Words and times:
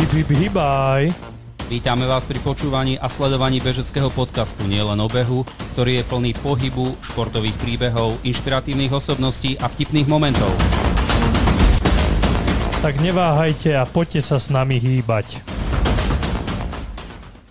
Hip, 0.00 0.16
hip, 0.16 0.32
hibaj. 0.32 1.12
Vítame 1.68 2.08
vás 2.08 2.24
pri 2.24 2.40
počúvaní 2.40 2.96
a 2.96 3.04
sledovaní 3.04 3.60
bežeckého 3.60 4.08
podcastu 4.08 4.64
Nielen 4.64 4.96
o 4.96 5.04
behu, 5.12 5.44
ktorý 5.76 6.00
je 6.00 6.08
plný 6.08 6.32
pohybu, 6.40 6.96
športových 7.04 7.52
príbehov, 7.60 8.16
inšpiratívnych 8.24 8.96
osobností 8.96 9.60
a 9.60 9.68
vtipných 9.68 10.08
momentov. 10.08 10.48
Tak 12.80 12.96
neváhajte 13.04 13.76
a 13.76 13.84
poďte 13.84 14.24
sa 14.24 14.40
s 14.40 14.48
nami 14.48 14.80
hýbať. 14.80 15.59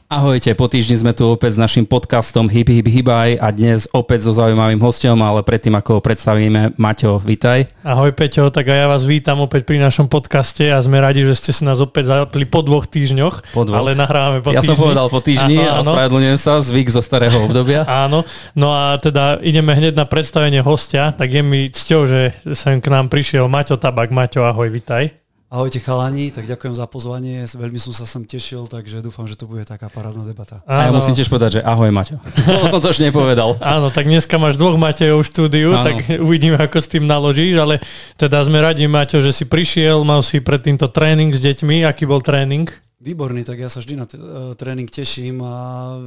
Ahojte, 0.09 0.57
po 0.57 0.65
týždni 0.65 0.97
sme 0.97 1.13
tu 1.13 1.21
opäť 1.21 1.53
s 1.53 1.61
našim 1.61 1.85
podcastom 1.85 2.49
Hip 2.49 2.65
Hip 2.65 2.89
Hibaj 2.89 3.37
a 3.37 3.53
dnes 3.53 3.85
opäť 3.93 4.25
so 4.25 4.33
zaujímavým 4.33 4.81
hostom, 4.81 5.13
ale 5.21 5.45
predtým 5.45 5.77
ako 5.77 5.89
ho 5.93 6.01
predstavíme, 6.01 6.73
Maťo, 6.81 7.21
vitaj. 7.21 7.69
Ahoj 7.85 8.09
Peťo, 8.17 8.49
tak 8.49 8.73
aj 8.73 8.77
ja 8.79 8.87
vás 8.89 9.05
vítam 9.05 9.37
opäť 9.37 9.69
pri 9.69 9.77
našom 9.77 10.09
podcaste 10.09 10.65
a 10.65 10.81
sme 10.81 10.97
radi, 10.97 11.21
že 11.21 11.37
ste 11.37 11.51
si 11.53 11.61
nás 11.61 11.77
opäť 11.77 12.09
zapli 12.09 12.49
po 12.49 12.65
dvoch 12.65 12.89
týždňoch, 12.89 13.53
Po 13.53 13.69
dvoch. 13.69 13.77
ale 13.77 13.93
nahrávame 13.93 14.41
po 14.41 14.49
ja 14.49 14.65
týždni. 14.65 14.69
som 14.73 14.81
povedal 14.81 15.07
po 15.13 15.21
týždni 15.21 15.61
Áno, 15.61 15.69
a 15.69 15.75
áno. 15.77 15.91
spravedlňujem 15.93 16.39
sa, 16.41 16.57
zvyk 16.57 16.89
zo 16.89 17.05
starého 17.05 17.37
obdobia. 17.45 17.85
Áno, 17.85 18.25
no 18.57 18.73
a 18.73 18.97
teda 18.97 19.37
ideme 19.45 19.77
hneď 19.77 19.93
na 19.93 20.09
predstavenie 20.09 20.65
hostia, 20.65 21.13
tak 21.13 21.29
je 21.29 21.45
mi 21.45 21.69
cťou, 21.69 22.09
že 22.09 22.33
sem 22.57 22.81
k 22.81 22.89
nám 22.89 23.13
prišiel 23.13 23.45
Maťo 23.45 23.77
Tabak. 23.77 24.09
Maťo, 24.09 24.41
ahoj, 24.41 24.73
vitaj. 24.73 25.18
Ahojte 25.49 25.81
chalani, 25.81 26.29
tak 26.29 26.45
ďakujem 26.45 26.77
za 26.77 26.85
pozvanie, 26.85 27.41
veľmi 27.49 27.81
som 27.81 27.89
sa 27.89 28.05
sem 28.05 28.21
tešil, 28.21 28.69
takže 28.69 29.01
dúfam, 29.01 29.25
že 29.25 29.33
to 29.33 29.49
bude 29.49 29.65
taká 29.65 29.89
parádna 29.89 30.21
debata. 30.21 30.61
A 30.69 30.85
ja 30.85 30.93
musím 30.93 31.17
tiež 31.17 31.25
povedať, 31.25 31.57
že 31.57 31.61
ahoj 31.65 31.89
Maťo. 31.89 32.21
To 32.61 32.69
som 32.69 32.77
to 32.77 32.93
ešte 32.93 33.09
nepovedal. 33.09 33.57
Áno, 33.57 33.89
tak 33.89 34.05
dneska 34.05 34.37
máš 34.37 34.61
dvoch 34.61 34.77
Matejov 34.77 35.25
v 35.25 35.29
štúdiu, 35.33 35.73
Áno. 35.73 35.89
tak 35.89 36.05
uvidíme, 36.21 36.53
ako 36.53 36.77
s 36.77 36.93
tým 36.93 37.09
naložíš, 37.09 37.57
ale 37.57 37.81
teda 38.13 38.45
sme 38.45 38.61
radi, 38.61 38.85
Maťo, 38.85 39.25
že 39.25 39.33
si 39.33 39.49
prišiel, 39.49 40.05
mal 40.05 40.21
si 40.21 40.37
pred 40.37 40.61
týmto 40.61 40.85
tréning 40.85 41.33
s 41.33 41.41
deťmi. 41.41 41.81
Aký 41.81 42.05
bol 42.05 42.21
tréning? 42.21 42.69
Výborný, 42.99 43.47
tak 43.47 43.55
ja 43.63 43.71
sa 43.71 43.79
vždy 43.79 43.95
na 43.95 44.03
t- 44.03 44.19
e, 44.19 44.51
tréning 44.59 44.91
teším 44.91 45.39
a 45.39 45.55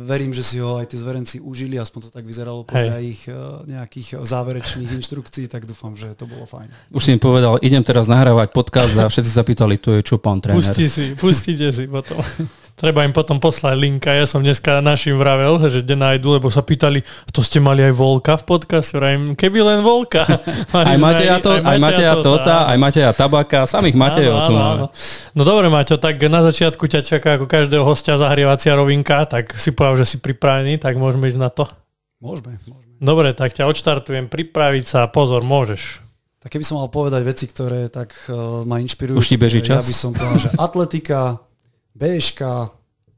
verím, 0.04 0.36
že 0.36 0.44
si 0.44 0.60
ho 0.60 0.76
aj 0.76 0.92
tí 0.92 1.00
zverenci 1.00 1.40
užili, 1.40 1.80
aspoň 1.80 2.00
to 2.04 2.10
tak 2.12 2.28
vyzeralo 2.28 2.68
podľa 2.68 3.00
ich 3.00 3.24
e, 3.24 3.32
nejakých 3.64 4.20
záverečných 4.20 4.92
inštrukcií, 5.00 5.48
tak 5.48 5.64
dúfam, 5.64 5.96
že 5.96 6.12
to 6.12 6.28
bolo 6.28 6.44
fajn. 6.44 6.68
Už 6.92 7.00
si 7.00 7.16
im 7.16 7.20
povedal, 7.20 7.56
idem 7.64 7.80
teraz 7.80 8.12
nahrávať 8.12 8.52
podcast 8.52 8.92
a 9.00 9.08
všetci 9.08 9.30
sa 9.32 9.40
pýtali, 9.40 9.80
to 9.80 9.96
je 9.96 10.04
čo 10.04 10.20
pán 10.20 10.44
tréner. 10.44 10.60
Pusti 10.60 10.84
si, 10.84 11.16
pustite 11.16 11.72
si 11.72 11.88
potom. 11.88 12.20
Treba 12.72 13.06
im 13.06 13.14
potom 13.14 13.38
poslať 13.38 13.78
linka. 13.78 14.10
Ja 14.10 14.26
som 14.26 14.42
dneska 14.42 14.82
našim 14.82 15.14
vravel, 15.14 15.54
že 15.70 15.84
kde 15.84 15.94
nájdu, 15.94 16.40
lebo 16.40 16.50
sa 16.50 16.64
pýtali, 16.64 17.04
to 17.30 17.44
ste 17.44 17.62
mali 17.62 17.84
aj 17.84 17.94
Volka 17.94 18.34
v 18.40 18.44
podcaste. 18.48 18.98
Vrajím, 18.98 19.38
keby 19.38 19.58
len 19.62 19.78
Volka. 19.86 20.24
Aj 20.74 20.96
Mali 20.98 20.98
sme 20.98 21.04
Mateja, 21.04 21.36
to, 21.38 21.50
aj 21.62 21.78
Mateja 21.78 22.14
Tota, 22.18 22.66
aj 22.66 22.76
Mateja 22.80 23.10
Tabaka, 23.12 23.68
samých 23.68 23.94
Matejov 23.94 24.36
tu 24.48 24.52
máme. 24.56 24.82
No 25.36 25.42
dobre, 25.44 25.68
Maťo, 25.68 26.00
tak 26.00 26.18
na 26.26 26.40
začiatku 26.42 26.88
ťa 26.88 27.00
čaká 27.04 27.36
ako 27.38 27.46
každého 27.46 27.84
hostia 27.84 28.16
zahrievacia 28.16 28.72
rovinka, 28.74 29.22
tak 29.28 29.52
si 29.60 29.70
povedal, 29.70 30.02
že 30.02 30.16
si 30.16 30.16
pripravený, 30.18 30.80
tak 30.80 30.96
môžeme 30.96 31.28
ísť 31.28 31.40
na 31.40 31.50
to. 31.52 31.68
Môžeme, 32.18 32.56
môžeme. 32.66 32.98
Dobre, 33.02 33.34
tak 33.34 33.52
ťa 33.52 33.68
odštartujem, 33.68 34.30
pripraviť 34.30 34.84
sa, 34.86 35.00
pozor, 35.10 35.42
môžeš. 35.42 35.98
Tak 36.42 36.50
keby 36.58 36.64
som 36.66 36.82
mal 36.82 36.90
povedať 36.90 37.22
veci, 37.22 37.46
ktoré 37.46 37.86
tak 37.86 38.14
uh, 38.26 38.66
ma 38.66 38.82
inšpirujú, 38.82 39.14
Už 39.18 39.30
ti 39.30 39.38
beží 39.38 39.62
ja 39.62 39.78
čas? 39.78 39.86
by 39.86 39.94
som 39.94 40.10
povedal, 40.10 40.38
že 40.42 40.50
atletika, 40.58 41.38
BŠK, 41.94 42.40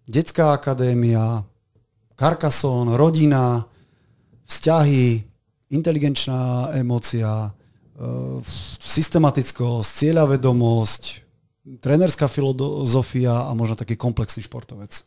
detská 0.08 0.53
akadémia, 0.53 1.44
Carcassonne, 2.14 2.94
rodina, 2.94 3.67
vzťahy, 4.47 5.25
inteligenčná 5.75 6.70
emócia, 6.78 7.50
uh, 7.50 8.39
systematickosť, 8.78 9.89
cieľavedomosť, 9.89 11.02
trénerská 11.80 12.28
filozofia 12.28 13.48
a 13.48 13.50
možno 13.56 13.75
taký 13.75 13.97
komplexný 13.97 14.45
športovec. 14.45 15.02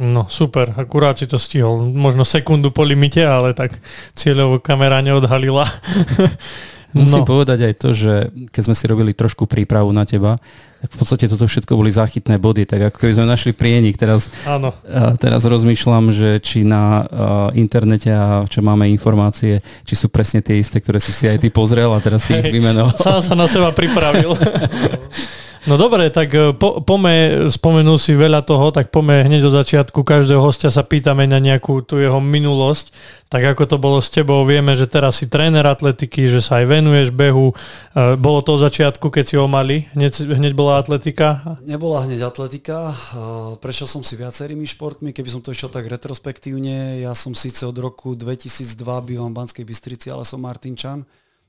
No 0.00 0.30
super, 0.32 0.72
akurát 0.80 1.18
si 1.18 1.26
to 1.28 1.36
stihol. 1.36 1.84
Možno 1.84 2.24
sekundu 2.24 2.72
po 2.72 2.80
limite, 2.86 3.20
ale 3.20 3.52
tak 3.52 3.76
cieľovo 4.16 4.56
kamera 4.56 5.04
neodhalila. 5.04 5.68
Musím 6.90 7.22
no, 7.22 7.28
povedať 7.28 7.70
aj 7.70 7.74
to, 7.78 7.88
že 7.94 8.14
keď 8.50 8.62
sme 8.66 8.74
si 8.74 8.84
robili 8.90 9.12
trošku 9.14 9.46
prípravu 9.46 9.94
na 9.94 10.02
teba, 10.02 10.42
tak 10.80 10.96
v 10.96 10.98
podstate 10.98 11.28
toto 11.28 11.44
všetko 11.44 11.76
boli 11.76 11.92
záchytné 11.92 12.40
body, 12.40 12.64
tak 12.64 12.88
ako 12.88 13.04
keby 13.04 13.12
sme 13.12 13.26
našli 13.28 13.52
prienik. 13.52 14.00
Teraz, 14.00 14.32
áno. 14.48 14.72
teraz 15.20 15.44
rozmýšľam, 15.44 16.08
že 16.08 16.40
či 16.40 16.64
na 16.64 17.04
internete 17.52 18.08
a 18.08 18.48
čo 18.48 18.64
máme 18.64 18.88
informácie, 18.88 19.60
či 19.84 19.94
sú 19.94 20.08
presne 20.08 20.40
tie 20.40 20.56
isté, 20.56 20.80
ktoré 20.80 20.96
si 20.96 21.12
si 21.12 21.28
aj 21.28 21.44
ty 21.44 21.52
pozrel 21.52 21.92
a 21.92 22.00
teraz 22.00 22.24
si 22.24 22.32
ich 22.32 22.48
vymenoval. 22.48 22.96
Sám 22.96 23.20
sa 23.20 23.34
na 23.36 23.44
seba 23.44 23.76
pripravil. 23.76 24.32
No 25.68 25.76
dobre, 25.76 26.08
tak 26.08 26.32
e, 26.32 26.56
po, 26.56 26.80
pome, 26.80 27.44
spomenul 27.52 28.00
si 28.00 28.16
veľa 28.16 28.40
toho, 28.48 28.72
tak 28.72 28.88
pome 28.88 29.20
hneď 29.20 29.44
od 29.44 29.60
začiatku 29.60 30.00
každého 30.00 30.40
hostia 30.40 30.72
sa 30.72 30.80
pýtame 30.80 31.28
na 31.28 31.36
nejakú 31.36 31.84
tú 31.84 32.00
jeho 32.00 32.16
minulosť. 32.16 32.88
Tak 33.28 33.54
ako 33.54 33.62
to 33.68 33.76
bolo 33.76 34.00
s 34.00 34.08
tebou, 34.08 34.42
vieme, 34.48 34.72
že 34.72 34.88
teraz 34.88 35.20
si 35.20 35.28
tréner 35.28 35.62
atletiky, 35.62 36.32
že 36.32 36.40
sa 36.40 36.64
aj 36.64 36.66
venuješ 36.66 37.08
behu. 37.12 37.52
E, 37.52 38.16
Bolo 38.16 38.40
to 38.40 38.56
od 38.56 38.64
začiatku, 38.72 39.12
keď 39.12 39.24
si 39.28 39.34
ho 39.36 39.44
mali? 39.44 39.84
Hneď, 39.92 40.32
hneď 40.32 40.52
bola 40.56 40.80
atletika? 40.80 41.60
Nebola 41.60 42.08
hneď 42.08 42.24
atletika, 42.24 42.96
uh, 42.96 43.54
prešiel 43.60 43.84
som 43.84 44.00
si 44.00 44.16
viacerými 44.16 44.64
športmi, 44.64 45.12
keby 45.12 45.28
som 45.28 45.44
to 45.44 45.52
išiel 45.52 45.68
tak 45.68 45.86
retrospektívne, 45.86 47.04
ja 47.04 47.12
som 47.12 47.36
síce 47.36 47.68
od 47.68 47.76
roku 47.76 48.16
2002 48.16 48.80
bývam 49.04 49.28
v 49.30 49.36
Banskej 49.44 49.64
Bystrici, 49.68 50.08
ale 50.08 50.24
som 50.24 50.40
Martinčan 50.40 51.04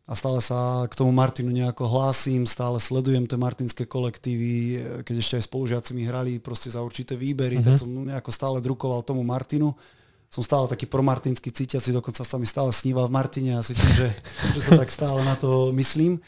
a 0.10 0.14
stále 0.18 0.42
sa 0.42 0.90
k 0.90 0.98
tomu 0.98 1.14
Martinu 1.14 1.54
nejako 1.54 1.86
hlásim, 1.86 2.50
stále 2.50 2.82
sledujem 2.82 3.30
tie 3.30 3.38
martinské 3.38 3.84
kolektívy, 3.86 4.52
eh, 4.52 4.80
keď 5.06 5.16
ešte 5.22 5.36
aj 5.38 5.46
spolužiaci 5.46 5.92
mi 5.94 6.10
hrali 6.10 6.42
proste 6.42 6.74
za 6.74 6.82
určité 6.82 7.14
výbery, 7.14 7.62
tak 7.62 7.78
som 7.78 7.88
nejako 7.88 8.32
stále 8.34 8.58
drukoval 8.60 9.06
tomu 9.06 9.22
Martinu. 9.22 9.78
Som 10.32 10.48
stále 10.48 10.64
taký 10.72 10.88
promartinsky 10.88 11.52
cítiaci, 11.52 11.92
dokonca 11.92 12.24
sa 12.24 12.40
mi 12.40 12.48
stále 12.48 12.72
sníva 12.72 13.04
v 13.04 13.12
Martine 13.12 13.60
a 13.60 13.66
si 13.68 13.76
tým, 13.76 13.92
že, 13.94 14.10
že 14.56 14.60
to 14.64 14.80
tak 14.80 14.88
stále 14.88 15.22
na 15.28 15.36
to 15.36 15.76
myslím. 15.76 16.24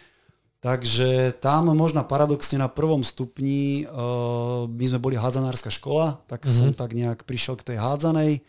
Takže 0.63 1.39
tam 1.43 1.75
možno 1.75 2.07
paradoxne 2.07 2.55
na 2.55 2.71
prvom 2.71 3.03
stupni, 3.03 3.83
uh, 3.83 4.63
my 4.63 4.85
sme 4.87 4.99
boli 4.99 5.19
hádzanárska 5.19 5.67
škola, 5.67 6.23
tak 6.23 6.47
mm-hmm. 6.47 6.55
som 6.55 6.69
tak 6.71 6.95
nejak 6.95 7.27
prišiel 7.27 7.59
k 7.59 7.75
tej 7.75 7.77
hádzanej. 7.83 8.39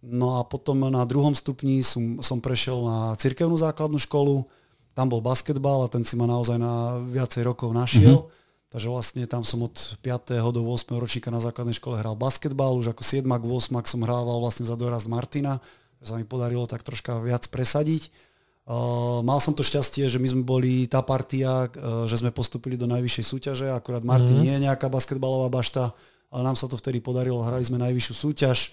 No 0.00 0.40
a 0.40 0.48
potom 0.48 0.88
na 0.88 1.04
druhom 1.04 1.36
stupni 1.36 1.84
som, 1.84 2.24
som 2.24 2.40
prešiel 2.40 2.80
na 2.80 2.98
cirkevnú 3.20 3.60
základnú 3.60 4.00
školu, 4.00 4.48
tam 4.96 5.12
bol 5.12 5.20
basketbal 5.20 5.86
a 5.86 5.92
ten 5.92 6.02
si 6.02 6.16
ma 6.16 6.24
naozaj 6.24 6.56
na 6.56 6.98
viacej 7.04 7.44
rokov 7.44 7.70
našiel. 7.76 8.24
Mm-hmm. 8.24 8.38
Takže 8.70 8.86
vlastne 8.86 9.22
tam 9.26 9.42
som 9.42 9.66
od 9.66 9.98
5. 9.98 10.30
do 10.54 10.62
8. 10.62 10.94
ročníka 10.94 11.28
na 11.34 11.42
základnej 11.42 11.74
škole 11.74 11.98
hral 11.98 12.14
basketbal, 12.14 12.78
už 12.78 12.94
ako 12.94 13.02
7. 13.02 13.26
8. 13.26 13.74
som 13.82 14.00
hrával 14.06 14.38
vlastne 14.38 14.62
za 14.62 14.78
dorast 14.78 15.10
Martina, 15.10 15.58
že 15.98 16.14
sa 16.14 16.14
mi 16.14 16.22
podarilo 16.22 16.70
tak 16.70 16.86
troška 16.86 17.18
viac 17.18 17.50
presadiť. 17.50 18.30
Uh, 18.70 19.26
mal 19.26 19.42
som 19.42 19.58
to 19.58 19.66
šťastie, 19.66 20.06
že 20.06 20.22
my 20.22 20.28
sme 20.30 20.42
boli 20.46 20.86
tá 20.86 21.02
partia, 21.02 21.66
uh, 21.66 22.06
že 22.06 22.22
sme 22.22 22.30
postupili 22.30 22.78
do 22.78 22.86
najvyššej 22.86 23.24
súťaže, 23.26 23.66
akurát 23.74 24.06
Martin 24.06 24.38
mm-hmm. 24.38 24.46
nie 24.46 24.54
je 24.54 24.64
nejaká 24.70 24.86
basketbalová 24.86 25.50
bašta, 25.50 25.90
ale 26.30 26.46
nám 26.46 26.54
sa 26.54 26.70
to 26.70 26.78
vtedy 26.78 27.02
podarilo, 27.02 27.42
hrali 27.42 27.66
sme 27.66 27.82
najvyššiu 27.82 28.14
súťaž, 28.14 28.70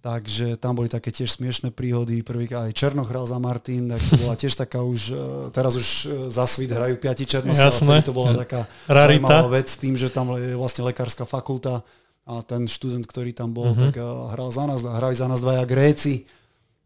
takže 0.00 0.56
tam 0.56 0.78
boli 0.78 0.86
také 0.86 1.10
tiež 1.10 1.34
smiešné 1.36 1.74
príhody, 1.74 2.22
prvý 2.22 2.46
aj 2.50 2.72
Černoch 2.76 3.10
hral 3.10 3.26
za 3.26 3.38
Martin, 3.42 3.90
tak 3.90 4.00
to 4.00 4.14
bola 4.22 4.34
tiež 4.38 4.54
taká 4.54 4.80
už, 4.86 5.00
uh, 5.10 5.18
teraz 5.50 5.74
už 5.74 5.88
uh, 5.88 6.10
za 6.30 6.46
svit 6.46 6.70
hrajú 6.70 6.96
piati 7.00 7.26
Jasné. 7.26 8.02
vtedy 8.02 8.06
to 8.06 8.14
bola 8.14 8.36
taká 8.36 8.70
Rarita. 8.86 9.26
zaujímavá 9.26 9.48
vec 9.50 9.66
s 9.66 9.78
tým, 9.80 9.94
že 9.98 10.08
tam 10.12 10.36
je 10.38 10.54
vlastne 10.54 10.86
lekárska 10.86 11.26
fakulta 11.26 11.82
a 12.26 12.42
ten 12.42 12.66
študent, 12.66 13.06
ktorý 13.06 13.30
tam 13.34 13.54
bol, 13.54 13.74
mm-hmm. 13.74 13.82
tak 13.90 13.94
uh, 13.98 14.30
hral 14.34 14.50
za 14.54 14.64
nás, 14.66 14.80
hrali 14.82 15.14
za 15.18 15.26
nás 15.26 15.42
dvaja 15.42 15.66
Gréci, 15.66 16.26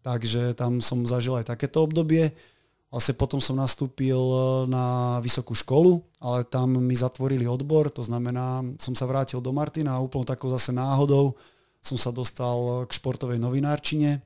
Takže 0.01 0.57
tam 0.57 0.81
som 0.81 1.05
zažil 1.05 1.37
aj 1.37 1.53
takéto 1.53 1.85
obdobie. 1.85 2.33
Vlastne 2.91 3.15
potom 3.15 3.39
som 3.39 3.55
nastúpil 3.55 4.19
e, 4.19 4.39
na 4.67 5.19
vysokú 5.23 5.55
školu, 5.55 6.03
ale 6.19 6.43
tam 6.43 6.75
mi 6.75 6.97
zatvorili 6.99 7.47
odbor, 7.47 7.87
to 7.87 8.03
znamená, 8.03 8.67
som 8.83 8.99
sa 8.99 9.07
vrátil 9.07 9.39
do 9.39 9.55
Martina 9.55 9.95
a 9.95 10.03
úplne 10.03 10.27
takou 10.27 10.51
zase 10.51 10.75
náhodou 10.75 11.39
som 11.81 11.97
sa 11.97 12.13
dostal 12.13 12.85
k 12.85 12.91
športovej 12.93 13.41
novinárčine. 13.41 14.21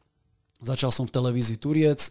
Začal 0.58 0.90
som 0.90 1.06
v 1.06 1.14
televízii 1.14 1.58
Turiec, 1.58 2.10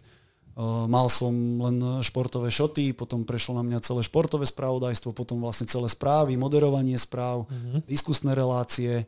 mal 0.88 1.12
som 1.12 1.32
len 1.60 2.00
športové 2.00 2.48
šoty, 2.48 2.96
potom 2.96 3.28
prešlo 3.28 3.60
na 3.60 3.64
mňa 3.64 3.84
celé 3.84 4.00
športové 4.00 4.48
spravodajstvo, 4.48 5.12
potom 5.12 5.40
vlastne 5.44 5.68
celé 5.68 5.88
správy, 5.92 6.40
moderovanie 6.40 6.96
správ, 6.96 7.44
mm-hmm. 7.44 7.84
diskusné 7.84 8.32
relácie. 8.32 9.04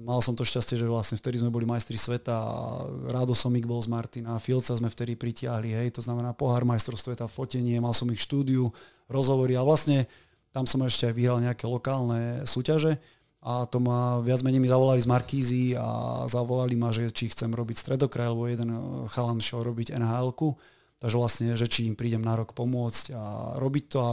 Mal 0.00 0.24
som 0.24 0.32
to 0.32 0.44
šťastie, 0.44 0.80
že 0.80 0.88
vlastne 0.88 1.20
vtedy 1.20 1.36
sme 1.36 1.52
boli 1.52 1.68
majstri 1.68 2.00
sveta 2.00 2.32
a 2.32 2.56
Rádo 3.12 3.36
Somik 3.36 3.68
bol 3.68 3.80
z 3.84 3.92
Martina, 3.92 4.40
Filca 4.40 4.72
sme 4.72 4.88
vtedy 4.88 5.20
pritiahli, 5.20 5.76
hej, 5.76 5.88
to 5.92 6.00
znamená 6.00 6.32
pohár 6.32 6.64
majstrov 6.64 6.96
sveta, 6.96 7.28
fotenie, 7.28 7.76
mal 7.76 7.92
som 7.92 8.08
ich 8.08 8.24
štúdiu, 8.24 8.72
rozhovory 9.12 9.60
a 9.60 9.62
vlastne 9.64 10.08
tam 10.50 10.64
som 10.64 10.80
ešte 10.82 11.12
aj 11.12 11.14
vyhral 11.14 11.38
nejaké 11.44 11.68
lokálne 11.68 12.42
súťaže 12.48 12.98
a 13.40 13.64
to 13.64 13.80
ma 13.80 14.20
viac 14.20 14.44
menej 14.44 14.60
mi 14.60 14.68
zavolali 14.68 15.00
z 15.00 15.08
Markízy 15.08 15.64
a 15.72 16.22
zavolali 16.28 16.76
ma, 16.76 16.92
že 16.92 17.08
či 17.08 17.32
chcem 17.32 17.48
robiť 17.52 17.76
stredokraj, 17.80 18.28
lebo 18.36 18.44
jeden 18.48 18.70
chalan 19.08 19.40
šiel 19.40 19.64
robiť 19.64 19.96
nhl 19.96 20.36
takže 21.00 21.16
vlastne, 21.16 21.56
že 21.56 21.64
či 21.64 21.88
im 21.88 21.96
prídem 21.96 22.20
na 22.20 22.36
rok 22.36 22.52
pomôcť 22.52 23.16
a 23.16 23.56
robiť 23.56 23.84
to 23.88 23.98
a 24.04 24.10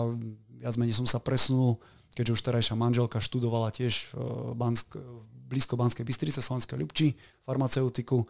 viac 0.63 0.75
menej 0.79 0.95
som 0.95 1.03
sa 1.03 1.19
presunul 1.19 1.83
keďže 2.18 2.33
už 2.33 2.45
terajšia 2.50 2.74
manželka 2.74 3.21
študovala 3.21 3.69
tiež 3.69 4.18
Bansk, 4.57 4.97
blízko 5.45 5.77
Banskej 5.77 6.01
Bystrice, 6.01 6.41
Slovenskej 6.41 6.81
Ľubči, 6.81 7.13
farmaceutiku, 7.45 8.25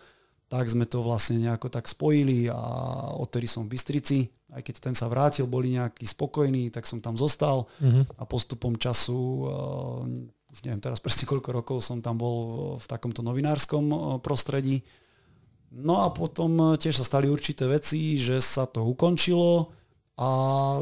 tak 0.52 0.68
sme 0.68 0.84
to 0.84 1.00
vlastne 1.00 1.40
nejako 1.40 1.72
tak 1.72 1.88
spojili 1.88 2.52
a 2.52 2.60
odtedy 3.16 3.48
som 3.48 3.64
v 3.64 3.80
Bystrici, 3.80 4.28
aj 4.52 4.60
keď 4.60 4.76
ten 4.92 4.96
sa 4.96 5.08
vrátil, 5.08 5.48
boli 5.48 5.80
nejakí 5.80 6.04
spokojní, 6.04 6.68
tak 6.68 6.84
som 6.84 7.00
tam 7.00 7.16
zostal. 7.16 7.68
Uh-huh. 7.80 8.04
a 8.20 8.24
postupom 8.28 8.76
času, 8.76 9.20
uh, 9.44 9.48
už 10.58 10.66
neviem 10.66 10.82
teraz 10.82 10.98
presne 10.98 11.30
koľko 11.30 11.50
rokov 11.54 11.78
som 11.86 12.02
tam 12.02 12.18
bol 12.18 12.38
v 12.82 12.86
takomto 12.90 13.22
novinárskom 13.22 13.86
uh, 13.94 14.00
prostredí. 14.18 14.82
No 15.70 16.02
a 16.02 16.10
potom 16.10 16.80
tiež 16.80 16.98
sa 16.98 17.06
stali 17.06 17.30
určité 17.30 17.68
veci, 17.70 18.18
že 18.18 18.42
sa 18.42 18.66
to 18.66 18.88
ukončilo 18.88 19.70
a 20.18 20.30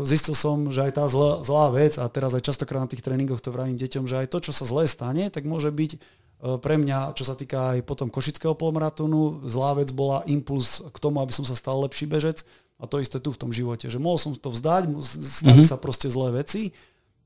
zistil 0.07 0.38
som, 0.38 0.72
že 0.72 0.88
aj 0.88 0.92
tá 0.95 1.04
zlá, 1.10 1.42
zlá 1.44 1.74
vec, 1.74 2.00
a 2.00 2.06
teraz 2.07 2.31
aj 2.38 2.45
častokrát 2.45 2.86
na 2.86 2.92
tých 2.94 3.04
tréningoch 3.04 3.42
to 3.44 3.51
vravím 3.51 3.75
deťom, 3.75 4.07
že 4.07 4.24
aj 4.24 4.31
to, 4.31 4.38
čo 4.45 4.51
sa 4.56 4.63
zlé 4.63 4.88
stane, 4.88 5.27
tak 5.33 5.44
môže 5.44 5.74
byť 5.74 5.92
E, 6.36 6.60
pre 6.60 6.75
mňa, 6.75 7.16
čo 7.16 7.24
sa 7.24 7.33
týka 7.33 7.75
aj 7.75 7.88
potom 7.88 8.12
košického 8.12 8.54
polmaratonu, 8.54 9.48
zlá 9.48 9.80
vec 9.80 9.89
bola 9.95 10.22
impuls 10.27 10.83
k 10.83 10.98
tomu, 11.00 11.24
aby 11.24 11.31
som 11.31 11.48
sa 11.48 11.56
stal 11.56 11.80
lepší 11.81 12.06
bežec 12.06 12.44
a 12.75 12.86
to 12.86 13.00
isté 13.00 13.24
tu 13.24 13.31
v 13.31 13.39
tom 13.39 13.51
živote, 13.56 13.88
že 13.88 13.98
mohol 13.98 14.19
som 14.19 14.36
to 14.36 14.51
vzdať, 14.51 14.83
stali 15.00 15.63
mm-hmm. 15.63 15.72
sa 15.72 15.80
proste 15.80 16.12
zlé 16.12 16.44
veci 16.44 16.75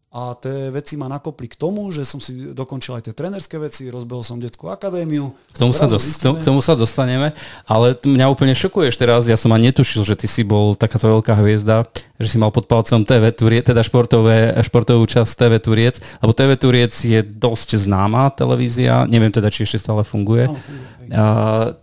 a 0.09 0.33
tie 0.33 0.73
veci 0.73 0.97
ma 0.97 1.05
nakopli 1.05 1.45
k 1.45 1.53
tomu, 1.53 1.93
že 1.93 2.01
som 2.01 2.17
si 2.17 2.49
dokončil 2.49 2.97
aj 2.97 3.03
tie 3.05 3.13
trenerské 3.13 3.61
veci, 3.61 3.93
rozbehol 3.93 4.25
som 4.25 4.41
detskú 4.41 4.65
akadémiu. 4.65 5.37
K 5.53 5.57
tomu, 5.61 5.69
sa, 5.69 5.85
dos- 5.85 6.17
k, 6.17 6.41
tomu, 6.41 6.65
sa 6.65 6.73
dostaneme, 6.73 7.37
ale 7.69 7.93
mňa 7.93 8.25
úplne 8.25 8.57
šokuješ 8.57 8.97
teraz, 8.97 9.29
ja 9.29 9.37
som 9.37 9.53
ani 9.53 9.69
netušil, 9.69 10.01
že 10.01 10.17
ty 10.17 10.25
si 10.25 10.41
bol 10.41 10.73
takáto 10.73 11.05
veľká 11.05 11.37
hviezda, 11.37 11.85
že 12.17 12.25
si 12.25 12.41
mal 12.41 12.49
pod 12.49 12.65
palcom 12.65 13.05
TV 13.05 13.29
Turiec, 13.29 13.69
teda 13.69 13.85
športové, 13.85 14.57
športovú 14.65 15.05
časť 15.05 15.29
TV 15.29 15.53
Turiec, 15.61 16.01
lebo 16.25 16.33
TV 16.33 16.57
Turiec 16.57 16.93
je 16.97 17.21
dosť 17.21 17.77
známa 17.77 18.33
televízia, 18.33 19.05
neviem 19.05 19.29
teda, 19.29 19.53
či 19.53 19.69
ešte 19.69 19.77
stále 19.77 20.01
funguje. 20.01 20.49
Áno, 20.49 20.57
funguje. 20.57 21.13
A, 21.13 21.25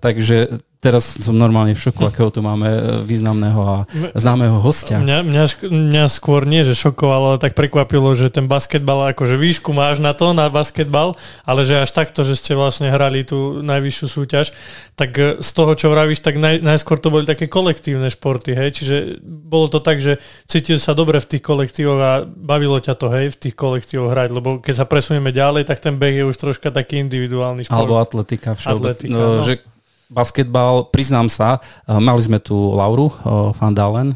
takže 0.02 0.58
teraz 0.86 1.18
som 1.18 1.34
normálne 1.34 1.74
v 1.74 1.82
šoku, 1.82 2.06
akého 2.06 2.30
tu 2.30 2.46
máme 2.46 2.70
e, 2.70 2.80
významného 3.02 3.60
a 3.66 3.76
známeho 4.14 4.62
hostia. 4.62 5.02
Mňa, 5.02 5.26
mňa, 5.26 5.44
mňa 5.66 6.04
skôr 6.06 6.46
nie, 6.46 6.62
že 6.62 6.78
šokovalo, 6.78 7.34
ale 7.34 7.38
tak 7.42 7.58
prekvapilo, 7.58 8.14
že 8.14 8.30
ten 8.30 8.46
basketbal, 8.46 9.10
akože 9.10 9.34
výšku 9.34 9.74
máš 9.74 9.98
na 9.98 10.14
to, 10.14 10.30
na 10.30 10.46
basketbal, 10.46 11.18
ale 11.42 11.66
že 11.66 11.82
až 11.82 11.90
takto, 11.90 12.22
že 12.22 12.38
ste 12.38 12.54
vlastne 12.54 12.94
hrali 12.94 13.26
tú 13.26 13.58
najvyššiu 13.66 14.06
súťaž, 14.06 14.54
tak 14.94 15.10
e, 15.18 15.42
z 15.42 15.50
toho, 15.50 15.74
čo 15.74 15.90
vravíš, 15.90 16.22
tak 16.22 16.38
naj, 16.38 16.62
najskôr 16.62 17.02
to 17.02 17.10
boli 17.10 17.26
také 17.26 17.50
kolektívne 17.50 18.06
športy, 18.06 18.54
hej, 18.54 18.70
čiže 18.78 18.96
bolo 19.26 19.66
to 19.66 19.82
tak, 19.82 19.98
že 19.98 20.22
cítil 20.46 20.78
sa 20.78 20.94
dobre 20.94 21.18
v 21.18 21.26
tých 21.34 21.42
kolektívoch 21.42 21.98
a 21.98 22.12
bavilo 22.22 22.78
ťa 22.78 22.94
to, 22.94 23.10
hej, 23.10 23.34
v 23.34 23.36
tých 23.42 23.58
kolektívoch 23.58 24.14
hrať, 24.14 24.30
lebo 24.30 24.62
keď 24.62 24.74
sa 24.78 24.86
presunieme 24.86 25.34
ďalej, 25.34 25.66
tak 25.66 25.82
ten 25.82 25.98
beh 25.98 26.22
je 26.22 26.24
už 26.30 26.36
troška 26.38 26.70
taký 26.70 27.02
individuálny 27.02 27.66
šport. 27.66 27.74
Alebo 27.74 27.98
atletika 27.98 28.54
všeobecne. 28.54 29.10
No, 29.10 29.42
no. 29.42 29.42
Že 29.42 29.75
basketbal, 30.06 30.86
priznám 30.94 31.26
sa, 31.26 31.58
eh, 31.58 31.98
mali 31.98 32.22
sme 32.22 32.38
tu 32.38 32.54
Lauru 32.54 33.10
eh, 33.10 33.14
Van 33.58 33.74
Dalen, 33.74 34.14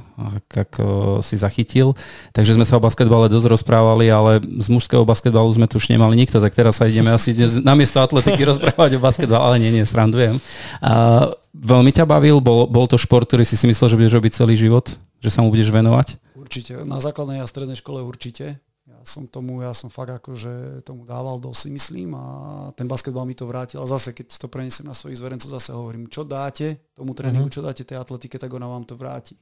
ak, 0.52 0.72
eh, 0.78 0.86
si 1.24 1.34
zachytil, 1.34 1.98
takže 2.30 2.54
sme 2.54 2.66
sa 2.66 2.78
o 2.78 2.84
basketbale 2.84 3.26
dosť 3.26 3.46
rozprávali, 3.50 4.06
ale 4.06 4.38
z 4.42 4.68
mužského 4.70 5.02
basketbalu 5.02 5.50
sme 5.50 5.66
tu 5.66 5.82
už 5.82 5.90
nemali 5.90 6.14
nikto, 6.14 6.38
tak 6.38 6.54
teraz 6.54 6.78
sa 6.78 6.86
ideme 6.86 7.10
asi 7.10 7.34
dnes 7.34 7.58
namiesto 7.58 7.98
atletiky 7.98 8.46
rozprávať 8.50 8.96
o 8.96 9.00
basketbale, 9.02 9.42
ale 9.42 9.56
nie, 9.58 9.74
nie, 9.74 9.82
srandujem. 9.82 10.38
A 10.78 11.26
veľmi 11.50 11.90
ťa 11.90 12.06
bavil, 12.06 12.38
bol, 12.38 12.70
bol 12.70 12.86
to 12.86 12.94
šport, 12.94 13.26
ktorý 13.26 13.42
si 13.42 13.58
si 13.58 13.66
myslel, 13.66 13.90
že 13.90 13.98
budeš 13.98 14.14
robiť 14.14 14.32
celý 14.38 14.54
život, 14.54 14.86
že 15.18 15.30
sa 15.34 15.42
mu 15.42 15.50
budeš 15.50 15.74
venovať? 15.74 16.20
Určite, 16.38 16.82
na 16.86 17.02
základnej 17.02 17.42
a 17.42 17.46
strednej 17.46 17.78
škole 17.78 18.02
určite 18.02 18.62
som 19.10 19.26
tomu, 19.26 19.66
ja 19.66 19.74
som 19.74 19.90
fakt 19.90 20.14
akože 20.22 20.86
tomu 20.86 21.02
dával 21.02 21.42
si 21.50 21.66
myslím 21.66 22.14
a 22.14 22.24
ten 22.78 22.86
basketbal 22.86 23.26
mi 23.26 23.34
to 23.34 23.50
vrátil 23.50 23.82
a 23.82 23.90
zase 23.90 24.14
keď 24.14 24.38
to 24.38 24.46
prenesem 24.46 24.86
na 24.86 24.94
svojich 24.94 25.18
zverencov, 25.18 25.50
zase 25.50 25.74
hovorím, 25.74 26.06
čo 26.06 26.22
dáte 26.22 26.78
tomu 26.94 27.10
tréningu, 27.18 27.50
mm-hmm. 27.50 27.58
čo 27.58 27.66
dáte 27.66 27.82
tej 27.82 27.98
atletike, 27.98 28.38
tak 28.38 28.54
ona 28.54 28.70
vám 28.70 28.86
to 28.86 28.94
vráti. 28.94 29.34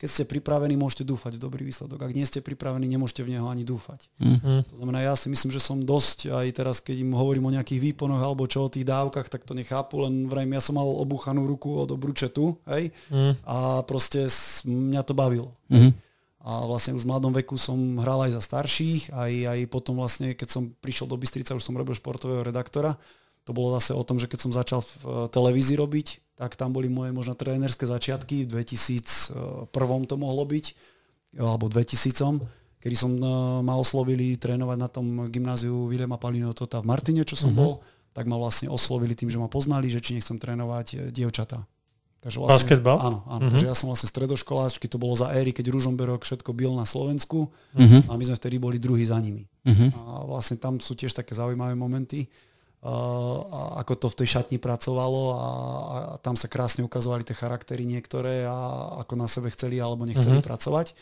Keď 0.00 0.08
ste 0.08 0.24
pripravení, 0.24 0.80
môžete 0.80 1.04
dúfať 1.04 1.36
v 1.36 1.44
dobrý 1.44 1.60
výsledok. 1.68 2.00
Ak 2.00 2.16
nie 2.16 2.24
ste 2.24 2.40
pripravení, 2.40 2.88
nemôžete 2.88 3.20
v 3.20 3.36
neho 3.36 3.52
ani 3.52 3.68
dúfať. 3.68 4.08
Mm-hmm. 4.16 4.72
To 4.72 4.74
znamená, 4.80 5.04
ja 5.04 5.12
si 5.12 5.28
myslím, 5.28 5.52
že 5.52 5.60
som 5.60 5.76
dosť, 5.76 6.32
aj 6.32 6.48
teraz, 6.56 6.80
keď 6.80 7.04
im 7.04 7.12
hovorím 7.12 7.52
o 7.52 7.52
nejakých 7.52 7.92
výponoch 7.92 8.24
alebo 8.24 8.48
čo 8.48 8.64
o 8.64 8.72
tých 8.72 8.88
dávkach, 8.88 9.28
tak 9.28 9.44
to 9.44 9.52
nechápu, 9.52 10.00
len 10.00 10.24
vrajím, 10.24 10.56
ja 10.56 10.64
som 10.64 10.80
mal 10.80 10.88
obúchanú 10.88 11.44
ruku 11.44 11.84
od 11.84 11.92
obručetu, 11.92 12.56
hej, 12.72 12.96
mm. 13.12 13.44
a 13.44 13.84
proste 13.84 14.24
mňa 14.64 15.04
to 15.04 15.12
bavilo. 15.12 15.52
Mm-hmm 15.68 16.08
a 16.40 16.64
vlastne 16.64 16.96
už 16.96 17.04
v 17.04 17.10
mladom 17.12 17.36
veku 17.36 17.60
som 17.60 17.76
hral 18.00 18.24
aj 18.24 18.40
za 18.40 18.42
starších, 18.42 19.12
aj, 19.12 19.32
aj 19.52 19.58
potom 19.68 20.00
vlastne, 20.00 20.32
keď 20.32 20.48
som 20.48 20.72
prišiel 20.80 21.04
do 21.04 21.20
Bystrica, 21.20 21.52
už 21.52 21.64
som 21.64 21.76
robil 21.76 21.92
športového 21.92 22.40
redaktora. 22.40 22.96
To 23.44 23.52
bolo 23.52 23.76
zase 23.76 23.92
o 23.92 24.00
tom, 24.04 24.16
že 24.16 24.28
keď 24.28 24.38
som 24.40 24.52
začal 24.52 24.80
v 24.80 25.28
televízii 25.32 25.76
robiť, 25.76 26.36
tak 26.40 26.56
tam 26.56 26.72
boli 26.72 26.88
moje 26.88 27.12
možno 27.12 27.36
trénerské 27.36 27.84
začiatky, 27.84 28.48
v 28.48 28.64
2001 28.64 29.68
to 30.08 30.14
mohlo 30.16 30.44
byť, 30.48 30.66
alebo 31.36 31.68
2000 31.68 32.60
kedy 32.80 32.96
som 32.96 33.12
eh, 33.20 33.28
ma 33.60 33.76
oslovili 33.76 34.40
trénovať 34.40 34.78
na 34.80 34.88
tom 34.88 35.06
gymnáziu 35.28 35.86
Vilema 35.86 36.16
Palinotota 36.16 36.80
v 36.80 36.88
Martine, 36.88 37.22
čo 37.28 37.36
som 37.36 37.52
uh-huh. 37.52 37.60
bol, 37.60 37.84
tak 38.16 38.26
ma 38.26 38.40
vlastne 38.40 38.72
oslovili 38.72 39.14
tým, 39.14 39.30
že 39.30 39.38
ma 39.38 39.46
poznali, 39.46 39.92
že 39.92 40.02
či 40.02 40.16
nechcem 40.16 40.40
trénovať 40.40 40.86
eh, 40.96 40.98
dievčatá. 41.12 41.62
Takže 42.20 42.36
vlastne, 42.36 42.60
Basketbal? 42.60 42.96
Áno, 43.00 43.18
áno. 43.24 43.48
Mm-hmm. 43.48 43.52
Takže 43.56 43.66
ja 43.66 43.76
som 43.76 43.88
vlastne 43.88 44.08
stredoškoláčky, 44.12 44.84
to 44.92 45.00
bolo 45.00 45.16
za 45.16 45.32
éry, 45.32 45.56
keď 45.56 45.72
Ružomberok 45.72 46.28
všetko 46.28 46.52
bil 46.52 46.76
na 46.76 46.84
Slovensku 46.84 47.48
mm-hmm. 47.72 48.12
a 48.12 48.12
my 48.12 48.24
sme 48.28 48.36
vtedy 48.36 48.60
boli 48.60 48.76
druhí 48.76 49.08
za 49.08 49.16
nimi. 49.16 49.48
Mm-hmm. 49.64 49.88
A 49.96 50.28
vlastne 50.28 50.60
tam 50.60 50.76
sú 50.84 50.92
tiež 50.92 51.16
také 51.16 51.32
zaujímavé 51.32 51.72
momenty, 51.72 52.28
uh, 52.84 53.40
a 53.40 53.60
ako 53.80 53.92
to 53.96 54.06
v 54.12 54.18
tej 54.20 54.28
šatni 54.36 54.60
pracovalo 54.60 55.22
a, 55.32 55.36
a 55.40 55.98
tam 56.20 56.36
sa 56.36 56.44
krásne 56.44 56.84
ukazovali 56.84 57.24
tie 57.24 57.32
charaktery 57.32 57.88
niektoré 57.88 58.44
a 58.44 59.00
ako 59.00 59.16
na 59.16 59.24
sebe 59.24 59.48
chceli 59.48 59.80
alebo 59.80 60.04
nechceli 60.04 60.44
mm-hmm. 60.44 60.48
pracovať. 60.48 60.92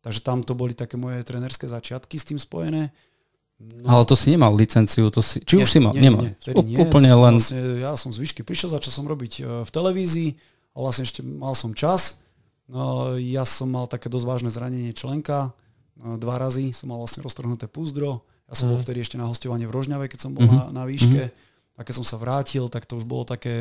Takže 0.00 0.20
tam 0.20 0.44
to 0.44 0.52
boli 0.52 0.76
také 0.76 1.00
moje 1.00 1.24
trenerské 1.24 1.68
začiatky 1.68 2.16
s 2.20 2.28
tým 2.28 2.40
spojené. 2.40 2.92
No. 3.60 3.92
Ale 3.92 4.02
to 4.08 4.16
si 4.16 4.32
nemal 4.32 4.56
licenciu, 4.56 5.12
to 5.12 5.20
si, 5.20 5.44
či 5.44 5.60
nie, 5.60 5.64
už 5.64 5.70
si 5.70 5.80
mal? 5.84 5.92
Nie, 5.92 6.08
nemal. 6.08 6.32
Nie, 6.32 6.36
nie, 6.64 6.80
úplne 6.80 7.12
len... 7.12 7.36
Vlastne, 7.36 7.84
ja 7.84 7.92
som 7.92 8.08
z 8.08 8.24
výšky 8.24 8.40
prišiel, 8.40 8.72
začal 8.72 8.92
som 8.92 9.04
robiť 9.04 9.32
e, 9.40 9.42
v 9.64 9.70
televízii 9.70 10.30
a 10.72 10.76
vlastne 10.80 11.04
ešte 11.04 11.20
mal 11.20 11.52
som 11.52 11.76
čas. 11.76 12.24
No, 12.64 13.14
ja 13.20 13.44
som 13.44 13.68
mal 13.68 13.84
také 13.84 14.08
dosť 14.08 14.24
vážne 14.24 14.50
zranenie 14.50 14.96
členka, 14.96 15.52
no, 16.00 16.16
dva 16.16 16.40
razy 16.40 16.72
som 16.72 16.88
mal 16.88 16.96
vlastne 17.04 17.20
roztrhnuté 17.20 17.68
púzdro. 17.68 18.24
Ja 18.48 18.56
som 18.56 18.68
mm. 18.68 18.70
bol 18.72 18.78
mhm. 18.80 18.84
vtedy 18.88 18.98
ešte 19.04 19.16
na 19.20 19.28
hostovanie 19.28 19.68
v 19.68 19.74
Rožňave, 19.76 20.08
keď 20.08 20.18
som 20.24 20.32
bol 20.32 20.48
mm-hmm. 20.48 20.72
na, 20.72 20.82
na 20.82 20.84
výške. 20.88 21.22
Mm-hmm 21.28 21.48
a 21.80 21.84
keď 21.84 21.96
som 21.96 22.04
sa 22.04 22.20
vrátil, 22.20 22.68
tak 22.68 22.84
to 22.84 23.00
už 23.00 23.08
bolo 23.08 23.24
také, 23.24 23.56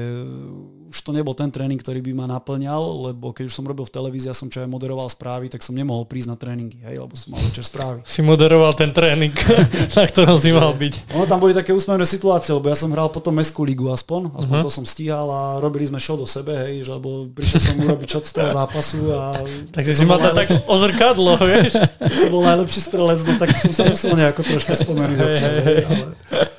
už 0.91 0.97
to 1.07 1.15
nebol 1.15 1.31
ten 1.31 1.47
tréning, 1.47 1.79
ktorý 1.79 2.03
by 2.03 2.11
ma 2.11 2.27
naplňal, 2.27 3.07
lebo 3.07 3.31
keď 3.31 3.47
už 3.47 3.55
som 3.55 3.63
robil 3.63 3.87
v 3.87 3.95
televízii, 3.95 4.27
ja 4.27 4.35
som 4.35 4.51
čo 4.51 4.59
aj 4.59 4.67
moderoval 4.67 5.07
správy, 5.07 5.47
tak 5.47 5.63
som 5.63 5.71
nemohol 5.71 6.03
prísť 6.03 6.27
na 6.27 6.35
tréningy, 6.35 6.83
hej, 6.83 6.99
lebo 6.99 7.15
som 7.15 7.31
mal 7.31 7.39
večer 7.39 7.63
správy. 7.63 8.03
Si 8.03 8.19
moderoval 8.19 8.75
ten 8.75 8.91
tréning, 8.91 9.31
na 9.95 10.03
ktorom 10.03 10.35
si 10.35 10.51
mal 10.51 10.75
byť. 10.75 11.15
Ono 11.15 11.31
tam 11.31 11.39
boli 11.39 11.55
také 11.55 11.71
úsmevné 11.71 12.03
situácie, 12.03 12.51
lebo 12.51 12.67
ja 12.67 12.75
som 12.75 12.91
hral 12.91 13.07
potom 13.07 13.31
mestskú 13.39 13.63
ligu 13.63 13.87
aspoň, 13.87 14.35
aspoň 14.35 14.55
uh-huh. 14.59 14.67
to 14.67 14.71
som 14.75 14.83
stíhal 14.83 15.31
a 15.31 15.63
robili 15.63 15.87
sme 15.87 16.03
show 16.03 16.19
do 16.19 16.27
sebe, 16.27 16.59
hej, 16.59 16.83
že, 16.83 16.91
lebo 16.91 17.31
prišiel 17.31 17.71
som 17.71 17.75
urobiť 17.87 18.07
shot 18.19 18.27
z 18.27 18.31
toho 18.35 18.51
zápasu 18.51 18.99
a... 19.15 19.47
Tak 19.71 19.87
si 19.87 20.03
mal 20.03 20.19
to 20.27 20.35
tak 20.35 20.51
ozrkadlo, 20.67 21.39
vieš. 21.39 21.79
Som 22.03 22.35
bol 22.35 22.43
najlepší 22.43 22.83
strelec, 22.83 23.23
no 23.23 23.39
tak 23.39 23.55
som 23.55 23.71
sa 23.71 23.87
musel 23.87 24.11
nejako 24.19 24.43
troška 24.43 24.75
spomenúť 24.75 25.19
občas, 25.23 25.55
hej, 25.63 25.79
ale... 25.87 26.58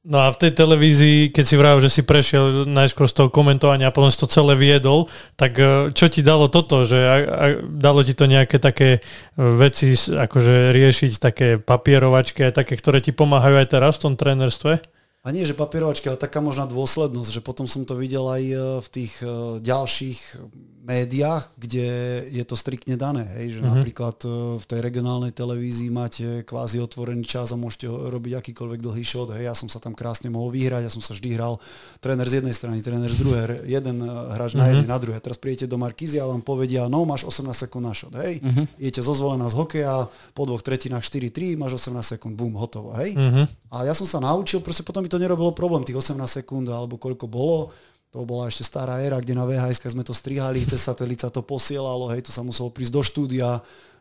No 0.00 0.16
a 0.16 0.32
v 0.32 0.40
tej 0.40 0.56
televízii, 0.56 1.28
keď 1.28 1.44
si 1.44 1.60
vravel, 1.60 1.84
že 1.84 1.92
si 1.92 2.00
prešiel 2.00 2.64
najskôr 2.64 3.04
z 3.04 3.20
toho 3.20 3.28
komentovania 3.28 3.92
a 3.92 3.94
potom 3.94 4.08
si 4.08 4.16
to 4.16 4.32
celé 4.32 4.56
viedol, 4.56 5.12
tak 5.36 5.60
e, 5.60 5.92
čo 5.92 6.08
ti 6.08 6.24
dalo 6.24 6.48
toto? 6.48 6.88
Že 6.88 6.98
a, 7.04 7.14
a, 7.20 7.46
dalo 7.68 8.00
ti 8.00 8.16
to 8.16 8.24
nejaké 8.24 8.56
také 8.56 8.96
e, 8.96 9.00
veci, 9.36 9.92
akože 9.92 10.72
riešiť 10.72 11.12
také 11.20 11.60
papierovačky, 11.60 12.48
aj 12.48 12.64
také, 12.64 12.80
ktoré 12.80 13.04
ti 13.04 13.12
pomáhajú 13.12 13.60
aj 13.60 13.68
teraz 13.76 14.00
v 14.00 14.08
tom 14.08 14.14
trénerstve? 14.16 14.80
A 15.20 15.28
nie, 15.36 15.44
že 15.44 15.52
papierovačky, 15.52 16.08
ale 16.08 16.16
taká 16.16 16.40
možná 16.40 16.64
dôslednosť, 16.64 17.36
že 17.36 17.44
potom 17.44 17.68
som 17.68 17.84
to 17.84 17.92
videl 17.92 18.24
aj 18.24 18.40
e, 18.40 18.56
v 18.80 18.88
tých 18.88 19.20
ďalších 19.60 20.40
médiách, 20.80 21.52
kde 21.60 21.86
je 22.32 22.44
to 22.48 22.56
striktne 22.56 22.96
dané. 22.96 23.28
Hej, 23.36 23.56
že 23.56 23.58
mm-hmm. 23.60 23.72
napríklad 23.76 24.16
e, 24.24 24.28
v 24.56 24.64
tej 24.64 24.80
regionálnej 24.80 25.32
televízii 25.36 25.92
máte 25.92 26.26
kvázi 26.48 26.80
otvorený 26.80 27.28
čas 27.28 27.52
a 27.52 27.60
môžete 27.60 27.86
robiť 27.86 28.40
akýkoľvek 28.40 28.80
dlhý 28.80 29.04
shot. 29.04 29.36
Hej, 29.36 29.52
ja 29.52 29.54
som 29.54 29.68
sa 29.68 29.76
tam 29.76 29.92
krásne 29.92 30.32
mohol 30.32 30.48
vyhrať, 30.48 30.88
ja 30.88 30.92
som 30.92 31.04
sa 31.04 31.12
vždy 31.12 31.36
hral 31.36 31.60
tréner 32.00 32.24
z 32.24 32.40
jednej 32.40 32.56
strany, 32.56 32.80
tréner 32.80 33.12
z 33.12 33.20
druhej, 33.20 33.68
jeden 33.68 33.96
e, 34.00 34.08
hráč 34.08 34.56
mm-hmm. 34.56 34.60
na 34.60 34.64
mhm. 34.64 34.70
jednej, 34.72 34.88
na 34.88 34.98
druhej. 34.98 35.20
Teraz 35.20 35.38
príjete 35.38 35.68
do 35.68 35.76
Markízy 35.76 36.16
a 36.16 36.24
vám 36.24 36.40
povedia, 36.40 36.88
no 36.88 37.04
máš 37.04 37.28
18 37.28 37.52
sekúnd 37.52 37.84
na 37.84 37.92
shot. 37.92 38.16
Hej, 38.16 38.40
mm-hmm. 38.40 38.64
idete 38.80 39.00
zozvolená 39.04 39.52
z 39.52 39.54
hokeja, 39.60 40.08
po 40.32 40.48
dvoch 40.48 40.64
tretinách 40.64 41.04
4-3, 41.04 41.60
máš 41.60 41.76
18 41.76 42.16
sekúnd, 42.16 42.34
bum, 42.34 42.56
hotovo. 42.56 42.96
Hej. 42.96 43.20
Mm-hmm. 43.20 43.44
A 43.76 43.84
ja 43.84 43.92
som 43.92 44.08
sa 44.08 44.16
naučil, 44.18 44.64
proste 44.64 44.80
potom 44.80 45.04
mi 45.04 45.12
to 45.12 45.20
nerobilo 45.20 45.52
problém, 45.52 45.84
tých 45.84 46.00
18 46.00 46.40
sekúnd 46.40 46.66
alebo 46.72 46.96
koľko 46.96 47.28
bolo 47.28 47.70
to 48.10 48.26
bola 48.26 48.50
ešte 48.50 48.66
stará 48.66 48.98
éra, 48.98 49.22
kde 49.22 49.38
na 49.38 49.46
VHS 49.46 49.94
sme 49.94 50.02
to 50.02 50.10
strihali, 50.10 50.66
cez 50.66 50.82
satelit 50.82 51.22
sa 51.22 51.30
to 51.30 51.46
posielalo, 51.46 52.10
hej, 52.10 52.26
to 52.26 52.34
sa 52.34 52.42
muselo 52.42 52.74
prísť 52.74 52.92
do 52.92 53.02
štúdia, 53.06 53.48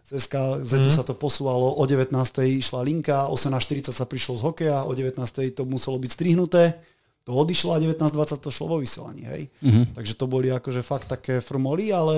cez 0.01 0.25
KZ 0.25 0.89
mm. 0.89 0.89
sa 0.89 1.05
to 1.05 1.13
posúvalo, 1.13 1.77
o 1.77 1.83
19. 1.85 2.09
išla 2.57 2.81
linka, 2.81 3.29
18.40 3.29 3.93
sa 3.93 4.09
prišlo 4.09 4.41
z 4.41 4.41
hokeja, 4.41 4.77
o 4.81 4.91
19. 4.97 5.21
to 5.53 5.61
muselo 5.69 6.01
byť 6.01 6.09
strihnuté, 6.09 6.81
to 7.21 7.37
odišlo 7.37 7.77
a 7.77 7.77
19.20 7.77 8.41
to 8.41 8.49
šlo 8.49 8.65
vo 8.73 8.77
vysielaní, 8.81 9.23
hej. 9.29 9.41
Mm-hmm. 9.61 9.93
Takže 9.93 10.13
to 10.17 10.25
boli 10.25 10.49
akože 10.49 10.81
fakt 10.81 11.05
také 11.05 11.37
formoly, 11.45 11.93
ale 11.93 12.17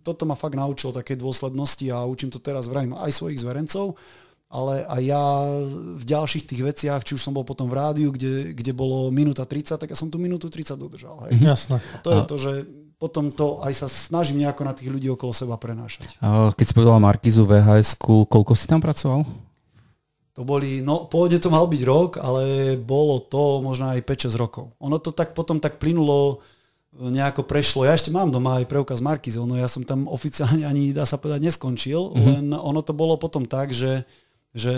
toto 0.00 0.24
ma 0.24 0.32
fakt 0.32 0.56
naučilo 0.56 0.96
také 0.96 1.12
dôslednosti 1.12 1.84
a 1.92 2.08
učím 2.08 2.32
to 2.32 2.40
teraz 2.40 2.72
vrajím 2.72 2.96
aj 2.96 3.12
svojich 3.12 3.44
zverencov, 3.44 4.00
ale 4.48 4.88
aj 4.88 5.02
ja 5.04 5.24
v 5.96 6.04
ďalších 6.08 6.48
tých 6.48 6.62
veciach, 6.64 7.04
či 7.04 7.12
už 7.12 7.20
som 7.20 7.36
bol 7.36 7.44
potom 7.44 7.68
v 7.68 7.76
rádiu, 7.76 8.08
kde, 8.08 8.56
kde 8.56 8.72
bolo 8.72 9.12
minúta 9.12 9.44
30, 9.44 9.76
tak 9.76 9.92
ja 9.92 9.96
som 9.96 10.08
tu 10.08 10.16
minútu 10.16 10.48
30 10.48 10.72
dodržal. 10.80 11.28
Hej. 11.28 11.36
Jasné. 11.44 11.76
A 11.84 11.96
to 12.00 12.08
je 12.16 12.20
to, 12.24 12.36
že 12.40 12.52
potom 12.98 13.30
to 13.30 13.60
aj 13.62 13.84
sa 13.84 13.86
snažím 13.86 14.42
nejako 14.42 14.62
na 14.64 14.74
tých 14.74 14.88
ľudí 14.90 15.06
okolo 15.12 15.30
seba 15.36 15.54
prenášať. 15.60 16.18
Keď 16.56 16.64
si 16.64 16.74
povedala 16.74 16.98
Markizu 16.98 17.46
vhs 17.46 17.94
koľko 18.00 18.52
si 18.56 18.66
tam 18.66 18.80
pracoval? 18.80 19.22
To 20.34 20.46
boli, 20.46 20.80
no 20.80 21.10
pôjde 21.10 21.42
to 21.42 21.50
mal 21.50 21.66
byť 21.66 21.82
rok, 21.82 22.10
ale 22.22 22.74
bolo 22.78 23.18
to 23.22 23.58
možno 23.58 23.90
aj 23.90 24.06
5-6 24.06 24.38
rokov. 24.38 24.70
Ono 24.78 24.96
to 25.02 25.10
tak 25.10 25.34
potom 25.34 25.58
tak 25.58 25.82
plynulo, 25.82 26.38
e, 26.94 27.10
nejako 27.10 27.42
prešlo. 27.42 27.82
Ja 27.82 27.98
ešte 27.98 28.14
mám 28.14 28.30
doma 28.30 28.62
aj 28.62 28.70
preukaz 28.70 29.02
Markizov, 29.02 29.50
no 29.50 29.58
ja 29.58 29.66
som 29.66 29.82
tam 29.82 30.06
oficiálne 30.06 30.62
ani, 30.62 30.94
dá 30.94 31.02
sa 31.10 31.18
povedať, 31.18 31.42
neskončil, 31.42 32.14
mm-hmm. 32.14 32.26
len 32.30 32.44
ono 32.54 32.80
to 32.86 32.94
bolo 32.94 33.18
potom 33.18 33.50
tak, 33.50 33.74
že, 33.74 34.06
že 34.58 34.74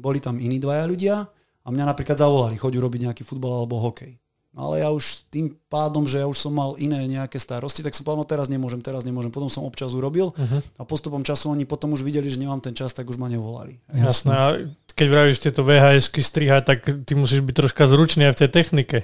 boli 0.00 0.18
tam 0.24 0.40
iní 0.40 0.56
dvaja 0.56 0.88
ľudia 0.88 1.28
a 1.62 1.68
mňa 1.68 1.84
napríklad 1.84 2.16
zavolali, 2.16 2.56
choď 2.56 2.80
urobiť 2.80 3.00
nejaký 3.10 3.22
futbal 3.22 3.62
alebo 3.62 3.78
hokej. 3.84 4.16
No 4.56 4.72
ale 4.72 4.80
ja 4.80 4.88
už 4.88 5.28
tým 5.28 5.52
pádom, 5.68 6.08
že 6.08 6.24
ja 6.24 6.24
už 6.24 6.40
som 6.40 6.48
mal 6.48 6.80
iné 6.80 7.04
nejaké 7.04 7.36
starosti, 7.36 7.84
tak 7.84 7.92
som 7.92 8.08
povedal, 8.08 8.24
no 8.24 8.32
teraz 8.32 8.46
nemôžem, 8.48 8.80
teraz 8.80 9.04
nemôžem. 9.04 9.28
Potom 9.28 9.52
som 9.52 9.68
občas 9.68 9.92
urobil 9.92 10.32
uh-huh. 10.32 10.64
a 10.80 10.82
postupom 10.88 11.20
času 11.20 11.52
oni 11.52 11.68
potom 11.68 11.92
už 11.92 12.00
videli, 12.00 12.32
že 12.32 12.40
nemám 12.40 12.64
ten 12.64 12.72
čas, 12.72 12.96
tak 12.96 13.04
už 13.04 13.20
ma 13.20 13.28
nevolali. 13.28 13.76
Jasné. 13.92 14.32
A 14.32 14.56
keď 14.96 15.06
vravíš 15.12 15.44
tieto 15.44 15.60
VHS-ky 15.60 16.24
strihať, 16.24 16.62
tak 16.64 16.78
ty 17.04 17.12
musíš 17.12 17.44
byť 17.44 17.52
troška 17.52 17.84
zručný 17.84 18.32
aj 18.32 18.32
v 18.32 18.40
tej 18.40 18.50
technike. 18.50 18.98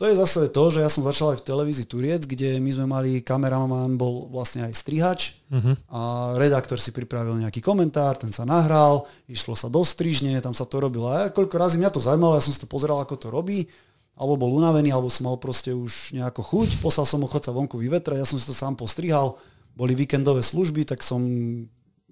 To 0.00 0.08
je 0.08 0.18
zase 0.18 0.48
to, 0.50 0.64
že 0.72 0.80
ja 0.82 0.90
som 0.90 1.04
začal 1.04 1.36
aj 1.36 1.44
v 1.44 1.46
televízii 1.46 1.86
Turiec, 1.86 2.24
kde 2.24 2.58
my 2.58 2.70
sme 2.74 2.86
mali, 2.88 3.20
kameraman 3.22 3.94
bol 4.00 4.26
vlastne 4.32 4.66
aj 4.66 4.72
strihač 4.74 5.36
uh-huh. 5.52 5.78
a 5.92 6.00
redaktor 6.40 6.80
si 6.80 6.90
pripravil 6.90 7.38
nejaký 7.38 7.60
komentár, 7.62 8.18
ten 8.18 8.32
sa 8.32 8.42
nahral, 8.42 9.06
išlo 9.28 9.52
sa 9.54 9.70
do 9.70 9.84
strižne, 9.84 10.40
tam 10.42 10.56
sa 10.56 10.64
to 10.66 10.80
robilo. 10.80 11.12
A 11.12 11.14
ja, 11.14 11.26
koľko 11.30 11.54
razy 11.54 11.76
mňa 11.78 11.92
to 11.92 12.00
zaujímalo, 12.02 12.34
ja 12.34 12.42
som 12.42 12.50
si 12.50 12.58
to 12.58 12.66
pozeral, 12.66 12.98
ako 13.04 13.14
to 13.20 13.28
robí 13.30 13.68
alebo 14.12 14.44
bol 14.44 14.52
unavený, 14.60 14.92
alebo 14.92 15.08
som 15.08 15.28
mal 15.28 15.40
proste 15.40 15.72
už 15.72 16.12
nejako 16.12 16.44
chuť, 16.44 16.68
poslal 16.84 17.08
som 17.08 17.24
ho 17.24 17.28
chod 17.28 17.42
sa 17.42 17.52
vonku 17.52 17.80
vyvetrať, 17.80 18.20
ja 18.20 18.28
som 18.28 18.36
si 18.36 18.44
to 18.44 18.52
sám 18.52 18.76
postrihal, 18.76 19.40
boli 19.72 19.96
víkendové 19.96 20.44
služby, 20.44 20.84
tak 20.84 21.00
som 21.00 21.24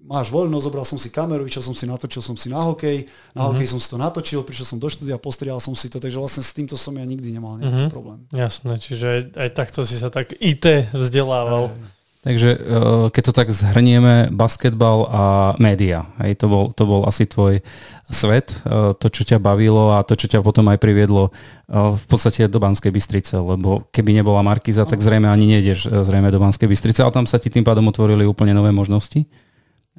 máš 0.05 0.33
voľno, 0.33 0.57
zobral 0.57 0.85
som 0.85 0.97
si 0.97 1.13
kameru, 1.13 1.45
išiel 1.45 1.61
som 1.65 1.75
si, 1.77 1.85
natočil 1.85 2.21
som 2.25 2.35
si 2.35 2.49
na 2.49 2.61
hokej, 2.61 3.05
na 3.05 3.45
mm-hmm. 3.45 3.47
hokej 3.53 3.67
som 3.69 3.79
si 3.79 3.87
to 3.87 3.97
natočil, 4.01 4.41
prišiel 4.41 4.67
som 4.75 4.77
do 4.81 4.89
štúdia, 4.89 5.21
postrihal 5.21 5.61
som 5.61 5.77
si 5.77 5.87
to, 5.87 6.01
takže 6.01 6.17
vlastne 6.17 6.41
s 6.41 6.51
týmto 6.51 6.73
som 6.75 6.93
ja 6.97 7.05
nikdy 7.05 7.29
nemal 7.33 7.61
nejaký 7.61 7.87
mm-hmm. 7.87 7.93
problém. 7.93 8.19
Jasné, 8.33 8.73
čiže 8.81 9.05
aj, 9.05 9.21
aj 9.37 9.49
takto 9.53 9.79
si 9.85 9.95
sa 10.01 10.09
tak 10.09 10.33
IT 10.37 10.93
vzdelával. 10.93 11.73
Aj. 11.73 11.99
Takže 12.21 12.49
e, 12.53 12.59
keď 13.09 13.23
to 13.25 13.33
tak 13.33 13.49
zhrnieme, 13.49 14.29
basketbal 14.29 15.09
a 15.09 15.23
média, 15.57 16.05
hej, 16.21 16.37
to, 16.37 16.45
bol, 16.45 16.69
to 16.69 16.85
bol 16.85 17.01
asi 17.09 17.25
tvoj 17.25 17.65
svet, 18.13 18.61
e, 18.61 18.93
to, 18.93 19.09
čo 19.09 19.25
ťa 19.25 19.41
bavilo 19.41 19.97
a 19.97 20.05
to, 20.05 20.13
čo 20.13 20.29
ťa 20.29 20.45
potom 20.45 20.69
aj 20.69 20.77
priviedlo 20.77 21.29
e, 21.29 21.31
v 21.73 22.05
podstate 22.05 22.45
do 22.45 22.61
Banskej 22.61 22.93
Bystrice, 22.93 23.41
lebo 23.41 23.89
keby 23.89 24.13
nebola 24.13 24.45
Markiza, 24.45 24.85
tak 24.85 25.01
zrejme 25.01 25.25
ani 25.25 25.49
nejdeš 25.57 25.89
zrejme 25.89 26.29
do 26.29 26.37
Banskej 26.37 26.69
Bystrice, 26.69 27.01
ale 27.01 27.09
tam 27.09 27.25
sa 27.25 27.41
ti 27.41 27.49
tým 27.49 27.65
pádom 27.65 27.89
otvorili 27.89 28.29
úplne 28.29 28.53
nové 28.53 28.69
možnosti. 28.69 29.25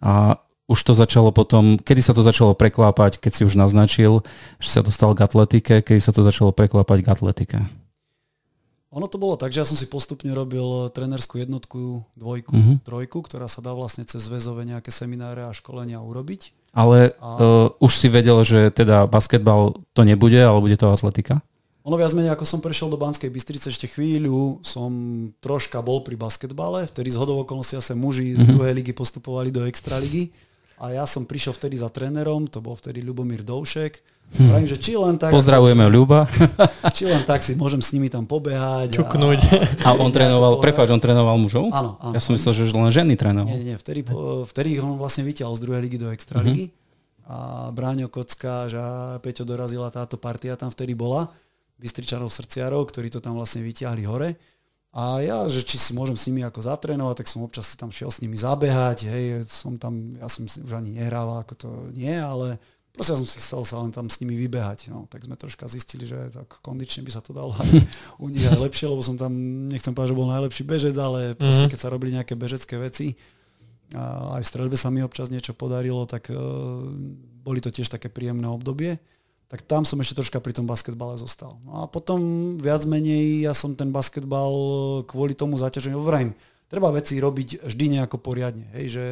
A 0.02 0.42
už 0.66 0.78
to 0.82 0.92
začalo 0.98 1.30
potom, 1.30 1.78
kedy 1.78 2.02
sa 2.02 2.12
to 2.16 2.26
začalo 2.26 2.58
preklápať, 2.58 3.22
keď 3.22 3.32
si 3.32 3.42
už 3.46 3.54
naznačil, 3.54 4.26
že 4.58 4.68
sa 4.68 4.80
dostal 4.82 5.14
k 5.14 5.22
atletike, 5.22 5.82
kedy 5.82 6.00
sa 6.00 6.10
to 6.10 6.26
začalo 6.26 6.50
preklápať 6.50 6.98
k 7.02 7.10
atletike? 7.12 7.58
Ono 8.92 9.08
to 9.08 9.16
bolo 9.16 9.40
tak, 9.40 9.56
že 9.56 9.64
ja 9.64 9.66
som 9.68 9.72
si 9.72 9.88
postupne 9.88 10.28
robil 10.36 10.92
trenerskú 10.92 11.40
jednotku, 11.40 12.04
dvojku, 12.12 12.52
mm-hmm. 12.52 12.76
trojku, 12.84 13.24
ktorá 13.24 13.48
sa 13.48 13.64
dá 13.64 13.72
vlastne 13.72 14.04
cez 14.04 14.20
väzové 14.28 14.68
nejaké 14.68 14.92
semináre 14.92 15.48
a 15.48 15.56
školenia 15.56 15.96
urobiť. 16.04 16.52
Ale 16.76 17.16
a... 17.16 17.28
uh, 17.40 17.68
už 17.80 17.92
si 17.96 18.12
vedel, 18.12 18.36
že 18.44 18.68
teda 18.68 19.08
basketbal 19.08 19.80
to 19.96 20.04
nebude, 20.04 20.36
ale 20.36 20.60
bude 20.60 20.76
to 20.76 20.92
atletika? 20.92 21.40
Ono 21.82 21.98
viac 21.98 22.14
menej, 22.14 22.30
ako 22.30 22.46
som 22.46 22.62
prešiel 22.62 22.86
do 22.86 22.98
Banskej 23.00 23.26
Bystrice, 23.26 23.74
ešte 23.74 23.90
chvíľu 23.90 24.62
som 24.62 24.90
troška 25.42 25.82
bol 25.82 26.06
pri 26.06 26.14
basketbale, 26.14 26.86
vtedy 26.86 27.10
z 27.10 27.18
hodov 27.18 27.42
okolností 27.42 27.74
sa 27.82 27.98
muži 27.98 28.38
z 28.38 28.46
mhm. 28.46 28.50
druhej 28.54 28.72
ligy 28.78 28.92
postupovali 28.94 29.50
do 29.50 29.66
extraligy 29.66 30.30
a 30.78 30.94
ja 30.94 31.04
som 31.06 31.26
prišiel 31.26 31.54
vtedy 31.54 31.78
za 31.78 31.90
trénerom, 31.90 32.46
to 32.46 32.62
bol 32.62 32.78
vtedy 32.78 33.02
Ľubomír 33.02 33.42
Doušek 33.42 34.12
Hm. 34.32 34.48
Pravím, 34.48 34.68
že 34.68 34.78
či 34.80 34.96
len 34.96 35.20
tak... 35.20 35.28
Pozdravujeme 35.28 35.84
Ľuba. 35.92 36.24
Či 36.96 37.04
len 37.04 37.20
tak 37.28 37.44
si 37.44 37.52
môžem 37.52 37.84
s 37.84 37.92
nimi 37.92 38.08
tam 38.08 38.24
pobehať. 38.24 38.96
Čuknúť. 38.96 39.40
A, 39.84 39.92
a 39.92 40.00
on 40.00 40.08
trénoval, 40.08 40.56
prepáč, 40.56 40.88
on 40.88 40.96
trénoval 40.96 41.36
mužov? 41.36 41.68
Áno, 41.68 42.00
áno. 42.00 42.12
Ja 42.16 42.20
som 42.20 42.32
myslel, 42.32 42.52
že 42.56 42.72
len 42.72 42.88
ženy 42.88 43.12
trénoval. 43.20 43.52
Nie, 43.52 43.60
nie, 43.60 43.76
vtedy, 43.76 44.08
vtedy 44.48 44.80
on 44.80 44.96
vlastne 44.96 45.28
vyťahol 45.28 45.52
z 45.52 45.62
druhej 45.68 45.80
ligy 45.84 46.00
do 46.00 46.08
extraligy. 46.08 46.72
Uh-huh. 46.72 46.80
A 47.28 47.36
Bráňo 47.76 48.08
Kocka, 48.08 48.72
že 48.72 48.80
Peťo 49.20 49.44
dorazila 49.44 49.92
táto 49.92 50.16
partia 50.16 50.56
tam 50.56 50.72
vtedy 50.72 50.96
bola. 50.96 51.28
Bystričanov 51.78 52.32
srdciarov, 52.32 52.88
ktorí 52.90 53.08
to 53.12 53.20
tam 53.22 53.36
vlastne 53.36 53.64
vyťahli 53.64 54.04
hore. 54.08 54.36
A 54.92 55.24
ja, 55.24 55.48
že 55.48 55.64
či 55.64 55.80
si 55.80 55.96
môžem 55.96 56.20
s 56.20 56.28
nimi 56.28 56.44
ako 56.44 56.68
zatrénovať, 56.68 57.24
tak 57.24 57.30
som 57.32 57.40
občas 57.40 57.64
si 57.64 57.80
tam 57.80 57.88
šiel 57.88 58.12
s 58.12 58.20
nimi 58.20 58.36
zabehať, 58.36 59.08
hej, 59.08 59.24
som 59.48 59.80
tam, 59.80 60.12
ja 60.20 60.28
som 60.28 60.44
už 60.44 60.68
ani 60.68 60.92
nehrával, 61.00 61.40
ako 61.40 61.54
to 61.56 61.68
nie, 61.96 62.12
ale 62.12 62.60
Proste 62.92 63.16
ja 63.16 63.20
som 63.24 63.24
si 63.24 63.40
chcel 63.40 63.64
sa 63.64 63.80
len 63.80 63.88
tam 63.88 64.12
s 64.12 64.20
nimi 64.20 64.36
vybehať. 64.36 64.92
No, 64.92 65.08
tak 65.08 65.24
sme 65.24 65.32
troška 65.32 65.64
zistili, 65.64 66.04
že 66.04 66.28
tak 66.28 66.60
kondične 66.60 67.00
by 67.00 67.08
sa 67.08 67.24
to 67.24 67.32
dalo 67.32 67.56
aj 67.56 67.72
u 68.20 68.28
nich 68.28 68.44
aj 68.44 68.60
lepšie, 68.60 68.84
lebo 68.84 69.00
som 69.00 69.16
tam, 69.16 69.32
nechcem 69.72 69.96
povedať, 69.96 70.12
že 70.12 70.20
bol 70.20 70.28
najlepší 70.28 70.62
bežec, 70.68 70.96
ale 71.00 71.32
proste 71.32 71.64
mm-hmm. 71.64 71.72
keď 71.72 71.78
sa 71.80 71.88
robili 71.88 72.12
nejaké 72.12 72.36
bežecké 72.36 72.76
veci, 72.76 73.16
a 73.96 74.36
aj 74.40 74.44
v 74.44 74.50
streľbe 74.52 74.76
sa 74.76 74.88
mi 74.88 75.04
občas 75.04 75.28
niečo 75.28 75.56
podarilo, 75.56 76.04
tak 76.08 76.32
uh, 76.32 76.36
boli 77.44 77.60
to 77.60 77.68
tiež 77.72 77.92
také 77.92 78.08
príjemné 78.08 78.48
obdobie. 78.48 78.96
Tak 79.52 79.68
tam 79.68 79.84
som 79.84 80.00
ešte 80.00 80.16
troška 80.16 80.40
pri 80.40 80.56
tom 80.56 80.64
basketbale 80.64 81.20
zostal. 81.20 81.60
No 81.68 81.84
a 81.84 81.90
potom 81.90 82.56
viac 82.56 82.88
menej 82.88 83.44
ja 83.44 83.52
som 83.52 83.76
ten 83.76 83.92
basketbal 83.92 84.48
kvôli 85.04 85.36
tomu 85.36 85.60
zaťaženiu, 85.60 86.00
vrajím, 86.00 86.32
treba 86.72 86.88
veci 86.88 87.20
robiť 87.20 87.60
vždy 87.60 88.00
nejako 88.00 88.16
poriadne. 88.16 88.72
Hej, 88.72 88.96
že 88.96 89.04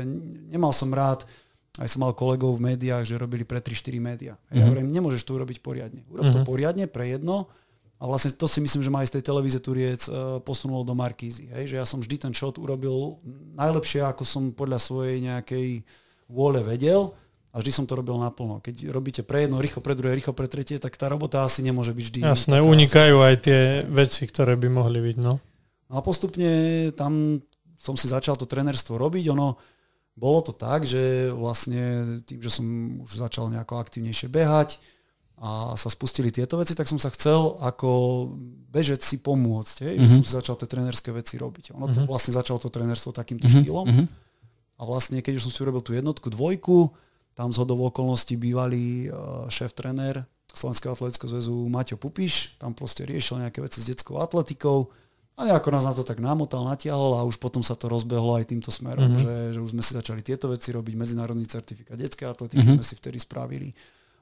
nemal 0.48 0.72
som 0.72 0.88
rád, 0.96 1.28
aj 1.76 1.92
som 1.92 2.00
mal 2.00 2.16
kolegov 2.16 2.56
v 2.56 2.72
médiách, 2.72 3.04
že 3.04 3.20
robili 3.20 3.44
pre 3.44 3.60
3-4 3.60 4.00
médiá. 4.00 4.34
Mm-hmm. 4.40 4.56
Ja 4.56 4.64
mhm. 4.64 4.68
hovorím, 4.72 4.88
nemôžeš 4.96 5.22
to 5.28 5.36
urobiť 5.36 5.60
poriadne. 5.60 6.00
Urob 6.08 6.24
mm-hmm. 6.24 6.34
to 6.34 6.40
mhm. 6.40 6.48
poriadne 6.48 6.84
pre 6.88 7.12
jedno 7.12 7.52
a 8.00 8.08
vlastne 8.08 8.32
to 8.32 8.48
si 8.48 8.64
myslím, 8.64 8.80
že 8.80 8.88
ma 8.88 9.04
aj 9.04 9.12
z 9.12 9.14
tej 9.20 9.24
televízie 9.28 9.60
Turiec 9.60 10.08
uh, 10.08 10.40
posunulo 10.40 10.88
do 10.88 10.96
Markízy. 10.96 11.52
Hej? 11.52 11.76
Že 11.76 11.76
ja 11.76 11.84
som 11.84 12.00
vždy 12.00 12.16
ten 12.16 12.32
shot 12.32 12.56
urobil 12.56 13.20
najlepšie, 13.60 14.00
ako 14.08 14.24
som 14.24 14.56
podľa 14.56 14.80
svojej 14.80 15.20
nejakej 15.20 15.84
vôle 16.32 16.64
vedel 16.64 17.12
a 17.50 17.58
vždy 17.58 17.70
som 17.74 17.84
to 17.86 17.98
robil 17.98 18.14
naplno. 18.14 18.62
Keď 18.62 18.94
robíte 18.94 19.22
pre 19.26 19.46
jedno, 19.46 19.58
rýchlo 19.58 19.82
pre 19.82 19.98
druhé, 19.98 20.14
rýchlo 20.14 20.30
pre 20.30 20.46
tretie, 20.46 20.78
tak 20.78 20.94
tá 20.94 21.10
robota 21.10 21.42
asi 21.42 21.66
nemôže 21.66 21.90
byť 21.90 22.04
vždy. 22.06 22.18
Jasné, 22.22 22.62
unikajú 22.62 23.18
aj 23.26 23.34
tie 23.42 23.60
veci, 23.90 24.22
ktoré 24.30 24.54
by 24.54 24.70
mohli 24.70 25.02
byť. 25.02 25.16
No. 25.18 25.42
no 25.90 25.94
a 25.98 26.00
postupne 26.00 26.46
tam 26.94 27.42
som 27.74 27.98
si 27.98 28.06
začal 28.06 28.38
to 28.38 28.46
trenerstvo 28.46 28.94
robiť. 28.94 29.34
Ono, 29.34 29.58
bolo 30.14 30.40
to 30.46 30.52
tak, 30.54 30.86
že 30.86 31.34
vlastne 31.34 32.22
tým, 32.22 32.38
že 32.38 32.50
som 32.54 32.66
už 33.02 33.18
začal 33.18 33.50
nejako 33.50 33.82
aktívnejšie 33.82 34.30
behať 34.30 34.78
a 35.40 35.72
sa 35.74 35.88
spustili 35.88 36.28
tieto 36.28 36.60
veci, 36.60 36.76
tak 36.76 36.84
som 36.84 37.00
sa 37.00 37.08
chcel 37.08 37.56
ako 37.64 37.90
bežec 38.68 39.00
si 39.00 39.24
pomôcť, 39.24 39.76
hej, 39.88 39.94
mm-hmm. 39.96 40.04
že 40.04 40.06
mhm. 40.06 40.16
som 40.20 40.24
si 40.28 40.32
začal 40.36 40.54
tie 40.60 40.68
trenerské 40.68 41.10
veci 41.10 41.40
robiť. 41.40 41.72
Ono 41.74 41.88
to 41.88 42.04
mm-hmm. 42.04 42.06
vlastne 42.06 42.36
začalo 42.36 42.60
to 42.60 42.68
trenerstvo 42.68 43.10
takýmto 43.10 43.48
mm-hmm. 43.48 43.64
štýlom. 43.64 43.86
Mm-hmm. 43.88 44.06
A 44.80 44.82
vlastne, 44.84 45.18
keď 45.24 45.40
už 45.40 45.48
som 45.48 45.52
si 45.52 45.60
urobil 45.64 45.80
tú 45.80 45.96
jednotku, 45.96 46.28
dvojku, 46.28 46.92
tam 47.40 47.56
z 47.56 47.64
hodov 47.64 47.88
okolností 47.88 48.36
bývalý 48.36 49.08
uh, 49.08 49.48
šéf-trenér 49.48 50.28
Slovenského 50.52 50.92
atletického 50.92 51.32
zväzu 51.32 51.56
Maťo 51.72 51.96
Pupiš, 51.96 52.60
tam 52.60 52.76
proste 52.76 53.08
riešil 53.08 53.40
nejaké 53.40 53.64
veci 53.64 53.80
s 53.80 53.88
detskou 53.88 54.20
atletikou 54.20 54.92
a 55.40 55.48
nejako 55.48 55.72
nás 55.72 55.88
na 55.88 55.96
to 55.96 56.04
tak 56.04 56.20
namotal, 56.20 56.68
natiahol 56.68 57.16
a 57.16 57.24
už 57.24 57.40
potom 57.40 57.64
sa 57.64 57.72
to 57.72 57.88
rozbehlo 57.88 58.36
aj 58.36 58.44
týmto 58.52 58.68
smerom, 58.68 59.16
mm-hmm. 59.16 59.24
že, 59.24 59.34
že 59.56 59.60
už 59.64 59.72
sme 59.72 59.80
si 59.80 59.96
začali 59.96 60.20
tieto 60.20 60.52
veci 60.52 60.68
robiť, 60.68 60.92
medzinárodný 61.00 61.48
certifikát 61.48 61.96
detskej 61.96 62.28
atletiky 62.28 62.60
mm-hmm. 62.60 62.76
sme 62.76 62.84
si 62.84 62.94
vtedy 63.00 63.16
spravili. 63.16 63.72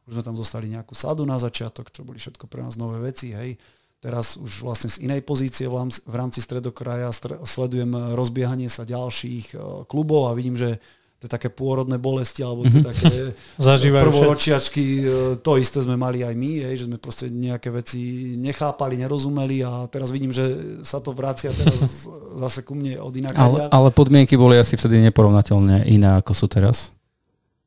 Už 0.07 0.15
sme 0.15 0.23
tam 0.23 0.39
dostali 0.39 0.71
nejakú 0.71 0.95
sadu 0.95 1.27
na 1.27 1.43
začiatok, 1.43 1.91
čo 1.91 2.07
boli 2.07 2.23
všetko 2.23 2.47
pre 2.47 2.63
nás 2.63 2.79
nové 2.79 3.03
veci, 3.03 3.35
hej. 3.35 3.59
Teraz 3.99 4.39
už 4.39 4.63
vlastne 4.63 4.95
z 4.95 5.11
inej 5.11 5.27
pozície 5.27 5.67
v 5.67 6.15
rámci 6.15 6.39
stredokraja 6.39 7.11
sledujem 7.43 8.15
rozbiehanie 8.15 8.71
sa 8.71 8.87
ďalších 8.87 9.59
e, 9.59 9.83
klubov 9.91 10.31
a 10.31 10.39
vidím, 10.39 10.55
že 10.55 10.79
tie 11.19 11.27
také 11.27 11.51
pôrodné 11.51 11.99
bolesti 11.99 12.47
alebo 12.47 12.63
tie 12.63 12.79
mm-hmm. 12.79 12.91
také 12.95 13.11
prvoročiačky, 14.07 14.85
e, 15.03 15.05
to 15.43 15.59
isté 15.59 15.83
sme 15.83 15.99
mali 15.99 16.23
aj 16.23 16.35
my, 16.39 16.53
hej, 16.71 16.75
že 16.79 16.87
sme 16.87 16.99
proste 17.03 17.27
nejaké 17.27 17.75
veci 17.75 18.35
nechápali, 18.39 18.95
nerozumeli 18.95 19.67
a 19.67 19.91
teraz 19.91 20.15
vidím, 20.15 20.31
že 20.31 20.79
sa 20.87 21.03
to 21.03 21.11
vracia 21.11 21.51
teraz 21.51 22.07
zase 22.47 22.63
ku 22.63 22.79
mne 22.79 23.03
od 23.03 23.11
inak. 23.11 23.35
Ale, 23.35 23.67
ale 23.67 23.89
podmienky 23.91 24.39
boli 24.39 24.55
asi 24.63 24.79
vtedy 24.79 25.03
neporovnateľne 25.11 25.91
iné 25.91 26.23
ako 26.23 26.33
sú 26.39 26.47
teraz. 26.47 26.95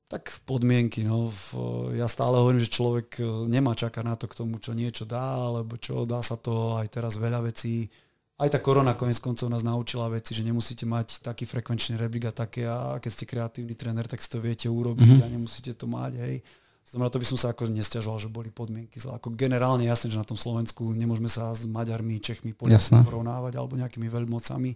Tak 0.07 0.43
podmienky, 0.43 1.07
no. 1.07 1.31
Ja 1.95 2.11
stále 2.11 2.35
hovorím, 2.39 2.63
že 2.63 2.71
človek 2.71 3.19
e, 3.19 3.23
nemá 3.51 3.75
čakať 3.75 4.03
na 4.03 4.15
to 4.15 4.31
k 4.31 4.37
tomu, 4.43 4.63
čo 4.63 4.71
niečo 4.71 5.03
dá, 5.03 5.51
alebo 5.51 5.75
čo 5.75 6.07
dá 6.07 6.23
sa 6.23 6.39
to 6.39 6.79
aj 6.79 6.87
teraz 6.87 7.19
veľa 7.19 7.43
vecí 7.43 7.91
aj 8.37 8.49
tá 8.49 8.59
korona 8.63 8.97
konec 8.97 9.19
koncov 9.19 9.51
nás 9.51 9.61
naučila 9.61 10.09
veci, 10.09 10.31
že 10.33 10.45
nemusíte 10.45 10.87
mať 10.87 11.21
taký 11.21 11.45
frekvenčný 11.45 11.99
rebrík 11.99 12.29
a 12.29 12.33
také 12.33 12.65
a 12.65 12.97
keď 12.97 13.11
ste 13.11 13.25
kreatívny 13.29 13.75
tréner, 13.77 14.07
tak 14.07 14.21
si 14.23 14.29
to 14.31 14.41
viete 14.41 14.65
urobiť 14.65 15.19
mm-hmm. 15.19 15.25
a 15.25 15.33
nemusíte 15.33 15.71
to 15.77 15.85
mať, 15.85 16.13
hej. 16.21 16.35
Znamená, 16.81 17.13
to 17.13 17.21
by 17.21 17.27
som 17.29 17.37
sa 17.37 17.53
ako 17.53 17.69
nestiažoval, 17.69 18.17
že 18.17 18.25
boli 18.25 18.49
podmienky 18.49 18.97
zle. 18.97 19.13
Ako 19.13 19.37
generálne 19.37 19.85
jasne, 19.85 20.09
že 20.09 20.17
na 20.17 20.25
tom 20.25 20.33
Slovensku 20.33 20.81
nemôžeme 20.97 21.29
sa 21.29 21.53
s 21.53 21.69
Maďarmi, 21.69 22.17
Čechmi, 22.17 22.57
Poliakmi 22.57 23.05
porovnávať 23.05 23.53
alebo 23.61 23.77
nejakými 23.77 24.09
veľmocami 24.09 24.71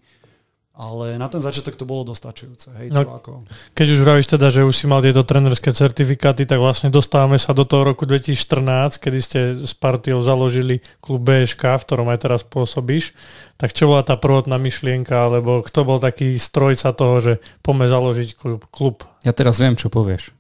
ale 0.75 1.15
na 1.15 1.31
ten 1.31 1.39
začiatok 1.39 1.79
to 1.79 1.87
bolo 1.87 2.03
dostačujúce. 2.11 2.75
Hej, 2.75 2.91
no, 2.91 3.07
to 3.07 3.11
ako... 3.15 3.31
Keď 3.71 3.87
už 3.95 3.99
vravíš 4.03 4.27
teda, 4.27 4.51
že 4.51 4.67
už 4.67 4.75
si 4.75 4.85
mal 4.91 4.99
tieto 4.99 5.23
trenerské 5.23 5.71
certifikáty, 5.71 6.43
tak 6.43 6.59
vlastne 6.59 6.91
dostávame 6.91 7.39
sa 7.39 7.55
do 7.55 7.63
toho 7.63 7.87
roku 7.87 8.03
2014, 8.03 8.99
kedy 8.99 9.19
ste 9.23 9.39
s 9.63 9.71
partiou 9.71 10.19
založili 10.19 10.83
klub 10.99 11.23
BŠK, 11.23 11.79
v 11.79 11.85
ktorom 11.87 12.11
aj 12.11 12.19
teraz 12.27 12.41
pôsobíš. 12.43 13.15
Tak 13.55 13.71
čo 13.71 13.87
bola 13.87 14.03
tá 14.03 14.19
prvotná 14.19 14.59
myšlienka, 14.59 15.15
alebo 15.15 15.63
kto 15.63 15.87
bol 15.87 16.03
taký 16.03 16.35
strojca 16.35 16.91
toho, 16.91 17.23
že 17.23 17.33
poďme 17.63 17.87
založiť 17.87 18.29
klub? 18.35 18.67
klub? 18.67 19.07
Ja 19.23 19.31
teraz 19.31 19.63
viem, 19.63 19.79
čo 19.79 19.87
povieš. 19.87 20.35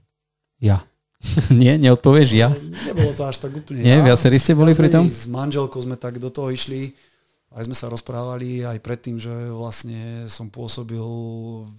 Ja. 0.59 0.83
Nie, 1.63 1.79
neodpovieš 1.79 2.29
ja? 2.35 2.51
Nebolo 2.85 3.15
to 3.15 3.23
až 3.23 3.39
tak 3.39 3.55
úplne 3.55 3.81
Nie, 3.81 4.03
ja. 4.03 4.05
viacerí 4.05 4.37
ste 4.37 4.51
boli 4.53 4.75
pri 4.75 4.91
tom? 4.91 5.07
S 5.07 5.25
manželkou 5.31 5.79
sme 5.81 5.95
tak 5.95 6.19
do 6.19 6.27
toho 6.27 6.51
išli 6.51 6.93
aj 7.55 7.71
sme 7.71 7.75
sa 7.75 7.87
rozprávali 7.87 8.67
aj 8.67 8.83
predtým, 8.83 9.15
že 9.15 9.31
vlastne 9.47 10.27
som 10.27 10.51
pôsobil 10.51 10.99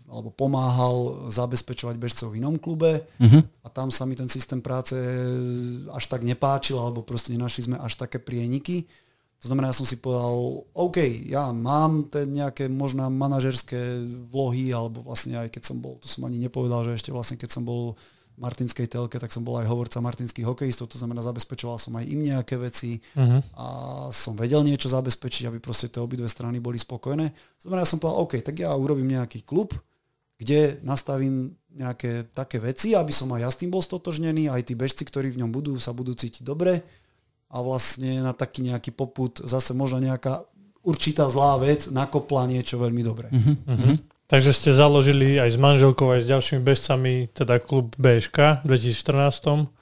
alebo 0.09 0.33
pomáhal 0.33 1.29
zabezpečovať 1.29 2.01
bežcov 2.01 2.33
v 2.33 2.41
inom 2.41 2.57
klube 2.57 3.05
uh-huh. 3.05 3.43
a 3.61 3.69
tam 3.69 3.93
sa 3.93 4.09
mi 4.09 4.17
ten 4.17 4.27
systém 4.33 4.65
práce 4.65 4.97
až 5.93 6.05
tak 6.09 6.25
nepáčil 6.25 6.81
alebo 6.81 7.05
proste 7.05 7.37
nenašli 7.37 7.69
sme 7.69 7.77
až 7.77 8.01
také 8.01 8.17
prieniky. 8.17 8.89
To 9.45 9.53
znamená, 9.53 9.69
ja 9.69 9.77
som 9.77 9.85
si 9.85 10.01
povedal, 10.01 10.65
OK, 10.73 10.97
ja 11.29 11.53
mám 11.53 12.09
ten 12.09 12.33
nejaké 12.33 12.73
možná 12.73 13.13
manažerské 13.13 14.01
vlohy, 14.33 14.73
alebo 14.73 15.05
vlastne 15.05 15.37
aj 15.37 15.53
keď 15.53 15.63
som 15.69 15.77
bol, 15.77 16.01
to 16.01 16.09
som 16.09 16.25
ani 16.25 16.41
nepovedal, 16.41 16.89
že 16.89 16.97
ešte 16.97 17.13
vlastne 17.13 17.37
keď 17.37 17.53
som 17.53 17.69
bol 17.69 18.01
Martinskej 18.37 18.87
telke, 18.87 19.17
tak 19.17 19.33
som 19.33 19.41
bol 19.41 19.57
aj 19.57 19.67
hovorca 19.69 20.05
martinských 20.05 20.45
hokejistov, 20.45 20.93
to 20.93 21.01
znamená 21.01 21.25
zabezpečoval 21.25 21.81
som 21.81 21.97
aj 21.97 22.05
im 22.05 22.21
nejaké 22.21 22.61
veci 22.61 23.01
uh-huh. 23.17 23.41
a 23.57 23.67
som 24.13 24.37
vedel 24.37 24.61
niečo 24.61 24.93
zabezpečiť, 24.93 25.49
aby 25.49 25.57
proste 25.57 25.89
tie 25.89 26.05
obidve 26.05 26.29
strany 26.29 26.61
boli 26.61 26.77
spokojné. 26.77 27.33
To 27.33 27.63
znamená, 27.65 27.85
ja 27.85 27.91
som 27.91 27.97
povedal, 27.97 28.21
OK, 28.21 28.33
tak 28.45 28.61
ja 28.61 28.77
urobím 28.77 29.17
nejaký 29.17 29.41
klub, 29.41 29.73
kde 30.37 30.85
nastavím 30.85 31.57
nejaké 31.73 32.29
také 32.37 32.61
veci, 32.61 32.93
aby 32.93 33.13
som 33.13 33.33
aj 33.33 33.41
ja 33.41 33.51
s 33.53 33.61
tým 33.61 33.73
bol 33.73 33.81
stotožnený, 33.81 34.53
aj 34.53 34.69
tí 34.69 34.77
bežci, 34.77 35.09
ktorí 35.09 35.33
v 35.33 35.41
ňom 35.45 35.51
budú, 35.53 35.81
sa 35.81 35.97
budú 35.97 36.13
cítiť 36.13 36.45
dobre 36.45 36.85
a 37.49 37.57
vlastne 37.65 38.21
na 38.21 38.37
taký 38.37 38.69
nejaký 38.69 38.93
poput 38.93 39.41
zase 39.45 39.73
možno 39.73 40.03
nejaká 40.03 40.45
určitá 40.85 41.27
zlá 41.33 41.57
vec 41.57 41.89
nakopla 41.89 42.47
niečo 42.47 42.77
veľmi 42.77 43.03
dobré. 43.03 43.29
Uh-huh. 43.33 43.57
Uh-huh. 43.65 43.97
Takže 44.27 44.51
ste 44.51 44.71
založili 44.75 45.39
aj 45.39 45.55
s 45.55 45.59
manželkou, 45.59 46.11
aj 46.11 46.27
s 46.27 46.31
ďalšími 46.35 46.61
bežcami, 46.67 47.31
teda 47.31 47.63
klub 47.63 47.95
BŠK 47.95 48.67
v 48.67 48.75
2014. 48.75 49.76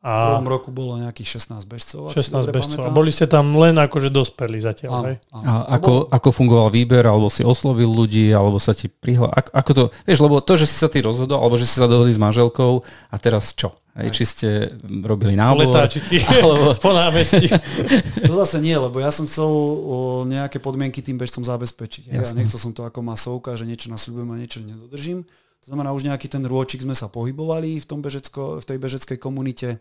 A 0.00 0.08
v 0.08 0.20
prvom 0.32 0.48
roku 0.48 0.68
bolo 0.72 0.96
nejakých 0.96 1.44
16 1.44 1.68
bežcov. 1.68 2.08
16 2.16 2.32
bežcov. 2.48 2.88
A 2.88 2.88
boli 2.88 3.12
ste 3.12 3.28
tam 3.28 3.52
len 3.60 3.76
akože 3.76 4.08
dospeli 4.08 4.56
zatiaľ, 4.56 4.92
áno, 4.96 5.06
hej? 5.12 5.16
Áno. 5.28 5.44
A 5.44 5.52
ako, 5.76 6.08
ako 6.08 6.28
fungoval 6.32 6.72
výber, 6.72 7.04
alebo 7.04 7.28
si 7.28 7.44
oslovil 7.44 7.92
ľudí, 7.92 8.32
alebo 8.32 8.56
sa 8.56 8.72
ti 8.72 8.88
prihla... 8.88 9.28
Ako, 9.28 9.50
ako 9.52 9.70
to, 9.76 9.82
vieš, 10.08 10.20
lebo 10.24 10.40
to, 10.40 10.56
že 10.56 10.72
si 10.72 10.80
sa 10.80 10.88
ty 10.88 11.04
rozhodol, 11.04 11.44
alebo 11.44 11.60
že 11.60 11.68
si 11.68 11.76
sa 11.76 11.84
dohodli 11.84 12.16
s 12.16 12.20
manželkou 12.20 12.80
a 13.12 13.16
teraz 13.20 13.52
čo? 13.52 13.76
Hej, 13.92 14.08
či 14.16 14.24
ste 14.24 14.48
robili 15.04 15.36
nábor? 15.36 15.68
Letáčiky 15.68 16.24
alebo... 16.40 16.72
po 16.80 16.96
námestí. 16.96 17.52
to 18.24 18.32
zase 18.40 18.56
nie, 18.64 18.72
lebo 18.72 19.04
ja 19.04 19.12
som 19.12 19.28
chcel 19.28 19.52
nejaké 20.24 20.64
podmienky 20.64 21.04
tým 21.04 21.20
bežcom 21.20 21.44
zabezpečiť. 21.44 22.08
Ja 22.08 22.24
nechcel 22.32 22.56
som 22.56 22.72
to 22.72 22.88
ako 22.88 23.04
masovka, 23.04 23.52
že 23.52 23.68
niečo 23.68 23.92
nasľubujem 23.92 24.30
a 24.32 24.40
niečo 24.40 24.64
nedodržím. 24.64 25.28
To 25.60 25.66
znamená, 25.68 25.92
už 25.92 26.08
nejaký 26.08 26.24
ten 26.24 26.40
rôčik 26.40 26.80
sme 26.80 26.96
sa 26.96 27.12
pohybovali 27.12 27.76
v, 27.76 27.86
tom 27.86 28.00
bežecko, 28.00 28.64
v 28.64 28.64
tej 28.64 28.78
bežeckej 28.80 29.20
komunite 29.20 29.76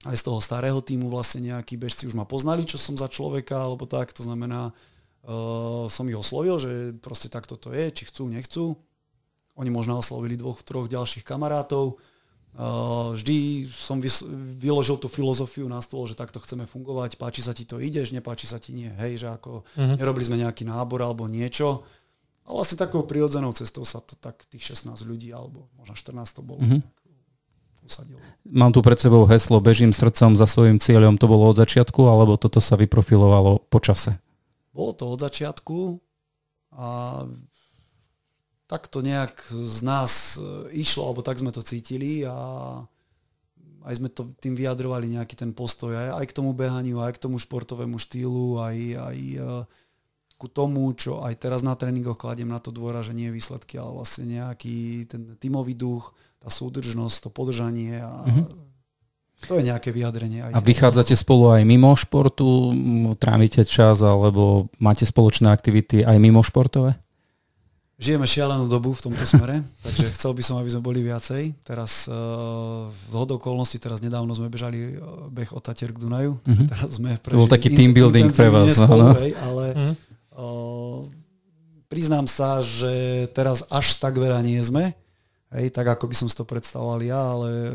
aj 0.00 0.16
z 0.16 0.24
toho 0.24 0.40
starého 0.40 0.80
týmu 0.80 1.12
vlastne 1.12 1.44
nejakí 1.44 1.76
bežci 1.76 2.08
už 2.08 2.16
ma 2.16 2.24
poznali, 2.24 2.64
čo 2.64 2.80
som 2.80 2.96
za 2.96 3.04
človeka, 3.04 3.60
alebo 3.60 3.84
tak, 3.84 4.16
to 4.16 4.24
znamená, 4.24 4.72
uh, 4.72 5.84
som 5.92 6.08
ich 6.08 6.16
oslovil, 6.16 6.56
že 6.56 6.96
proste 7.04 7.28
takto 7.28 7.60
to 7.60 7.76
je, 7.76 7.92
či 7.92 8.08
chcú, 8.08 8.24
nechcú. 8.32 8.64
Oni 9.60 9.68
možno 9.68 10.00
oslovili 10.00 10.40
dvoch, 10.40 10.64
troch 10.64 10.88
ďalších 10.88 11.20
kamarátov. 11.20 12.00
Uh, 12.50 13.12
vždy 13.12 13.68
som 13.68 14.00
vys- 14.00 14.24
vyložil 14.56 14.96
tú 14.96 15.06
filozofiu 15.06 15.68
na 15.68 15.84
stôl, 15.84 16.08
že 16.08 16.16
takto 16.16 16.40
chceme 16.40 16.64
fungovať, 16.64 17.20
páči 17.20 17.44
sa 17.44 17.52
ti 17.52 17.68
to, 17.68 17.76
ideš, 17.76 18.16
nepáči 18.16 18.48
sa 18.48 18.56
ti 18.56 18.72
nie. 18.72 18.88
Hej, 18.96 19.22
že 19.22 19.28
ako 19.36 19.68
uh-huh. 19.68 20.00
nerobili 20.00 20.24
sme 20.26 20.40
nejaký 20.40 20.64
nábor 20.64 21.04
alebo 21.04 21.28
niečo. 21.28 21.84
A 22.48 22.56
vlastne 22.56 22.80
takou 22.80 23.04
prirodzenou 23.04 23.52
cestou 23.52 23.84
sa 23.84 24.00
to 24.00 24.16
tak 24.16 24.48
tých 24.48 24.74
16 24.74 24.96
ľudí, 25.04 25.28
alebo 25.30 25.68
možno 25.76 25.92
14 25.92 26.40
to 26.40 26.42
bolo. 26.42 26.64
Uh-huh 26.64 26.80
usadil. 27.90 28.16
Mám 28.46 28.70
tu 28.70 28.80
pred 28.80 28.96
sebou 28.96 29.26
heslo 29.26 29.58
Bežím 29.58 29.90
srdcom 29.90 30.38
za 30.38 30.46
svojim 30.46 30.78
cieľom. 30.78 31.18
To 31.18 31.26
bolo 31.26 31.50
od 31.50 31.58
začiatku, 31.58 32.06
alebo 32.06 32.38
toto 32.38 32.62
sa 32.62 32.78
vyprofilovalo 32.78 33.66
po 33.66 33.78
čase? 33.82 34.16
Bolo 34.70 34.94
to 34.94 35.10
od 35.10 35.18
začiatku 35.18 35.98
a 36.78 36.88
tak 38.70 38.86
to 38.86 39.02
nejak 39.02 39.50
z 39.50 39.78
nás 39.82 40.38
e, 40.38 40.70
išlo, 40.78 41.10
alebo 41.10 41.26
tak 41.26 41.42
sme 41.42 41.50
to 41.50 41.58
cítili 41.58 42.22
a 42.22 42.78
aj 43.82 43.94
sme 43.98 44.06
to 44.06 44.30
tým 44.38 44.54
vyjadrovali 44.54 45.10
nejaký 45.10 45.34
ten 45.34 45.50
postoj 45.50 45.90
aj, 45.90 46.22
aj 46.22 46.24
k 46.30 46.36
tomu 46.38 46.54
behaniu, 46.54 47.02
aj 47.02 47.18
k 47.18 47.22
tomu 47.26 47.42
športovému 47.42 47.98
štýlu, 47.98 48.62
aj, 48.62 48.76
aj 48.94 49.18
e, 49.18 49.46
ku 50.38 50.46
tomu, 50.46 50.86
čo 50.94 51.20
aj 51.20 51.34
teraz 51.36 51.66
na 51.66 51.74
tréningoch 51.74 52.16
kladiem 52.16 52.48
na 52.48 52.62
to 52.62 52.70
dôra, 52.70 53.02
že 53.02 53.10
nie 53.12 53.28
je 53.28 53.36
výsledky, 53.36 53.74
ale 53.74 53.90
vlastne 53.90 54.24
nejaký 54.24 55.10
ten 55.10 55.34
tímový 55.36 55.74
duch, 55.74 56.14
tá 56.40 56.48
súdržnosť, 56.48 57.28
to 57.28 57.30
podržanie 57.30 58.00
a 58.00 58.24
mm-hmm. 58.24 58.70
To 59.48 59.56
je 59.56 59.64
nejaké 59.64 59.88
vyjadrenie. 59.88 60.44
Aj 60.44 60.52
a 60.52 60.60
vychádzate 60.60 61.16
spolu 61.16 61.56
aj 61.56 61.64
mimo 61.64 61.96
športu, 61.96 62.76
trávite 63.16 63.64
čas 63.64 64.04
alebo 64.04 64.68
máte 64.76 65.08
spoločné 65.08 65.48
aktivity 65.48 66.04
aj 66.04 66.20
mimo 66.20 66.44
športové? 66.44 67.00
Žijeme 68.00 68.24
šialenú 68.24 68.64
dobu 68.64 68.96
v 68.96 69.12
tomto 69.12 69.24
smere, 69.28 69.60
takže 69.84 70.12
chcel 70.16 70.32
by 70.32 70.42
som, 70.44 70.56
aby 70.60 70.72
sme 70.72 70.84
boli 70.84 71.00
viacej. 71.04 71.52
Teraz 71.64 72.08
uh, 72.08 72.88
v 72.88 73.12
hod 73.12 73.36
okolností, 73.36 73.76
teraz 73.76 74.00
nedávno 74.00 74.32
sme 74.32 74.52
bežali 74.52 74.96
uh, 74.96 75.28
beh 75.28 75.52
od 75.52 75.60
Tatier 75.64 75.92
k 75.92 76.00
Dunaju. 76.00 76.36
Mm-hmm. 76.44 76.68
Teraz 76.68 76.88
sme 76.96 77.16
to 77.20 77.40
bol 77.40 77.48
taký 77.48 77.72
team 77.72 77.92
building 77.96 78.32
pre 78.32 78.48
vás. 78.48 78.76
Spolu, 78.76 79.16
hej, 79.24 79.32
ale 79.40 79.64
mm-hmm. 79.72 79.94
uh, 80.36 81.00
priznám 81.92 82.24
sa, 82.24 82.64
že 82.64 83.24
teraz 83.36 83.64
až 83.68 83.96
tak 84.00 84.16
veľa 84.16 84.40
nie 84.44 84.60
sme. 84.64 84.96
Hej, 85.50 85.74
tak 85.74 85.98
ako 85.98 86.06
by 86.06 86.14
som 86.14 86.28
si 86.30 86.38
to 86.38 86.46
predstavoval 86.46 87.02
ja, 87.02 87.18
ale 87.18 87.74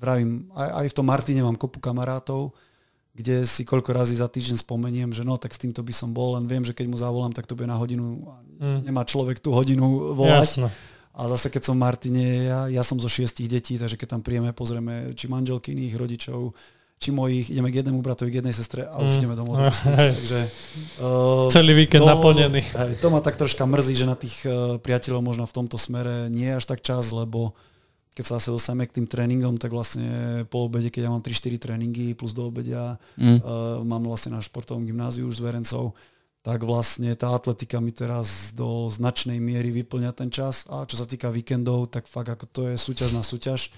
vravím, 0.00 0.48
aj, 0.56 0.68
aj 0.80 0.86
v 0.88 0.96
tom 0.96 1.06
Martine 1.06 1.44
mám 1.44 1.60
kopu 1.60 1.76
kamarátov, 1.76 2.56
kde 3.12 3.44
si 3.44 3.68
koľko 3.68 3.92
razy 3.92 4.16
za 4.16 4.32
týždeň 4.32 4.64
spomeniem, 4.64 5.12
že 5.12 5.20
no, 5.20 5.36
tak 5.36 5.52
s 5.52 5.60
týmto 5.60 5.84
by 5.84 5.92
som 5.92 6.16
bol, 6.16 6.40
len 6.40 6.48
viem, 6.48 6.64
že 6.64 6.72
keď 6.72 6.88
mu 6.88 6.96
zavolám, 6.96 7.36
tak 7.36 7.44
to 7.44 7.52
bude 7.52 7.68
na 7.68 7.76
hodinu 7.76 8.32
mm. 8.62 8.88
nemá 8.88 9.04
človek 9.04 9.44
tú 9.44 9.52
hodinu 9.52 10.16
volať. 10.16 10.64
Jasne. 10.64 10.68
A 11.12 11.28
zase 11.28 11.52
keď 11.52 11.62
som 11.68 11.76
v 11.76 11.84
Martine, 11.84 12.48
ja, 12.48 12.60
ja 12.72 12.80
som 12.80 12.96
zo 12.96 13.04
šiestich 13.04 13.44
detí, 13.44 13.76
takže 13.76 14.00
keď 14.00 14.16
tam 14.16 14.22
príjeme, 14.24 14.56
pozrieme 14.56 15.12
či 15.12 15.28
manželky 15.28 15.76
iných 15.76 16.00
rodičov, 16.00 16.56
či 17.02 17.10
mojich, 17.10 17.50
ideme 17.50 17.74
k 17.74 17.82
jednému 17.82 17.98
bratovi, 17.98 18.30
k 18.30 18.38
jednej 18.38 18.54
sestre 18.54 18.86
a 18.86 19.02
už 19.02 19.18
mm. 19.18 19.18
ideme 19.18 19.34
domov. 19.34 19.58
Mm. 19.58 19.74
Takže, 20.06 20.40
uh, 21.02 21.50
Celý 21.50 21.74
víkend 21.74 22.06
to, 22.06 22.10
naplnený. 22.14 22.62
Hej, 22.62 23.02
to 23.02 23.10
ma 23.10 23.18
tak 23.18 23.34
troška 23.34 23.66
mrzí, 23.66 23.98
že 23.98 24.06
na 24.06 24.14
tých 24.14 24.46
uh, 24.46 24.78
priateľov 24.78 25.26
možno 25.26 25.50
v 25.50 25.54
tomto 25.58 25.74
smere 25.74 26.30
nie 26.30 26.46
je 26.46 26.62
až 26.62 26.64
tak 26.70 26.86
čas, 26.86 27.10
lebo 27.10 27.58
keď 28.12 28.24
sa 28.28 28.32
zase 28.38 28.54
dostaneme 28.54 28.86
k 28.86 29.00
tým 29.00 29.06
tréningom, 29.08 29.56
tak 29.56 29.72
vlastne 29.72 30.44
po 30.46 30.68
obede, 30.68 30.92
keď 30.92 31.08
ja 31.08 31.10
mám 31.10 31.24
3-4 31.24 31.56
tréningy 31.58 32.12
plus 32.12 32.36
do 32.36 32.46
obedia, 32.46 33.00
mm. 33.18 33.42
uh, 33.42 33.80
mám 33.82 34.04
vlastne 34.06 34.36
na 34.36 34.44
športovom 34.44 34.86
gymnáziu 34.86 35.26
už 35.26 35.40
s 35.40 35.42
Verencov, 35.42 35.98
tak 36.42 36.66
vlastne 36.66 37.14
tá 37.14 37.32
atletika 37.32 37.78
mi 37.78 37.94
teraz 37.94 38.50
do 38.52 38.90
značnej 38.90 39.38
miery 39.38 39.70
vyplňa 39.70 40.10
ten 40.12 40.28
čas 40.28 40.66
a 40.66 40.82
čo 40.84 40.98
sa 40.98 41.06
týka 41.06 41.30
víkendov, 41.30 41.88
tak 41.88 42.10
fakt 42.10 42.28
ako 42.28 42.44
to 42.50 42.60
je 42.70 42.76
súťaž 42.76 43.10
na 43.14 43.22
súťaž. 43.22 43.70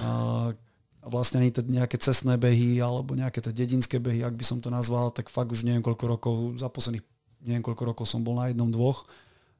Uh, 0.00 0.56
vlastne 1.00 1.40
ani 1.40 1.50
tie 1.52 1.64
nejaké 1.64 1.96
cestné 1.96 2.36
behy 2.36 2.80
alebo 2.80 3.16
nejaké 3.16 3.40
tie 3.40 3.52
dedinské 3.52 3.96
behy, 3.96 4.20
ak 4.20 4.36
by 4.36 4.44
som 4.44 4.60
to 4.60 4.68
nazval, 4.68 5.08
tak 5.08 5.32
fakt 5.32 5.48
už 5.48 5.64
neviem 5.64 5.80
koľko 5.80 6.04
rokov, 6.04 6.34
za 6.60 6.68
posledných 6.68 7.04
neviem 7.44 7.64
koľko 7.64 7.82
rokov 7.88 8.04
som 8.04 8.20
bol 8.20 8.36
na 8.36 8.52
jednom, 8.52 8.68
dvoch 8.68 9.08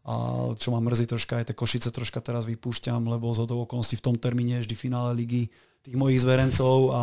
a 0.05 0.49
čo 0.57 0.73
ma 0.73 0.81
mrzí 0.81 1.09
troška, 1.09 1.41
aj 1.41 1.53
tie 1.53 1.57
Košice 1.57 1.89
troška 1.93 2.25
teraz 2.25 2.49
vypúšťam, 2.49 3.05
lebo 3.05 3.33
z 3.37 3.45
hodou 3.45 3.65
okolností 3.69 4.01
v 4.01 4.05
tom 4.05 4.17
termíne 4.17 4.61
vždy 4.65 4.73
finále 4.77 5.13
ligy 5.17 5.53
tých 5.81 5.97
mojich 5.97 6.21
zverencov 6.21 6.93
a 6.93 7.03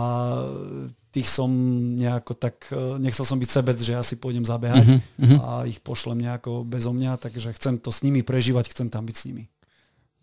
tých 1.09 1.29
som 1.29 1.49
nejako 1.97 2.37
tak, 2.37 2.69
e, 2.69 3.01
nechcel 3.01 3.25
som 3.25 3.41
byť 3.41 3.49
sebec, 3.49 3.77
že 3.81 3.97
ja 3.97 4.05
si 4.05 4.21
pôjdem 4.21 4.45
zabehať 4.45 4.85
uh-huh, 4.85 5.37
a 5.41 5.49
ich 5.65 5.81
pošlem 5.81 6.21
nejako 6.21 6.61
bezo 6.61 6.93
mňa, 6.93 7.17
takže 7.17 7.57
chcem 7.57 7.81
to 7.81 7.89
s 7.89 8.05
nimi 8.05 8.21
prežívať, 8.21 8.69
chcem 8.69 8.93
tam 8.93 9.01
byť 9.09 9.15
s 9.17 9.25
nimi. 9.25 9.49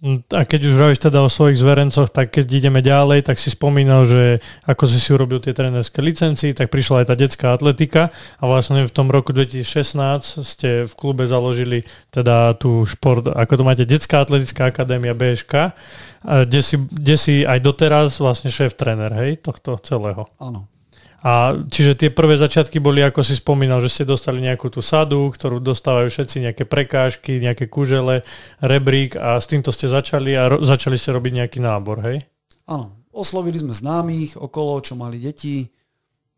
A 0.04 0.44
keď 0.44 0.68
už 0.68 0.76
hovoríš 0.76 1.00
teda 1.00 1.24
o 1.24 1.32
svojich 1.32 1.56
zverencoch, 1.56 2.12
tak 2.12 2.36
keď 2.36 2.44
ideme 2.52 2.84
ďalej, 2.84 3.24
tak 3.24 3.40
si 3.40 3.48
spomínal, 3.48 4.04
že 4.04 4.36
ako 4.68 4.84
si 4.84 5.00
si 5.00 5.08
urobil 5.16 5.40
tie 5.40 5.56
trénerské 5.56 6.04
licencii, 6.04 6.52
tak 6.52 6.68
prišla 6.68 7.00
aj 7.00 7.06
tá 7.08 7.14
detská 7.16 7.56
atletika 7.56 8.12
a 8.36 8.44
vlastne 8.44 8.84
v 8.84 8.92
tom 8.92 9.08
roku 9.08 9.32
2016 9.32 10.44
ste 10.44 10.84
v 10.84 10.92
klube 10.92 11.24
založili 11.24 11.88
teda 12.12 12.52
tú 12.60 12.84
šport, 12.84 13.32
ako 13.32 13.52
to 13.56 13.64
máte, 13.64 13.88
Detská 13.88 14.20
atletická 14.20 14.68
akadémia 14.68 15.16
BŠK, 15.16 15.72
kde 16.20 16.60
si, 16.60 16.76
kde 16.76 17.16
si 17.16 17.34
aj 17.48 17.64
doteraz 17.64 18.20
vlastne 18.20 18.52
šéf 18.52 18.76
tréner, 18.76 19.08
hej, 19.16 19.40
tohto 19.40 19.80
celého. 19.80 20.28
Áno. 20.36 20.73
A 21.24 21.56
čiže 21.72 21.96
tie 21.96 22.12
prvé 22.12 22.36
začiatky 22.36 22.84
boli, 22.84 23.00
ako 23.00 23.24
si 23.24 23.32
spomínal, 23.40 23.80
že 23.80 23.88
ste 23.88 24.04
dostali 24.04 24.44
nejakú 24.44 24.68
tú 24.68 24.84
sadu, 24.84 25.32
ktorú 25.32 25.56
dostávajú 25.56 26.12
všetci, 26.12 26.44
nejaké 26.44 26.68
prekážky, 26.68 27.40
nejaké 27.40 27.64
kužele, 27.64 28.20
rebrík 28.60 29.16
a 29.16 29.40
s 29.40 29.48
týmto 29.48 29.72
ste 29.72 29.88
začali 29.88 30.36
a 30.36 30.52
ro- 30.52 30.60
začali 30.60 31.00
ste 31.00 31.16
robiť 31.16 31.32
nejaký 31.40 31.64
nábor, 31.64 32.04
hej? 32.04 32.28
Áno, 32.68 32.92
oslovili 33.08 33.56
sme 33.56 33.72
známych 33.72 34.36
okolo, 34.36 34.84
čo 34.84 35.00
mali 35.00 35.16
deti, 35.16 35.64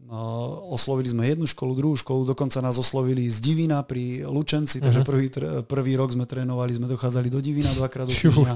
no, 0.07 0.71
oslovili 0.71 1.11
sme 1.11 1.35
jednu 1.35 1.51
školu, 1.51 1.75
druhú 1.75 1.99
školu, 1.99 2.23
dokonca 2.23 2.63
nás 2.63 2.79
oslovili 2.79 3.27
z 3.27 3.43
Divina 3.43 3.83
pri 3.83 4.23
Lučenci, 4.23 4.79
takže 4.79 5.03
uh-huh. 5.03 5.11
prvý, 5.11 5.27
prvý 5.67 5.93
rok 5.99 6.15
sme 6.15 6.31
trénovali, 6.31 6.79
sme 6.79 6.87
dochádzali 6.87 7.27
do 7.27 7.43
Divina 7.43 7.75
dvakrát 7.75 8.07
do 8.07 8.15
týždňa. 8.15 8.55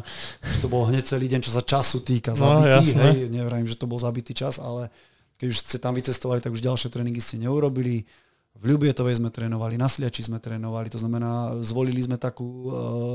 To 0.63 0.71
bol 0.71 0.87
hneď 0.87 1.11
celý 1.11 1.27
deň, 1.27 1.43
čo 1.43 1.51
sa 1.51 1.67
času 1.67 2.07
týka, 2.07 2.39
no, 2.39 2.63
zabitý, 2.63 2.95
no, 2.95 3.03
hej, 3.03 3.27
nevrajím, 3.35 3.67
že 3.67 3.75
to 3.75 3.91
bol 3.91 3.99
zabitý 3.99 4.31
čas, 4.31 4.63
ale 4.63 4.95
keď 5.41 5.47
už 5.49 5.57
ste 5.65 5.81
tam 5.81 5.97
vycestovali, 5.97 6.45
tak 6.45 6.53
už 6.53 6.61
ďalšie 6.61 6.93
tréningy 6.93 7.25
ste 7.25 7.41
neurobili. 7.41 8.05
V 8.61 8.63
Ľubietovej 8.69 9.17
sme 9.17 9.33
trénovali, 9.33 9.81
na 9.81 9.89
Sliači 9.89 10.21
sme 10.21 10.37
trénovali, 10.37 10.93
to 10.93 11.01
znamená, 11.01 11.57
zvolili 11.65 12.05
sme 12.05 12.21
takú 12.21 12.45
e, 12.45 12.69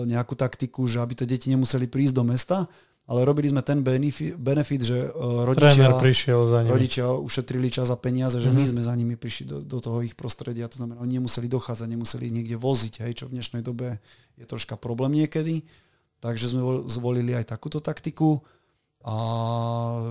nejakú 0.09 0.33
taktiku, 0.33 0.89
že 0.89 0.97
aby 0.97 1.13
tie 1.13 1.29
deti 1.29 1.53
nemuseli 1.53 1.85
prísť 1.85 2.17
do 2.17 2.23
mesta, 2.25 2.65
ale 3.05 3.21
robili 3.21 3.45
sme 3.53 3.61
ten 3.61 3.85
benefit, 3.85 4.33
benefit 4.33 4.81
že 4.81 4.97
uh, 5.13 5.45
rodičia, 5.45 5.93
prišiel 5.93 6.41
za 6.49 6.65
nimi. 6.65 6.73
rodičia 6.73 7.05
ušetrili 7.13 7.69
čas 7.69 7.93
a 7.93 7.97
peniaze, 8.01 8.41
že 8.41 8.49
mm-hmm. 8.49 8.57
my 8.57 8.63
mhm. 8.65 8.71
sme 8.73 8.81
za 8.81 8.93
nimi 8.97 9.13
prišli 9.13 9.45
do, 9.45 9.57
do 9.61 9.77
toho 9.77 10.01
ich 10.01 10.17
prostredia. 10.17 10.65
To 10.65 10.81
znamená, 10.81 11.05
oni 11.05 11.21
nemuseli 11.21 11.45
dochádzať, 11.45 11.85
nemuseli 11.85 12.33
niekde 12.33 12.57
voziť, 12.57 13.05
hej, 13.05 13.13
čo 13.21 13.29
v 13.29 13.38
dnešnej 13.38 13.61
dobe 13.61 14.01
je 14.41 14.45
troška 14.49 14.73
problém 14.81 15.21
niekedy. 15.21 15.61
Takže 16.17 16.57
sme 16.57 16.89
zvolili 16.89 17.38
aj 17.38 17.53
takúto 17.53 17.77
taktiku. 17.77 18.41
A 19.05 19.15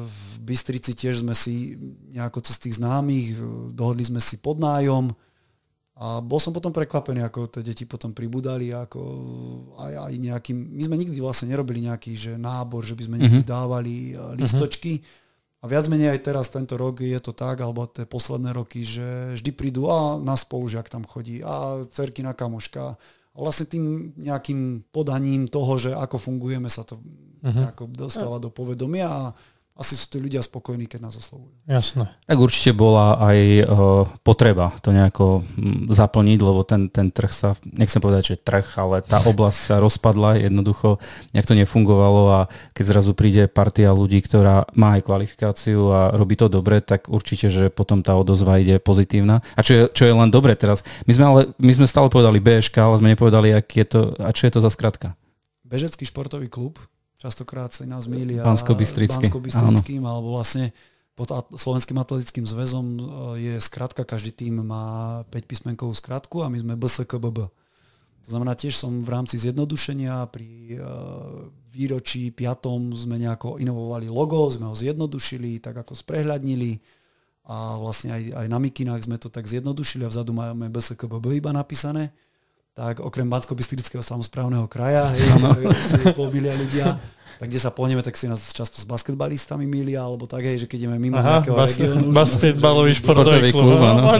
v 0.07 0.23
Bystrici 0.47 0.95
tiež 0.95 1.27
sme 1.27 1.35
si 1.35 1.75
nejako 2.15 2.39
cez 2.47 2.63
tých 2.63 2.79
známych, 2.79 3.35
dohodli 3.75 4.07
sme 4.07 4.23
si 4.23 4.39
podnájom 4.39 5.11
a 5.95 6.19
bol 6.19 6.43
som 6.43 6.51
potom 6.51 6.75
prekvapený, 6.75 7.23
ako 7.23 7.47
tie 7.47 7.63
deti 7.63 7.87
potom 7.87 8.11
pribudali, 8.11 8.75
ako 8.75 8.99
aj, 9.79 9.93
aj 10.11 10.15
nejakým, 10.19 10.59
my 10.75 10.83
sme 10.91 10.99
nikdy 10.99 11.19
vlastne 11.23 11.55
nerobili 11.55 11.87
nejaký 11.87 12.19
že 12.19 12.33
nábor, 12.35 12.83
že 12.83 12.99
by 12.99 13.03
sme 13.07 13.17
mm-hmm. 13.23 13.47
dávali 13.47 14.11
eh, 14.11 14.35
listočky. 14.35 14.99
A 15.63 15.71
viac 15.71 15.89
menej 15.89 16.13
aj 16.13 16.21
teraz 16.29 16.53
tento 16.53 16.77
rok 16.77 17.01
je 17.01 17.17
to 17.23 17.33
tak, 17.33 17.63
alebo 17.63 17.89
tie 17.89 18.05
posledné 18.05 18.53
roky, 18.53 18.85
že 18.85 19.39
vždy 19.39 19.51
prídu 19.55 19.89
a 19.89 20.21
na 20.21 20.37
spolužiak 20.37 20.93
tam 20.93 21.09
chodí 21.09 21.41
a 21.41 21.87
cerkina 21.89 22.37
kamoška 22.37 23.01
a 23.35 23.39
vlastne 23.43 23.67
tým 23.67 24.15
nejakým 24.15 24.87
podaním 24.95 25.51
toho, 25.51 25.75
že 25.75 25.91
ako 25.91 26.23
fungujeme, 26.23 26.71
sa 26.71 26.87
to 26.87 27.03
uh-huh. 27.43 27.75
dostáva 27.91 28.39
do 28.39 28.49
povedomia 28.55 29.11
a 29.11 29.25
asi 29.75 29.99
sú 29.99 30.07
tí 30.07 30.23
ľudia 30.23 30.39
spokojní, 30.39 30.87
keď 30.87 31.11
nás 31.11 31.19
oslovujú. 31.19 31.51
Jasné. 31.67 32.07
Tak 32.31 32.39
určite 32.39 32.71
bola 32.71 33.19
aj 33.19 33.39
uh, 33.67 34.07
potreba 34.23 34.71
to 34.79 34.95
nejako 34.95 35.43
zaplniť, 35.91 36.39
lebo 36.39 36.63
ten, 36.63 36.87
ten 36.87 37.11
trh 37.11 37.33
sa, 37.35 37.59
nechcem 37.67 37.99
povedať, 37.99 38.23
že 38.35 38.37
trh, 38.39 38.63
ale 38.79 39.03
tá 39.03 39.19
oblasť 39.27 39.59
sa 39.59 39.77
rozpadla 39.83 40.39
jednoducho, 40.39 41.03
nejak 41.35 41.51
to 41.51 41.59
nefungovalo 41.59 42.23
a 42.31 42.41
keď 42.71 42.85
zrazu 42.87 43.19
príde 43.19 43.51
partia 43.51 43.91
ľudí, 43.91 44.23
ktorá 44.23 44.71
má 44.79 44.95
aj 44.95 45.11
kvalifikáciu 45.11 45.91
a 45.91 46.15
robí 46.15 46.39
to 46.39 46.47
dobre, 46.47 46.79
tak 46.79 47.11
určite, 47.11 47.51
že 47.51 47.67
potom 47.67 47.99
tá 47.99 48.15
odozva 48.15 48.63
ide 48.63 48.79
pozitívna. 48.79 49.43
A 49.59 49.67
čo 49.67 49.73
je, 49.75 49.83
čo 49.91 50.07
je 50.07 50.15
len 50.15 50.31
dobre 50.31 50.55
teraz, 50.55 50.87
my 51.03 51.13
sme, 51.19 51.25
ale, 51.27 51.41
my 51.59 51.73
sme 51.75 51.91
stále 51.91 52.07
povedali 52.07 52.39
BŠK, 52.39 52.79
ale 52.79 53.03
sme 53.03 53.11
nepovedali, 53.19 53.51
aký 53.51 53.83
je 53.83 53.87
to, 53.91 54.01
a 54.23 54.31
čo 54.31 54.47
je 54.47 54.55
to 54.55 54.63
za 54.63 54.71
skratka? 54.71 55.19
Bežecký 55.67 56.07
športový 56.07 56.47
klub 56.47 56.79
častokrát 57.25 57.73
sa 57.73 57.89
nás 57.89 58.05
mília 58.05 58.45
Bansko-Bystrickým, 59.17 60.05
alebo 60.05 60.37
vlastne 60.37 60.77
pod 61.17 61.33
Slovenským 61.57 61.97
atletickým 61.97 62.45
zväzom 62.45 62.85
e, 62.85 63.01
je 63.41 63.55
skratka, 63.65 64.05
každý 64.05 64.37
tým 64.37 64.61
má 64.61 65.23
5 65.33 65.49
písmenkovú 65.49 65.97
skratku 65.97 66.45
a 66.45 66.53
my 66.53 66.61
sme 66.61 66.77
BSKBB. 66.77 67.49
To 68.25 68.29
znamená, 68.29 68.53
tiež 68.53 68.77
som 68.77 69.01
v 69.01 69.09
rámci 69.09 69.41
zjednodušenia 69.41 70.21
pri 70.29 70.77
e, 70.77 70.77
výročí 71.73 72.29
5. 72.29 73.09
sme 73.09 73.17
nejako 73.17 73.57
inovovali 73.57 74.11
logo, 74.13 74.45
sme 74.53 74.69
ho 74.69 74.77
zjednodušili, 74.77 75.65
tak 75.65 75.81
ako 75.81 75.97
sprehľadnili 75.97 76.83
a 77.45 77.77
vlastne 77.81 78.13
aj, 78.13 78.23
aj 78.45 78.47
na 78.49 78.59
mikinách 78.61 79.05
sme 79.05 79.17
to 79.17 79.29
tak 79.29 79.49
zjednodušili 79.49 80.05
a 80.05 80.13
vzadu 80.13 80.33
máme 80.33 80.69
BSKBB 80.69 81.41
iba 81.41 81.53
napísané 81.53 82.13
tak 82.75 82.99
okrem 82.99 83.31
Bansko-Bystrického 83.31 84.03
samozprávneho 84.03 84.67
kraja, 84.67 85.15
hej, 85.15 85.23
si 85.89 86.11
pomilia 86.11 86.59
ľudia, 86.59 86.99
tak 87.39 87.51
kde 87.51 87.59
sa 87.63 87.71
pohneme, 87.71 88.03
tak 88.03 88.19
si 88.19 88.27
nás 88.27 88.51
často 88.51 88.83
s 88.83 88.87
basketbalistami 88.87 89.67
milia, 89.67 90.03
alebo 90.03 90.27
tak, 90.27 90.43
hej, 90.43 90.63
že 90.63 90.67
keď 90.67 90.87
ideme 90.87 90.99
mimo 90.99 91.19
Aha, 91.19 91.39
nejakého 91.39 91.55
bas- 91.55 91.79
regiónu. 91.79 92.11
Basketbalový 92.11 92.93
športový 92.99 93.51
klub, 93.55 93.79
áno. 93.79 94.11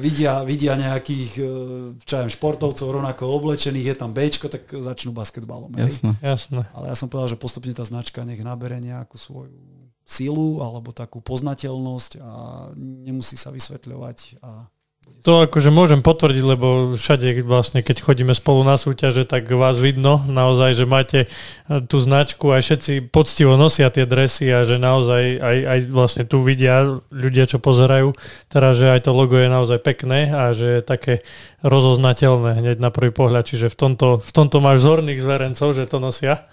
Vidia, 0.00 0.44
vidia 0.44 0.72
nejakých 0.76 1.30
e, 1.40 1.48
čo 2.04 2.24
športovcov 2.28 3.00
rovnako 3.00 3.24
oblečených, 3.40 3.92
je 3.92 3.96
tam 3.96 4.12
Bčko, 4.12 4.52
tak 4.52 4.68
začnú 4.68 5.12
basketbalom. 5.16 5.72
Jasné. 5.76 6.16
Jasné. 6.20 6.60
Ale 6.76 6.92
ja 6.92 6.96
som 6.96 7.08
povedal, 7.08 7.32
že 7.32 7.40
postupne 7.40 7.72
tá 7.72 7.84
značka 7.84 8.24
nech 8.24 8.40
nabere 8.40 8.80
nejakú 8.80 9.16
svoju 9.16 9.84
sílu 10.04 10.60
alebo 10.60 10.92
takú 10.92 11.24
poznateľnosť 11.24 12.20
a 12.20 12.32
nemusí 12.76 13.40
sa 13.40 13.48
vysvetľovať 13.48 14.44
a 14.44 14.68
to 15.24 15.48
akože 15.48 15.72
môžem 15.72 16.04
potvrdiť, 16.04 16.44
lebo 16.44 17.00
všade 17.00 17.40
vlastne, 17.48 17.80
keď 17.80 18.04
chodíme 18.04 18.36
spolu 18.36 18.60
na 18.60 18.76
súťaže, 18.76 19.24
tak 19.24 19.48
vás 19.48 19.80
vidno 19.80 20.20
naozaj, 20.28 20.76
že 20.76 20.84
máte 20.84 21.20
eh, 21.24 21.80
tú 21.88 21.96
značku, 21.96 22.52
aj 22.52 22.60
všetci 22.60 22.92
poctivo 23.08 23.56
nosia 23.56 23.88
tie 23.88 24.04
dresy 24.04 24.52
a 24.52 24.68
že 24.68 24.76
naozaj 24.76 25.40
aj, 25.40 25.58
aj 25.64 25.78
vlastne 25.88 26.22
tu 26.28 26.44
vidia 26.44 27.00
ľudia, 27.08 27.48
čo 27.48 27.56
pozerajú, 27.56 28.12
teda, 28.52 28.76
že 28.76 28.86
aj 28.92 29.08
to 29.08 29.16
logo 29.16 29.40
je 29.40 29.48
naozaj 29.48 29.80
pekné 29.80 30.28
a 30.28 30.52
že 30.52 30.78
je 30.78 30.80
také 30.84 31.14
rozoznateľné 31.64 32.60
hneď 32.60 32.76
na 32.76 32.92
prvý 32.92 33.08
pohľad, 33.08 33.48
čiže 33.48 33.72
v 33.72 33.76
tomto, 33.76 34.20
v 34.20 34.32
tomto 34.36 34.60
máš 34.60 34.84
zorných 34.84 35.16
zverencov, 35.16 35.72
že 35.72 35.88
to 35.88 35.96
nosia. 35.96 36.44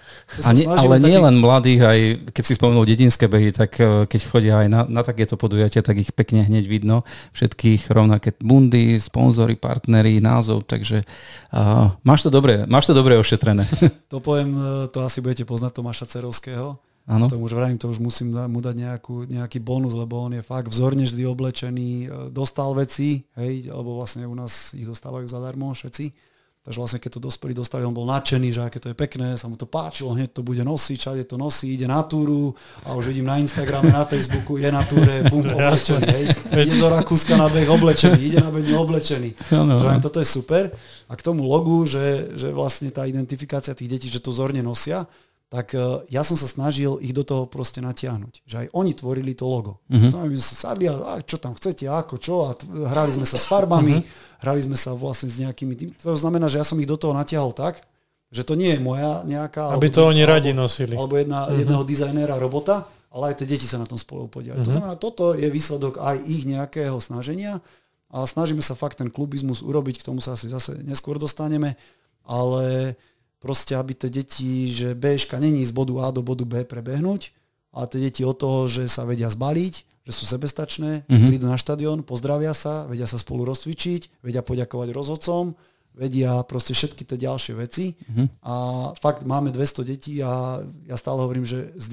A 0.48 0.56
nie, 0.56 0.64
ale 0.64 1.04
taký... 1.04 1.12
nie 1.12 1.20
len 1.20 1.36
mladých, 1.36 1.82
aj 1.84 2.00
keď 2.32 2.44
si 2.48 2.54
spomenul 2.56 2.88
dedinské 2.88 3.28
behy, 3.28 3.52
tak 3.52 3.76
eh, 3.84 4.08
keď 4.08 4.22
chodia 4.24 4.56
aj 4.64 4.68
na, 4.72 4.82
na 4.88 5.02
takéto 5.04 5.36
podujatia, 5.36 5.84
tak 5.84 6.00
ich 6.00 6.16
pekne 6.16 6.48
hneď 6.48 6.64
vidno, 6.64 7.04
všetkých 7.36 7.92
rovnaké 7.92 8.40
bundy, 8.40 9.04
sponzory, 9.04 9.60
partnery, 9.60 10.24
názov, 10.24 10.64
takže 10.64 11.04
uh, 11.52 11.92
máš 12.08 12.24
to 12.24 12.30
dobre, 12.32 12.64
máš 12.72 12.88
to 12.88 12.96
dobre 12.96 13.20
ošetrené. 13.20 13.68
To 14.08 14.24
poviem, 14.24 14.56
eh, 14.56 14.64
to 14.92 15.04
asi 15.04 15.20
budete 15.20 15.44
poznať 15.44 15.76
Tomáša 15.76 16.08
Cerovského. 16.08 16.80
Áno. 17.10 17.26
To 17.28 17.42
už 17.42 17.58
vrajím, 17.58 17.82
to 17.82 17.90
už 17.90 17.98
musím 17.98 18.38
mu 18.38 18.62
dať 18.62 18.76
nejakú, 18.78 19.26
nejaký 19.26 19.58
bonus, 19.58 19.98
lebo 19.98 20.22
on 20.22 20.38
je 20.38 20.46
fakt 20.46 20.70
vzorne 20.70 21.02
vždy 21.02 21.26
oblečený, 21.26 21.90
e, 21.90 22.08
dostal 22.30 22.72
veci, 22.78 23.26
hej, 23.36 23.74
lebo 23.74 23.98
vlastne 23.98 24.30
u 24.30 24.36
nás 24.38 24.78
ich 24.78 24.86
dostávajú 24.86 25.26
zadarmo 25.26 25.74
všetci. 25.74 26.32
Takže 26.62 26.78
vlastne 26.78 27.02
keď 27.02 27.12
to 27.18 27.26
dospelí 27.26 27.58
dostali, 27.58 27.82
on 27.82 27.98
bol 27.98 28.06
nadšený, 28.06 28.54
že 28.54 28.62
aké 28.62 28.78
to 28.78 28.94
je 28.94 28.98
pekné, 28.98 29.34
sa 29.34 29.50
mu 29.50 29.58
to 29.58 29.66
páčilo, 29.66 30.14
hneď 30.14 30.30
to 30.30 30.46
bude 30.46 30.62
nosiť, 30.62 30.98
všade 31.02 31.24
to 31.26 31.34
nosí, 31.34 31.74
ide 31.74 31.90
na 31.90 32.06
túru 32.06 32.54
a 32.86 32.94
už 32.94 33.10
vidím 33.10 33.26
na 33.26 33.42
Instagrame, 33.42 33.90
na 33.90 34.06
Facebooku, 34.06 34.62
je 34.62 34.70
na 34.70 34.86
túre, 34.86 35.26
bum, 35.26 35.42
oblečený, 35.58 36.06
hej. 36.06 36.26
Ide 36.54 36.78
do 36.78 36.86
Rakúska 36.86 37.34
na 37.34 37.50
beh 37.50 37.66
oblečený, 37.66 38.22
ide 38.22 38.46
na 38.46 38.54
beh 38.54 38.78
oblečený. 38.78 39.58
Ano, 39.58 39.82
že 39.82 40.06
toto 40.06 40.22
je 40.22 40.28
super. 40.30 40.70
A 41.10 41.18
k 41.18 41.26
tomu 41.26 41.50
logu, 41.50 41.82
že, 41.90 42.38
že 42.38 42.54
vlastne 42.54 42.94
tá 42.94 43.10
identifikácia 43.10 43.74
tých 43.74 43.98
detí, 43.98 44.08
že 44.14 44.22
to 44.22 44.30
zorne 44.30 44.62
nosia, 44.62 45.10
tak 45.52 45.76
e, 45.76 46.08
ja 46.08 46.24
som 46.24 46.40
sa 46.40 46.48
snažil 46.48 46.96
ich 47.04 47.12
do 47.12 47.28
toho 47.28 47.44
proste 47.44 47.84
natiahnuť. 47.84 48.48
Že 48.48 48.56
aj 48.56 48.68
oni 48.72 48.92
tvorili 48.96 49.36
to 49.36 49.44
logo. 49.52 49.84
Mm-hmm. 49.92 50.08
Znamená, 50.08 50.32
sme 50.40 50.48
sa 50.48 50.58
sadli 50.72 50.86
a, 50.88 50.96
a 50.96 51.14
čo 51.20 51.36
tam 51.36 51.60
chcete, 51.60 51.92
ako, 51.92 52.16
čo 52.16 52.48
a 52.48 52.56
t- 52.56 52.72
hrali 52.72 53.12
sme 53.12 53.28
sa 53.28 53.36
s 53.36 53.44
farbami, 53.52 54.00
mm-hmm. 54.00 54.40
hrali 54.48 54.62
sme 54.64 54.80
sa 54.80 54.96
vlastne 54.96 55.28
s 55.28 55.44
nejakými 55.44 55.76
tým. 55.76 55.90
To 56.08 56.16
znamená, 56.16 56.48
že 56.48 56.56
ja 56.56 56.64
som 56.64 56.80
ich 56.80 56.88
do 56.88 56.96
toho 56.96 57.12
natiahol 57.12 57.52
tak, 57.52 57.84
že 58.32 58.48
to 58.48 58.56
nie 58.56 58.72
je 58.72 58.80
moja 58.80 59.28
nejaká... 59.28 59.76
Aby 59.76 59.92
to 59.92 60.08
oni 60.08 60.24
radi 60.24 60.56
nosili. 60.56 60.96
Alebo 60.96 61.20
jedna, 61.20 61.52
mm-hmm. 61.52 61.60
jedného 61.68 61.84
dizajnéra 61.84 62.40
robota, 62.40 62.88
ale 63.12 63.36
aj 63.36 63.44
tie 63.44 63.48
deti 63.52 63.68
sa 63.68 63.76
na 63.76 63.84
tom 63.84 64.00
spolu 64.00 64.32
podiali. 64.32 64.64
Mm-hmm. 64.64 64.68
To 64.68 64.72
mhm. 64.72 64.78
znamená, 64.80 64.96
toto 64.96 65.36
je 65.36 65.52
výsledok 65.52 66.00
aj 66.00 66.16
ich 66.32 66.48
nejakého 66.48 66.96
snaženia 67.04 67.60
a 68.08 68.24
snažíme 68.24 68.64
sa 68.64 68.80
fakt 68.80 69.04
ten 69.04 69.12
klubizmus 69.12 69.60
urobiť, 69.60 70.00
k 70.00 70.08
tomu 70.08 70.24
sa 70.24 70.40
asi 70.40 70.48
zase 70.48 70.80
neskôr 70.80 71.20
dostaneme, 71.20 71.76
ale 72.24 72.96
proste 73.42 73.74
aby 73.74 73.98
tie 73.98 74.14
deti, 74.14 74.70
že 74.70 74.94
Bčka 74.94 75.42
není 75.42 75.66
z 75.66 75.74
bodu 75.74 75.98
A 76.06 76.14
do 76.14 76.22
bodu 76.22 76.46
B 76.46 76.62
prebehnúť, 76.62 77.34
ale 77.74 77.86
tie 77.90 78.00
deti 78.00 78.22
od 78.22 78.38
toho, 78.38 78.70
že 78.70 78.86
sa 78.86 79.04
vedia 79.04 79.28
zbaliť, 79.28 79.74
že 80.06 80.14
sú 80.14 80.30
sebestačné, 80.30 81.04
mm-hmm. 81.06 81.28
prídu 81.28 81.46
na 81.50 81.58
štadión, 81.58 82.06
pozdravia 82.06 82.54
sa, 82.54 82.86
vedia 82.86 83.10
sa 83.10 83.18
spolu 83.18 83.46
rozcvičiť, 83.50 84.22
vedia 84.22 84.46
poďakovať 84.46 84.90
rozhodcom, 84.94 85.58
vedia 85.98 86.42
proste 86.46 86.72
všetky 86.78 87.04
tie 87.04 87.18
ďalšie 87.18 87.54
veci. 87.58 87.98
Mm-hmm. 87.98 88.28
A 88.46 88.54
fakt 88.98 89.26
máme 89.26 89.50
200 89.50 89.90
detí 89.90 90.22
a 90.22 90.62
ja 90.86 90.96
stále 90.96 91.22
hovorím, 91.26 91.46
že 91.46 91.74
z 91.78 91.86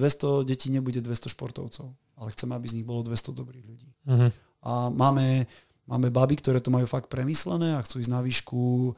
200 0.44 0.48
detí 0.48 0.68
nebude 0.68 1.00
200 1.00 1.32
športovcov, 1.32 1.92
ale 2.16 2.28
chceme, 2.32 2.52
aby 2.54 2.66
z 2.68 2.76
nich 2.80 2.86
bolo 2.86 3.04
200 3.04 3.32
dobrých 3.32 3.64
ľudí. 3.64 3.88
Mm-hmm. 4.04 4.30
A 4.68 4.88
máme, 4.92 5.48
máme 5.88 6.08
baby, 6.12 6.40
ktoré 6.40 6.60
to 6.60 6.72
majú 6.72 6.84
fakt 6.88 7.12
premyslené 7.12 7.76
a 7.76 7.84
chcú 7.84 8.00
ísť 8.02 8.12
na 8.12 8.20
výšku 8.24 8.60
e, 8.60 8.92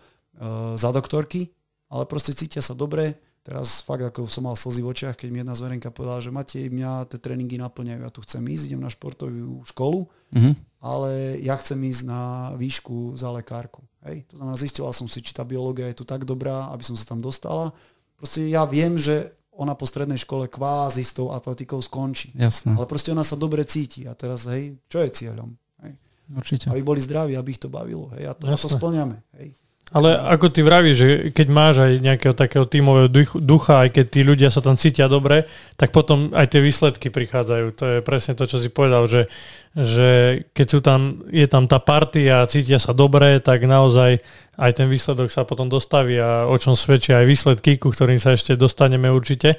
za 0.79 0.91
doktorky, 0.95 1.53
ale 1.91 2.07
proste 2.07 2.33
cítia 2.33 2.63
sa 2.63 2.73
dobre. 2.73 3.19
Teraz 3.41 3.81
fakt 3.81 4.05
ako 4.05 4.29
som 4.29 4.45
mal 4.45 4.55
slzy 4.55 4.85
v 4.85 4.91
očiach, 4.93 5.17
keď 5.17 5.29
mi 5.33 5.41
jedna 5.41 5.57
zverenka 5.57 5.89
povedala, 5.89 6.21
že 6.21 6.29
máte 6.29 6.61
mňa 6.61 7.09
tie 7.09 7.19
tréningy 7.19 7.57
naplňajú, 7.57 8.01
ja 8.05 8.13
tu 8.13 8.21
chcem 8.21 8.45
ísť, 8.45 8.69
idem 8.69 8.85
na 8.85 8.93
športovú 8.93 9.65
školu, 9.65 10.13
mm-hmm. 10.29 10.55
ale 10.85 11.41
ja 11.41 11.57
chcem 11.57 11.81
ísť 11.81 12.03
na 12.05 12.53
výšku 12.61 13.17
za 13.17 13.33
lekárku. 13.33 13.81
Hej? 14.05 14.29
To 14.29 14.45
znamená, 14.45 14.57
zistila 14.61 14.93
som 14.93 15.09
si, 15.09 15.25
či 15.25 15.33
tá 15.33 15.41
biológia 15.41 15.89
je 15.89 15.99
tu 15.99 16.05
tak 16.05 16.29
dobrá, 16.29 16.69
aby 16.69 16.85
som 16.85 16.93
sa 17.01 17.09
tam 17.09 17.25
dostala. 17.25 17.73
Proste 18.21 18.45
ja 18.45 18.69
viem, 18.69 19.01
že 19.01 19.33
ona 19.57 19.77
po 19.77 19.85
strednej 19.85 20.21
škole 20.21 20.49
kvázi 20.49 21.05
s 21.05 21.13
tou 21.17 21.33
atletikou 21.33 21.81
skončí. 21.85 22.33
Jasne. 22.33 22.77
Ale 22.77 22.89
proste 22.89 23.13
ona 23.13 23.21
sa 23.21 23.37
dobre 23.37 23.65
cíti. 23.69 24.09
A 24.09 24.17
teraz, 24.17 24.49
hej, 24.49 24.81
čo 24.89 25.05
je 25.05 25.09
cieľom? 25.13 25.53
Hej? 25.85 26.01
Určite. 26.33 26.73
Aby 26.73 26.81
boli 26.81 27.01
zdraví, 27.05 27.37
aby 27.37 27.57
ich 27.57 27.61
to 27.61 27.69
bavilo. 27.69 28.09
Hej? 28.17 28.25
A 28.29 28.33
to, 28.33 28.49
a 28.49 28.57
to 28.57 28.73
splňame. 28.73 29.21
Hej? 29.37 29.60
Ale 29.91 30.15
ako 30.15 30.55
ty 30.55 30.63
vravíš, 30.63 30.97
že 30.97 31.09
keď 31.35 31.47
máš 31.51 31.83
aj 31.83 31.93
nejakého 31.99 32.31
takého 32.31 32.63
tímového 32.63 33.11
ducha, 33.43 33.83
aj 33.83 33.91
keď 33.99 34.07
tí 34.07 34.21
ľudia 34.23 34.49
sa 34.55 34.63
tam 34.63 34.79
cítia 34.79 35.11
dobre, 35.11 35.51
tak 35.75 35.91
potom 35.91 36.31
aj 36.31 36.47
tie 36.47 36.63
výsledky 36.63 37.11
prichádzajú. 37.11 37.67
To 37.75 37.85
je 37.85 37.99
presne 37.99 38.39
to, 38.39 38.47
čo 38.47 38.63
si 38.63 38.71
povedal, 38.71 39.11
že, 39.11 39.27
že 39.75 40.43
keď 40.55 40.67
sú 40.71 40.79
tam, 40.79 41.27
je 41.35 41.43
tam 41.51 41.67
tá 41.67 41.83
partia 41.83 42.47
a 42.47 42.47
cítia 42.47 42.79
sa 42.79 42.95
dobre, 42.95 43.43
tak 43.43 43.67
naozaj 43.67 44.23
aj 44.61 44.71
ten 44.79 44.87
výsledok 44.87 45.27
sa 45.27 45.43
potom 45.43 45.67
dostaví 45.67 46.23
a 46.23 46.47
o 46.47 46.55
čom 46.55 46.79
svedčia 46.79 47.19
aj 47.19 47.27
výsledky, 47.27 47.75
ku 47.75 47.91
ktorým 47.91 48.23
sa 48.23 48.39
ešte 48.39 48.55
dostaneme 48.55 49.11
určite. 49.11 49.59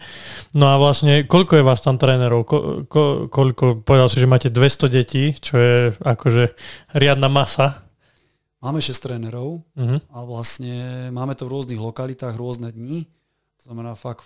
No 0.55 0.71
a 0.71 0.79
vlastne, 0.79 1.27
koľko 1.27 1.59
je 1.59 1.67
vás 1.67 1.83
tam 1.83 1.99
trénerov? 1.99 2.47
Ko, 2.47 2.87
ko, 2.87 3.27
koľko, 3.27 3.83
povedal 3.83 4.07
si, 4.07 4.23
že 4.23 4.31
máte 4.31 4.47
200 4.47 4.87
detí, 4.87 5.35
čo 5.43 5.59
je 5.59 5.77
akože 5.99 6.55
riadna 6.95 7.27
masa. 7.27 7.83
Máme 8.61 8.77
6 8.77 8.93
trénerov 8.93 9.65
uh-huh. 9.73 9.97
a 10.13 10.17
vlastne 10.21 11.09
máme 11.09 11.33
to 11.33 11.49
v 11.49 11.53
rôznych 11.57 11.81
lokalitách, 11.81 12.37
rôzne 12.37 12.69
dni. 12.69 13.09
To 13.65 13.73
znamená, 13.73 13.97
fakt 13.97 14.21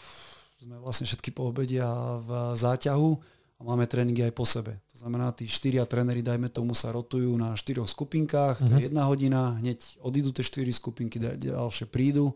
sme 0.60 0.76
vlastne 0.84 1.08
všetky 1.08 1.32
po 1.32 1.56
obede 1.56 1.80
a 1.80 2.20
v 2.20 2.30
záťahu 2.60 3.10
a 3.56 3.62
máme 3.64 3.88
tréningy 3.88 4.28
aj 4.28 4.34
po 4.36 4.44
sebe. 4.44 4.76
To 4.92 5.08
znamená, 5.08 5.32
tí 5.32 5.48
štyria 5.48 5.88
tréneri, 5.88 6.20
dajme 6.20 6.52
tomu, 6.52 6.76
sa 6.76 6.92
rotujú 6.92 7.32
na 7.40 7.56
štyroch 7.56 7.88
skupinkách, 7.88 8.60
uh-huh. 8.60 8.68
to 8.68 8.72
je 8.76 8.82
mhm. 8.84 8.88
jedna 8.92 9.04
hodina, 9.08 9.56
hneď 9.56 9.80
odídu 10.04 10.36
tie 10.36 10.44
štyri 10.44 10.76
skupinky, 10.76 11.16
ďalšie 11.16 11.88
prídu. 11.88 12.36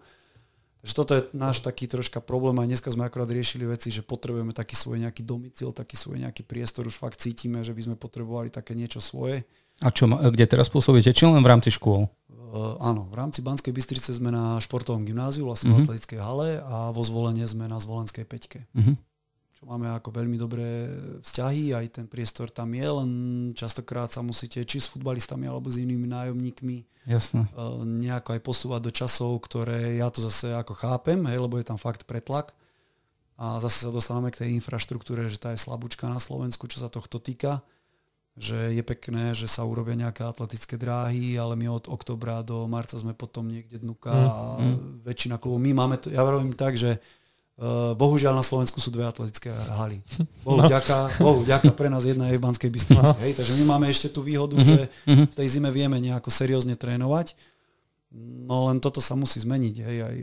Takže 0.79 0.93
toto 0.95 1.11
je 1.11 1.27
náš 1.35 1.59
taký 1.59 1.91
troška 1.91 2.23
problém 2.23 2.55
a 2.55 2.63
dneska 2.63 2.87
sme 2.87 3.03
akorát 3.03 3.27
riešili 3.27 3.67
veci, 3.67 3.91
že 3.91 3.99
potrebujeme 3.99 4.55
taký 4.55 4.79
svoj 4.79 5.03
nejaký 5.03 5.27
domicil, 5.27 5.75
taký 5.75 5.99
svoj 5.99 6.23
nejaký 6.23 6.47
priestor, 6.47 6.87
už 6.87 6.95
fakt 6.95 7.19
cítime, 7.19 7.59
že 7.67 7.75
by 7.75 7.91
sme 7.91 7.95
potrebovali 7.99 8.47
také 8.47 8.71
niečo 8.79 9.03
svoje. 9.03 9.43
A 9.79 9.89
čo, 9.95 10.11
kde 10.11 10.45
teraz 10.45 10.67
pôsobíte? 10.67 11.15
Či 11.15 11.29
len 11.29 11.39
v 11.39 11.51
rámci 11.51 11.71
škôl? 11.71 12.11
Uh, 12.49 12.75
áno, 12.81 13.05
v 13.07 13.15
rámci 13.15 13.45
Banskej 13.45 13.69
Bystrice 13.69 14.09
sme 14.09 14.33
na 14.33 14.57
športovom 14.57 15.05
gymnáziu, 15.05 15.45
vlastne 15.45 15.69
uh-huh. 15.69 15.79
v 15.79 15.81
mhm. 15.81 15.87
atletickej 15.87 16.19
hale 16.19 16.49
a 16.65 16.89
vo 16.89 17.05
zvolenie 17.05 17.45
sme 17.45 17.69
na 17.69 17.77
zvolenskej 17.77 18.25
peťke. 18.25 18.65
Uh-huh. 18.73 18.97
Čo 19.53 19.63
máme 19.69 19.91
ako 19.91 20.09
veľmi 20.15 20.39
dobré 20.39 20.87
vzťahy, 21.21 21.77
aj 21.77 21.85
ten 22.01 22.05
priestor 22.09 22.49
tam 22.49 22.73
je, 22.73 22.87
len 22.89 23.11
častokrát 23.53 24.09
sa 24.09 24.25
musíte 24.25 24.63
či 24.65 24.81
s 24.81 24.89
futbalistami 24.89 25.45
alebo 25.45 25.69
s 25.69 25.77
inými 25.77 26.09
nájomníkmi 26.09 26.89
Jasne. 27.09 27.49
Uh, 27.57 27.81
nejako 27.85 28.37
aj 28.37 28.41
posúvať 28.43 28.81
do 28.85 28.91
časov, 28.93 29.31
ktoré 29.45 29.97
ja 29.97 30.13
to 30.13 30.21
zase 30.21 30.51
ako 30.53 30.77
chápem, 30.77 31.21
hej, 31.25 31.41
lebo 31.41 31.57
je 31.57 31.65
tam 31.65 31.81
fakt 31.81 32.05
pretlak. 32.05 32.53
A 33.39 33.57
zase 33.63 33.87
sa 33.87 33.91
dostávame 33.93 34.35
k 34.35 34.43
tej 34.45 34.49
infraštruktúre, 34.59 35.25
že 35.31 35.39
tá 35.39 35.55
je 35.55 35.63
slabúčka 35.63 36.11
na 36.11 36.19
Slovensku, 36.19 36.67
čo 36.67 36.83
sa 36.83 36.91
tohto 36.91 37.23
týka 37.23 37.63
že 38.39 38.71
je 38.71 38.83
pekné, 38.87 39.35
že 39.35 39.51
sa 39.51 39.67
urobia 39.67 39.99
nejaké 39.99 40.23
atletické 40.23 40.79
dráhy, 40.79 41.35
ale 41.35 41.59
my 41.59 41.75
od 41.75 41.91
oktobra 41.91 42.39
do 42.39 42.63
marca 42.71 42.95
sme 42.95 43.11
potom 43.11 43.51
niekde 43.51 43.83
dnuka 43.83 44.15
mm, 44.15 44.23
a 44.23 44.35
väčšina 45.03 45.35
klubov. 45.35 45.59
My 45.59 45.75
máme 45.75 45.99
to, 45.99 46.07
ja 46.07 46.23
vravím 46.23 46.55
tak, 46.55 46.79
že 46.79 47.03
uh, 47.59 47.91
bohužiaľ 47.99 48.39
na 48.39 48.45
Slovensku 48.47 48.79
sú 48.79 48.95
dve 48.95 49.03
atletické 49.03 49.51
haly. 49.51 49.99
Bohu 50.47 50.63
no. 50.63 50.71
ďaká, 50.71 51.19
Bohu 51.19 51.43
ďaká, 51.43 51.75
pre 51.75 51.91
nás 51.91 52.07
jedna 52.07 52.31
je 52.31 52.39
v 52.39 52.45
Banskej 52.47 52.71
Bystrici. 52.71 53.11
Hej, 53.19 53.35
takže 53.43 53.59
my 53.59 53.75
máme 53.75 53.91
ešte 53.91 54.07
tú 54.07 54.23
výhodu, 54.23 54.55
mm-hmm. 54.55 54.71
že 54.71 54.87
mhm. 55.03 55.23
v 55.27 55.35
tej 55.35 55.47
zime 55.59 55.69
vieme 55.75 55.99
nejako 55.99 56.31
seriózne 56.31 56.79
trénovať. 56.79 57.35
No 58.49 58.71
len 58.71 58.81
toto 58.81 59.03
sa 59.03 59.13
musí 59.13 59.37
zmeniť. 59.37 59.75
Hej. 59.85 59.97
Aj, 60.01 60.15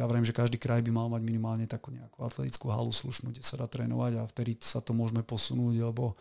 ja 0.00 0.04
vravím, 0.08 0.24
že 0.24 0.32
každý 0.32 0.56
kraj 0.56 0.80
by 0.80 0.88
mal 0.94 1.12
mať 1.12 1.26
minimálne 1.26 1.66
takú 1.68 1.92
nejakú 1.92 2.24
atletickú 2.24 2.72
halu 2.72 2.88
slušnú, 2.88 3.34
kde 3.34 3.44
sa 3.44 3.60
dá 3.60 3.68
trénovať 3.68 4.12
a 4.16 4.22
vtedy 4.24 4.56
sa 4.62 4.80
to 4.80 4.96
môžeme 4.96 5.20
posunúť, 5.20 5.92
lebo 5.92 6.16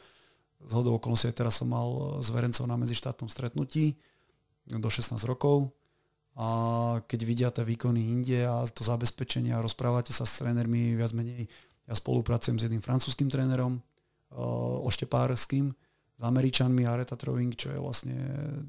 z 0.67 0.71
hodou 0.73 0.95
okolností 0.97 1.31
teraz 1.35 1.59
som 1.59 1.69
mal 1.71 1.89
eh, 1.89 2.01
s 2.23 2.27
Verencov 2.31 2.65
na 2.67 2.79
medzištátnom 2.79 3.29
stretnutí 3.29 3.95
do 4.67 4.89
16 4.89 5.19
rokov. 5.27 5.71
A 6.33 6.97
keď 7.05 7.19
vidia 7.29 7.49
tie 7.53 7.61
výkony 7.61 8.09
inde 8.09 8.41
a 8.41 8.65
to 8.65 8.81
zabezpečenie 8.81 9.53
a 9.53 9.61
rozprávate 9.61 10.09
sa 10.09 10.25
s 10.25 10.41
trénermi 10.41 10.97
viac 10.97 11.13
menej, 11.13 11.45
ja 11.85 11.93
spolupracujem 11.93 12.57
s 12.57 12.65
jedným 12.65 12.81
francúzským 12.81 13.29
trénerom, 13.29 13.77
uh, 13.77 14.81
oštepárským, 14.81 15.69
s 16.13 16.21
Američanmi 16.21 16.85
Areta 16.85 17.17
Troving, 17.17 17.57
čo 17.57 17.73
je 17.73 17.79
vlastne 17.81 18.15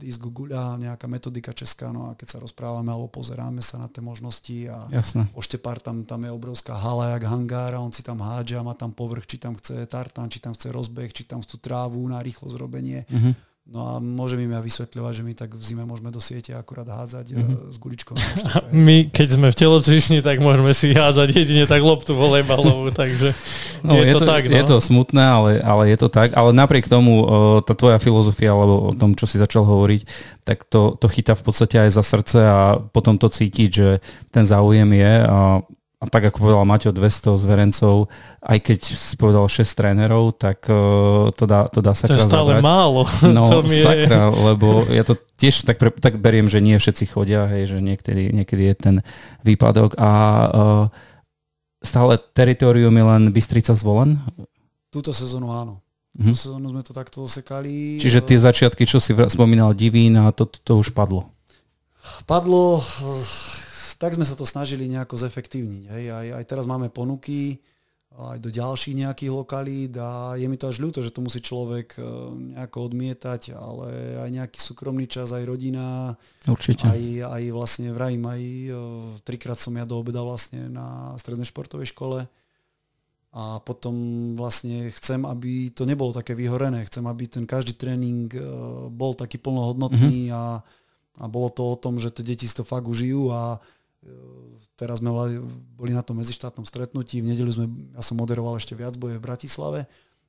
ísť 0.01 0.21
Guguľa, 0.21 0.81
nejaká 0.81 1.05
metodika 1.05 1.53
česká, 1.53 1.93
no 1.93 2.09
a 2.09 2.17
keď 2.17 2.37
sa 2.37 2.39
rozprávame 2.41 2.89
alebo 2.89 3.13
pozeráme 3.13 3.61
sa 3.61 3.77
na 3.77 3.89
tie 3.93 4.01
možnosti 4.01 4.57
a 4.73 4.89
Jasne. 4.89 5.29
Oštepár 5.37 5.79
tam, 5.79 6.09
tam 6.09 6.25
je 6.25 6.33
obrovská 6.33 6.73
hala 6.73 7.15
jak 7.15 7.29
hangár 7.29 7.77
a 7.77 7.85
on 7.85 7.93
si 7.93 8.01
tam 8.01 8.25
hádže 8.25 8.57
a 8.57 8.67
má 8.67 8.73
tam 8.73 8.97
povrch, 8.97 9.29
či 9.29 9.37
tam 9.37 9.55
chce 9.55 9.85
tartán, 9.87 10.33
či 10.33 10.41
tam 10.41 10.57
chce 10.57 10.73
rozbeh, 10.73 11.13
či 11.13 11.29
tam 11.29 11.45
chcú 11.45 11.61
trávu 11.61 12.01
na 12.09 12.19
rýchlo 12.25 12.49
zrobenie. 12.49 13.05
Mm-hmm 13.09 13.54
No 13.65 13.81
a 13.81 13.93
môžem 13.97 14.45
im 14.45 14.53
ja 14.53 14.61
vysvetľovať, 14.61 15.13
že 15.17 15.23
my 15.25 15.33
tak 15.33 15.57
v 15.57 15.63
zime 15.65 15.89
môžeme 15.89 16.13
do 16.13 16.21
siete 16.21 16.53
akurát 16.53 16.85
hádzať 16.85 17.33
mm-hmm. 17.33 17.73
s 17.73 17.77
guličkou. 17.81 18.13
My, 18.77 19.09
keď 19.09 19.41
sme 19.41 19.49
v 19.49 19.57
telocvični, 19.57 20.21
tak 20.21 20.45
môžeme 20.45 20.77
si 20.77 20.93
hádzať 20.93 21.33
jedine 21.33 21.65
tak 21.65 21.81
loptu 21.81 22.13
volejbalovú, 22.13 22.93
takže 22.93 23.33
no, 23.81 23.97
je, 23.97 24.13
je 24.13 24.13
to, 24.13 24.21
to 24.21 24.29
tak. 24.29 24.53
No? 24.53 24.53
Je 24.53 24.65
to 24.69 24.77
smutné, 24.85 25.25
ale, 25.25 25.51
ale 25.65 25.89
je 25.89 25.97
to 25.97 26.13
tak. 26.13 26.37
Ale 26.37 26.53
napriek 26.53 26.93
tomu 26.93 27.25
tá 27.65 27.73
tvoja 27.73 27.97
filozofia, 27.97 28.53
alebo 28.53 28.93
o 28.93 28.93
tom, 28.93 29.17
čo 29.17 29.25
si 29.25 29.41
začal 29.41 29.65
hovoriť, 29.65 30.01
tak 30.45 30.69
to, 30.69 31.01
to 31.01 31.09
chytá 31.09 31.33
v 31.33 31.49
podstate 31.49 31.89
aj 31.89 31.97
za 31.97 32.05
srdce 32.05 32.45
a 32.45 32.77
potom 32.77 33.17
to 33.17 33.33
cítiť, 33.33 33.71
že 33.73 33.89
ten 34.29 34.45
záujem 34.45 34.93
je. 34.93 35.13
A 35.25 35.65
a 36.05 36.07
tak 36.13 36.29
ako 36.29 36.37
povedal 36.45 36.69
Maťo, 36.69 36.93
200 36.93 37.41
zverencov, 37.41 38.13
aj 38.45 38.59
keď 38.61 38.79
si 38.93 39.17
povedal 39.17 39.49
6 39.49 39.65
trénerov, 39.65 40.37
tak 40.37 40.69
uh, 40.69 41.33
to, 41.33 41.49
dá, 41.49 41.73
to 41.73 41.81
dá 41.81 41.97
sakra 41.97 42.21
To 42.21 42.21
je 42.21 42.29
stále 42.29 42.53
zabrať. 42.53 42.63
málo. 42.63 43.03
No, 43.37 43.49
to 43.49 43.65
je... 43.65 43.81
sakra, 43.81 44.29
lebo 44.29 44.85
ja 44.93 45.01
to 45.09 45.17
tiež 45.41 45.65
tak, 45.65 45.81
pre, 45.81 45.89
tak 45.97 46.21
beriem, 46.21 46.45
že 46.53 46.61
nie 46.61 46.77
všetci 46.77 47.09
chodia, 47.09 47.49
hej, 47.49 47.73
že 47.73 47.79
niekedy, 47.81 48.37
niekedy 48.37 48.63
je 48.69 48.75
ten 48.77 48.97
výpadok 49.41 49.97
a 49.97 50.11
uh, 50.13 50.85
stále 51.81 52.21
teritorium 52.37 52.93
je 52.93 53.05
len 53.09 53.23
Bystrica 53.33 53.73
zvolen? 53.73 54.21
Túto 54.93 55.17
sezónu 55.17 55.49
áno. 55.49 55.81
Mhm. 56.21 56.37
Túto 56.37 56.41
sezónu 56.53 56.67
sme 56.69 56.83
to 56.85 56.93
takto 56.93 57.25
osekali. 57.25 57.97
Čiže 57.97 58.21
tie 58.23 58.39
začiatky, 58.39 58.85
čo 58.85 59.01
si 59.01 59.17
spomínal 59.17 59.73
Divín 59.73 60.21
a 60.21 60.31
to, 60.37 60.45
to, 60.45 60.61
to 60.61 60.73
už 60.85 60.93
padlo? 60.93 61.33
Padlo, 62.29 62.85
tak 64.05 64.21
sme 64.21 64.29
sa 64.29 64.37
to 64.37 64.45
snažili 64.45 64.85
nejako 64.85 65.17
zefektívniť. 65.17 65.85
Hej. 65.89 66.05
Aj, 66.13 66.27
aj 66.37 66.45
teraz 66.45 66.69
máme 66.69 66.93
ponuky 66.93 67.65
aj 68.15 68.39
do 68.39 68.47
ďalších 68.47 68.95
nejakých 68.95 69.33
lokalít 69.35 69.99
a 69.99 70.39
je 70.39 70.47
mi 70.47 70.55
to 70.55 70.71
až 70.71 70.79
ľúto, 70.79 71.03
že 71.03 71.11
to 71.11 71.19
musí 71.19 71.43
človek 71.43 71.99
e, 71.99 72.01
nejako 72.55 72.87
odmietať, 72.87 73.59
ale 73.59 74.23
aj 74.23 74.31
nejaký 74.31 74.59
súkromný 74.63 75.11
čas, 75.11 75.35
aj 75.35 75.43
rodina. 75.43 76.15
Určite. 76.47 76.87
Aj, 76.87 77.03
aj 77.35 77.43
vlastne 77.51 77.91
vrajím, 77.91 78.23
aj 78.31 78.43
e, 78.43 78.71
trikrát 79.27 79.59
som 79.59 79.75
ja 79.75 79.83
do 79.83 79.99
obeda 79.99 80.23
vlastne 80.23 80.71
na 80.71 81.19
strednej 81.19 81.51
športovej 81.51 81.91
škole 81.91 82.31
a 83.35 83.59
potom 83.67 83.95
vlastne 84.39 84.95
chcem, 84.95 85.27
aby 85.27 85.75
to 85.75 85.83
nebolo 85.83 86.15
také 86.15 86.39
vyhorené. 86.39 86.87
Chcem, 86.87 87.03
aby 87.11 87.27
ten 87.27 87.51
každý 87.51 87.75
tréning 87.75 88.31
e, 88.31 88.39
bol 88.95 89.19
taký 89.19 89.43
plnohodnotný 89.43 90.31
mm-hmm. 90.31 90.39
a, 90.39 90.63
a 91.19 91.25
bolo 91.27 91.51
to 91.51 91.67
o 91.67 91.75
tom, 91.75 91.99
že 91.99 92.15
tie 92.15 92.23
deti 92.23 92.47
si 92.47 92.55
to 92.55 92.63
fakt 92.63 92.87
užijú 92.87 93.35
a 93.35 93.59
Teraz 94.75 94.99
sme 94.99 95.15
boli 95.79 95.95
na 95.95 96.03
tom 96.03 96.19
medzištátnom 96.19 96.67
stretnutí, 96.67 97.23
v 97.23 97.31
nedelu 97.31 97.51
sme, 97.55 97.67
ja 97.95 98.03
som 98.03 98.19
moderoval 98.19 98.59
ešte 98.59 98.75
viac 98.75 98.99
boje 98.99 99.23
v 99.23 99.25
Bratislave 99.25 99.81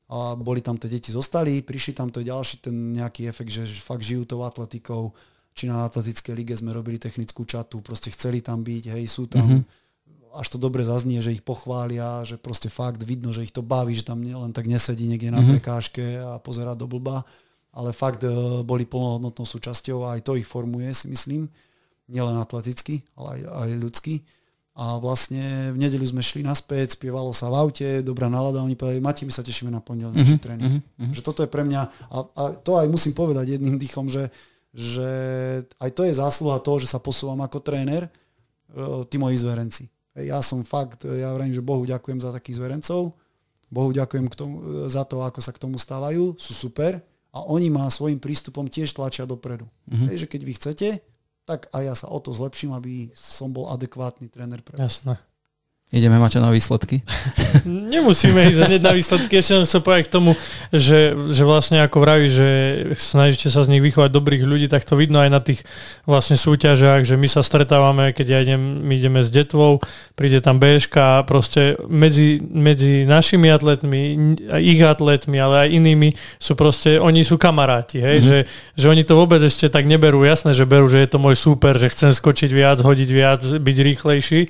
a 0.06 0.38
boli 0.38 0.62
tam 0.62 0.78
tie 0.78 0.86
deti 0.86 1.10
zostali, 1.10 1.66
prišli 1.66 1.98
tam 1.98 2.14
to 2.14 2.22
je 2.22 2.30
ďalší 2.30 2.62
ten 2.62 2.94
nejaký 2.94 3.26
efekt, 3.26 3.50
že 3.50 3.66
fakt 3.82 4.06
žijú 4.06 4.30
tou 4.30 4.46
atletikou, 4.46 5.18
či 5.58 5.66
na 5.66 5.90
atletickej 5.90 6.34
lige 6.38 6.54
sme 6.54 6.78
robili 6.78 7.02
technickú 7.02 7.42
čatu, 7.42 7.82
proste 7.82 8.14
chceli 8.14 8.46
tam 8.46 8.62
byť, 8.62 8.94
hej, 8.94 9.04
sú 9.10 9.26
tam. 9.26 9.66
Mm-hmm. 9.66 10.38
až 10.38 10.48
to 10.52 10.62
dobre 10.62 10.86
zaznie, 10.86 11.24
že 11.26 11.34
ich 11.34 11.42
pochvália, 11.42 12.22
že 12.22 12.38
proste 12.38 12.70
fakt 12.70 13.02
vidno, 13.02 13.34
že 13.34 13.48
ich 13.48 13.56
to 13.56 13.66
baví, 13.66 13.98
že 13.98 14.06
tam 14.06 14.22
len 14.22 14.54
tak 14.54 14.70
nesedí 14.70 15.10
niekde 15.10 15.34
na 15.34 15.42
mm-hmm. 15.42 15.58
prekážke 15.58 16.22
a 16.22 16.38
pozerá 16.38 16.78
do 16.78 16.86
blba, 16.86 17.26
ale 17.74 17.96
fakt 17.96 18.22
uh, 18.28 18.62
boli 18.62 18.86
plnohodnotnou 18.86 19.48
súčasťou 19.48 20.06
a 20.06 20.20
aj 20.20 20.22
to 20.22 20.38
ich 20.38 20.46
formuje, 20.46 20.92
si 20.94 21.10
myslím, 21.10 21.50
nielen 22.10 22.38
atleticky, 22.38 23.02
ale 23.18 23.42
aj, 23.42 23.42
aj 23.50 23.70
ľudsky. 23.82 24.16
A 24.76 25.00
vlastne 25.00 25.72
v 25.72 25.80
nedelu 25.80 26.04
sme 26.04 26.20
šli 26.20 26.44
naspäť, 26.44 27.00
spievalo 27.00 27.32
sa 27.32 27.48
v 27.48 27.56
aute, 27.56 27.90
dobrá 28.04 28.28
nálada, 28.28 28.60
oni 28.60 28.76
povedali, 28.76 29.00
Mati, 29.00 29.24
my 29.24 29.32
sa 29.32 29.40
tešíme 29.40 29.72
na 29.72 29.80
pondelný 29.80 30.20
mm-hmm. 30.20 30.44
tréning. 30.44 30.84
Mm-hmm. 30.84 31.16
Že 31.16 31.22
toto 31.24 31.40
je 31.48 31.50
pre 31.50 31.64
mňa, 31.64 31.82
a, 32.12 32.18
a 32.28 32.44
to 32.60 32.76
aj 32.76 32.92
musím 32.92 33.16
povedať 33.16 33.56
jedným 33.56 33.80
dýchom, 33.80 34.12
že, 34.12 34.28
že 34.76 35.08
aj 35.80 35.90
to 35.96 36.04
je 36.04 36.20
zásluha 36.20 36.60
toho, 36.60 36.84
že 36.84 36.92
sa 36.92 37.00
posúvam 37.00 37.40
ako 37.40 37.64
tréner, 37.64 38.04
e, 38.04 38.10
tí 39.08 39.16
moji 39.16 39.40
zverenci. 39.40 39.88
Ja 40.20 40.44
som 40.44 40.68
fakt, 40.68 41.08
ja 41.08 41.32
vravím, 41.32 41.56
že 41.56 41.64
Bohu 41.64 41.88
ďakujem 41.88 42.20
za 42.20 42.36
takých 42.36 42.60
zverencov, 42.60 43.16
Bohu 43.72 43.96
ďakujem 43.96 44.28
k 44.28 44.36
tomu, 44.36 44.56
e, 44.60 44.92
za 44.92 45.08
to, 45.08 45.24
ako 45.24 45.40
sa 45.40 45.56
k 45.56 45.62
tomu 45.64 45.80
stávajú, 45.80 46.36
sú 46.36 46.52
super 46.52 47.00
a 47.32 47.48
oni 47.48 47.72
ma 47.72 47.88
svojim 47.88 48.20
prístupom 48.20 48.68
tiež 48.68 48.92
tlačia 48.92 49.24
dopredu. 49.24 49.72
Mm-hmm. 49.88 50.08
Hej, 50.12 50.18
že 50.20 50.28
keď 50.28 50.42
vy 50.44 50.54
chcete, 50.60 50.88
tak 51.46 51.70
aj 51.70 51.84
ja 51.86 51.94
sa 51.94 52.08
o 52.10 52.18
to 52.18 52.34
zlepším, 52.34 52.74
aby 52.74 53.14
som 53.14 53.54
bol 53.54 53.70
adekvátny 53.70 54.28
tréner 54.34 54.66
pre 54.66 54.82
vás. 54.82 55.06
Jasné. 55.06 55.22
Ideme 55.96 56.20
mať 56.20 56.44
na 56.44 56.52
výsledky? 56.52 57.00
Nemusíme 57.96 58.52
ísť 58.52 58.68
hneď 58.68 58.82
na 58.84 58.92
výsledky. 58.92 59.40
Ešte 59.40 59.56
som 59.56 59.64
chcel 59.64 59.80
povedať 59.80 60.12
k 60.12 60.16
tomu, 60.20 60.36
že, 60.76 61.16
že 61.32 61.48
vlastne 61.48 61.80
ako 61.80 62.04
vraví, 62.04 62.28
že 62.28 62.48
snažíte 63.00 63.48
sa 63.48 63.64
z 63.64 63.72
nich 63.72 63.80
vychovať 63.80 64.12
dobrých 64.12 64.44
ľudí, 64.44 64.68
tak 64.68 64.84
to 64.84 65.00
vidno 65.00 65.24
aj 65.24 65.32
na 65.32 65.40
tých 65.40 65.64
vlastne 66.04 66.36
súťažiach, 66.36 67.08
že 67.08 67.16
my 67.16 67.32
sa 67.32 67.40
stretávame, 67.40 68.12
keď 68.12 68.28
ja 68.28 68.40
idem, 68.44 68.60
my 68.84 68.92
ideme 69.00 69.24
s 69.24 69.32
detvou, 69.32 69.80
príde 70.20 70.44
tam 70.44 70.60
Bčka 70.60 71.24
a 71.24 71.24
proste 71.24 71.80
medzi, 71.88 72.44
medzi 72.44 73.08
našimi 73.08 73.48
atletmi, 73.48 74.36
ich 74.60 74.84
atletmi, 74.84 75.40
ale 75.40 75.56
aj 75.64 75.80
inými 75.80 76.12
sú 76.44 76.60
proste, 76.60 77.00
oni 77.00 77.24
sú 77.24 77.40
kamaráti, 77.40 78.04
hej? 78.04 78.20
Mm-hmm. 78.20 78.28
Že, 78.28 78.38
že 78.76 78.86
oni 78.92 79.04
to 79.08 79.16
vôbec 79.16 79.40
ešte 79.40 79.72
tak 79.72 79.88
neberú. 79.88 80.28
Jasné, 80.28 80.52
že 80.52 80.68
berú, 80.68 80.92
že 80.92 81.00
je 81.00 81.10
to 81.16 81.24
môj 81.24 81.40
súper, 81.40 81.80
že 81.80 81.88
chcem 81.88 82.12
skočiť 82.12 82.52
viac, 82.52 82.84
hodiť 82.84 83.10
viac, 83.16 83.40
byť 83.40 83.78
rýchlejší, 83.80 84.42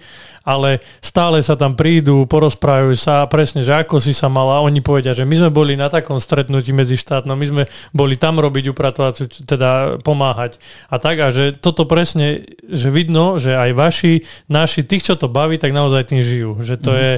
ale 0.45 0.79
stále 1.01 1.34
sa 1.41 1.57
tam 1.57 1.73
prídu, 1.73 2.23
porozprávajú 2.29 2.93
sa 2.93 3.25
presne, 3.25 3.65
že 3.65 3.73
ako 3.73 3.99
si 3.99 4.13
sa 4.13 4.31
mala. 4.31 4.63
Oni 4.63 4.79
povedia, 4.79 5.17
že 5.17 5.27
my 5.27 5.35
sme 5.35 5.49
boli 5.51 5.73
na 5.73 5.91
takom 5.91 6.21
stretnutí 6.21 6.71
medzi 6.71 6.95
štátnom, 6.95 7.35
my 7.35 7.47
sme 7.47 7.63
boli 7.91 8.15
tam 8.15 8.37
robiť 8.39 8.71
upratovaciu, 8.71 9.25
teda 9.27 9.99
pomáhať. 10.05 10.61
A 10.87 11.01
tak, 11.01 11.19
a 11.19 11.33
že 11.33 11.57
toto 11.57 11.89
presne, 11.89 12.45
že 12.67 12.93
vidno, 12.93 13.41
že 13.41 13.57
aj 13.57 13.71
vaši, 13.75 14.13
naši, 14.47 14.85
tých, 14.85 15.11
čo 15.11 15.13
to 15.17 15.27
baví, 15.27 15.59
tak 15.59 15.75
naozaj 15.75 16.13
tým 16.13 16.21
žijú. 16.21 16.61
Že 16.61 16.75
to 16.79 16.91
mm. 16.93 16.99
je, 16.99 17.13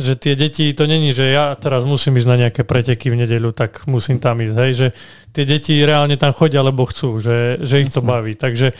že 0.00 0.12
tie 0.16 0.34
deti, 0.34 0.64
to 0.72 0.88
není, 0.88 1.12
že 1.12 1.28
ja 1.28 1.52
teraz 1.58 1.84
musím 1.84 2.16
ísť 2.16 2.28
na 2.30 2.36
nejaké 2.48 2.62
preteky 2.64 3.12
v 3.12 3.26
nedeľu, 3.26 3.52
tak 3.52 3.84
musím 3.84 4.16
tam 4.16 4.40
ísť. 4.40 4.56
Hej, 4.56 4.72
že 4.72 4.88
tie 5.30 5.44
deti 5.46 5.78
reálne 5.82 6.18
tam 6.18 6.34
chodia, 6.34 6.62
lebo 6.62 6.86
chcú, 6.86 7.22
že, 7.22 7.62
že 7.62 7.86
ich 7.86 7.90
to 7.94 8.02
baví. 8.02 8.34
Takže 8.34 8.74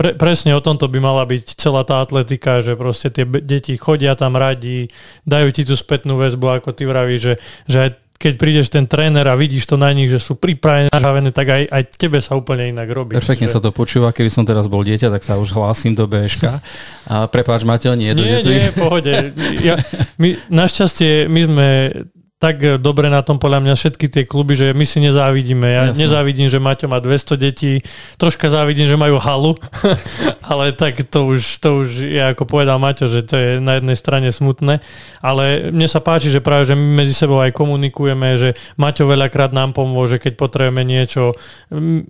pre, 0.00 0.16
presne 0.16 0.56
o 0.56 0.64
tomto 0.64 0.88
by 0.88 0.96
mala 0.96 1.28
byť 1.28 1.60
celá 1.60 1.84
tá 1.84 2.00
atletika, 2.00 2.64
že 2.64 2.72
proste 2.72 3.12
tie 3.12 3.28
deti 3.28 3.76
chodia 3.76 4.16
tam 4.16 4.32
radi, 4.32 4.88
dajú 5.28 5.52
ti 5.52 5.68
tú 5.68 5.76
spätnú 5.76 6.16
väzbu, 6.16 6.56
ako 6.56 6.72
ty 6.72 6.88
vravíš, 6.88 7.20
že, 7.20 7.34
že 7.68 7.78
aj 7.84 7.90
keď 8.20 8.32
prídeš 8.36 8.68
ten 8.68 8.84
tréner 8.84 9.24
a 9.24 9.32
vidíš 9.32 9.64
to 9.64 9.80
na 9.80 9.88
nich, 9.96 10.12
že 10.12 10.20
sú 10.20 10.36
pripravené, 10.36 10.92
nažavené, 10.92 11.32
tak 11.32 11.56
aj, 11.56 11.62
aj 11.72 11.82
tebe 11.96 12.20
sa 12.20 12.36
úplne 12.36 12.68
inak 12.68 12.88
robí. 12.92 13.16
Perfektne 13.16 13.48
že... 13.48 13.56
sa 13.56 13.64
to 13.64 13.72
počúva, 13.72 14.12
keby 14.12 14.28
som 14.28 14.44
teraz 14.44 14.68
bol 14.68 14.84
dieťa, 14.84 15.08
tak 15.08 15.24
sa 15.24 15.40
už 15.40 15.56
hlásim 15.56 15.96
do 15.96 16.04
BŠK. 16.04 16.60
A 17.08 17.24
prepáč, 17.32 17.64
Mateo, 17.64 17.96
nie, 17.96 18.12
nie, 18.12 18.44
nie, 18.44 18.72
pohode. 18.76 19.32
Ja, 19.64 19.80
my, 20.20 20.36
našťastie 20.52 21.32
my 21.32 21.40
sme 21.48 21.68
tak 22.40 22.56
eh, 22.64 22.80
dobre 22.80 23.12
na 23.12 23.20
tom 23.20 23.36
podľa 23.36 23.60
mňa 23.60 23.74
všetky 23.76 24.08
tie 24.08 24.24
kluby, 24.24 24.56
že 24.56 24.72
my 24.72 24.88
si 24.88 24.98
nezávidíme. 25.04 25.68
Ja 25.68 25.82
Jasne. 25.92 26.00
nezávidím, 26.00 26.48
že 26.48 26.56
Maťo 26.56 26.88
má 26.88 26.96
200 26.96 27.36
detí, 27.36 27.84
troška 28.16 28.48
závidím, 28.48 28.88
že 28.88 28.96
majú 28.96 29.20
halu, 29.20 29.52
ale 30.50 30.72
tak 30.72 31.04
to 31.12 31.36
už, 31.36 31.60
to 31.60 31.84
už 31.84 31.88
je 32.16 32.22
ako 32.24 32.48
povedal 32.48 32.80
Maťo, 32.80 33.12
že 33.12 33.20
to 33.28 33.36
je 33.36 33.48
na 33.60 33.76
jednej 33.76 33.94
strane 33.94 34.32
smutné, 34.32 34.80
ale 35.20 35.68
mne 35.68 35.84
sa 35.84 36.00
páči, 36.00 36.32
že 36.32 36.40
práve, 36.40 36.64
že 36.64 36.74
my 36.74 37.04
medzi 37.04 37.12
sebou 37.12 37.36
aj 37.44 37.52
komunikujeme, 37.52 38.40
že 38.40 38.56
Maťo 38.80 39.04
veľakrát 39.04 39.52
nám 39.52 39.76
pomôže, 39.76 40.16
keď 40.16 40.40
potrebujeme 40.40 40.80
niečo, 40.80 41.36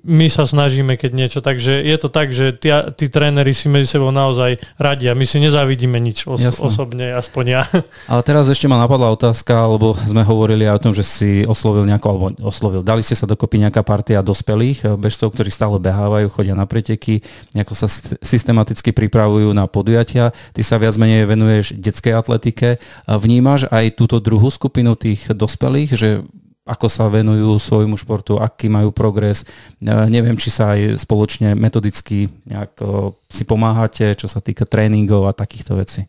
my 0.07 0.27
sa 0.31 0.47
snažíme, 0.47 0.95
keď 0.95 1.11
niečo, 1.11 1.39
takže 1.43 1.83
je 1.83 1.97
to 1.99 2.07
tak, 2.07 2.31
že 2.31 2.55
tí, 2.55 2.71
tí 2.95 3.11
tréneri 3.11 3.51
si 3.51 3.67
medzi 3.67 3.99
sebou 3.99 4.15
naozaj 4.15 4.63
radia, 4.79 5.19
my 5.19 5.27
si 5.27 5.43
nezávidíme 5.43 5.99
nič 5.99 6.31
os- 6.31 6.63
osobne, 6.63 7.11
aspoň 7.19 7.45
ja. 7.51 7.63
Ale 8.07 8.23
teraz 8.23 8.47
ešte 8.47 8.71
ma 8.71 8.79
napadla 8.79 9.11
otázka, 9.11 9.67
lebo 9.67 9.99
sme 9.99 10.20
sme 10.21 10.29
hovorili 10.29 10.69
aj 10.69 10.77
o 10.77 10.85
tom, 10.85 10.93
že 10.93 11.01
si 11.01 11.31
oslovil 11.49 11.89
nejako, 11.89 12.07
alebo 12.13 12.27
oslovil, 12.45 12.85
dali 12.85 13.01
ste 13.01 13.17
sa 13.17 13.25
dokopy 13.25 13.57
nejaká 13.65 13.81
partia 13.81 14.21
dospelých 14.21 14.85
eh, 14.85 14.93
bežcov, 15.01 15.33
ktorí 15.33 15.49
stále 15.49 15.81
behávajú, 15.81 16.29
chodia 16.29 16.53
na 16.53 16.69
preteky, 16.69 17.25
nejako 17.57 17.73
sa 17.73 17.89
systematicky 18.21 18.93
pripravujú 18.93 19.49
na 19.57 19.65
podujatia. 19.65 20.37
Ty 20.53 20.61
sa 20.61 20.77
viac 20.77 21.01
menej 21.01 21.25
venuješ 21.25 21.73
detskej 21.73 22.13
atletike. 22.13 22.77
Vnímaš 23.09 23.65
aj 23.73 23.97
túto 23.97 24.21
druhú 24.21 24.53
skupinu 24.53 24.93
tých 24.93 25.33
dospelých, 25.33 25.97
že 25.97 26.21
ako 26.69 26.87
sa 26.93 27.09
venujú 27.09 27.57
svojmu 27.57 27.97
športu, 27.97 28.37
aký 28.37 28.69
majú 28.69 28.93
progres. 28.93 29.49
Eh, 29.81 29.89
neviem, 30.13 30.37
či 30.37 30.53
sa 30.53 30.77
aj 30.77 31.01
spoločne 31.01 31.57
metodicky 31.57 32.29
nejak 32.45 32.77
eh, 32.77 32.89
si 33.33 33.49
pomáhate, 33.49 34.13
čo 34.21 34.29
sa 34.29 34.45
týka 34.45 34.69
tréningov 34.69 35.25
a 35.25 35.33
takýchto 35.33 35.81
vecí. 35.81 36.05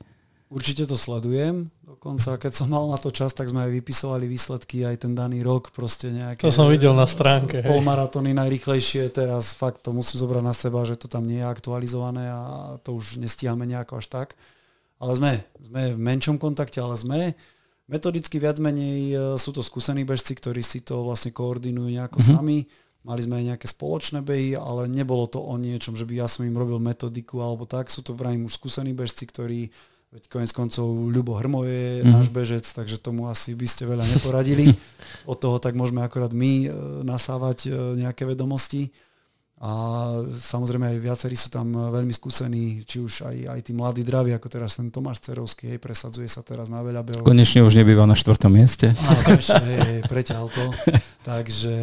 Určite 0.52 0.84
to 0.84 1.00
sledujem. 1.00 1.72
Dokonca, 2.02 2.42
keď 2.42 2.54
som 2.58 2.66
mal 2.66 2.90
na 2.90 2.98
to 2.98 3.14
čas, 3.14 3.30
tak 3.30 3.54
sme 3.54 3.62
aj 3.62 3.78
vypisovali 3.78 4.26
výsledky 4.26 4.82
aj 4.90 5.06
ten 5.06 5.14
daný 5.14 5.46
rok, 5.46 5.70
proste 5.70 6.10
nejaké... 6.10 6.42
To 6.42 6.50
som 6.50 6.66
videl 6.66 6.98
na 6.98 7.06
stránke. 7.06 7.62
Polmaratóny 7.62 8.34
najrychlejšie, 8.34 9.14
teraz 9.14 9.54
fakt 9.54 9.86
to 9.86 9.94
musím 9.94 10.18
zobrať 10.18 10.42
na 10.42 10.50
seba, 10.58 10.82
že 10.82 10.98
to 10.98 11.06
tam 11.06 11.30
nie 11.30 11.46
je 11.46 11.46
aktualizované 11.46 12.26
a 12.26 12.42
to 12.82 12.98
už 12.98 13.22
nestíhame 13.22 13.70
nejako 13.70 14.02
až 14.02 14.10
tak. 14.10 14.28
Ale 14.98 15.14
sme, 15.14 15.46
sme 15.62 15.94
v 15.94 16.00
menšom 16.02 16.42
kontakte, 16.42 16.82
ale 16.82 16.98
sme. 16.98 17.38
Metodicky 17.86 18.42
viac 18.42 18.58
menej 18.58 19.02
e, 19.14 19.16
sú 19.38 19.54
to 19.54 19.62
skúsení 19.62 20.02
bežci, 20.02 20.34
ktorí 20.34 20.66
si 20.66 20.82
to 20.82 21.06
vlastne 21.06 21.30
koordinujú 21.30 21.86
nejako 21.86 22.18
mm-hmm. 22.18 22.34
sami. 22.34 22.66
Mali 23.06 23.22
sme 23.22 23.46
aj 23.46 23.46
nejaké 23.54 23.68
spoločné 23.70 24.26
behy, 24.26 24.58
ale 24.58 24.90
nebolo 24.90 25.30
to 25.30 25.38
o 25.38 25.54
niečom, 25.54 25.94
že 25.94 26.10
by 26.10 26.26
ja 26.26 26.26
som 26.26 26.50
im 26.50 26.58
robil 26.58 26.82
metodiku 26.82 27.46
alebo 27.46 27.70
tak. 27.70 27.94
Sú 27.94 28.02
to 28.02 28.18
vrajím 28.18 28.50
už 28.50 28.58
skúsení 28.58 28.90
bežci, 28.90 29.30
ktorí 29.30 29.70
Veď 30.12 30.28
konec 30.28 30.52
koncov 30.52 30.92
Ľubo 30.92 31.40
Hrmo 31.40 31.64
je 31.64 32.04
mm-hmm. 32.04 32.12
náš 32.12 32.28
bežec, 32.36 32.68
takže 32.68 33.00
tomu 33.00 33.32
asi 33.32 33.56
by 33.56 33.64
ste 33.64 33.88
veľa 33.88 34.04
neporadili. 34.12 34.68
Od 35.32 35.40
toho 35.40 35.56
tak 35.56 35.72
môžeme 35.72 36.04
akorát 36.04 36.36
my 36.36 36.68
e, 36.68 36.70
nasávať 37.08 37.72
e, 37.72 37.96
nejaké 38.04 38.28
vedomosti. 38.28 38.92
A 39.62 39.72
samozrejme 40.28 40.90
aj 40.90 40.98
viacerí 41.00 41.38
sú 41.38 41.48
tam 41.54 41.72
veľmi 41.72 42.12
skúsení, 42.12 42.82
či 42.84 42.98
už 42.98 43.24
aj, 43.30 43.56
aj 43.56 43.60
tí 43.62 43.72
mladí 43.78 44.02
draví, 44.02 44.34
ako 44.34 44.50
teraz 44.50 44.76
ten 44.76 44.90
Tomáš 44.90 45.22
Cerovský, 45.22 45.70
hej, 45.70 45.80
presadzuje 45.80 46.26
sa 46.26 46.42
teraz 46.42 46.68
na 46.68 46.82
veľa 46.82 47.06
behov. 47.06 47.24
Konečne 47.24 47.62
už 47.62 47.78
nebýva 47.78 48.10
na 48.10 48.18
štvrtom 48.18 48.52
mieste. 48.52 48.90
Áno, 48.90 49.22
konečne, 49.22 49.64
hej, 49.64 50.00
preťahal 50.10 50.50
to. 50.50 50.66
Takže... 51.30 51.76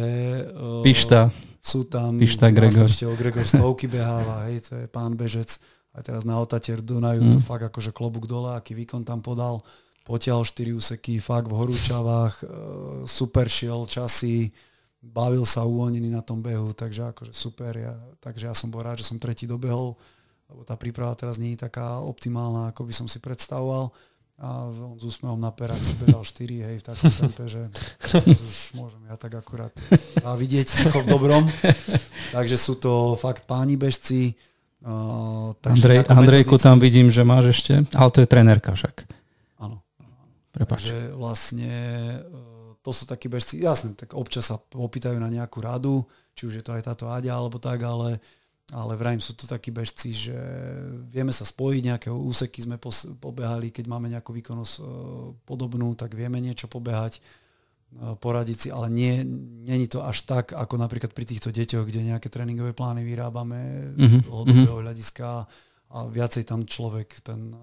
Pišta. 0.83 1.31
Sú 1.63 1.87
tam... 1.87 2.19
Pišta 2.19 2.51
Gregor. 2.51 2.91
Ešte 2.91 3.07
o 3.07 3.15
Gregor 3.15 3.47
Stovky 3.47 3.87
beháva, 3.87 4.51
hej, 4.51 4.69
to 4.69 4.75
je 4.75 4.85
pán 4.91 5.15
bežec 5.15 5.55
aj 5.97 6.01
teraz 6.05 6.23
na 6.25 6.37
Otater 6.37 6.79
Dunaju 6.85 7.21
mm. 7.21 7.31
to 7.33 7.39
fakt 7.41 7.65
akože 7.65 7.89
klobúk 7.89 8.29
dole, 8.29 8.53
aký 8.53 8.77
výkon 8.77 9.01
tam 9.01 9.25
podal. 9.25 9.65
Potiahol 10.05 10.45
4 10.45 10.73
úseky, 10.73 11.21
fakt 11.21 11.49
v 11.49 11.57
horúčavách, 11.57 12.33
e, 12.41 12.45
super 13.05 13.45
šiel 13.45 13.85
časy, 13.85 14.49
bavil 14.99 15.45
sa 15.45 15.63
uvoľnený 15.63 16.09
na 16.11 16.25
tom 16.25 16.41
behu, 16.41 16.73
takže 16.73 17.13
akože 17.13 17.33
super. 17.33 17.77
Ja, 17.77 17.93
takže 18.19 18.49
ja 18.49 18.55
som 18.57 18.73
bol 18.73 18.83
rád, 18.83 19.01
že 19.01 19.07
som 19.07 19.21
tretí 19.21 19.45
dobehol, 19.45 19.95
lebo 20.49 20.61
tá 20.65 20.73
príprava 20.75 21.13
teraz 21.13 21.37
nie 21.37 21.53
je 21.53 21.65
taká 21.65 22.01
optimálna, 22.01 22.73
ako 22.73 22.89
by 22.89 22.93
som 22.93 23.07
si 23.07 23.21
predstavoval. 23.21 23.93
A 24.39 24.71
on 24.71 24.95
s 24.95 25.03
úsmevom 25.03 25.35
na 25.35 25.51
perách 25.51 25.83
si 25.83 25.99
behal 25.99 26.23
4, 26.23 26.63
hej, 26.63 26.75
v 26.79 26.85
takom 26.87 27.11
tempe, 27.11 27.43
že 27.43 27.61
už 28.23 28.55
môžem 28.79 29.03
ja 29.11 29.19
tak 29.19 29.35
akurát 29.35 29.75
vidieť 30.23 30.87
ako 30.87 31.03
v 31.03 31.07
dobrom. 31.11 31.43
Takže 32.35 32.55
sú 32.55 32.79
to 32.79 33.19
fakt 33.19 33.43
páni 33.43 33.75
bežci, 33.75 34.39
Uh, 34.79 35.51
Andrej, 35.67 36.07
Andrejku 36.07 36.55
metodicky... 36.55 36.63
tam 36.63 36.77
vidím, 36.79 37.07
že 37.11 37.27
máš 37.27 37.51
ešte, 37.51 37.83
ale 37.91 38.09
to 38.15 38.23
je 38.23 38.27
trenérka 38.31 38.71
však. 38.71 39.03
Áno. 39.59 39.83
Prepač. 40.55 40.87
Takže 40.87 41.19
vlastne 41.19 41.73
uh, 42.23 42.79
to 42.79 42.95
sú 42.95 43.03
takí 43.03 43.27
bežci, 43.27 43.59
jasne, 43.59 43.91
tak 43.91 44.15
občas 44.15 44.47
sa 44.47 44.55
opýtajú 44.55 45.19
na 45.19 45.27
nejakú 45.27 45.59
radu, 45.59 46.07
či 46.31 46.47
už 46.47 46.59
je 46.59 46.63
to 46.63 46.71
aj 46.71 46.87
táto 46.87 47.11
Aďa 47.11 47.35
alebo 47.35 47.59
tak, 47.59 47.83
ale, 47.83 48.23
ale 48.71 48.93
vrajím 48.95 49.19
sú 49.19 49.35
to 49.35 49.51
takí 49.51 49.67
bežci, 49.67 50.15
že 50.15 50.39
vieme 51.11 51.35
sa 51.35 51.43
spojiť, 51.43 51.81
nejaké 51.83 52.07
úseky 52.07 52.63
sme 52.63 52.79
pobehali, 53.19 53.75
keď 53.75 53.83
máme 53.83 54.07
nejakú 54.07 54.31
výkonnosť 54.31 54.73
uh, 54.79 54.87
podobnú, 55.43 55.91
tak 55.99 56.15
vieme 56.15 56.39
niečo 56.39 56.71
pobehať 56.71 57.19
E, 57.19 57.48
poradiť 57.97 58.57
si, 58.57 58.67
ale 58.69 58.87
nie, 58.93 59.25
není 59.65 59.89
to 59.89 60.05
až 60.05 60.21
tak, 60.23 60.53
ako 60.53 60.77
napríklad 60.77 61.09
pri 61.11 61.25
týchto 61.25 61.49
deťoch, 61.49 61.89
kde 61.89 62.13
nejaké 62.13 62.29
tréningové 62.29 62.77
plány 62.77 63.01
vyrábame 63.01 63.91
mm-hmm. 63.97 64.21
dlhodobého 64.29 64.85
hľadiska 64.85 65.25
a 65.25 65.41
a 65.89 66.05
viacej 66.05 66.45
tam 66.45 66.69
človek 66.69 67.25
ten 67.25 67.57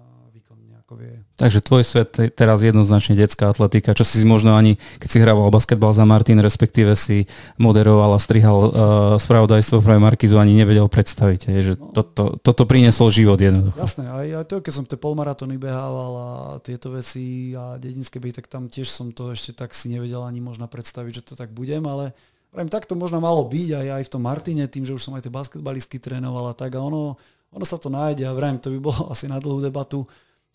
ako 0.87 1.03
vie. 1.03 1.19
Takže 1.35 1.59
tvoj 1.59 1.83
svet 1.83 2.15
je 2.15 2.31
teraz 2.31 2.63
jednoznačne 2.63 3.19
detská 3.19 3.51
atletika, 3.51 3.91
čo 3.91 4.07
si 4.07 4.23
možno 4.23 4.55
ani, 4.55 4.79
keď 5.03 5.09
si 5.11 5.19
hrával 5.19 5.51
basketbal 5.51 5.91
za 5.91 6.07
Martin, 6.07 6.39
respektíve 6.39 6.95
si 6.95 7.27
moderoval 7.59 8.15
a 8.15 8.23
strihal 8.23 8.55
uh, 8.55 8.71
spravodajstvo 9.19 9.83
pre 9.83 9.99
Markizu, 9.99 10.39
ani 10.39 10.55
nevedel 10.55 10.87
predstaviť, 10.87 11.51
je, 11.51 11.59
že 11.59 11.73
no. 11.75 11.91
toto, 11.91 12.39
toto 12.39 12.63
priniesol 12.63 13.11
život 13.11 13.35
jednoducho. 13.35 13.75
Jasné, 13.75 14.07
aj, 14.07 14.27
aj 14.39 14.45
to, 14.47 14.63
keď 14.63 14.73
som 14.79 14.87
tie 14.87 14.95
polmaratóny 14.95 15.59
behával 15.59 16.11
a 16.15 16.29
tieto 16.63 16.95
veci 16.95 17.51
a 17.51 17.75
dedinské 17.75 18.23
behy, 18.23 18.31
tak 18.31 18.47
tam 18.47 18.71
tiež 18.71 18.87
som 18.87 19.11
to 19.11 19.35
ešte 19.35 19.59
tak 19.59 19.75
si 19.75 19.91
nevedel 19.91 20.23
ani 20.23 20.39
možno 20.39 20.71
predstaviť, 20.71 21.19
že 21.19 21.25
to 21.27 21.33
tak 21.35 21.51
budem, 21.51 21.83
ale 21.83 22.15
Vrajím, 22.47 22.71
tak 22.71 22.87
to 22.87 22.95
možno 22.95 23.19
malo 23.19 23.43
byť 23.43 23.69
aj, 23.75 23.87
aj 23.91 24.03
v 24.07 24.11
tom 24.15 24.23
Martine, 24.23 24.71
tým, 24.71 24.87
že 24.87 24.95
už 24.95 25.03
som 25.03 25.11
aj 25.19 25.27
tie 25.27 25.35
basketbalistky 25.35 25.99
trénoval 25.99 26.47
a 26.47 26.55
tak 26.55 26.79
a 26.79 26.81
ono, 26.81 27.19
ono 27.51 27.65
sa 27.67 27.75
to 27.75 27.91
nájde 27.91 28.23
a 28.23 28.31
vrajím, 28.31 28.63
to 28.63 28.71
by 28.71 28.79
bolo 28.79 29.03
asi 29.13 29.27
na 29.27 29.35
dlhú 29.35 29.59
debatu 29.59 30.07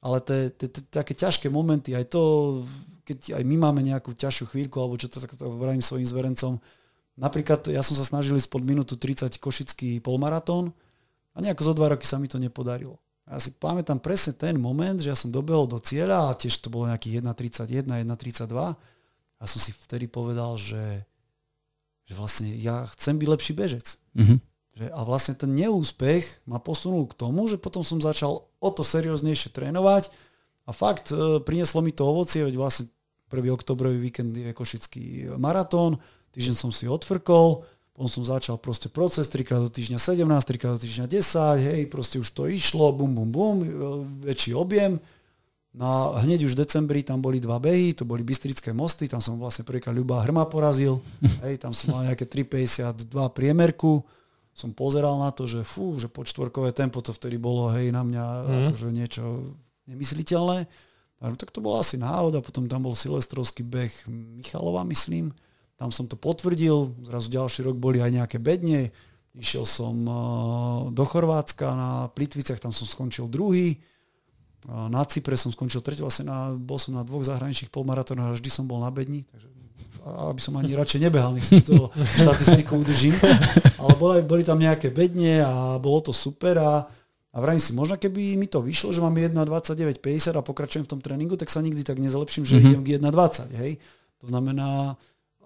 ale 0.03 0.18
te, 0.18 0.50
také 0.90 1.14
ťažké 1.14 1.46
momenty, 1.46 1.94
aj 1.94 2.11
to, 2.11 2.22
keď 3.07 3.38
aj 3.38 3.42
my 3.46 3.57
máme 3.57 3.80
nejakú 3.86 4.11
ťažšiu 4.18 4.50
chvíľku, 4.50 4.82
alebo 4.82 4.98
čo 4.98 5.07
to 5.07 5.22
tak 5.22 5.38
vravím 5.38 5.78
svojim 5.78 6.05
zverencom, 6.05 6.59
napríklad 7.14 7.70
ja 7.70 7.86
som 7.86 7.94
sa 7.94 8.03
snažil 8.03 8.34
ísť 8.34 8.50
pod 8.50 8.66
minútu 8.66 8.98
30 8.98 9.38
košický 9.38 10.03
polmaratón 10.03 10.74
a 11.32 11.38
nejako 11.38 11.70
zo 11.70 11.74
dva 11.78 11.94
roky 11.94 12.03
sa 12.03 12.18
mi 12.18 12.26
to 12.26 12.42
nepodarilo. 12.42 12.98
Ja 13.30 13.38
si 13.38 13.55
pamätám 13.55 14.03
presne 14.03 14.34
ten 14.34 14.59
moment, 14.59 14.98
že 14.98 15.14
ja 15.14 15.16
som 15.16 15.30
dobehol 15.30 15.70
do 15.70 15.78
cieľa 15.78 16.34
a 16.34 16.36
tiež 16.36 16.59
to 16.59 16.68
bolo 16.68 16.90
nejakých 16.90 17.22
1.31, 17.22 18.03
1.32 18.03 18.50
a 19.38 19.44
som 19.46 19.59
si 19.62 19.70
vtedy 19.86 20.11
povedal, 20.11 20.59
že, 20.59 21.07
že 22.11 22.14
vlastne 22.18 22.50
ja 22.59 22.82
chcem 22.90 23.14
byť 23.22 23.28
lepší 23.30 23.53
bežec. 23.55 23.86
Mm-hmm. 24.18 24.38
Že, 24.73 24.89
a 24.89 25.01
vlastne 25.05 25.35
ten 25.37 25.53
neúspech 25.53 26.49
ma 26.49 26.57
posunul 26.57 27.05
k 27.05 27.18
tomu, 27.18 27.45
že 27.45 27.61
potom 27.61 27.85
som 27.85 28.01
začal 28.01 28.49
o 28.49 28.68
to 28.73 28.81
serióznejšie 28.81 29.53
trénovať 29.53 30.09
a 30.64 30.70
fakt 30.73 31.12
e, 31.12 31.43
prinieslo 31.45 31.85
mi 31.85 31.93
to 31.93 32.09
ovocie, 32.09 32.41
veď 32.41 32.57
vlastne 32.57 32.85
1. 33.29 33.53
oktobrový 33.53 34.01
víkend 34.01 34.33
je 34.33 34.53
Košický 34.53 35.37
maratón, 35.37 36.01
týždeň 36.33 36.57
som 36.57 36.70
si 36.73 36.89
odfrkol, 36.89 37.68
potom 37.93 38.09
som 38.09 38.25
začal 38.25 38.57
proste 38.57 38.89
proces, 38.89 39.29
3 39.29 39.45
krát 39.45 39.61
do 39.61 39.68
týždňa 39.68 40.01
17, 40.01 40.25
3 40.25 40.57
krát 40.57 40.73
do 40.77 40.81
týždňa 40.81 41.07
10, 41.20 41.68
hej, 41.68 41.81
proste 41.93 42.16
už 42.16 42.29
to 42.33 42.49
išlo, 42.49 42.97
bum, 42.97 43.12
bum, 43.12 43.29
bum, 43.29 43.57
e, 43.61 43.68
väčší 44.33 44.57
objem. 44.57 44.97
No 45.73 46.16
a 46.16 46.20
hneď 46.20 46.45
už 46.45 46.53
v 46.53 46.68
decembri 46.68 47.01
tam 47.01 47.25
boli 47.25 47.41
dva 47.41 47.57
behy, 47.57 47.97
to 47.97 48.05
boli 48.05 48.20
Bystrické 48.20 48.77
mosty, 48.77 49.09
tam 49.09 49.25
som 49.25 49.41
vlastne 49.41 49.64
prvýkrát 49.64 49.97
Ľuba 49.97 50.25
Hrma 50.25 50.49
porazil, 50.49 51.01
hej, 51.45 51.61
tam 51.61 51.77
som 51.77 51.93
mal 51.93 52.09
nejaké 52.09 52.25
3,52 52.25 53.12
priemerku, 53.37 54.01
som 54.53 54.76
pozeral 54.76 55.16
na 55.16 55.32
to, 55.32 55.48
že 55.48 55.64
fú, 55.64 55.96
že 55.96 56.12
počtvorkové 56.12 56.76
tempo 56.76 57.00
to 57.00 57.16
vtedy 57.16 57.40
bolo, 57.40 57.72
hej, 57.72 57.88
na 57.88 58.05
mňa 58.05 58.24
mm. 58.24 58.64
akože 58.72 58.88
niečo 58.92 59.24
nemysliteľné. 59.88 60.68
No, 61.22 61.38
tak 61.38 61.55
to 61.55 61.64
bola 61.64 61.80
asi 61.80 61.96
náhoda, 61.96 62.44
potom 62.44 62.66
tam 62.66 62.84
bol 62.84 62.98
silvestrovský 62.98 63.62
beh 63.62 63.94
Michalova, 64.11 64.82
myslím. 64.90 65.30
Tam 65.78 65.94
som 65.94 66.11
to 66.11 66.18
potvrdil, 66.18 66.98
zrazu 67.07 67.30
ďalší 67.32 67.64
rok 67.64 67.78
boli 67.78 68.03
aj 68.03 68.12
nejaké 68.12 68.38
bedne. 68.42 68.92
Išiel 69.32 69.64
som 69.64 69.94
uh, 70.05 70.14
do 70.92 71.05
Chorvátska 71.09 71.72
na 71.72 71.90
Plitviciach, 72.12 72.61
tam 72.61 72.74
som 72.74 72.84
skončil 72.84 73.30
druhý. 73.30 73.80
Uh, 74.68 74.92
na 74.92 75.07
Cypre 75.09 75.38
som 75.38 75.48
skončil 75.48 75.80
tretí, 75.80 76.05
vlastne 76.05 76.28
na, 76.28 76.53
bol 76.53 76.76
som 76.76 76.92
na 76.92 77.07
dvoch 77.07 77.24
zahraničných 77.24 77.72
polmaratónoch 77.72 78.28
a 78.28 78.36
vždy 78.36 78.50
som 78.53 78.68
bol 78.68 78.82
na 78.82 78.92
bedni, 78.92 79.24
takže 79.32 79.48
aby 80.03 80.40
som 80.42 80.59
ani 80.59 80.74
radšej 80.74 81.00
nebehal, 81.03 81.30
nech 81.34 81.46
si 81.46 81.62
to 81.62 81.94
štatistiku 81.94 82.82
udržím. 82.82 83.14
Ale 83.78 83.92
boli, 83.94 84.18
boli 84.26 84.42
tam 84.42 84.59
nejaké 84.59 84.90
bedne 84.90 85.46
a 85.46 85.78
bolo 85.78 86.03
to 86.03 86.12
super 86.14 86.59
a, 86.59 86.82
a 87.32 87.36
vravím 87.38 87.62
si, 87.62 87.70
možno 87.70 87.94
keby 87.94 88.34
mi 88.34 88.50
to 88.50 88.59
vyšlo, 88.59 88.90
že 88.90 88.98
mám 88.98 89.14
1.29.50 89.14 90.34
a 90.34 90.42
pokračujem 90.42 90.84
v 90.86 90.90
tom 90.90 91.00
tréningu, 91.00 91.38
tak 91.38 91.48
sa 91.55 91.62
nikdy 91.62 91.86
tak 91.86 92.03
nezlepším, 92.03 92.42
že 92.42 92.59
mm-hmm. 92.59 92.70
idem 92.74 92.82
k 92.82 92.88
1.20. 92.98 93.62
Hej? 93.62 93.72
To 94.22 94.26
znamená, 94.26 94.98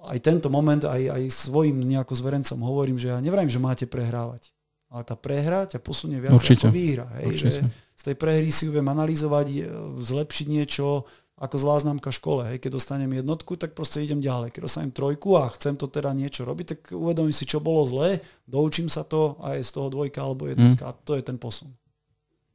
aj 0.09 0.19
tento 0.25 0.49
moment, 0.49 0.81
aj, 0.89 1.03
aj 1.05 1.23
svojim 1.33 1.77
nejako 1.77 2.17
zverencom 2.17 2.59
hovorím, 2.65 2.97
že 2.97 3.13
ja 3.13 3.19
nevrajím, 3.21 3.53
že 3.53 3.61
máte 3.61 3.85
prehrávať. 3.85 4.53
Ale 4.87 5.03
tá 5.03 5.19
prehra 5.19 5.67
ťa 5.67 5.83
posunie 5.83 6.23
viac 6.23 6.33
Určite. 6.33 6.65
ako 6.65 6.73
výhra. 6.73 7.07
Hej? 7.21 7.27
Že 7.43 7.51
z 7.97 8.03
tej 8.13 8.17
prehry 8.17 8.49
si 8.55 8.71
viem 8.71 8.87
analyzovať, 8.87 9.67
zlepšiť 9.99 10.47
niečo, 10.47 11.05
ako 11.37 11.57
zlá 11.61 11.77
známka 11.85 12.09
škole. 12.09 12.49
Hej. 12.49 12.65
Keď 12.65 12.71
dostanem 12.81 13.13
jednotku, 13.13 13.61
tak 13.61 13.77
proste 13.77 14.01
idem 14.01 14.25
ďalej. 14.25 14.57
Keď 14.57 14.61
dostanem 14.65 14.93
trojku 14.93 15.37
a 15.37 15.53
chcem 15.53 15.77
to 15.77 15.85
teda 15.85 16.17
niečo 16.17 16.49
robiť, 16.49 16.67
tak 16.67 16.81
uvedomím 16.97 17.37
si, 17.37 17.45
čo 17.45 17.61
bolo 17.61 17.85
zlé, 17.85 18.25
doučím 18.49 18.89
sa 18.89 19.05
to 19.05 19.37
a 19.45 19.61
je 19.61 19.63
z 19.65 19.71
toho 19.77 19.93
dvojka 19.93 20.25
alebo 20.25 20.49
jednotka. 20.49 20.89
Mm. 20.89 20.91
A 20.91 20.97
to 20.97 21.13
je 21.13 21.23
ten 21.23 21.37
posun. 21.37 21.69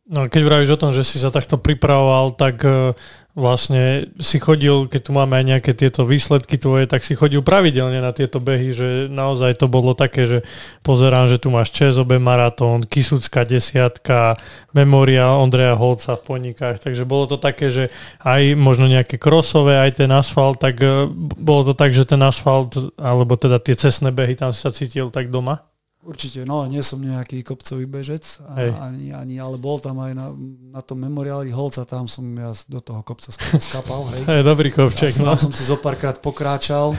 No 0.10 0.26
keď 0.26 0.42
vravíš 0.42 0.74
o 0.74 0.82
tom, 0.82 0.92
že 0.98 1.06
si 1.06 1.22
sa 1.22 1.30
takto 1.30 1.62
pripravoval, 1.62 2.34
tak 2.34 2.66
uh, 2.66 2.98
vlastne 3.38 4.10
si 4.18 4.42
chodil, 4.42 4.90
keď 4.90 5.02
tu 5.06 5.12
máme 5.14 5.38
aj 5.38 5.46
nejaké 5.46 5.72
tieto 5.78 6.10
výsledky 6.10 6.58
tvoje, 6.58 6.90
tak 6.90 7.06
si 7.06 7.14
chodil 7.14 7.46
pravidelne 7.46 8.02
na 8.02 8.10
tieto 8.10 8.42
behy, 8.42 8.74
že 8.74 9.06
naozaj 9.14 9.62
to 9.62 9.70
bolo 9.70 9.94
také, 9.94 10.26
že 10.26 10.40
pozerám, 10.82 11.30
že 11.30 11.38
tu 11.38 11.54
máš 11.54 11.70
ČSOB 11.78 12.18
maratón, 12.18 12.82
Kisucká 12.82 13.46
desiatka, 13.46 14.42
Memória 14.74 15.38
Ondreja 15.38 15.78
Holca 15.78 16.18
v 16.18 16.26
Ponikách, 16.26 16.82
takže 16.82 17.06
bolo 17.06 17.30
to 17.30 17.38
také, 17.38 17.70
že 17.70 17.94
aj 18.26 18.58
možno 18.58 18.90
nejaké 18.90 19.22
krosové, 19.22 19.78
aj 19.80 20.02
ten 20.02 20.10
asfalt, 20.10 20.58
tak 20.58 20.82
uh, 20.82 21.06
bolo 21.38 21.72
to 21.72 21.74
tak, 21.78 21.94
že 21.94 22.10
ten 22.10 22.20
asfalt, 22.26 22.74
alebo 22.98 23.38
teda 23.38 23.62
tie 23.62 23.78
cestné 23.78 24.10
behy, 24.10 24.34
tam 24.34 24.50
si 24.50 24.66
sa 24.66 24.74
cítil 24.74 25.14
tak 25.14 25.30
doma? 25.30 25.71
Určite, 26.02 26.50
no 26.50 26.66
nie 26.66 26.82
som 26.82 26.98
nejaký 26.98 27.46
kopcový 27.46 27.86
bežec, 27.86 28.42
ani, 28.58 29.14
ani, 29.14 29.38
ale 29.38 29.62
bol 29.62 29.78
tam 29.78 30.02
aj 30.02 30.18
na, 30.18 30.34
na 30.74 30.82
tom 30.82 30.98
memoriáli 30.98 31.54
Holca, 31.54 31.86
tam 31.86 32.10
som 32.10 32.26
ja 32.34 32.58
do 32.66 32.82
toho 32.82 33.06
kopca 33.06 33.30
skapal. 33.62 34.10
Hej. 34.18 34.26
Hej, 34.26 34.42
dobrý 34.52 34.74
kopček. 34.74 35.14
Tam, 35.14 35.30
no. 35.30 35.38
tam 35.38 35.46
som 35.46 35.52
si 35.54 35.62
zo 35.62 35.78
párkrát 35.78 36.18
pokráčal, 36.18 36.98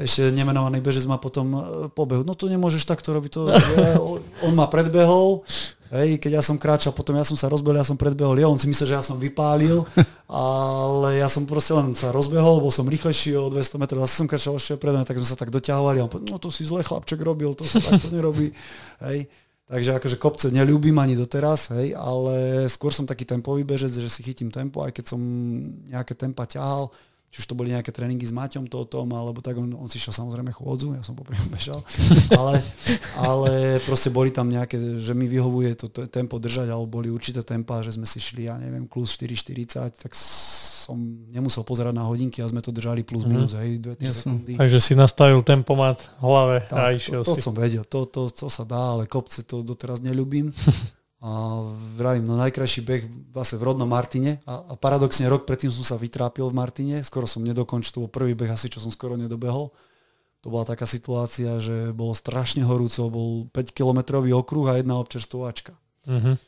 ešte 0.00 0.32
nemenovaný 0.32 0.80
bežec 0.80 1.04
ma 1.04 1.20
potom 1.20 1.46
e, 1.52 1.60
pobehu. 1.92 2.24
No 2.24 2.32
to 2.32 2.48
nemôžeš 2.48 2.88
takto 2.88 3.12
robiť, 3.12 3.30
to, 3.36 3.52
je, 3.52 3.92
on 4.40 4.56
ma 4.56 4.64
predbehol, 4.64 5.44
Hej, 5.88 6.20
keď 6.20 6.38
ja 6.38 6.42
som 6.44 6.60
kráčal, 6.60 6.92
potom 6.92 7.16
ja 7.16 7.24
som 7.24 7.32
sa 7.32 7.48
rozbehol, 7.48 7.80
ja 7.80 7.86
som 7.86 7.96
predbehol, 7.96 8.36
ja, 8.36 8.44
on 8.44 8.60
si 8.60 8.68
myslel, 8.68 8.92
že 8.92 8.96
ja 9.00 9.04
som 9.04 9.16
vypálil, 9.16 9.88
ale 10.28 11.16
ja 11.16 11.32
som 11.32 11.48
proste 11.48 11.72
len 11.72 11.96
sa 11.96 12.12
rozbehol, 12.12 12.60
bol 12.60 12.68
som 12.68 12.84
rýchlejší 12.84 13.32
o 13.40 13.48
200 13.48 13.80
metrov, 13.80 14.04
zase 14.04 14.20
som 14.20 14.28
kráčal 14.28 14.60
ešte 14.60 14.76
pred 14.76 14.92
mňa, 14.92 15.08
tak 15.08 15.16
sme 15.16 15.28
sa 15.28 15.38
tak 15.40 15.48
doťahovali 15.48 15.96
a 16.00 16.04
on 16.04 16.12
povedal, 16.12 16.36
no 16.36 16.36
to 16.36 16.52
si 16.52 16.68
zle 16.68 16.84
chlapček 16.84 17.24
robil, 17.24 17.56
to 17.56 17.64
sa 17.64 17.80
takto 17.80 18.12
nerobí. 18.12 18.52
Hej. 19.08 19.32
Takže 19.68 20.00
akože 20.00 20.16
kopce 20.16 20.46
neľúbim 20.48 20.96
ani 20.96 21.12
doteraz, 21.12 21.76
hej, 21.76 21.92
ale 21.92 22.64
skôr 22.72 22.88
som 22.88 23.04
taký 23.04 23.28
tempový 23.28 23.68
bežec, 23.68 23.92
že 23.92 24.08
si 24.08 24.24
chytím 24.24 24.48
tempo, 24.48 24.80
aj 24.80 24.96
keď 24.96 25.12
som 25.12 25.20
nejaké 25.84 26.16
tempa 26.16 26.48
ťahal, 26.48 26.88
či 27.28 27.44
už 27.44 27.46
to 27.46 27.58
boli 27.58 27.68
nejaké 27.76 27.92
tréningy 27.92 28.24
s 28.24 28.32
Maťom 28.32 28.64
tom, 28.72 29.08
alebo 29.12 29.44
tak, 29.44 29.60
on, 29.60 29.68
on 29.76 29.88
si 29.88 30.00
šiel 30.00 30.16
samozrejme 30.16 30.48
chôdzu, 30.48 30.96
ja 30.96 31.04
som 31.04 31.12
popri 31.12 31.36
bežal, 31.54 31.84
ale, 32.32 32.64
ale 33.20 33.52
proste 33.84 34.08
boli 34.08 34.32
tam 34.32 34.48
nejaké, 34.48 34.80
že 34.96 35.12
mi 35.12 35.28
vyhovuje 35.28 35.76
to, 35.76 35.86
to 35.92 36.08
tempo 36.08 36.40
držať, 36.40 36.72
alebo 36.72 36.88
boli 36.88 37.12
určité 37.12 37.44
tempa, 37.44 37.84
že 37.84 37.92
sme 37.92 38.08
si 38.08 38.16
šli, 38.16 38.48
ja 38.48 38.56
neviem, 38.56 38.88
plus 38.88 39.12
4,40, 39.20 40.00
tak 40.00 40.16
som 40.88 40.96
nemusel 41.28 41.68
pozerať 41.68 41.92
na 41.92 42.08
hodinky 42.08 42.40
a 42.40 42.48
sme 42.48 42.64
to 42.64 42.72
držali 42.72 43.04
plus 43.04 43.28
minus, 43.28 43.52
mm. 43.52 43.60
hej, 43.60 43.70
2 44.00 44.08
sekundy. 44.08 44.52
Takže 44.56 44.78
si 44.80 44.96
nastavil 44.96 45.44
tempomat 45.44 46.00
v 46.16 46.24
hlave 46.24 46.56
tak, 46.64 46.80
a 46.80 46.96
išiel 46.96 47.20
to, 47.28 47.36
to 47.36 47.36
si. 47.36 47.44
som 47.44 47.52
vedel, 47.52 47.84
to, 47.84 48.08
to, 48.08 48.32
to 48.32 48.48
sa 48.48 48.64
dá, 48.64 48.96
ale 48.96 49.04
kopce 49.04 49.44
to 49.44 49.60
doteraz 49.60 50.00
neľubím. 50.00 50.48
A 51.18 51.66
vravím, 51.98 52.30
no 52.30 52.38
najkrajší 52.38 52.86
beh 52.86 53.02
vlastne 53.34 53.58
v 53.58 53.66
rodnom 53.66 53.90
Martine 53.90 54.38
a, 54.46 54.62
a 54.70 54.72
paradoxne 54.78 55.26
rok 55.26 55.50
predtým 55.50 55.74
som 55.74 55.82
sa 55.82 55.98
vytrápil 55.98 56.46
v 56.46 56.54
Martine, 56.54 56.96
skoro 57.02 57.26
som 57.26 57.42
nedokončil, 57.42 57.90
to 57.90 58.02
bol 58.06 58.12
prvý 58.12 58.38
beh 58.38 58.54
asi, 58.54 58.70
čo 58.70 58.78
som 58.78 58.94
skoro 58.94 59.18
nedobehol. 59.18 59.74
To 60.46 60.54
bola 60.54 60.62
taká 60.62 60.86
situácia, 60.86 61.58
že 61.58 61.90
bolo 61.90 62.14
strašne 62.14 62.62
horúco, 62.62 63.10
bol 63.10 63.30
5-kilometrový 63.50 64.30
okruh 64.30 64.70
a 64.70 64.78
jedna 64.78 64.94
občerstvovačka. 65.02 65.74
Uh-huh. 66.06 66.38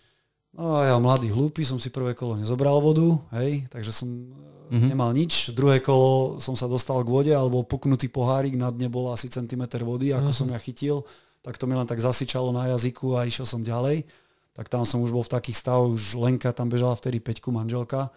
No 0.54 0.62
a 0.78 0.94
ja 0.94 0.96
mladý, 1.02 1.34
hlúpy, 1.34 1.66
som 1.66 1.82
si 1.82 1.90
prvé 1.90 2.14
kolo 2.14 2.38
nezobral 2.38 2.78
vodu, 2.78 3.18
hej, 3.42 3.66
takže 3.74 3.90
som 3.90 4.06
uh-huh. 4.06 4.86
nemal 4.86 5.10
nič. 5.10 5.50
Druhé 5.50 5.82
kolo 5.82 6.38
som 6.38 6.54
sa 6.54 6.70
dostal 6.70 7.02
k 7.02 7.10
vode, 7.10 7.34
alebo 7.34 7.66
puknutý 7.66 8.06
pohárik, 8.06 8.54
na 8.54 8.70
dne 8.70 8.86
bolo 8.86 9.10
asi 9.10 9.26
centimetr 9.26 9.82
vody, 9.82 10.14
ako 10.14 10.30
uh-huh. 10.30 10.38
som 10.46 10.54
ja 10.54 10.62
chytil, 10.62 11.02
tak 11.42 11.58
to 11.58 11.66
mi 11.66 11.74
len 11.74 11.90
tak 11.90 11.98
zasičalo 11.98 12.54
na 12.54 12.70
jazyku 12.70 13.18
a 13.18 13.26
išiel 13.26 13.42
som 13.42 13.66
ďalej 13.66 14.06
tak 14.52 14.66
tam 14.68 14.82
som 14.82 15.00
už 15.00 15.14
bol 15.14 15.22
v 15.22 15.32
takých 15.32 15.58
stavoch, 15.58 15.94
už 15.94 16.18
Lenka 16.18 16.50
tam 16.50 16.66
bežala 16.66 16.98
vtedy 16.98 17.22
peťku 17.22 17.54
manželka, 17.54 18.10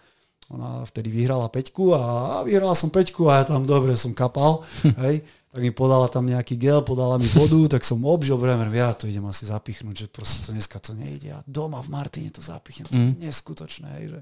ona 0.52 0.84
vtedy 0.84 1.08
vyhrala 1.08 1.48
peťku 1.48 1.96
a, 1.96 2.02
a 2.02 2.34
vyhrala 2.44 2.76
som 2.76 2.92
peťku 2.92 3.30
a 3.32 3.40
ja 3.40 3.44
tam 3.48 3.64
dobre 3.64 3.96
som 3.96 4.12
kapal, 4.12 4.60
hej, 5.08 5.24
tak 5.24 5.60
mi 5.62 5.70
podala 5.70 6.10
tam 6.10 6.26
nejaký 6.26 6.58
gel, 6.58 6.82
podala 6.82 7.16
mi 7.16 7.30
vodu, 7.30 7.78
tak 7.78 7.86
som 7.86 8.02
obžil, 8.02 8.36
bremer, 8.36 8.68
ja 8.74 8.92
to 8.92 9.08
idem 9.08 9.24
asi 9.24 9.46
zapichnúť, 9.46 10.04
že 10.04 10.06
proste 10.10 10.44
to 10.44 10.50
dneska 10.52 10.82
to 10.82 10.92
nejde 10.92 11.30
a 11.32 11.40
doma 11.46 11.80
v 11.80 11.94
Martine 11.94 12.28
to 12.34 12.42
zapichnem, 12.42 12.86
to 12.90 12.96
je 12.98 13.06
mm. 13.06 13.14
neskutočné, 13.22 13.88
hej, 14.02 14.06
že. 14.18 14.20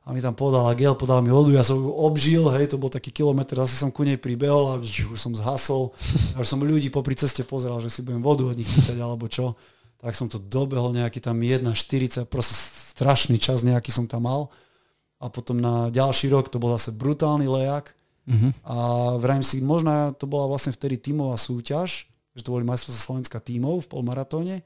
A 0.00 0.16
mi 0.16 0.24
tam 0.24 0.32
podala 0.32 0.72
gel, 0.72 0.96
podala 0.96 1.20
mi 1.20 1.28
vodu, 1.28 1.52
ja 1.52 1.60
som 1.60 1.76
ju 1.76 1.92
obžil, 1.92 2.48
hej, 2.56 2.72
to 2.72 2.80
bol 2.80 2.88
taký 2.88 3.12
kilometr, 3.12 3.52
zase 3.60 3.76
som 3.76 3.92
ku 3.92 4.00
nej 4.00 4.16
pribehol 4.16 4.72
a 4.72 4.74
už 4.80 5.12
som 5.20 5.36
zhasol, 5.36 5.92
až 6.40 6.46
som 6.48 6.56
ľudí 6.56 6.88
popri 6.88 7.12
ceste 7.12 7.44
pozeral, 7.44 7.84
že 7.84 7.92
si 7.92 8.00
budem 8.00 8.24
vodu 8.24 8.48
od 8.48 8.56
nich 8.56 8.70
chytať 8.70 8.96
alebo 8.96 9.28
čo 9.28 9.60
tak 10.00 10.16
som 10.16 10.32
to 10.32 10.40
dobehol 10.40 10.96
nejaký 10.96 11.20
tam 11.20 11.36
1,40, 11.44 12.24
proste 12.24 12.56
strašný 12.96 13.36
čas 13.36 13.60
nejaký 13.60 13.92
som 13.92 14.08
tam 14.08 14.24
mal. 14.24 14.48
A 15.20 15.28
potom 15.28 15.60
na 15.60 15.92
ďalší 15.92 16.32
rok 16.32 16.48
to 16.48 16.56
bol 16.56 16.72
zase 16.72 16.96
brutálny 16.96 17.44
lejak. 17.44 17.92
Uh-huh. 18.24 18.50
A 18.64 18.76
vrajím 19.20 19.44
si, 19.44 19.60
možno 19.60 20.16
to 20.16 20.24
bola 20.24 20.48
vlastne 20.48 20.72
vtedy 20.72 20.96
tímová 20.96 21.36
súťaž, 21.36 22.08
že 22.32 22.40
to 22.40 22.56
boli 22.56 22.64
majstrovstvá 22.64 23.12
Slovenska 23.12 23.36
tímov 23.36 23.84
v 23.84 23.90
polmaratóne. 23.92 24.56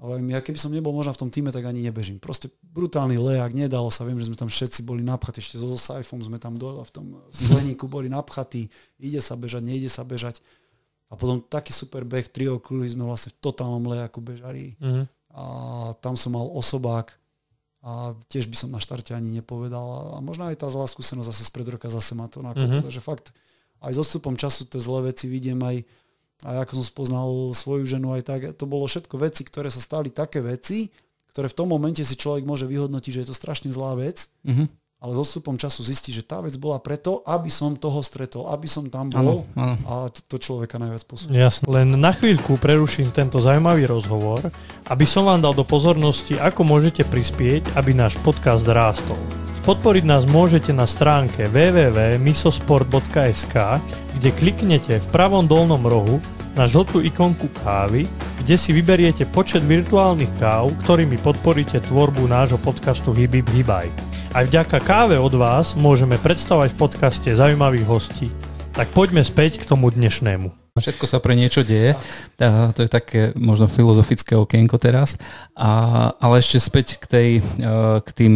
Ale 0.00 0.16
ja 0.32 0.40
keby 0.40 0.56
som 0.56 0.72
nebol 0.72 0.96
možno 0.96 1.12
v 1.12 1.20
tom 1.20 1.28
týme, 1.28 1.52
tak 1.52 1.68
ani 1.68 1.84
nebežím. 1.84 2.16
Proste 2.16 2.48
brutálny 2.72 3.20
lejak, 3.20 3.52
nedalo 3.52 3.92
sa. 3.92 4.08
Viem, 4.08 4.16
že 4.16 4.32
sme 4.32 4.40
tam 4.40 4.48
všetci 4.48 4.80
boli 4.80 5.04
napchatí, 5.04 5.44
ešte 5.44 5.60
so 5.60 5.76
Saifom 5.76 6.24
sme 6.24 6.40
tam 6.40 6.56
dole 6.56 6.80
v 6.80 6.88
tom 6.88 7.20
skleníku 7.28 7.84
boli 7.84 8.08
napchatí. 8.08 8.72
Ide 8.96 9.20
sa 9.20 9.36
bežať, 9.36 9.60
nejde 9.60 9.92
sa 9.92 10.00
bežať. 10.00 10.40
A 11.10 11.18
potom 11.18 11.42
taký 11.42 11.74
super 11.74 12.06
beh, 12.06 12.30
tri 12.30 12.46
okruhy 12.46 12.86
sme 12.86 13.02
vlastne 13.02 13.34
v 13.34 13.38
totálnom 13.42 13.82
lejaku 13.90 14.22
bežali. 14.22 14.78
Mm-hmm. 14.78 15.04
A 15.34 15.44
tam 15.98 16.14
som 16.14 16.34
mal 16.34 16.46
osobák 16.46 17.10
a 17.80 18.12
tiež 18.28 18.46
by 18.46 18.56
som 18.56 18.70
na 18.70 18.78
štarte 18.78 19.10
ani 19.10 19.42
nepovedal. 19.42 20.14
A 20.14 20.18
možno 20.22 20.46
aj 20.46 20.62
tá 20.62 20.70
zlá 20.70 20.86
skúsenosť 20.86 21.28
zase 21.34 21.42
spred 21.50 21.66
roka 21.66 21.90
zase 21.90 22.14
ma 22.14 22.30
to 22.30 22.44
nakopilo. 22.44 22.86
Mm-hmm. 22.86 22.94
že 22.94 23.02
fakt 23.02 23.34
aj 23.80 23.96
s 23.96 23.98
odstupom 23.98 24.36
času 24.36 24.68
tie 24.68 24.78
zlé 24.78 25.10
veci 25.10 25.26
vidiem 25.26 25.58
aj, 25.58 25.82
aj 26.44 26.56
ako 26.68 26.72
som 26.78 26.86
spoznal 26.86 27.28
svoju 27.56 27.88
ženu 27.88 28.12
aj 28.12 28.22
tak, 28.28 28.40
to 28.54 28.68
bolo 28.68 28.84
všetko 28.84 29.16
veci, 29.16 29.42
ktoré 29.42 29.72
sa 29.72 29.80
stali 29.80 30.12
také 30.12 30.44
veci, 30.44 30.92
ktoré 31.32 31.48
v 31.48 31.56
tom 31.56 31.72
momente 31.72 32.04
si 32.04 32.12
človek 32.12 32.44
môže 32.44 32.68
vyhodnotiť, 32.68 33.12
že 33.16 33.20
je 33.24 33.28
to 33.32 33.36
strašne 33.36 33.72
zlá 33.72 33.96
vec, 33.96 34.28
mm-hmm 34.44 34.79
ale 35.00 35.16
s 35.16 35.24
odstupom 35.24 35.56
času 35.56 35.80
zistí, 35.80 36.12
že 36.12 36.20
tá 36.20 36.44
vec 36.44 36.52
bola 36.60 36.76
preto, 36.76 37.24
aby 37.24 37.48
som 37.48 37.72
toho 37.72 38.04
stretol, 38.04 38.52
aby 38.52 38.68
som 38.68 38.84
tam 38.92 39.08
bol 39.08 39.48
ano, 39.48 39.56
ano. 39.56 39.80
a 39.88 40.12
to 40.12 40.36
človeka 40.36 40.76
najviac 40.76 41.08
posunie. 41.08 41.40
Jasne. 41.40 41.64
Len 41.72 41.96
na 41.96 42.12
chvíľku 42.12 42.60
preruším 42.60 43.08
tento 43.08 43.40
zaujímavý 43.40 43.88
rozhovor, 43.88 44.52
aby 44.92 45.08
som 45.08 45.24
vám 45.24 45.40
dal 45.40 45.56
do 45.56 45.64
pozornosti, 45.64 46.36
ako 46.36 46.68
môžete 46.68 47.08
prispieť, 47.08 47.80
aby 47.80 47.96
náš 47.96 48.20
podcast 48.20 48.68
rástol. 48.68 49.16
Podporiť 49.64 50.04
nás 50.04 50.28
môžete 50.28 50.76
na 50.76 50.84
stránke 50.84 51.48
www.misosport.sk, 51.48 53.56
kde 54.20 54.28
kliknete 54.36 55.00
v 55.00 55.08
pravom 55.12 55.48
dolnom 55.48 55.80
rohu 55.84 56.20
na 56.54 56.66
žltú 56.66 56.98
ikonku 57.04 57.46
kávy, 57.62 58.10
kde 58.42 58.54
si 58.58 58.74
vyberiete 58.74 59.26
počet 59.28 59.62
virtuálnych 59.62 60.30
káv, 60.40 60.74
ktorými 60.82 61.20
podporíte 61.22 61.78
tvorbu 61.84 62.26
nášho 62.26 62.58
podcastu 62.58 63.14
Hibib 63.14 63.46
Hibaj. 63.54 63.90
Aj 64.30 64.46
vďaka 64.46 64.78
káve 64.82 65.18
od 65.18 65.34
vás 65.34 65.74
môžeme 65.74 66.14
predstavovať 66.18 66.74
v 66.74 66.80
podcaste 66.80 67.28
zaujímavých 67.34 67.86
hostí. 67.86 68.28
Tak 68.74 68.94
poďme 68.94 69.26
späť 69.26 69.58
k 69.58 69.66
tomu 69.66 69.90
dnešnému. 69.90 70.78
Všetko 70.78 71.04
sa 71.10 71.18
pre 71.18 71.34
niečo 71.34 71.66
deje. 71.66 71.98
To 72.38 72.78
je 72.78 72.86
také 72.86 73.34
možno 73.34 73.66
filozofické 73.66 74.38
okienko 74.38 74.78
teraz. 74.78 75.18
A, 75.58 76.14
ale 76.22 76.38
ešte 76.38 76.62
späť 76.62 77.02
k, 77.02 77.04
tej, 77.10 77.28
e, 77.42 77.42
k 78.00 78.08
tým 78.14 78.34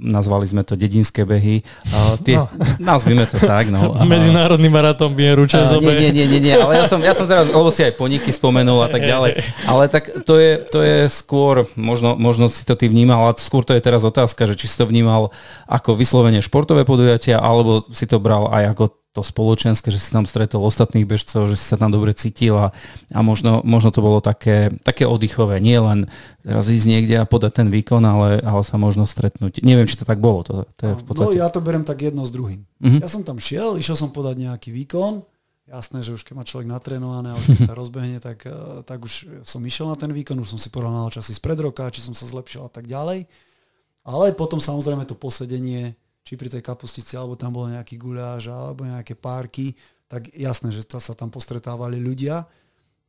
nazvali 0.00 0.48
sme 0.48 0.64
to 0.64 0.74
dedinské 0.74 1.28
behy. 1.28 1.60
Uh, 1.92 2.16
tie, 2.24 2.40
no. 2.40 2.48
Nazvime 2.80 3.28
to 3.28 3.36
tak. 3.36 3.68
No. 3.68 3.92
Medzinárodný 4.08 4.72
maratón 4.72 5.12
Bieru 5.12 5.44
Čazobe. 5.44 5.92
Nie, 5.92 6.10
nie, 6.10 6.26
nie, 6.26 6.40
nie, 6.40 6.54
ale 6.56 6.80
ja 6.80 6.84
som, 6.88 6.98
ja 7.04 7.12
som 7.12 7.28
teraz, 7.28 7.52
lebo 7.52 7.68
si 7.68 7.84
aj 7.84 7.94
poniky 8.00 8.32
spomenul 8.32 8.80
a 8.80 8.88
tak 8.88 9.04
ďalej. 9.04 9.44
Ale 9.68 9.92
tak 9.92 10.24
to 10.24 10.40
je, 10.40 10.52
to 10.72 10.80
je 10.80 11.12
skôr, 11.12 11.68
možno, 11.76 12.16
možno 12.16 12.48
si 12.48 12.64
to 12.64 12.72
ty 12.74 12.88
vnímal, 12.88 13.30
ale 13.30 13.36
skôr 13.36 13.62
to 13.62 13.76
je 13.76 13.84
teraz 13.84 14.02
otázka, 14.02 14.48
že 14.48 14.56
či 14.56 14.66
si 14.66 14.80
to 14.80 14.88
vnímal 14.88 15.30
ako 15.68 15.94
vyslovene 15.94 16.40
športové 16.40 16.88
podujatia, 16.88 17.38
alebo 17.38 17.84
si 17.92 18.08
to 18.08 18.16
bral 18.16 18.48
aj 18.48 18.72
ako 18.74 18.99
to 19.10 19.26
spoločenské, 19.26 19.90
že 19.90 19.98
si 19.98 20.14
tam 20.14 20.22
stretol 20.22 20.62
ostatných 20.62 21.02
bežcov, 21.02 21.50
že 21.50 21.58
si 21.58 21.66
sa 21.66 21.74
tam 21.74 21.90
dobre 21.90 22.14
cítil 22.14 22.54
a, 22.54 22.70
a 23.10 23.20
možno, 23.26 23.58
možno 23.66 23.90
to 23.90 24.06
bolo 24.06 24.22
také, 24.22 24.70
také 24.86 25.02
oddychové. 25.02 25.58
Nie 25.58 25.82
len 25.82 26.06
raz 26.46 26.70
ísť 26.70 26.86
niekde 26.86 27.18
a 27.18 27.26
podať 27.26 27.58
ten 27.58 27.68
výkon, 27.74 27.98
ale, 28.06 28.38
ale 28.38 28.62
sa 28.62 28.78
možno 28.78 29.10
stretnúť. 29.10 29.66
Neviem, 29.66 29.90
či 29.90 29.98
to 29.98 30.06
tak 30.06 30.22
bolo. 30.22 30.46
To, 30.46 30.54
to 30.78 30.82
je 30.86 30.94
v 30.94 31.02
podstate... 31.02 31.26
No 31.26 31.42
ja 31.42 31.50
to 31.50 31.58
berem 31.58 31.82
tak 31.82 32.06
jedno 32.06 32.22
s 32.22 32.30
druhým. 32.30 32.62
Uh-huh. 32.62 33.02
Ja 33.02 33.10
som 33.10 33.26
tam 33.26 33.42
šiel, 33.42 33.82
išiel 33.82 33.98
som 33.98 34.14
podať 34.14 34.46
nejaký 34.46 34.70
výkon, 34.70 35.26
jasné, 35.66 36.06
že 36.06 36.14
už 36.14 36.22
keď 36.22 36.34
má 36.38 36.44
človek 36.46 36.70
natrénované 36.70 37.34
a 37.34 37.38
už 37.38 37.46
keď 37.50 37.60
sa 37.66 37.78
rozbehne, 37.82 38.18
tak, 38.22 38.46
eh, 38.46 38.86
tak 38.86 39.02
už 39.02 39.42
som 39.42 39.62
išiel 39.66 39.90
na 39.90 39.98
ten 39.98 40.14
výkon, 40.14 40.38
už 40.38 40.54
som 40.54 40.60
si 40.62 40.70
porovnal 40.70 41.10
časy 41.10 41.34
z 41.34 41.40
pred 41.42 41.58
roka, 41.58 41.90
či 41.90 41.98
som 41.98 42.14
sa 42.14 42.30
zlepšil 42.30 42.66
a 42.66 42.70
tak 42.70 42.86
ďalej. 42.86 43.26
Ale 44.06 44.38
potom 44.38 44.62
samozrejme 44.62 45.02
to 45.02 45.18
posedenie 45.18 45.98
či 46.24 46.36
pri 46.36 46.52
tej 46.52 46.62
kapustici, 46.62 47.16
alebo 47.16 47.34
tam 47.34 47.56
bol 47.56 47.66
nejaký 47.68 47.96
guľáž, 47.96 48.52
alebo 48.52 48.84
nejaké 48.86 49.16
párky, 49.16 49.74
tak 50.10 50.30
jasné, 50.34 50.74
že 50.74 50.82
sa 50.86 51.14
tam 51.14 51.30
postretávali 51.30 52.02
ľudia, 52.02 52.44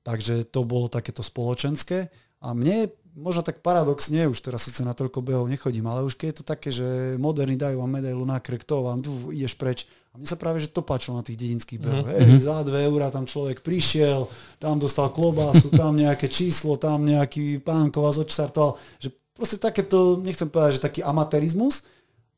takže 0.05 0.45
to 0.49 0.62
bolo 0.62 0.86
takéto 0.86 1.26
spoločenské. 1.26 2.14
A 2.41 2.57
mne 2.57 2.89
možno 3.14 3.43
tak 3.43 3.59
paradoxne, 3.59 4.26
už 4.26 4.39
teraz 4.39 4.66
síce 4.66 4.82
na 4.82 4.95
toľko 4.95 5.20
behov 5.22 5.45
nechodím, 5.45 5.86
ale 5.86 6.01
už 6.07 6.16
keď 6.16 6.28
je 6.32 6.38
to 6.39 6.45
také, 6.47 6.70
že 6.72 7.18
moderní 7.20 7.59
dajú 7.59 7.84
vám 7.84 8.01
medailu 8.01 8.24
na 8.24 8.39
krek, 8.39 8.64
to 8.64 8.82
vám, 8.82 9.03
tu 9.03 9.12
ideš 9.30 9.53
preč. 9.59 9.86
A 10.12 10.20
mne 10.20 10.28
sa 10.28 10.39
práve, 10.39 10.59
že 10.59 10.72
to 10.72 10.84
páčilo 10.84 11.20
na 11.20 11.24
tých 11.24 11.39
dedinských 11.39 11.80
behoch. 11.80 12.07
Mm-hmm. 12.07 12.28
Hey, 12.34 12.39
za 12.39 12.64
2 12.64 12.88
eurá 12.88 13.07
tam 13.12 13.28
človek 13.28 13.64
prišiel, 13.64 14.28
tam 14.59 14.80
dostal 14.80 15.12
klobásu, 15.12 15.72
tam 15.72 15.95
nejaké 15.95 16.28
číslo, 16.28 16.76
tam 16.76 17.07
nejaký 17.07 17.64
pán 17.64 17.91
vás 17.91 18.20
odštartoval. 18.20 18.76
Že 18.99 19.09
proste 19.36 19.57
takéto, 19.59 20.20
nechcem 20.20 20.47
povedať, 20.51 20.80
že 20.80 20.86
taký 20.86 21.01
amatérizmus, 21.03 21.88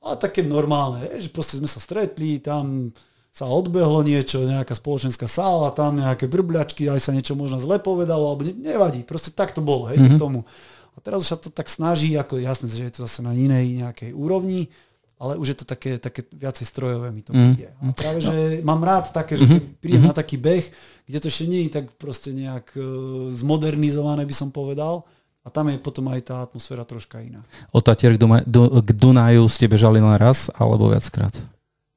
ale 0.03 0.15
také 0.19 0.43
normálne, 0.43 1.07
že 1.17 1.31
proste 1.31 1.55
sme 1.55 1.69
sa 1.71 1.79
stretli, 1.79 2.43
tam 2.43 2.91
sa 3.33 3.49
odbehlo 3.49 4.05
niečo, 4.05 4.45
nejaká 4.45 4.77
spoločenská 4.77 5.25
sála, 5.25 5.73
tam 5.73 5.97
nejaké 5.97 6.29
brbľačky, 6.29 6.85
aj 6.85 7.01
sa 7.01 7.15
niečo 7.15 7.33
možno 7.33 7.57
zle 7.57 7.81
povedalo, 7.81 8.29
alebo 8.29 8.45
ne, 8.45 8.53
nevadí, 8.53 9.01
proste 9.01 9.33
tak 9.33 9.57
to 9.57 9.63
bolo, 9.65 9.89
hej, 9.89 9.97
mm-hmm. 9.97 10.19
k 10.19 10.21
tomu. 10.21 10.45
A 10.93 10.97
teraz 11.01 11.25
už 11.25 11.29
sa 11.33 11.37
to 11.41 11.49
tak 11.49 11.65
snaží, 11.65 12.13
ako 12.13 12.37
jasné, 12.37 12.69
že 12.69 12.85
je 12.85 12.93
to 12.93 13.09
zase 13.09 13.25
na 13.25 13.33
inej 13.33 13.81
nejakej 13.81 14.13
úrovni, 14.13 14.69
ale 15.17 15.41
už 15.41 15.55
je 15.55 15.57
to 15.57 15.65
také, 15.65 15.97
také 15.97 16.27
viacej 16.29 16.67
strojové 16.67 17.09
mi 17.09 17.25
to 17.25 17.33
mm. 17.33 17.39
príde. 17.39 17.67
A 17.79 17.83
práve, 17.95 18.19
že 18.21 18.59
no. 18.61 18.69
mám 18.69 18.83
rád 18.83 19.09
také, 19.15 19.39
že 19.39 19.47
keď 19.47 19.61
mhm. 19.65 19.73
prídem 19.79 20.03
mm-hmm. 20.03 20.13
na 20.13 20.19
taký 20.21 20.35
beh, 20.37 20.65
kde 21.07 21.17
to 21.17 21.27
ešte 21.31 21.45
nie 21.47 21.61
je 21.65 21.71
tak 21.73 21.85
proste 21.95 22.29
nejak 22.35 22.75
uh, 22.75 22.83
zmodernizované, 23.33 24.27
by 24.27 24.35
som 24.35 24.53
povedal, 24.53 25.07
a 25.43 25.47
tam 25.51 25.67
je 25.67 25.75
potom 25.75 26.07
aj 26.07 26.21
tá 26.23 26.35
atmosféra 26.39 26.87
troška 26.87 27.19
iná. 27.19 27.43
Od 27.75 27.83
Tatier 27.83 28.15
k, 28.15 28.23
k 28.79 28.89
Dunaju 28.95 29.43
ste 29.51 29.67
bežali 29.67 29.99
len 29.99 30.15
raz 30.15 30.47
alebo 30.55 30.87
viackrát? 30.87 31.35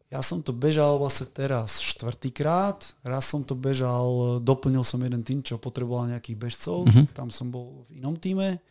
Ja 0.06 0.22
som 0.22 0.38
to 0.38 0.54
bežal 0.54 0.98
vlastne 1.02 1.26
teraz 1.30 1.82
štvrtýkrát. 1.82 2.78
Raz 3.02 3.26
som 3.26 3.42
to 3.42 3.58
bežal, 3.58 4.38
doplnil 4.38 4.86
som 4.86 5.02
jeden 5.02 5.22
tým, 5.26 5.42
čo 5.42 5.58
potreboval 5.58 6.10
nejakých 6.10 6.38
bežcov. 6.38 6.86
Uh-huh. 6.86 7.06
Tam 7.10 7.26
som 7.30 7.50
bol 7.50 7.86
v 7.90 7.98
inom 7.98 8.14
týme. 8.14 8.62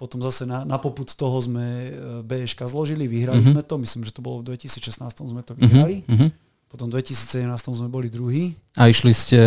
Potom 0.00 0.24
zase 0.24 0.48
na, 0.48 0.64
na 0.64 0.80
poput 0.80 1.06
toho 1.12 1.36
sme 1.38 1.62
e, 1.62 1.90
BŠK 2.24 2.72
zložili, 2.72 3.04
vyhrali 3.04 3.44
uh-huh. 3.44 3.52
sme 3.52 3.62
to. 3.62 3.76
Myslím, 3.76 4.02
že 4.08 4.16
to 4.16 4.24
bolo 4.24 4.40
v 4.40 4.56
2016 4.56 4.96
sme 5.12 5.44
to 5.44 5.52
vyhrali. 5.52 6.08
Uh-huh. 6.08 6.32
Potom 6.72 6.88
v 6.88 7.04
2017 7.04 7.44
sme 7.76 7.88
boli 7.92 8.08
druhý. 8.08 8.56
A 8.80 8.88
išli 8.88 9.12
ste 9.12 9.38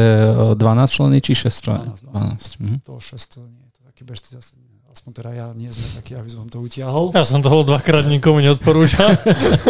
12 0.54 0.56
e, 0.62 0.86
členy 0.94 1.18
či 1.26 1.34
6 1.34 1.66
členy? 1.66 1.90
12. 2.06 2.06
12. 2.06 2.62
12. 2.62 2.62
Uh-huh. 2.62 2.78
To 2.86 2.94
6 3.02 3.34
to 3.34 3.42
nie 3.50 3.65
takí 3.96 4.04
bežci 4.04 4.36
zase, 4.36 4.60
aspoň 4.92 5.12
teda 5.16 5.32
ja 5.32 5.48
nie 5.56 5.72
sme 5.72 6.04
takí, 6.04 6.20
aby 6.20 6.28
som 6.28 6.52
to 6.52 6.60
utiahol. 6.60 7.16
Ja 7.16 7.24
som 7.24 7.40
toho 7.40 7.64
dvakrát 7.64 8.04
nikomu 8.04 8.44
neodporúčal. 8.44 9.16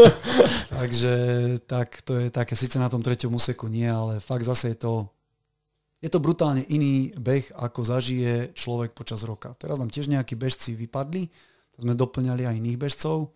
Takže 0.82 1.14
tak 1.70 2.02
to 2.02 2.18
je 2.18 2.34
také, 2.34 2.58
síce 2.58 2.82
na 2.82 2.90
tom 2.90 3.06
treťom 3.06 3.38
úseku 3.38 3.70
nie, 3.70 3.86
ale 3.86 4.18
fakt 4.18 4.42
zase 4.42 4.74
je 4.74 4.82
to, 4.82 4.94
je 6.02 6.10
to 6.10 6.18
brutálne 6.18 6.66
iný 6.74 7.14
beh, 7.22 7.54
ako 7.54 7.86
zažije 7.86 8.58
človek 8.58 8.98
počas 8.98 9.22
roka. 9.22 9.54
Teraz 9.62 9.78
nám 9.78 9.94
tiež 9.94 10.10
nejakí 10.10 10.34
bežci 10.34 10.74
vypadli, 10.74 11.30
sme 11.78 11.94
doplňali 11.94 12.50
aj 12.50 12.58
iných 12.58 12.82
bežcov, 12.82 13.30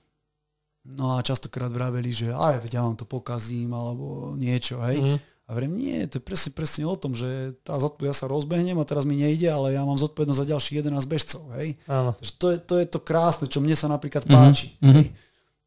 no 0.90 1.22
a 1.22 1.22
častokrát 1.22 1.70
vraveli, 1.70 2.10
že 2.10 2.34
aj 2.34 2.66
veď 2.66 2.72
ja 2.78 2.82
vám 2.82 2.98
to 2.98 3.06
pokazím, 3.06 3.78
alebo 3.78 4.34
niečo, 4.34 4.82
hej. 4.90 4.98
Mm. 5.06 5.18
A 5.50 5.58
vrem, 5.58 5.74
nie, 5.74 6.06
to 6.06 6.22
je 6.22 6.24
presne, 6.24 6.54
presne 6.54 6.86
o 6.86 6.94
tom, 6.94 7.18
že 7.18 7.58
tá 7.66 7.74
zodpovednosť, 7.82 8.14
ja 8.14 8.22
sa 8.22 8.30
rozbehnem 8.30 8.78
a 8.78 8.86
teraz 8.86 9.02
mi 9.02 9.18
nejde, 9.18 9.50
ale 9.50 9.74
ja 9.74 9.82
mám 9.82 9.98
zodpovednosť 9.98 10.46
za 10.46 10.50
ďalších 10.54 10.78
11 10.86 11.10
bežcov. 11.10 11.42
Hej? 11.58 11.74
Áno. 11.90 12.14
To, 12.38 12.54
je, 12.54 12.58
to 12.62 12.78
je 12.78 12.86
to 12.86 13.00
krásne, 13.02 13.50
čo 13.50 13.58
mne 13.58 13.74
sa 13.74 13.90
napríklad 13.90 14.30
mhm, 14.30 14.32
páči. 14.32 14.78
Mm-hmm. 14.78 14.94
Hej? 14.94 15.06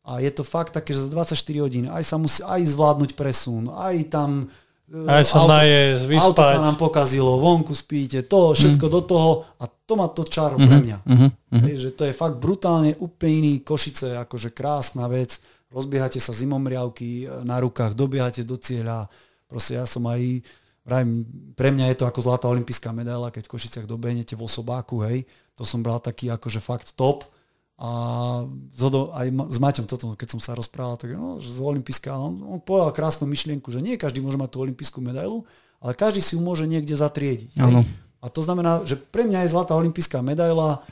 A 0.06 0.22
je 0.22 0.30
to 0.30 0.46
fakt 0.46 0.70
také, 0.70 0.94
že 0.94 1.02
za 1.02 1.10
24 1.10 1.34
hodín 1.62 1.86
aj 1.90 2.02
sa 2.06 2.14
musí 2.14 2.46
aj 2.46 2.62
zvládnuť 2.62 3.10
presun, 3.14 3.70
aj 3.74 3.96
tam 4.10 4.50
e, 4.86 4.98
aj 5.02 5.24
sa 5.26 5.46
auto, 5.46 5.50
najesť, 5.50 6.04
vyspať. 6.10 6.26
auto 6.26 6.42
sa 6.42 6.58
nám 6.62 6.76
pokazilo, 6.78 7.30
vonku 7.38 7.74
spíte, 7.74 8.26
to, 8.26 8.54
všetko 8.54 8.86
mm. 8.86 8.92
do 8.98 9.00
toho 9.02 9.30
a 9.58 9.66
to 9.66 9.94
má 9.98 10.06
to 10.10 10.22
čaro 10.26 10.58
mm-hmm. 10.58 10.70
pre 10.70 10.78
mňa. 10.78 10.98
Mm-hmm. 11.06 11.30
Hej, 11.58 11.74
že 11.78 11.90
to 11.94 12.02
je 12.06 12.14
fakt 12.14 12.38
brutálne 12.38 12.94
úplne 13.02 13.46
iný 13.46 13.54
Košice, 13.66 14.14
akože 14.26 14.54
krásna 14.54 15.10
vec. 15.10 15.42
Rozbiehate 15.70 16.22
sa 16.22 16.30
zimomriavky 16.30 17.26
e, 17.26 17.42
na 17.42 17.58
rukách, 17.62 17.98
dobiehate 17.98 18.46
do 18.46 18.58
cieľa, 18.58 19.06
Proste 19.52 19.76
ja 19.76 19.84
som 19.84 20.00
aj, 20.08 20.40
vrajím, 20.88 21.28
pre 21.52 21.68
mňa 21.68 21.92
je 21.92 21.96
to 22.00 22.08
ako 22.08 22.24
zlatá 22.24 22.48
olimpijská 22.48 22.88
medaila, 22.96 23.28
keď 23.28 23.44
v 23.44 23.52
Košiciach 23.52 23.84
dobehnete 23.84 24.32
v 24.32 24.48
osobáku, 24.48 25.04
hej. 25.04 25.28
To 25.60 25.68
som 25.68 25.84
bral 25.84 26.00
taký 26.00 26.32
akože 26.32 26.64
fakt 26.64 26.96
top. 26.96 27.28
A 27.76 27.90
zodo, 28.72 29.12
aj 29.12 29.28
s 29.52 29.58
Maťom 29.60 29.90
toto, 29.90 30.16
keď 30.16 30.38
som 30.38 30.40
sa 30.40 30.56
rozprával, 30.56 30.96
tak 30.96 31.12
no, 31.18 31.42
že 31.42 31.50
z 31.50 31.60
olimpijská, 31.60 32.14
on, 32.14 32.40
on 32.40 32.60
povedal 32.62 32.94
krásnu 32.94 33.28
myšlienku, 33.28 33.68
že 33.68 33.82
nie 33.82 34.00
každý 34.00 34.22
môže 34.22 34.38
mať 34.38 34.54
tú 34.54 34.62
olimpijskú 34.62 35.02
medailu, 35.02 35.42
ale 35.82 35.92
každý 35.98 36.22
si 36.22 36.38
ju 36.38 36.40
môže 36.40 36.62
niekde 36.64 36.94
zatriediť. 36.94 37.58
A 38.22 38.30
to 38.30 38.38
znamená, 38.38 38.86
že 38.86 38.94
pre 38.94 39.26
mňa 39.26 39.44
je 39.44 39.52
zlatá 39.52 39.74
olimpijská 39.74 40.22
medaila 40.22 40.86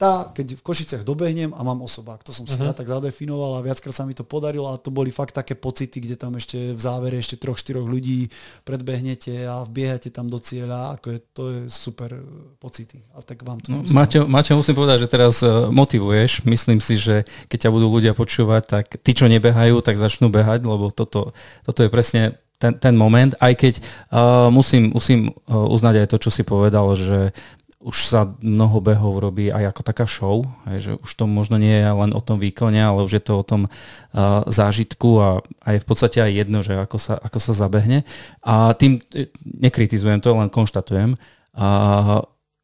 tá, 0.00 0.32
keď 0.32 0.56
v 0.56 0.64
Košiciach 0.64 1.04
dobehnem 1.04 1.52
a 1.52 1.60
mám 1.60 1.84
osobák. 1.84 2.24
To 2.24 2.32
som 2.32 2.48
si 2.48 2.56
uh-huh. 2.56 2.72
ja 2.72 2.74
tak 2.74 2.88
zadefinoval 2.88 3.60
a 3.60 3.64
viackrát 3.64 3.92
sa 3.92 4.08
mi 4.08 4.16
to 4.16 4.24
podarilo 4.24 4.72
a 4.72 4.80
to 4.80 4.88
boli 4.88 5.12
fakt 5.12 5.36
také 5.36 5.52
pocity, 5.52 6.00
kde 6.00 6.16
tam 6.16 6.40
ešte 6.40 6.72
v 6.72 6.80
závere 6.80 7.20
ešte 7.20 7.36
troch, 7.36 7.60
štyroch 7.60 7.84
ľudí 7.84 8.32
predbehnete 8.64 9.44
a 9.44 9.60
vbiehate 9.68 10.08
tam 10.08 10.32
do 10.32 10.40
cieľa. 10.40 10.96
Ako 10.96 11.06
je, 11.12 11.18
to 11.36 11.42
je 11.52 11.58
super 11.68 12.16
pocity. 12.56 13.04
A 13.12 13.20
tak 13.20 13.44
vám 13.44 13.60
to... 13.60 13.68
No, 13.68 13.84
Maťo, 13.92 14.24
Maťo, 14.24 14.56
musím 14.56 14.80
povedať, 14.80 15.04
že 15.04 15.12
teraz 15.12 15.44
uh, 15.44 15.68
motivuješ. 15.68 16.48
Myslím 16.48 16.80
si, 16.80 16.96
že 16.96 17.28
keď 17.52 17.68
ťa 17.68 17.74
budú 17.76 17.92
ľudia 17.92 18.16
počúvať, 18.16 18.62
tak 18.64 18.84
tí, 19.04 19.12
čo 19.12 19.28
nebehajú, 19.28 19.84
tak 19.84 20.00
začnú 20.00 20.32
behať, 20.32 20.64
lebo 20.64 20.88
toto, 20.88 21.36
toto 21.68 21.84
je 21.84 21.92
presne 21.92 22.40
ten, 22.60 22.76
ten 22.76 22.92
moment, 22.92 23.32
aj 23.40 23.52
keď 23.56 23.74
uh, 24.12 24.52
musím, 24.52 24.92
musím 24.92 25.32
uh, 25.48 25.64
uznať 25.64 26.04
aj 26.04 26.06
to, 26.12 26.16
čo 26.20 26.30
si 26.32 26.42
povedal, 26.44 26.92
že 26.92 27.32
už 27.80 27.96
sa 28.12 28.28
mnoho 28.44 28.84
behov 28.84 29.24
robí 29.24 29.48
aj 29.48 29.72
ako 29.72 29.82
taká 29.82 30.04
show, 30.04 30.44
aj, 30.68 30.78
že 30.84 30.92
už 31.00 31.10
to 31.16 31.24
možno 31.24 31.56
nie 31.56 31.72
je 31.72 31.88
len 31.88 32.12
o 32.12 32.20
tom 32.20 32.36
výkone, 32.36 32.76
ale 32.76 33.00
už 33.00 33.16
je 33.16 33.24
to 33.24 33.40
o 33.40 33.44
tom 33.44 33.72
uh, 33.72 34.44
zážitku 34.44 35.10
a, 35.16 35.40
a 35.64 35.68
je 35.72 35.80
v 35.80 35.88
podstate 35.88 36.20
aj 36.20 36.32
jedno, 36.44 36.60
že 36.60 36.76
ako 36.76 37.00
sa, 37.00 37.16
ako 37.16 37.40
sa 37.40 37.56
zabehne. 37.56 38.04
A 38.44 38.76
tým 38.76 39.00
e, 39.16 39.32
nekritizujem 39.40 40.20
to, 40.20 40.36
len 40.36 40.52
konštatujem. 40.52 41.16
A 41.56 41.66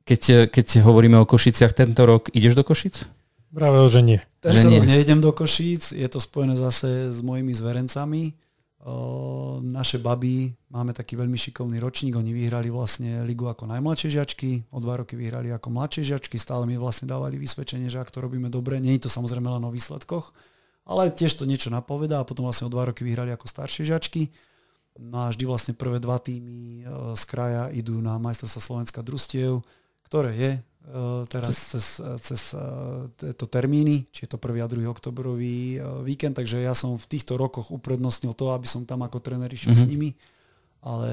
keď, 0.04 0.52
keď 0.52 0.84
hovoríme 0.84 1.16
o 1.16 1.26
Košiciach 1.26 1.72
tento 1.72 2.04
rok, 2.04 2.28
ideš 2.36 2.52
do 2.52 2.62
Košic? 2.62 3.08
Práve, 3.56 3.88
že 3.88 4.04
nie. 4.04 4.20
Tento 4.44 4.68
že 4.68 4.68
rok 4.68 4.84
nie. 4.84 5.00
nejdem 5.00 5.24
do 5.24 5.32
Košíc, 5.32 5.96
je 5.96 6.08
to 6.12 6.20
spojené 6.20 6.60
zase 6.60 7.08
s 7.08 7.24
mojimi 7.24 7.56
zverencami 7.56 8.45
naše 9.66 9.99
baby, 9.99 10.55
máme 10.70 10.95
taký 10.95 11.18
veľmi 11.18 11.34
šikovný 11.34 11.82
ročník, 11.82 12.14
oni 12.14 12.30
vyhrali 12.30 12.70
vlastne 12.70 13.26
ligu 13.26 13.51
ako 13.51 13.66
najmladšie 13.66 14.14
žiačky, 14.14 14.62
o 14.70 14.78
dva 14.78 15.03
roky 15.03 15.18
vyhrali 15.18 15.51
ako 15.51 15.74
mladšie 15.74 16.07
žiačky, 16.14 16.39
stále 16.39 16.70
mi 16.70 16.78
vlastne 16.78 17.11
dávali 17.11 17.34
vysvedčenie, 17.34 17.91
že 17.91 17.99
ak 17.99 18.14
to 18.14 18.22
robíme 18.22 18.47
dobre, 18.47 18.78
nie 18.78 18.95
je 18.95 19.07
to 19.07 19.11
samozrejme 19.11 19.51
len 19.51 19.66
o 19.66 19.74
výsledkoch, 19.74 20.30
ale 20.87 21.11
tiež 21.11 21.34
to 21.34 21.51
niečo 21.51 21.66
napovedá 21.66 22.22
a 22.22 22.28
potom 22.28 22.47
vlastne 22.47 22.70
o 22.70 22.72
dva 22.72 22.87
roky 22.87 23.03
vyhrali 23.03 23.34
ako 23.34 23.51
staršie 23.51 23.91
žiačky. 23.91 24.30
No 24.97 25.26
a 25.26 25.34
vždy 25.34 25.45
vlastne 25.51 25.74
prvé 25.74 25.99
dva 25.99 26.16
týmy 26.22 26.87
z 27.18 27.22
kraja 27.26 27.68
idú 27.74 27.99
na 27.99 28.16
majstrovstvo 28.22 28.62
Slovenska 28.62 29.03
družstiev, 29.03 29.66
ktoré 30.07 30.32
je 30.39 30.51
teraz 31.26 31.55
cez, 31.74 31.99
cez 32.22 32.43
eh, 32.55 32.62
tieto 33.18 33.47
termíny, 33.51 34.07
či 34.14 34.26
je 34.26 34.30
to 34.30 34.39
1. 34.39 34.62
a 34.62 34.68
2. 34.70 34.87
oktobrový 34.87 35.78
eh, 35.78 35.82
víkend, 36.07 36.39
takže 36.39 36.62
ja 36.62 36.72
som 36.78 36.95
v 36.95 37.07
týchto 37.11 37.34
rokoch 37.34 37.74
uprednostnil 37.74 38.32
to, 38.39 38.55
aby 38.55 38.70
som 38.70 38.87
tam 38.87 39.03
ako 39.03 39.18
tréner 39.18 39.51
išiel 39.51 39.74
mm-hmm. 39.74 39.89
s 39.89 39.91
nimi, 39.91 40.11
ale 40.87 41.11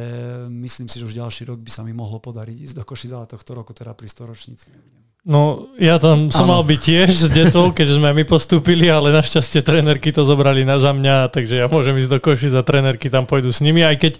myslím 0.49 0.85
si, 0.85 1.01
že 1.01 1.07
už 1.09 1.17
ďalší 1.17 1.49
rok 1.49 1.59
by 1.59 1.71
sa 1.73 1.81
mi 1.81 1.91
mohlo 1.91 2.21
podariť 2.21 2.69
ísť 2.69 2.75
do 2.77 2.83
Košic, 2.85 3.11
ale 3.17 3.25
tohto 3.25 3.57
roku 3.57 3.73
teda 3.73 3.97
pri 3.97 4.05
storočníci 4.05 4.69
nebudem. 4.69 5.02
No, 5.23 5.71
ja 5.79 6.03
tam 6.03 6.27
som 6.35 6.43
ano. 6.43 6.59
mal 6.59 6.63
byť 6.67 6.79
tiež 6.83 7.09
s 7.15 7.27
detou, 7.31 7.71
keďže 7.71 7.95
sme 7.95 8.11
my 8.11 8.27
postúpili, 8.27 8.91
ale 8.91 9.15
našťastie 9.15 9.63
trénerky 9.63 10.11
to 10.11 10.27
zobrali 10.27 10.67
na 10.67 10.83
za 10.83 10.91
mňa, 10.91 11.31
takže 11.31 11.63
ja 11.63 11.71
môžem 11.71 11.95
ísť 11.95 12.11
do 12.11 12.19
Košic 12.19 12.51
a 12.51 12.59
trénerky 12.59 13.07
tam 13.07 13.23
pôjdu 13.23 13.47
s 13.47 13.63
nimi, 13.63 13.87
aj 13.87 14.03
keď, 14.03 14.13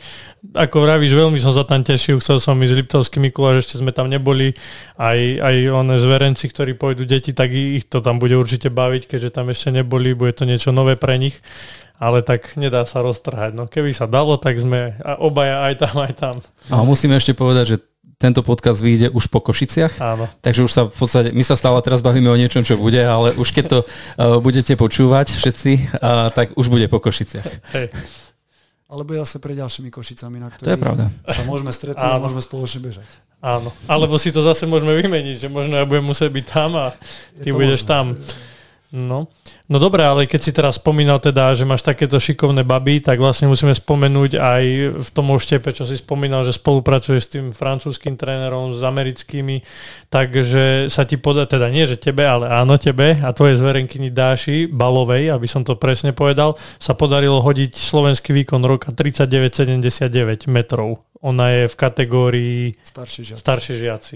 ako 0.56 0.88
vravíš, 0.88 1.12
veľmi 1.12 1.43
som 1.43 1.51
sa 1.51 1.68
tam 1.68 1.84
tešil, 1.84 2.24
chcel 2.24 2.39
som 2.39 2.56
ísť 2.56 2.72
s 2.72 2.80
Liptovský 2.80 3.20
Mikuláš, 3.20 3.68
ešte 3.68 3.84
sme 3.84 3.91
tam 3.91 4.08
neboli, 4.08 4.56
aj, 4.95 5.43
aj 5.43 5.56
one 5.76 5.99
zverenci, 5.99 6.47
ktorí 6.47 6.80
pôjdu 6.80 7.04
deti, 7.04 7.36
tak 7.36 7.51
ich 7.51 7.84
to 7.84 7.99
tam 7.99 8.16
bude 8.16 8.39
určite 8.39 8.72
baviť, 8.72 9.04
keďže 9.12 9.36
tam 9.36 9.51
ešte 9.51 9.76
neboli, 9.76 10.16
bude 10.16 10.32
to 10.32 10.47
niečo 10.47 10.72
nové 10.72 10.95
pre 10.95 11.20
nich 11.20 11.36
ale 12.04 12.20
tak 12.20 12.60
nedá 12.60 12.84
sa 12.84 12.99
roztrhať. 12.99 13.56
No 13.56 13.64
keby 13.64 13.95
sa 13.95 14.12
dalo, 14.12 14.36
tak 14.36 14.60
sme 14.60 14.99
obaja 15.24 15.72
aj 15.72 15.74
tam, 15.88 15.95
aj 16.04 16.14
tam. 16.20 16.36
A 16.68 16.84
musíme 16.84 17.16
ešte 17.16 17.32
povedať, 17.32 17.64
že 17.64 17.78
tento 18.24 18.39
podcast 18.39 18.80
vyjde 18.80 19.11
už 19.11 19.28
po 19.28 19.43
Košiciach. 19.43 19.99
Áno. 19.99 20.32
Takže 20.39 20.63
už 20.63 20.71
sa 20.71 20.82
v 20.88 20.95
podstate, 20.95 21.36
my 21.36 21.43
sa 21.43 21.59
stále 21.59 21.76
teraz 21.84 21.99
bavíme 21.99 22.32
o 22.32 22.39
niečom, 22.39 22.63
čo 22.63 22.80
bude, 22.80 23.03
ale 23.03 23.36
už 23.36 23.51
keď 23.51 23.65
to 23.67 23.80
uh, 23.84 24.39
budete 24.39 24.80
počúvať 24.80 25.36
všetci, 25.36 25.71
uh, 25.99 26.32
tak 26.32 26.55
už 26.55 26.71
bude 26.71 26.88
po 26.88 27.03
Košiciach. 27.03 27.76
Hej. 27.76 27.91
Alebo 28.88 29.11
zase 29.17 29.43
pre 29.43 29.57
ďalšími 29.57 29.91
Košicami, 29.91 30.38
na 30.39 30.47
ktorých 30.53 30.63
to 30.63 30.71
je 30.71 30.80
pravda. 30.80 31.05
sa 31.28 31.43
môžeme 31.43 31.74
stretnúť 31.74 31.99
a 31.99 32.21
môžeme 32.21 32.39
spoločne 32.45 32.80
bežať. 32.80 33.07
Áno, 33.43 33.76
alebo 33.91 34.15
si 34.15 34.32
to 34.32 34.39
zase 34.39 34.63
môžeme 34.69 34.95
vymeniť, 34.95 35.36
že 35.36 35.47
možno 35.51 35.76
ja 35.76 35.84
budem 35.84 36.07
musieť 36.07 36.32
byť 36.32 36.45
tam 36.47 36.71
a 36.80 36.95
ty 37.43 37.51
budeš 37.51 37.84
možné. 37.84 37.91
tam. 37.91 38.05
No. 38.93 39.26
No 39.74 39.82
dobré, 39.82 40.05
ale 40.05 40.30
keď 40.30 40.41
si 40.45 40.53
teraz 40.53 40.78
spomínal 40.78 41.17
teda, 41.17 41.57
že 41.57 41.65
máš 41.65 41.82
takéto 41.82 42.21
šikovné 42.21 42.61
baby, 42.61 43.01
tak 43.01 43.17
vlastne 43.17 43.49
musíme 43.49 43.74
spomenúť 43.74 44.38
aj 44.38 44.63
v 45.01 45.09
tom 45.09 45.34
oštepe, 45.34 45.74
čo 45.74 45.89
si 45.89 45.97
spomínal, 45.97 46.45
že 46.45 46.53
spolupracuje 46.53 47.17
s 47.17 47.34
tým 47.34 47.49
francúzským 47.49 48.13
trénerom, 48.13 48.78
s 48.78 48.86
americkými, 48.86 49.65
takže 50.13 50.93
sa 50.93 51.09
ti 51.09 51.17
podá, 51.17 51.49
teda 51.49 51.74
nie 51.74 51.89
že 51.89 51.97
tebe, 51.97 52.21
ale 52.21 52.53
áno 52.53 52.78
tebe 52.78 53.17
a 53.17 53.34
tvoje 53.34 53.57
zverenkyni 53.57 54.13
Dáši 54.13 54.69
Balovej, 54.69 55.34
aby 55.34 55.49
som 55.49 55.65
to 55.65 55.74
presne 55.74 56.13
povedal, 56.13 56.53
sa 56.78 56.93
podarilo 56.93 57.41
hodiť 57.41 57.74
slovenský 57.74 58.30
výkon 58.30 58.61
roka 58.61 58.93
39,79 58.93 60.53
metrov. 60.53 61.01
Ona 61.26 61.49
je 61.49 61.63
v 61.65 61.76
kategórii 61.80 62.61
starší 62.86 63.34
žiaci. 63.34 63.41
Starší 63.41 63.74
žiaci. 63.82 64.15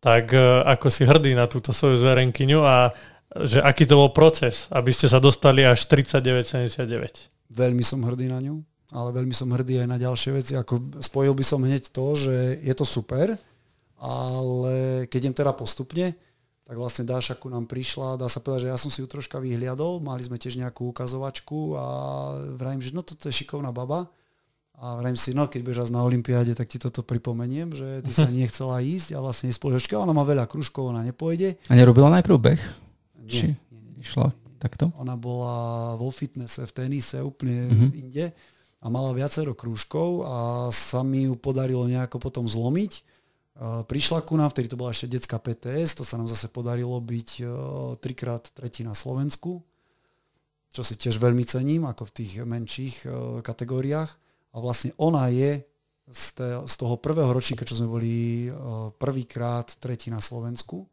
Tak 0.00 0.24
e, 0.30 0.62
ako 0.62 0.86
si 0.88 1.02
hrdý 1.02 1.34
na 1.34 1.50
túto 1.50 1.74
svoju 1.74 1.98
zverenkyňu 1.98 2.62
a 2.62 2.94
že 3.44 3.58
aký 3.60 3.84
to 3.84 3.98
bol 3.98 4.10
proces, 4.14 4.70
aby 4.72 4.94
ste 4.94 5.10
sa 5.10 5.20
dostali 5.20 5.66
až 5.66 5.84
39,79. 5.90 7.52
Veľmi 7.52 7.84
som 7.84 8.00
hrdý 8.00 8.32
na 8.32 8.40
ňu, 8.40 8.62
ale 8.94 9.08
veľmi 9.12 9.34
som 9.34 9.50
hrdý 9.52 9.84
aj 9.84 9.88
na 9.90 9.98
ďalšie 10.00 10.30
veci. 10.32 10.52
Ako 10.56 11.02
spojil 11.02 11.34
by 11.34 11.44
som 11.44 11.60
hneď 11.60 11.90
to, 11.92 12.06
že 12.16 12.62
je 12.62 12.74
to 12.74 12.86
super, 12.86 13.34
ale 14.00 15.04
keď 15.08 15.18
idem 15.28 15.34
teda 15.36 15.52
postupne, 15.52 16.14
tak 16.66 16.74
vlastne 16.74 17.06
Dáša 17.06 17.38
ku 17.38 17.46
nám 17.46 17.70
prišla, 17.70 18.18
dá 18.18 18.26
sa 18.26 18.42
povedať, 18.42 18.66
že 18.66 18.72
ja 18.74 18.78
som 18.78 18.90
si 18.90 18.98
ju 18.98 19.06
troška 19.06 19.38
vyhliadol, 19.38 20.02
mali 20.02 20.26
sme 20.26 20.34
tiež 20.34 20.58
nejakú 20.58 20.90
ukazovačku 20.90 21.78
a 21.78 21.86
vrajím, 22.58 22.82
že 22.82 22.90
no 22.90 23.06
toto 23.06 23.30
je 23.30 23.38
šikovná 23.38 23.70
baba. 23.70 24.10
A 24.76 24.92
vrajím 24.98 25.16
si, 25.16 25.32
no 25.32 25.48
keď 25.48 25.62
bežať 25.62 25.88
na 25.88 26.04
Olympiáde, 26.04 26.52
tak 26.52 26.68
ti 26.68 26.76
toto 26.76 27.00
pripomeniem, 27.00 27.72
že 27.72 28.04
ty 28.04 28.12
sa 28.12 28.28
nechcela 28.34 28.82
ísť 28.82 29.14
a 29.16 29.22
vlastne 29.22 29.48
spoločne, 29.48 29.96
ona 29.96 30.12
má 30.12 30.26
veľa 30.26 30.44
kružkov, 30.50 30.90
ona 30.90 31.06
nepôjde. 31.06 31.56
A 31.70 31.78
nerobila 31.78 32.12
najprv 32.12 32.36
beh? 32.36 32.62
Či 33.26 33.58
išla 34.00 34.30
takto? 34.62 34.94
Ona 34.96 35.18
bola 35.18 35.92
vo 35.98 36.08
fitnesse, 36.08 36.64
v 36.64 36.72
tenise, 36.72 37.20
úplne 37.20 37.68
mm-hmm. 37.68 37.90
inde 37.92 38.26
a 38.80 38.86
mala 38.86 39.10
viacero 39.12 39.52
krúžkov 39.52 40.22
a 40.24 40.36
sa 40.70 41.02
mi 41.02 41.26
ju 41.26 41.34
podarilo 41.34 41.84
nejako 41.90 42.22
potom 42.22 42.46
zlomiť. 42.46 43.02
Prišla 43.88 44.20
ku 44.20 44.36
nám, 44.36 44.52
vtedy 44.52 44.68
to 44.68 44.76
bola 44.76 44.92
ešte 44.92 45.10
detská 45.16 45.40
PTS, 45.40 45.96
to 45.96 46.04
sa 46.04 46.20
nám 46.20 46.28
zase 46.28 46.52
podarilo 46.52 47.00
byť 47.00 47.40
trikrát 48.04 48.44
tretí 48.52 48.84
na 48.84 48.92
Slovensku, 48.92 49.64
čo 50.70 50.84
si 50.84 50.92
tiež 50.92 51.16
veľmi 51.16 51.40
cením, 51.48 51.88
ako 51.88 52.04
v 52.04 52.14
tých 52.20 52.32
menších 52.44 53.08
kategóriách. 53.40 54.10
A 54.52 54.56
vlastne 54.60 54.92
ona 55.00 55.32
je 55.32 55.64
z 56.06 56.74
toho 56.76 57.00
prvého 57.00 57.32
ročníka, 57.32 57.64
čo 57.64 57.80
sme 57.80 57.88
boli 57.88 58.46
prvýkrát 59.00 59.72
tretí 59.80 60.12
na 60.12 60.20
Slovensku, 60.20 60.84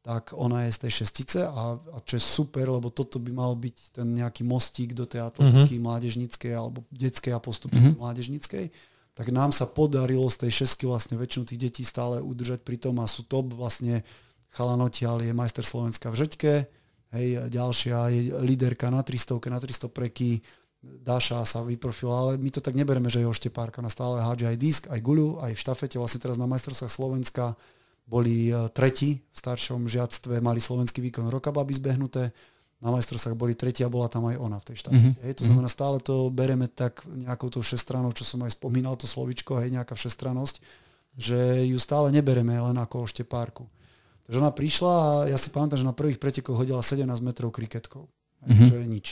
tak 0.00 0.32
ona 0.32 0.64
je 0.64 0.72
z 0.72 0.78
tej 0.86 0.92
šestice 1.04 1.38
a, 1.44 1.76
a 1.76 1.96
čo 2.00 2.16
je 2.16 2.24
super, 2.24 2.64
lebo 2.72 2.88
toto 2.88 3.20
by 3.20 3.28
mal 3.36 3.52
byť 3.52 4.00
ten 4.00 4.08
nejaký 4.16 4.48
mostík 4.48 4.96
do 4.96 5.04
tej 5.04 5.28
atletiky 5.28 5.76
mm-hmm. 5.76 5.84
mládežnickej 5.84 6.52
alebo 6.56 6.88
detskej 6.88 7.36
a 7.36 7.40
postupne 7.40 7.76
mm-hmm. 7.76 8.00
mládežnickej, 8.00 8.64
tak 9.12 9.26
nám 9.28 9.52
sa 9.52 9.68
podarilo 9.68 10.24
z 10.32 10.48
tej 10.48 10.64
šestky 10.64 10.88
vlastne 10.88 11.20
väčšinu 11.20 11.44
tých 11.52 11.60
detí 11.60 11.82
stále 11.84 12.24
udržať 12.24 12.64
pri 12.64 12.80
tom 12.80 12.96
a 13.04 13.06
sú 13.06 13.28
top 13.28 13.52
vlastne 13.52 14.00
Chalanotial 14.50 15.20
je 15.22 15.36
majster 15.36 15.62
Slovenska 15.62 16.10
v 16.10 16.26
Žeďke, 16.26 16.52
hej, 17.14 17.26
ďalšia 17.52 17.96
je 18.10 18.20
líderka 18.40 18.88
na 18.90 19.04
300, 19.04 19.36
na 19.52 19.60
300 19.62 19.86
preky, 19.92 20.40
Dáša 20.80 21.44
sa 21.44 21.60
vyprofila, 21.60 22.16
ale 22.16 22.32
my 22.40 22.48
to 22.48 22.64
tak 22.64 22.72
nebereme, 22.72 23.12
že 23.12 23.20
je 23.20 23.28
oštepárka, 23.28 23.84
na 23.84 23.92
stále 23.92 24.16
hádže 24.16 24.48
aj 24.48 24.56
disk, 24.56 24.82
aj 24.88 25.04
guľu, 25.04 25.36
aj 25.44 25.52
v 25.52 25.60
štafete, 25.60 26.00
vlastne 26.00 26.24
teraz 26.24 26.40
na 26.40 26.48
majstrovstvách 26.48 26.88
Slovenska 26.88 27.52
boli 28.10 28.50
e, 28.50 28.66
tretí 28.74 29.22
v 29.22 29.36
staršom 29.38 29.86
žiactve, 29.86 30.42
mali 30.42 30.58
slovenský 30.58 30.98
výkon 30.98 31.30
roka 31.30 31.54
baby 31.54 31.78
zbehnuté, 31.78 32.34
na 32.80 32.88
majstrovstvách 32.96 33.36
boli 33.36 33.52
tretí 33.52 33.84
a 33.84 33.92
bola 33.92 34.08
tam 34.08 34.24
aj 34.26 34.40
ona 34.40 34.56
v 34.56 34.66
tej 34.72 34.76
štafete. 34.80 34.98
Mm-hmm. 34.98 35.24
Hej, 35.28 35.34
to 35.36 35.44
znamená, 35.44 35.68
stále 35.68 36.00
to 36.00 36.32
bereme 36.32 36.64
tak 36.64 37.04
nejakou 37.04 37.52
tou 37.52 37.60
šestranou, 37.60 38.08
čo 38.16 38.24
som 38.24 38.40
aj 38.40 38.56
spomínal, 38.56 38.96
to 38.96 39.04
slovičko, 39.04 39.60
hej, 39.60 39.68
nejaká 39.68 39.92
všestranosť, 39.92 40.64
že 41.12 41.68
ju 41.68 41.76
stále 41.76 42.08
nebereme 42.08 42.56
len 42.56 42.76
ako 42.80 43.04
oštepárku. 43.04 43.68
Takže 44.24 44.40
ona 44.40 44.48
prišla 44.48 44.92
a 44.96 45.08
ja 45.28 45.36
si 45.36 45.52
pamätám, 45.52 45.76
že 45.76 45.84
na 45.84 45.92
prvých 45.92 46.16
pretekoch 46.16 46.56
hodila 46.56 46.80
17 46.80 47.04
metrov 47.20 47.52
kriketkou, 47.52 48.08
mm-hmm. 48.08 48.66
čo 48.72 48.74
je 48.80 48.86
nič. 48.88 49.06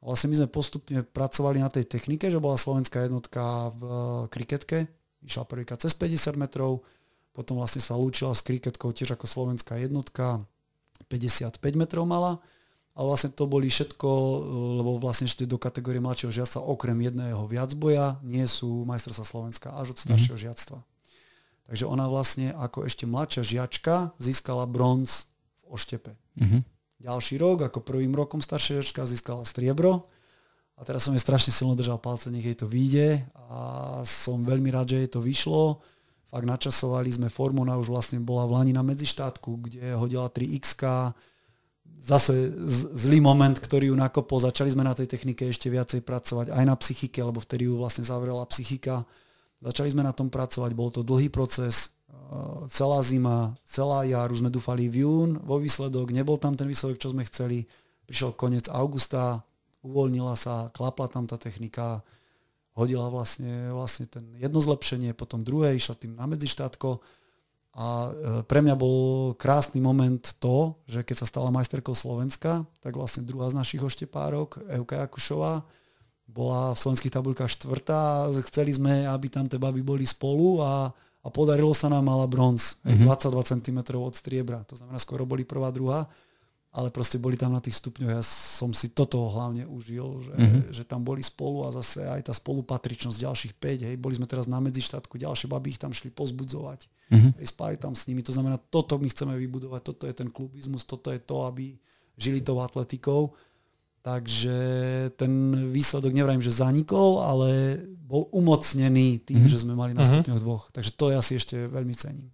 Vlastne 0.00 0.32
my 0.32 0.36
sme 0.44 0.48
postupne 0.48 1.00
pracovali 1.04 1.60
na 1.60 1.68
tej 1.68 1.84
technike, 1.84 2.28
že 2.32 2.40
bola 2.40 2.60
slovenská 2.60 3.08
jednotka 3.08 3.72
v 3.72 3.82
e, 3.84 3.96
kriketke, 4.32 4.78
išla 5.24 5.48
prvýkrát 5.48 5.80
cez 5.80 5.96
50 5.96 6.36
metrov, 6.36 6.84
potom 7.34 7.58
vlastne 7.58 7.82
sa 7.82 7.98
lúčila 7.98 8.30
s 8.30 8.46
kriketkou 8.46 8.94
tiež 8.94 9.18
ako 9.18 9.26
slovenská 9.26 9.74
jednotka, 9.82 10.46
55 11.10 11.58
metrov 11.74 12.06
mala. 12.06 12.38
A 12.94 13.02
vlastne 13.02 13.34
to 13.34 13.50
boli 13.50 13.66
všetko, 13.66 14.08
lebo 14.78 15.02
vlastne 15.02 15.26
ešte 15.26 15.50
do 15.50 15.58
kategórie 15.58 15.98
mladšieho 15.98 16.30
žiactva 16.30 16.62
okrem 16.62 16.94
jedného 17.02 17.42
viacboja 17.50 18.22
nie 18.22 18.46
sú 18.46 18.86
majstrovstvá 18.86 19.26
Slovenska 19.26 19.68
až 19.74 19.98
od 19.98 19.98
staršieho 19.98 20.38
mm-hmm. 20.38 20.54
žiactva. 20.54 20.78
Takže 21.66 21.84
ona 21.90 22.06
vlastne 22.06 22.54
ako 22.54 22.86
ešte 22.86 23.10
mladšia 23.10 23.42
žiačka 23.42 24.14
získala 24.22 24.62
bronz 24.70 25.26
v 25.66 25.74
oštepe. 25.74 26.14
Mm-hmm. 26.38 26.62
Ďalší 27.02 27.34
rok, 27.42 27.66
ako 27.66 27.82
prvým 27.82 28.14
rokom 28.14 28.38
staršia 28.38 28.78
žiačka, 28.78 29.10
získala 29.10 29.42
striebro. 29.42 30.06
A 30.78 30.86
teraz 30.86 31.02
som 31.02 31.14
jej 31.18 31.22
strašne 31.22 31.50
silno 31.50 31.74
držal 31.74 31.98
palce, 31.98 32.30
nech 32.30 32.46
jej 32.46 32.54
to 32.54 32.70
vyjde. 32.70 33.26
A 33.50 33.58
som 34.06 34.46
veľmi 34.46 34.70
rád, 34.70 34.94
že 34.94 35.02
jej 35.02 35.10
to 35.10 35.18
vyšlo. 35.18 35.82
Fakt 36.34 36.50
načasovali 36.50 37.14
sme 37.14 37.30
formu, 37.30 37.62
ona 37.62 37.78
už 37.78 37.94
vlastne 37.94 38.18
bola 38.18 38.42
v 38.50 38.58
Lani 38.58 38.72
na 38.74 38.82
medzištátku, 38.82 39.70
kde 39.70 39.94
hodila 39.94 40.26
3 40.26 40.58
x 40.58 40.74
Zase 42.04 42.50
zlý 42.98 43.22
moment, 43.22 43.54
ktorý 43.54 43.94
ju 43.94 43.96
nakopol. 43.96 44.42
Začali 44.42 44.74
sme 44.74 44.82
na 44.82 44.98
tej 44.98 45.06
technike 45.06 45.46
ešte 45.46 45.70
viacej 45.70 46.02
pracovať, 46.02 46.50
aj 46.50 46.64
na 46.66 46.74
psychike, 46.74 47.22
lebo 47.22 47.38
vtedy 47.38 47.70
ju 47.70 47.78
vlastne 47.78 48.02
zavrela 48.02 48.42
psychika 48.50 49.06
Začali 49.64 49.96
sme 49.96 50.04
na 50.04 50.12
tom 50.12 50.28
pracovať, 50.28 50.76
bol 50.76 50.92
to 50.92 51.00
dlhý 51.00 51.32
proces, 51.32 51.96
uh, 52.12 52.68
celá 52.68 53.00
zima, 53.00 53.56
celá 53.64 54.04
jar, 54.04 54.28
už 54.28 54.44
sme 54.44 54.52
dúfali 54.52 54.92
v 54.92 55.08
jún 55.08 55.40
vo 55.40 55.56
výsledok, 55.56 56.12
nebol 56.12 56.36
tam 56.36 56.52
ten 56.52 56.68
výsledok, 56.68 57.00
čo 57.00 57.16
sme 57.16 57.24
chceli. 57.24 57.64
Prišiel 58.04 58.36
koniec 58.36 58.68
augusta, 58.68 59.40
uvoľnila 59.80 60.36
sa, 60.36 60.68
klapla 60.76 61.08
tam 61.08 61.24
tá 61.24 61.40
technika, 61.40 62.04
hodila 62.74 63.06
vlastne, 63.06 63.70
vlastne 63.70 64.10
ten 64.10 64.34
jedno 64.38 64.58
zlepšenie, 64.58 65.14
potom 65.14 65.46
druhé, 65.46 65.78
išla 65.78 65.94
tým 65.94 66.18
na 66.18 66.26
medzištátko. 66.26 66.98
A 67.74 67.86
uh, 67.86 68.10
pre 68.46 68.62
mňa 68.62 68.74
bol 68.78 69.34
krásny 69.34 69.82
moment 69.82 70.22
to, 70.38 70.78
že 70.86 71.02
keď 71.02 71.16
sa 71.22 71.26
stala 71.26 71.54
majsterkou 71.54 71.94
Slovenska, 71.94 72.62
tak 72.78 72.94
vlastne 72.94 73.26
druhá 73.26 73.50
z 73.50 73.58
našich 73.58 73.82
oštepárok, 73.82 74.62
Euka 74.70 75.02
Jakušová, 75.06 75.66
bola 76.24 76.74
v 76.74 76.78
slovenských 76.82 77.14
tabulkách 77.14 77.50
štvrtá. 77.50 78.30
Chceli 78.50 78.74
sme, 78.74 79.06
aby 79.06 79.26
tam 79.30 79.46
tie 79.46 79.60
baby 79.60 79.84
boli 79.84 80.02
spolu 80.08 80.58
a, 80.64 80.90
a 81.22 81.28
podarilo 81.30 81.70
sa 81.76 81.92
nám 81.92 82.10
mala 82.10 82.26
bronz. 82.26 82.80
Mm-hmm. 82.82 83.06
22 83.06 83.50
cm 83.54 83.78
od 84.00 84.14
striebra. 84.16 84.58
To 84.66 84.74
znamená, 84.74 84.98
skoro 84.98 85.28
boli 85.28 85.46
prvá, 85.46 85.70
druhá. 85.70 86.08
Ale 86.74 86.90
proste 86.90 87.22
boli 87.22 87.38
tam 87.38 87.54
na 87.54 87.62
tých 87.62 87.78
stupňoch. 87.78 88.18
Ja 88.18 88.22
som 88.26 88.74
si 88.74 88.90
toto 88.90 89.30
hlavne 89.30 89.62
užil, 89.62 90.26
že, 90.26 90.34
mm-hmm. 90.34 90.62
že 90.74 90.82
tam 90.82 91.06
boli 91.06 91.22
spolu 91.22 91.62
a 91.64 91.70
zase 91.70 92.02
aj 92.02 92.26
tá 92.26 92.34
spolupatričnosť 92.34 93.14
ďalších 93.14 93.52
5. 93.62 93.86
Hej. 93.86 93.96
Boli 94.02 94.18
sme 94.18 94.26
teraz 94.26 94.50
na 94.50 94.58
medzištátku, 94.58 95.14
ďalšie 95.14 95.46
baby 95.46 95.70
ich 95.70 95.78
tam 95.78 95.94
šli 95.94 96.10
pozbudzovať. 96.10 96.90
Mm-hmm. 97.14 97.32
Hej, 97.38 97.46
spali 97.46 97.78
tam 97.78 97.94
s 97.94 98.10
nimi. 98.10 98.26
To 98.26 98.34
znamená, 98.34 98.58
toto 98.58 98.98
my 98.98 99.06
chceme 99.06 99.38
vybudovať. 99.38 99.80
Toto 99.86 100.04
je 100.10 100.14
ten 100.18 100.26
klubizmus, 100.34 100.82
toto 100.82 101.14
je 101.14 101.22
to, 101.22 101.46
aby 101.46 101.78
žili 102.18 102.42
tou 102.42 102.58
atletikou 102.58 103.30
Takže 104.04 104.56
ten 105.16 105.32
výsledok 105.72 106.12
nevrajím, 106.12 106.44
že 106.44 106.52
zanikol, 106.52 107.24
ale 107.24 107.80
bol 108.04 108.28
umocnený 108.36 109.24
tým, 109.24 109.40
mm-hmm. 109.40 109.48
že 109.48 109.64
sme 109.64 109.72
mali 109.72 109.96
na 109.96 110.04
mhm. 110.04 110.08
stupňoch 110.12 110.40
dvoch. 110.44 110.64
Takže 110.76 110.92
to 110.92 111.08
ja 111.08 111.24
si 111.24 111.40
ešte 111.40 111.56
veľmi 111.72 111.96
cením. 111.96 112.28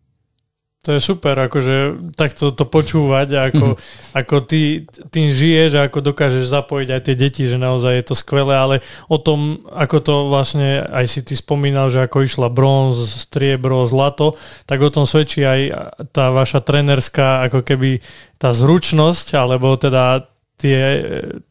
To 0.81 0.97
je 0.97 1.01
super, 1.05 1.37
akože 1.37 2.09
takto 2.17 2.57
to 2.57 2.65
počúvať, 2.65 3.53
ako, 3.53 3.77
ako 4.17 4.37
ty 4.49 4.89
tým 5.13 5.29
žiješ 5.29 5.77
a 5.77 5.85
ako 5.85 6.01
dokážeš 6.01 6.49
zapojiť 6.49 6.89
aj 6.89 7.03
tie 7.05 7.15
deti, 7.21 7.45
že 7.45 7.61
naozaj 7.61 8.01
je 8.01 8.05
to 8.09 8.17
skvelé, 8.17 8.57
ale 8.57 8.81
o 9.13 9.21
tom, 9.21 9.61
ako 9.69 9.97
to 10.01 10.15
vlastne 10.33 10.81
aj 10.81 11.05
si 11.05 11.21
ty 11.21 11.37
spomínal, 11.37 11.93
že 11.93 12.01
ako 12.01 12.25
išla 12.25 12.49
bronz, 12.49 12.97
striebro, 13.29 13.85
zlato, 13.85 14.41
tak 14.65 14.81
o 14.81 14.89
tom 14.89 15.05
svedčí 15.05 15.45
aj 15.45 15.61
tá 16.17 16.33
vaša 16.33 16.65
trenerská 16.65 17.45
ako 17.53 17.61
keby 17.61 18.01
tá 18.41 18.57
zručnosť, 18.57 19.37
alebo 19.37 19.77
teda 19.77 20.30
tie, 20.61 20.85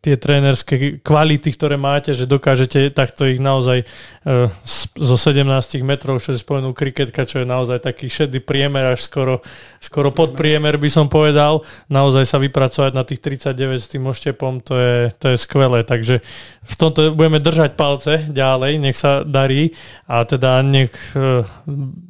tie 0.05 0.15
trénerské 0.21 1.01
kvality, 1.01 1.49
ktoré 1.57 1.81
máte, 1.81 2.13
že 2.13 2.29
dokážete 2.29 2.93
takto 2.93 3.25
ich 3.25 3.41
naozaj 3.41 3.81
uh, 3.81 4.45
zo 4.93 5.17
17 5.17 5.41
metrov, 5.81 6.21
čo 6.21 6.37
si 6.37 6.39
spomenul 6.39 6.77
kriketka, 6.77 7.25
čo 7.25 7.41
je 7.41 7.47
naozaj 7.49 7.81
taký 7.81 8.05
šedý 8.05 8.37
priemer, 8.37 8.93
až 8.93 9.09
skoro, 9.09 9.41
skoro 9.81 10.13
pod 10.13 10.37
priemer 10.37 10.77
by 10.77 10.89
som 10.93 11.09
povedal, 11.09 11.65
naozaj 11.89 12.29
sa 12.29 12.37
vypracovať 12.37 12.91
na 12.93 13.01
tých 13.01 13.25
39 13.25 13.81
s 13.81 13.89
tým 13.89 14.05
oštepom, 14.05 14.61
to 14.61 14.77
je, 14.77 14.97
to 15.17 15.33
je 15.33 15.37
skvelé, 15.41 15.81
takže 15.81 16.21
v 16.69 16.75
tomto 16.77 17.17
budeme 17.17 17.41
držať 17.41 17.73
palce 17.73 18.29
ďalej, 18.29 18.77
nech 18.77 18.93
sa 18.93 19.25
darí. 19.25 19.73
A 20.05 20.21
teda 20.25 20.61
nech 20.61 20.93
uh, 21.17 21.41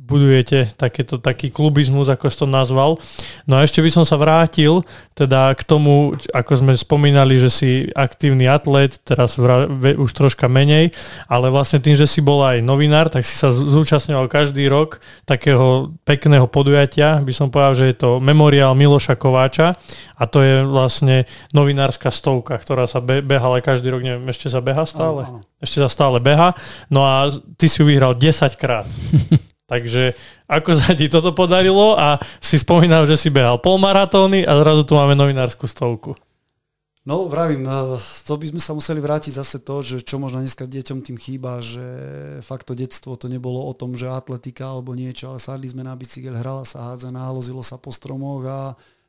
budujete 0.09 0.73
takéto, 0.73 1.21
taký 1.21 1.53
klubizmus, 1.53 2.09
ako 2.09 2.25
si 2.27 2.37
to 2.41 2.47
nazval. 2.49 2.97
No 3.45 3.61
a 3.61 3.63
ešte 3.63 3.79
by 3.85 3.93
som 3.93 4.03
sa 4.03 4.17
vrátil 4.17 4.81
teda 5.13 5.53
k 5.53 5.61
tomu, 5.61 6.17
ako 6.33 6.51
sme 6.57 6.73
spomínali, 6.89 7.37
že 7.37 7.53
si 7.53 7.85
aktívny 7.93 8.49
atlet, 8.49 8.97
teraz 9.05 9.37
vra, 9.37 9.69
už 9.93 10.09
troška 10.09 10.49
menej, 10.49 10.89
ale 11.29 11.53
vlastne 11.53 11.77
tým, 11.77 11.93
že 11.93 12.09
si 12.09 12.17
bol 12.17 12.41
aj 12.41 12.65
novinár, 12.65 13.13
tak 13.13 13.21
si 13.21 13.37
sa 13.37 13.53
zúčastňoval 13.53 14.25
každý 14.25 14.65
rok 14.65 14.97
takého 15.29 15.93
pekného 16.01 16.49
podujatia, 16.49 17.21
by 17.21 17.29
som 17.29 17.53
povedal, 17.53 17.77
že 17.77 17.85
je 17.93 17.95
to 18.01 18.09
memoriál 18.17 18.73
Miloša 18.73 19.21
Kováča 19.21 19.77
a 20.17 20.25
to 20.25 20.41
je 20.41 20.65
vlastne 20.65 21.29
novinárska 21.53 22.09
stovka, 22.09 22.57
ktorá 22.57 22.89
sa 22.89 23.05
be, 23.05 23.21
behala 23.21 23.61
každý 23.61 23.93
rok, 23.93 24.01
neviem, 24.01 24.25
ešte 24.33 24.49
sa 24.49 24.57
beha 24.57 24.89
stále? 24.89 25.29
Áno, 25.29 25.45
áno. 25.45 25.61
Ešte 25.61 25.85
sa 25.85 25.93
stále 25.93 26.17
beha. 26.17 26.57
No 26.89 27.05
a 27.05 27.29
ty 27.61 27.69
si 27.69 27.83
ju 27.83 27.85
vyhral 27.85 28.17
10 28.17 28.57
krát. 28.57 28.89
Takže 29.71 30.17
ako 30.49 30.73
sa 30.73 30.97
ti 30.97 31.05
toto 31.05 31.37
podarilo 31.37 31.93
a 31.93 32.17
si 32.41 32.57
spomínal, 32.57 33.05
že 33.05 33.13
si 33.13 33.29
behal 33.29 33.61
polmaratóny 33.61 34.41
a 34.41 34.57
zrazu 34.57 34.81
tu 34.81 34.97
máme 34.97 35.13
novinárskú 35.13 35.69
stovku. 35.69 36.17
No 37.09 37.25
vravím, 37.25 37.65
eh, 37.65 37.97
to 38.29 38.37
by 38.37 38.53
sme 38.53 38.61
sa 38.61 38.77
museli 38.77 39.01
vrátiť 39.01 39.33
zase 39.41 39.57
to, 39.57 39.81
že 39.81 40.05
čo 40.05 40.21
možno 40.21 40.45
dneska 40.45 40.69
deťom 40.69 41.01
tým 41.01 41.17
chýba, 41.17 41.57
že 41.57 41.81
fakt 42.45 42.69
to 42.69 42.77
detstvo 42.77 43.17
to 43.17 43.25
nebolo 43.25 43.65
o 43.65 43.73
tom, 43.73 43.97
že 43.97 44.05
atletika 44.05 44.69
alebo 44.69 44.93
niečo, 44.93 45.33
ale 45.33 45.41
sadli 45.41 45.73
sme 45.73 45.81
na 45.81 45.97
bicykel, 45.97 46.37
hrala 46.37 46.61
sa 46.69 46.93
hádzaná, 46.93 47.33
lozilo 47.33 47.65
sa 47.65 47.81
po 47.81 47.89
stromoch 47.89 48.45
a 48.45 48.59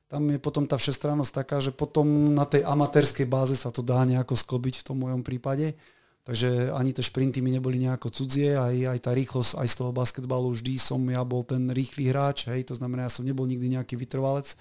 tam 0.09 0.32
je 0.32 0.40
potom 0.40 0.64
tá 0.64 0.80
všestrannosť 0.80 1.44
taká, 1.44 1.61
že 1.61 1.76
potom 1.76 2.32
na 2.32 2.48
tej 2.48 2.64
amatérskej 2.64 3.28
báze 3.28 3.53
sa 3.53 3.68
to 3.68 3.84
dá 3.84 4.01
nejako 4.09 4.32
sklobiť 4.32 4.80
v 4.80 4.86
tom 4.88 4.96
mojom 5.05 5.20
prípade. 5.20 5.76
Takže 6.24 6.72
ani 6.72 6.96
tie 6.96 7.05
šprinty 7.05 7.44
mi 7.44 7.53
neboli 7.53 7.76
nejako 7.76 8.09
cudzie, 8.09 8.57
aj, 8.57 8.96
aj 8.96 8.98
tá 9.05 9.12
rýchlosť, 9.12 9.61
aj 9.61 9.68
z 9.68 9.76
toho 9.76 9.92
basketbalu 9.92 10.48
vždy 10.57 10.80
som 10.80 11.01
ja 11.05 11.20
bol 11.20 11.44
ten 11.44 11.68
rýchly 11.68 12.09
hráč, 12.09 12.48
hej, 12.48 12.64
to 12.64 12.76
znamená, 12.76 13.09
ja 13.09 13.12
som 13.12 13.28
nebol 13.28 13.44
nikdy 13.44 13.76
nejaký 13.76 13.96
vytrvalec, 13.96 14.57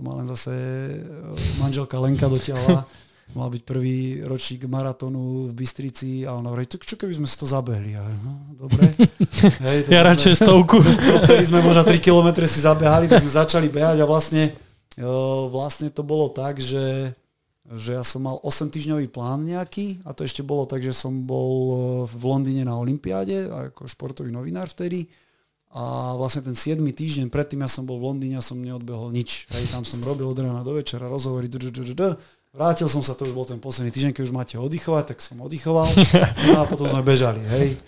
to 0.00 0.08
ma 0.08 0.16
len 0.16 0.24
zase 0.24 0.48
e, 0.48 0.96
manželka 1.60 2.00
Lenka 2.00 2.24
dotiahla, 2.24 2.88
mal 3.38 3.52
byť 3.52 3.62
prvý 3.68 4.24
ročník 4.24 4.64
maratónu 4.64 5.44
v 5.44 5.52
Bystrici 5.52 6.24
a 6.24 6.32
ona 6.32 6.48
hovorí, 6.48 6.64
tak 6.64 6.88
čo 6.88 6.96
keby 6.96 7.20
sme 7.20 7.28
si 7.28 7.36
to 7.36 7.44
zabehli? 7.44 8.00
A, 8.00 8.02
no, 8.24 8.56
dobre. 8.56 8.88
Hej, 9.68 9.92
ja 9.92 10.00
radšej 10.00 10.40
stovku. 10.40 10.80
Vtedy 11.28 11.44
sme 11.44 11.60
možno 11.60 11.84
3 11.84 12.00
km 12.00 12.32
si 12.48 12.64
zabehali, 12.64 13.12
tak 13.12 13.20
sme 13.20 13.28
začali 13.44 13.68
behať 13.68 14.00
a 14.00 14.08
vlastne, 14.08 14.56
e, 14.96 15.04
vlastne 15.52 15.92
to 15.92 16.00
bolo 16.00 16.32
tak, 16.32 16.56
že 16.56 17.12
že 17.70 17.94
ja 17.94 18.02
som 18.02 18.26
mal 18.26 18.34
8 18.42 18.66
týždňový 18.66 19.14
plán 19.14 19.46
nejaký 19.46 20.02
a 20.02 20.10
to 20.10 20.26
ešte 20.26 20.42
bolo 20.42 20.66
tak, 20.66 20.82
že 20.82 20.90
som 20.90 21.22
bol 21.22 21.52
e, 21.54 21.74
v 22.10 22.22
Londýne 22.26 22.66
na 22.66 22.74
Olympiáde 22.74 23.46
ako 23.46 23.86
športový 23.86 24.34
novinár 24.34 24.66
vtedy 24.66 25.06
a 25.70 26.14
vlastne 26.18 26.50
ten 26.50 26.58
7 26.58 26.82
týždeň 26.82 27.30
predtým 27.30 27.62
ja 27.62 27.70
som 27.70 27.86
bol 27.86 28.02
v 28.02 28.10
Londýne 28.10 28.42
a 28.42 28.44
som 28.44 28.58
neodbehol 28.58 29.14
nič. 29.14 29.46
Hej, 29.54 29.70
tam 29.70 29.86
som 29.86 30.02
robil 30.02 30.26
od 30.26 30.34
rána 30.34 30.66
do 30.66 30.74
večera 30.74 31.06
rozhovory, 31.06 31.46
vrátil 32.50 32.90
som 32.90 33.02
sa, 33.06 33.14
to 33.14 33.30
už 33.30 33.34
bol 33.34 33.46
ten 33.46 33.62
posledný 33.62 33.94
týždeň, 33.94 34.10
keď 34.10 34.22
už 34.26 34.34
máte 34.34 34.54
oddychovať, 34.58 35.14
tak 35.14 35.18
som 35.22 35.38
oddychoval 35.38 35.86
no 36.50 36.58
a 36.58 36.64
potom 36.66 36.90
sme 36.90 37.06
bežali. 37.06 37.38
Hej. 37.46 37.78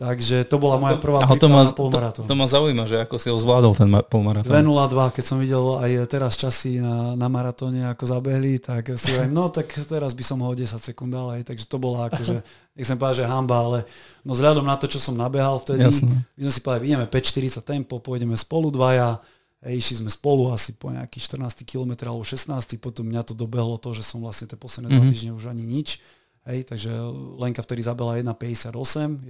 Takže 0.00 0.48
to 0.48 0.56
bola 0.56 0.80
moja 0.80 0.96
prvá 0.96 1.20
to 1.36 1.52
má, 1.52 1.60
polmaratón. 1.76 2.24
To, 2.24 2.32
to 2.32 2.32
ma 2.32 2.48
zaujíma, 2.48 2.88
že 2.88 3.04
ako 3.04 3.20
si 3.20 3.28
ho 3.28 3.36
zvládol 3.36 3.76
ten 3.76 3.84
polmaratón. 4.08 4.48
2.02, 4.48 5.12
keď 5.12 5.24
som 5.28 5.36
videl 5.36 5.60
aj 5.76 5.90
teraz 6.08 6.40
časy 6.40 6.80
na, 6.80 7.12
na 7.20 7.28
maratóne, 7.28 7.84
ako 7.84 8.08
zabehli, 8.08 8.64
tak 8.64 8.96
si 8.96 9.12
hovorím, 9.12 9.36
no 9.36 9.52
tak 9.52 9.68
teraz 9.84 10.16
by 10.16 10.24
som 10.24 10.40
ho 10.40 10.48
10 10.56 10.72
sekúnd 10.80 11.12
dal, 11.12 11.36
aj, 11.36 11.44
takže 11.44 11.68
to 11.68 11.76
bola 11.76 12.08
akože, 12.08 12.40
nechcem 12.80 12.96
povedať, 12.96 13.16
že 13.20 13.24
hamba, 13.28 13.56
ale 13.60 13.78
no 14.24 14.32
vzhľadom 14.32 14.64
na 14.64 14.80
to, 14.80 14.88
čo 14.88 14.96
som 14.96 15.20
nabehal 15.20 15.60
vtedy, 15.60 15.84
Jasne. 15.84 16.24
my 16.24 16.42
sme 16.48 16.52
si 16.56 16.60
povedali, 16.64 16.84
ideme 16.88 17.04
5.40 17.04 17.60
tempo, 17.60 18.00
pôjdeme 18.00 18.40
spolu 18.40 18.72
dvaja, 18.72 19.20
Hej, 19.60 19.84
išli 19.84 19.94
sme 20.00 20.08
spolu 20.08 20.48
asi 20.48 20.72
po 20.72 20.88
nejaký 20.88 21.20
14 21.20 21.68
km 21.68 22.08
alebo 22.08 22.24
16, 22.24 22.48
potom 22.80 23.04
mňa 23.04 23.28
to 23.28 23.36
dobehlo 23.36 23.76
to, 23.76 23.92
že 23.92 24.00
som 24.00 24.24
vlastne 24.24 24.48
tie 24.48 24.56
posledné 24.56 24.88
mm-hmm. 24.88 24.96
dva 24.96 25.04
mhm. 25.04 25.12
týždne 25.12 25.32
už 25.36 25.44
ani 25.52 25.68
nič 25.68 26.00
Hej, 26.48 26.64
takže 26.64 26.88
Lenka 27.36 27.60
vtedy 27.60 27.84
zabila 27.84 28.16
1,58, 28.16 28.72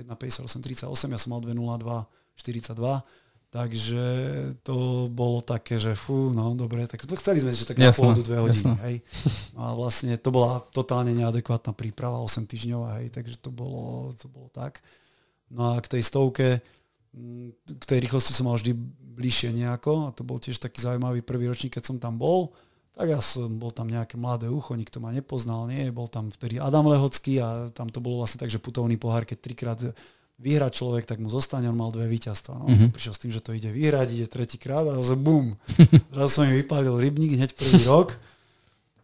1,58,38, 0.06 1.10
ja 1.10 1.18
som 1.18 1.30
mal 1.34 1.42
2,02,42, 1.42 3.02
takže 3.50 4.04
to 4.62 5.10
bolo 5.10 5.42
také, 5.42 5.82
že 5.82 5.98
fú, 5.98 6.30
no 6.30 6.54
dobre, 6.54 6.86
tak 6.86 7.02
chceli 7.02 7.42
sme, 7.42 7.50
že 7.50 7.66
tak 7.66 7.82
na 7.82 7.90
pohodu 7.90 8.22
dve 8.22 8.38
hodiny, 8.38 8.78
hej. 8.86 8.96
No 9.58 9.60
a 9.66 9.70
vlastne 9.74 10.14
to 10.22 10.30
bola 10.30 10.62
totálne 10.70 11.10
neadekvátna 11.10 11.74
príprava, 11.74 12.22
8 12.22 12.46
týždňová, 12.46 13.02
hej, 13.02 13.10
takže 13.10 13.42
to 13.42 13.50
bolo, 13.50 14.14
to 14.14 14.30
bolo 14.30 14.46
tak. 14.54 14.78
No 15.50 15.74
a 15.74 15.82
k 15.82 15.98
tej 15.98 16.06
stovke, 16.06 16.62
mm, 17.10 17.74
k 17.74 17.84
tej 17.90 17.98
rýchlosti 18.06 18.38
som 18.38 18.46
mal 18.46 18.54
vždy 18.54 18.70
bližšie 19.18 19.50
nejako 19.50 20.06
a 20.06 20.14
to 20.14 20.22
bol 20.22 20.38
tiež 20.38 20.62
taký 20.62 20.78
zaujímavý 20.78 21.26
prvý 21.26 21.50
ročník, 21.50 21.74
keď 21.74 21.90
som 21.90 21.98
tam 21.98 22.22
bol 22.22 22.54
tak 23.00 23.16
ja 23.16 23.20
som, 23.24 23.48
bol 23.56 23.72
tam 23.72 23.88
nejaké 23.88 24.20
mladé 24.20 24.52
ucho, 24.52 24.76
nikto 24.76 25.00
ma 25.00 25.08
nepoznal, 25.08 25.64
nie, 25.72 25.88
bol 25.88 26.04
tam 26.04 26.28
vtedy 26.28 26.60
Adam 26.60 26.84
Lehocký 26.84 27.40
a 27.40 27.72
tam 27.72 27.88
to 27.88 27.96
bolo 28.04 28.20
vlastne 28.20 28.36
tak, 28.36 28.52
že 28.52 28.60
putovný 28.60 29.00
pohár, 29.00 29.24
keď 29.24 29.38
trikrát 29.40 29.80
vyhrať 30.36 30.72
človek, 30.76 31.08
tak 31.08 31.16
mu 31.16 31.32
zostane, 31.32 31.64
on 31.72 31.80
mal 31.80 31.88
dve 31.88 32.04
víťazstva. 32.12 32.60
No, 32.60 32.68
mm-hmm. 32.68 32.92
prišiel 32.92 33.14
s 33.16 33.20
tým, 33.24 33.32
že 33.32 33.40
to 33.40 33.56
ide 33.56 33.72
vyhrať, 33.72 34.08
ide 34.20 34.28
tretíkrát 34.28 34.84
a 34.84 35.00
zase 35.00 35.16
bum. 35.16 35.56
Zrazu 36.12 36.28
som 36.28 36.44
mi 36.44 36.60
vypálil 36.60 36.92
rybník 36.92 37.40
hneď 37.40 37.56
prvý 37.56 37.88
rok. 37.88 38.20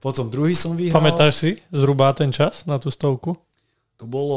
Potom 0.05 0.29
druhý 0.29 0.53
som 0.53 0.77
vyhral. 0.77 0.97
Pamätáš 0.97 1.33
si 1.41 1.51
zhruba 1.73 2.13
ten 2.13 2.29
čas 2.29 2.69
na 2.69 2.77
tú 2.77 2.93
stovku? 2.93 3.33
To 3.97 4.05
bolo 4.05 4.37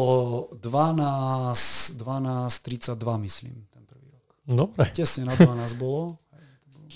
12, 0.55 1.99
12.32 1.99 2.95
myslím, 3.27 3.55
ten 3.67 3.83
prvý 3.83 4.07
rok. 4.07 4.23
Dobre. 4.47 4.87
Tesne 4.95 5.27
na 5.27 5.35
12 5.35 5.75
bolo. 5.75 6.15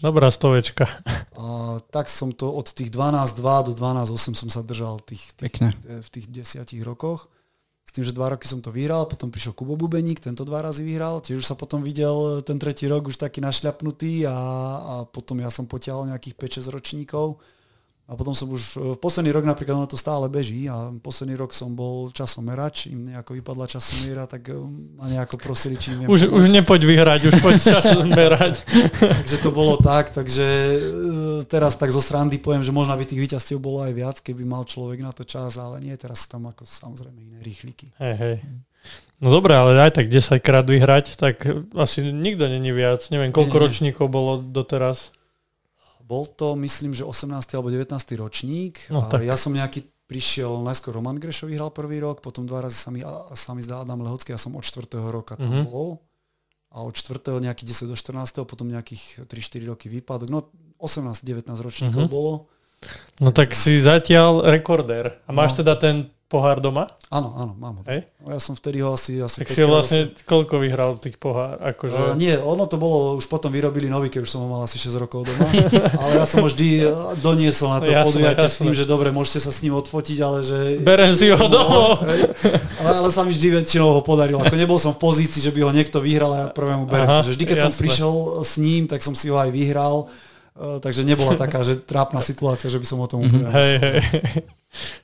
Dobrá 0.01 0.31
stovečka. 0.31 0.89
A 1.37 1.77
tak 1.93 2.09
som 2.09 2.33
to 2.33 2.49
od 2.49 2.71
tých 2.73 2.89
12.2 2.89 3.37
do 3.69 3.71
12.8 3.77 4.33
som 4.33 4.49
sa 4.49 4.65
držal 4.65 4.97
tých, 5.05 5.35
tých, 5.37 5.59
v 5.83 6.07
tých 6.09 6.25
desiatich 6.31 6.81
rokoch. 6.81 7.29
S 7.83 7.91
tým, 7.91 8.07
že 8.07 8.15
dva 8.15 8.31
roky 8.31 8.47
som 8.47 8.63
to 8.63 8.71
vyhral, 8.71 9.03
potom 9.05 9.27
prišiel 9.27 9.51
Kubo 9.51 9.75
Bubeník, 9.75 10.23
tento 10.23 10.47
dva 10.47 10.63
razy 10.63 10.87
vyhral, 10.87 11.19
tiež 11.19 11.43
už 11.43 11.47
sa 11.51 11.59
potom 11.59 11.83
videl 11.83 12.39
ten 12.39 12.55
tretí 12.55 12.87
rok 12.87 13.11
už 13.11 13.19
taký 13.19 13.43
našľapnutý 13.43 14.23
a, 14.23 14.33
a 14.79 14.93
potom 15.03 15.43
ja 15.43 15.51
som 15.51 15.67
potiahol 15.67 16.07
nejakých 16.07 16.63
5-6 16.63 16.73
ročníkov 16.73 17.43
a 18.03 18.19
potom 18.19 18.35
som 18.35 18.51
už, 18.51 18.75
v 18.75 18.99
posledný 18.99 19.31
rok 19.31 19.47
napríklad 19.47 19.79
ono 19.79 19.87
to 19.87 19.95
stále 19.95 20.27
beží 20.27 20.67
a 20.67 20.91
posledný 20.91 21.39
rok 21.39 21.55
som 21.55 21.71
bol 21.71 22.11
časomerač, 22.11 22.91
im 22.91 23.07
nejako 23.07 23.39
vypadla 23.39 23.63
časomiera, 23.63 24.27
tak 24.27 24.51
eh, 24.51 24.59
ma 24.99 25.07
nejako 25.07 25.39
prosili, 25.39 25.79
či 25.79 25.95
im 25.95 26.11
už, 26.11 26.27
už 26.27 26.51
nepoď 26.51 26.83
vyhrať, 26.83 27.31
už 27.31 27.35
poď 27.39 27.55
časomerať. 27.63 28.55
takže 29.23 29.37
to 29.39 29.55
bolo 29.55 29.79
tak, 29.79 30.11
takže 30.11 30.43
eh, 30.43 31.47
teraz 31.47 31.79
tak 31.79 31.95
zo 31.95 32.03
srandy 32.03 32.43
poviem, 32.43 32.59
že 32.59 32.75
možno 32.75 32.91
by 32.91 33.07
tých 33.07 33.23
víťazstiev 33.23 33.63
bolo 33.63 33.87
aj 33.87 33.95
viac, 33.95 34.17
keby 34.19 34.43
mal 34.43 34.67
človek 34.67 34.99
na 34.99 35.15
to 35.15 35.23
čas, 35.23 35.55
ale 35.55 35.79
nie, 35.79 35.95
teraz 35.95 36.27
sú 36.27 36.35
tam 36.35 36.51
ako 36.51 36.67
samozrejme 36.67 37.15
iné 37.23 37.39
rýchliky. 37.39 37.95
Hej, 38.03 38.15
hej. 38.19 38.35
No 39.23 39.31
dobré, 39.31 39.55
ale 39.55 39.79
aj 39.79 39.95
tak 39.95 40.11
10 40.11 40.43
krát 40.43 40.67
vyhrať, 40.67 41.15
tak 41.15 41.47
asi 41.79 42.03
nikto 42.03 42.51
není 42.51 42.75
viac. 42.75 43.07
Neviem, 43.07 43.31
koľko 43.31 43.55
nie, 43.55 43.59
nie. 43.63 43.65
ročníkov 43.71 44.05
bolo 44.11 44.43
doteraz. 44.43 45.15
Bol 46.03 46.27
to, 46.27 46.59
myslím, 46.59 46.91
že 46.91 47.07
18. 47.07 47.31
alebo 47.55 47.71
19. 47.71 47.95
ročník. 48.19 48.91
No, 48.91 49.07
tak. 49.07 49.23
ja 49.23 49.39
som 49.39 49.55
nejaký 49.55 49.87
prišiel, 50.03 50.59
najskôr 50.61 50.91
Roman 50.91 51.15
Grešov 51.15 51.47
vyhral 51.47 51.71
prvý 51.71 52.03
rok, 52.03 52.19
potom 52.19 52.43
dva 52.43 52.67
razy 52.67 52.75
sa 52.75 52.91
mi, 52.91 52.99
sa 53.33 53.51
mi 53.55 53.63
zdá 53.63 53.81
Adam 53.81 54.03
Lehocký, 54.03 54.35
ja 54.35 54.39
som 54.39 54.53
od 54.53 54.61
4. 54.61 54.85
roka 54.99 55.39
tam 55.39 55.47
mm-hmm. 55.47 55.71
bol. 55.71 56.03
A 56.73 56.83
od 56.83 56.91
4. 56.91 57.23
nejaký 57.39 57.63
10 57.63 57.87
do 57.87 57.95
14. 57.95 58.43
potom 58.43 58.67
nejakých 58.67 59.29
3-4 59.29 59.71
roky 59.71 59.87
výpadok. 59.87 60.27
No 60.27 60.49
18-19 60.81 61.53
ročníkov 61.61 62.09
mm-hmm. 62.09 62.11
bolo. 62.11 62.51
No 63.23 63.31
tak 63.31 63.55
si 63.55 63.79
zatiaľ 63.79 64.43
rekordér. 64.43 65.23
A 65.23 65.31
máš 65.31 65.55
no. 65.55 65.57
teda 65.63 65.79
ten 65.79 66.11
pohár 66.33 66.57
doma? 66.57 66.89
Áno, 67.13 67.37
áno, 67.37 67.53
mám 67.53 67.77
ho. 67.77 67.81
Hej? 67.85 68.09
Ja 68.25 68.41
som 68.41 68.57
vtedy 68.57 68.81
ho 68.81 68.97
asi... 68.97 69.21
asi 69.21 69.45
tak 69.45 69.53
si 69.53 69.61
vlastne 69.61 70.09
asi... 70.09 70.25
koľko 70.25 70.57
vyhral 70.57 70.97
tých 70.97 71.21
pohár? 71.21 71.61
Akože... 71.61 71.93
Uh, 71.93 72.17
nie, 72.17 72.33
ono 72.33 72.65
to 72.65 72.81
bolo, 72.81 73.21
už 73.21 73.29
potom 73.29 73.53
vyrobili 73.53 73.85
nový, 73.85 74.09
keď 74.09 74.25
už 74.25 74.33
som 74.33 74.41
ho 74.41 74.49
mal 74.49 74.65
asi 74.65 74.81
6 74.81 74.97
rokov 74.97 75.29
doma, 75.29 75.45
ale 76.01 76.17
ja 76.17 76.25
som 76.25 76.41
ho 76.41 76.49
vždy 76.49 76.89
doniesol 77.21 77.77
na 77.77 77.85
to 77.85 77.93
jasné, 77.93 78.09
podujatie 78.09 78.47
jasné. 78.49 78.57
s 78.57 78.61
tým, 78.65 78.73
že 78.73 78.83
dobre, 78.89 79.13
môžete 79.13 79.45
sa 79.45 79.53
s 79.53 79.61
ním 79.61 79.77
odfotiť, 79.77 80.17
ale 80.25 80.41
že... 80.41 80.57
Berem 80.81 81.13
si 81.13 81.29
ho 81.29 81.37
no, 81.37 81.53
domov. 81.53 82.01
Ale, 82.83 82.99
ale 82.99 83.09
sa 83.15 83.23
mi 83.23 83.31
vždy 83.31 83.63
väčšinou 83.63 83.95
ho 83.95 84.01
podarilo. 84.03 84.43
Ako 84.43 84.59
nebol 84.59 84.75
som 84.75 84.91
v 84.91 84.99
pozícii, 84.99 85.39
že 85.39 85.55
by 85.55 85.63
ho 85.63 85.71
niekto 85.71 86.03
vyhral 86.03 86.35
a 86.35 86.37
ja 86.43 86.47
prvému 86.51 86.83
berem. 86.83 87.07
Aha, 87.07 87.23
že 87.23 87.31
vždy, 87.37 87.45
keď 87.47 87.57
jasné. 87.63 87.67
som 87.71 87.79
prišiel 87.79 88.11
s 88.43 88.53
ním, 88.59 88.83
tak 88.91 88.99
som 88.99 89.15
si 89.15 89.31
ho 89.31 89.39
aj 89.39 89.55
vyhral. 89.55 90.11
Uh, 90.53 90.83
takže 90.83 91.07
nebola 91.07 91.39
taká, 91.39 91.63
že 91.63 91.79
trápna 91.79 92.19
situácia, 92.19 92.67
že 92.67 92.75
by 92.75 92.85
som 92.85 92.99
o 92.99 93.07
tom 93.07 93.23
úplne 93.23 93.47
hej, 93.55 93.73
hej. 93.79 93.97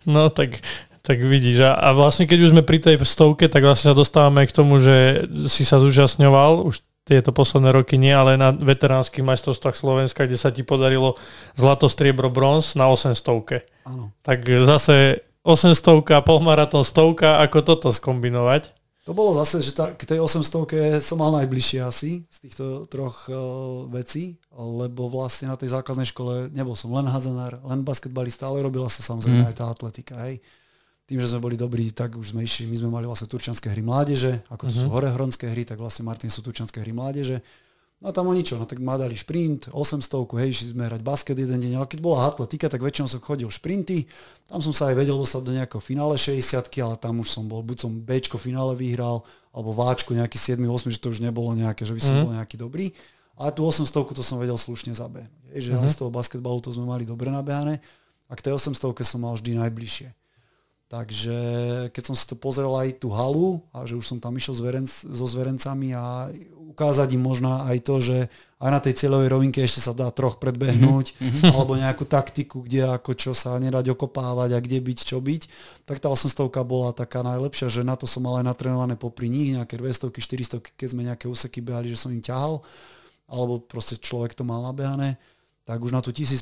No 0.03 0.29
tak 0.29 0.59
tak 1.01 1.17
vidíš. 1.23 1.63
A, 1.63 1.71
a 1.75 1.87
vlastne 1.95 2.27
keď 2.27 2.39
už 2.47 2.51
sme 2.51 2.63
pri 2.63 2.79
tej 2.83 2.99
stovke, 3.03 3.47
tak 3.47 3.63
vlastne 3.63 3.91
sa 3.91 3.97
dostávame 3.97 4.45
k 4.45 4.55
tomu, 4.55 4.79
že 4.83 5.27
si 5.47 5.63
sa 5.63 5.79
zúčastňoval, 5.79 6.67
už 6.67 6.83
tieto 7.09 7.33
posledné 7.33 7.73
roky 7.73 7.97
nie, 7.97 8.13
ale 8.13 8.37
na 8.37 8.53
veteránskych 8.53 9.25
majstrovstvách 9.25 9.73
Slovenska, 9.73 10.29
kde 10.29 10.37
sa 10.37 10.53
ti 10.53 10.61
podarilo 10.61 11.17
zlato, 11.57 11.89
striebro, 11.89 12.29
bronz 12.29 12.77
na 12.77 12.85
800. 12.85 13.65
Áno. 13.89 14.13
Tak 14.21 14.45
zase 14.45 15.25
800, 15.41 16.21
polmaratón, 16.21 16.85
stovka, 16.85 17.41
ako 17.41 17.65
toto 17.65 17.89
skombinovať? 17.89 18.77
To 19.09 19.17
bolo 19.17 19.33
zase, 19.41 19.65
že 19.65 19.73
tá, 19.73 19.89
k 19.89 20.05
tej 20.05 20.21
800 20.21 21.01
som 21.01 21.17
mal 21.17 21.33
najbližšie 21.33 21.81
asi 21.81 22.29
z 22.29 22.37
týchto 22.45 22.85
troch 22.85 23.25
uh, 23.25 23.89
vecí, 23.89 24.37
lebo 24.53 25.09
vlastne 25.09 25.49
na 25.49 25.57
tej 25.57 25.73
základnej 25.73 26.05
škole 26.05 26.53
nebol 26.53 26.77
som 26.77 26.93
len 26.93 27.09
hazanár, 27.09 27.57
len 27.65 27.81
basketbalista, 27.81 28.45
ale 28.45 28.61
robila 28.61 28.85
sa 28.85 29.01
samozrejme 29.01 29.41
mm. 29.41 29.49
aj 29.49 29.55
tá 29.57 29.65
atletika. 29.65 30.13
Hej 30.29 30.45
tým, 31.09 31.17
že 31.17 31.33
sme 31.33 31.41
boli 31.41 31.57
dobrí, 31.57 31.89
tak 31.89 32.13
už 32.21 32.37
sme 32.37 32.45
išli, 32.45 32.69
my 32.69 32.77
sme 32.85 32.89
mali 32.93 33.09
vlastne 33.09 33.25
turčanské 33.25 33.73
hry 33.73 33.81
mládeže, 33.81 34.45
ako 34.53 34.69
to 34.69 34.71
uh-huh. 34.71 34.81
sú 34.85 34.85
mhm. 34.85 34.93
horehronské 34.93 35.45
hry, 35.49 35.65
tak 35.65 35.81
vlastne 35.81 36.05
Martin 36.05 36.29
sú 36.29 36.45
turčanské 36.45 36.77
hry 36.85 36.93
mládeže. 36.93 37.41
No 37.99 38.07
a 38.07 38.15
tam 38.15 38.31
o 38.31 38.33
ničo, 38.37 38.55
no 38.55 38.63
tak 38.63 38.79
ma 38.79 38.95
dali 38.95 39.11
šprint, 39.11 39.75
800, 39.75 40.39
hej, 40.39 40.47
išli 40.55 40.67
sme 40.71 40.87
hrať 40.87 41.03
basket 41.03 41.35
jeden 41.35 41.59
deň, 41.59 41.83
ale 41.83 41.87
keď 41.89 41.99
bola 41.99 42.31
atletika, 42.31 42.71
tak 42.71 42.79
väčšinou 42.79 43.11
som 43.11 43.19
chodil 43.19 43.51
šprinty, 43.51 44.07
tam 44.47 44.63
som 44.63 44.71
sa 44.71 44.87
aj 44.87 44.95
vedel 44.95 45.19
dostať 45.19 45.41
do 45.43 45.51
nejakého 45.51 45.83
finále 45.83 46.15
60 46.15 46.63
ale 46.79 46.95
tam 46.95 47.19
už 47.19 47.27
som 47.27 47.43
bol, 47.43 47.59
buď 47.59 47.75
som 47.83 47.91
Bčko 47.91 48.39
finále 48.39 48.71
vyhral, 48.79 49.19
alebo 49.51 49.75
Váčko 49.75 50.15
nejaký 50.15 50.39
7 50.39 50.63
8 50.63 50.95
že 50.95 50.99
to 51.03 51.11
už 51.11 51.19
nebolo 51.19 51.51
nejaké, 51.51 51.83
že 51.83 51.91
by 51.91 51.99
som 51.99 52.13
uh-huh. 52.15 52.25
bol 52.31 52.37
nejaký 52.39 52.55
dobrý. 52.55 52.95
Ale 53.35 53.51
tú 53.51 53.67
800 53.67 53.91
to 53.91 54.23
som 54.23 54.39
vedel 54.39 54.55
slušne 54.55 54.95
zabehnúť. 54.95 55.59
Že 55.59 55.71
uh-huh. 55.75 55.83
aj 55.83 55.91
z 55.91 55.97
toho 55.99 56.11
basketbalu 56.11 56.63
to 56.63 56.71
sme 56.71 56.87
mali 56.87 57.03
dobre 57.03 57.27
nabehané 57.27 57.83
a 58.29 58.33
k 58.37 58.47
tej 58.47 58.55
800 58.55 58.95
som 59.03 59.19
mal 59.25 59.35
vždy 59.35 59.59
najbližšie. 59.59 60.07
Takže 60.89 61.37
keď 61.93 62.03
som 62.03 62.17
si 62.17 62.25
to 62.25 62.33
pozrel 62.33 62.73
aj 62.73 62.97
tú 62.97 63.13
halu 63.13 63.61
a 63.69 63.85
že 63.85 63.93
už 63.93 64.09
som 64.09 64.17
tam 64.17 64.33
išiel 64.33 64.57
s 64.57 64.61
verenc, 64.65 64.89
so 64.89 65.25
zverencami 65.29 65.93
a 65.93 66.33
ukázať 66.73 67.13
im 67.13 67.21
možno 67.21 67.61
aj 67.61 67.77
to, 67.85 67.95
že 68.01 68.17
aj 68.57 68.69
na 68.73 68.81
tej 68.81 68.93
cieľovej 68.97 69.29
rovinke 69.29 69.61
ešte 69.61 69.85
sa 69.85 69.93
dá 69.93 70.09
troch 70.09 70.41
predbehnúť 70.41 71.13
mm-hmm. 71.13 71.51
alebo 71.53 71.77
nejakú 71.77 72.09
taktiku, 72.09 72.65
kde 72.65 72.89
ako 72.89 73.13
čo 73.13 73.31
sa 73.37 73.53
nedať 73.61 73.93
okopávať 73.93 74.57
a 74.57 74.63
kde 74.63 74.81
byť, 74.81 74.99
čo 75.03 75.21
byť, 75.21 75.41
tak 75.85 76.01
tá 76.01 76.09
800 76.09 76.49
bola 76.65 76.89
taká 76.89 77.21
najlepšia, 77.21 77.69
že 77.69 77.85
na 77.85 77.93
to 77.93 78.09
som 78.09 78.25
mal 78.25 78.41
aj 78.41 78.49
natrenované 78.49 78.97
popri 78.97 79.29
nich, 79.29 79.53
nejaké 79.53 79.77
200 79.77 80.09
400 80.09 80.73
keď 80.73 80.87
sme 80.89 81.05
nejaké 81.05 81.29
úseky 81.29 81.61
behali, 81.61 81.93
že 81.93 82.01
som 82.01 82.09
im 82.09 82.23
ťahal, 82.23 82.65
alebo 83.29 83.61
proste 83.61 84.01
človek 84.01 84.33
to 84.33 84.41
mal 84.41 84.65
nabehané 84.65 85.21
tak 85.69 85.85
už 85.85 85.93
na 85.93 86.01
tú 86.01 86.09
1500 86.09 86.41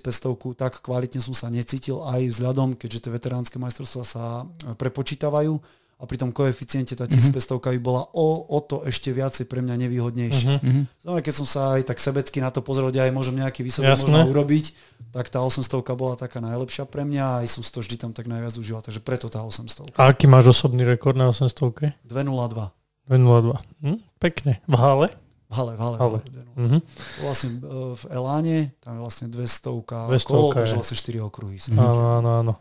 tak 0.56 0.80
kvalitne 0.80 1.20
som 1.20 1.36
sa 1.36 1.52
necítil 1.52 2.00
aj 2.00 2.32
vzhľadom, 2.32 2.80
keďže 2.80 3.04
tie 3.04 3.12
veteránske 3.12 3.60
majstrovstvá 3.60 4.04
sa 4.08 4.24
e, 4.48 4.72
prepočítavajú 4.72 5.60
a 6.00 6.04
pri 6.08 6.16
tom 6.16 6.32
koeficiente 6.32 6.96
tá 6.96 7.04
1500 7.10 7.36
mm-hmm. 7.36 7.74
by 7.76 7.80
bola 7.84 8.08
o, 8.16 8.48
o 8.48 8.60
to 8.64 8.88
ešte 8.88 9.12
viacej 9.12 9.52
pre 9.52 9.60
mňa 9.60 9.76
nevýhodnejšia. 9.84 10.64
Mm-hmm. 10.64 10.84
Znamená, 11.04 11.22
keď 11.26 11.34
som 11.36 11.44
sa 11.50 11.76
aj 11.76 11.92
tak 11.92 12.00
sebecky 12.00 12.40
na 12.40 12.56
to 12.56 12.64
pozrel, 12.64 12.88
kde 12.88 13.04
aj 13.04 13.12
môžem 13.12 13.36
nejaký 13.36 13.68
výsledok 13.68 14.08
možno 14.08 14.32
urobiť, 14.32 14.72
tak 15.12 15.28
tá 15.28 15.44
800 15.44 15.68
bola 15.98 16.16
taká 16.16 16.40
najlepšia 16.40 16.88
pre 16.88 17.04
mňa 17.04 17.24
a 17.28 17.36
aj 17.44 17.48
som 17.52 17.66
to 17.68 17.84
vždy 17.84 18.00
tam 18.00 18.16
tak 18.16 18.32
najviac 18.32 18.56
užíval, 18.56 18.80
takže 18.80 19.04
preto 19.04 19.28
tá 19.28 19.44
800. 19.44 20.00
A 20.00 20.08
aký 20.08 20.32
máš 20.32 20.56
osobný 20.56 20.88
rekord 20.88 21.20
na 21.20 21.34
800? 21.36 22.00
202. 22.08 22.72
202. 23.12 23.60
Hm, 23.84 24.00
pekne. 24.24 24.64
V 24.64 24.76
hale? 24.80 25.12
Hale, 25.48 25.74
v 25.76 25.80
hale. 25.80 25.98
hale. 25.98 26.20
Mm-hmm. 26.60 26.82
Vlastne 27.24 27.50
e, 27.56 27.96
v 27.96 28.04
Eláne, 28.12 28.58
tam 28.84 29.00
je 29.00 29.02
vlastne 29.08 29.26
200, 29.32 30.12
200 30.12 30.28
kolo, 30.28 30.52
takže 30.52 30.76
vlastne 30.76 30.98
4 31.00 31.24
okruhy. 31.24 31.56
Áno, 31.72 32.20
áno, 32.20 32.30
áno. 32.44 32.54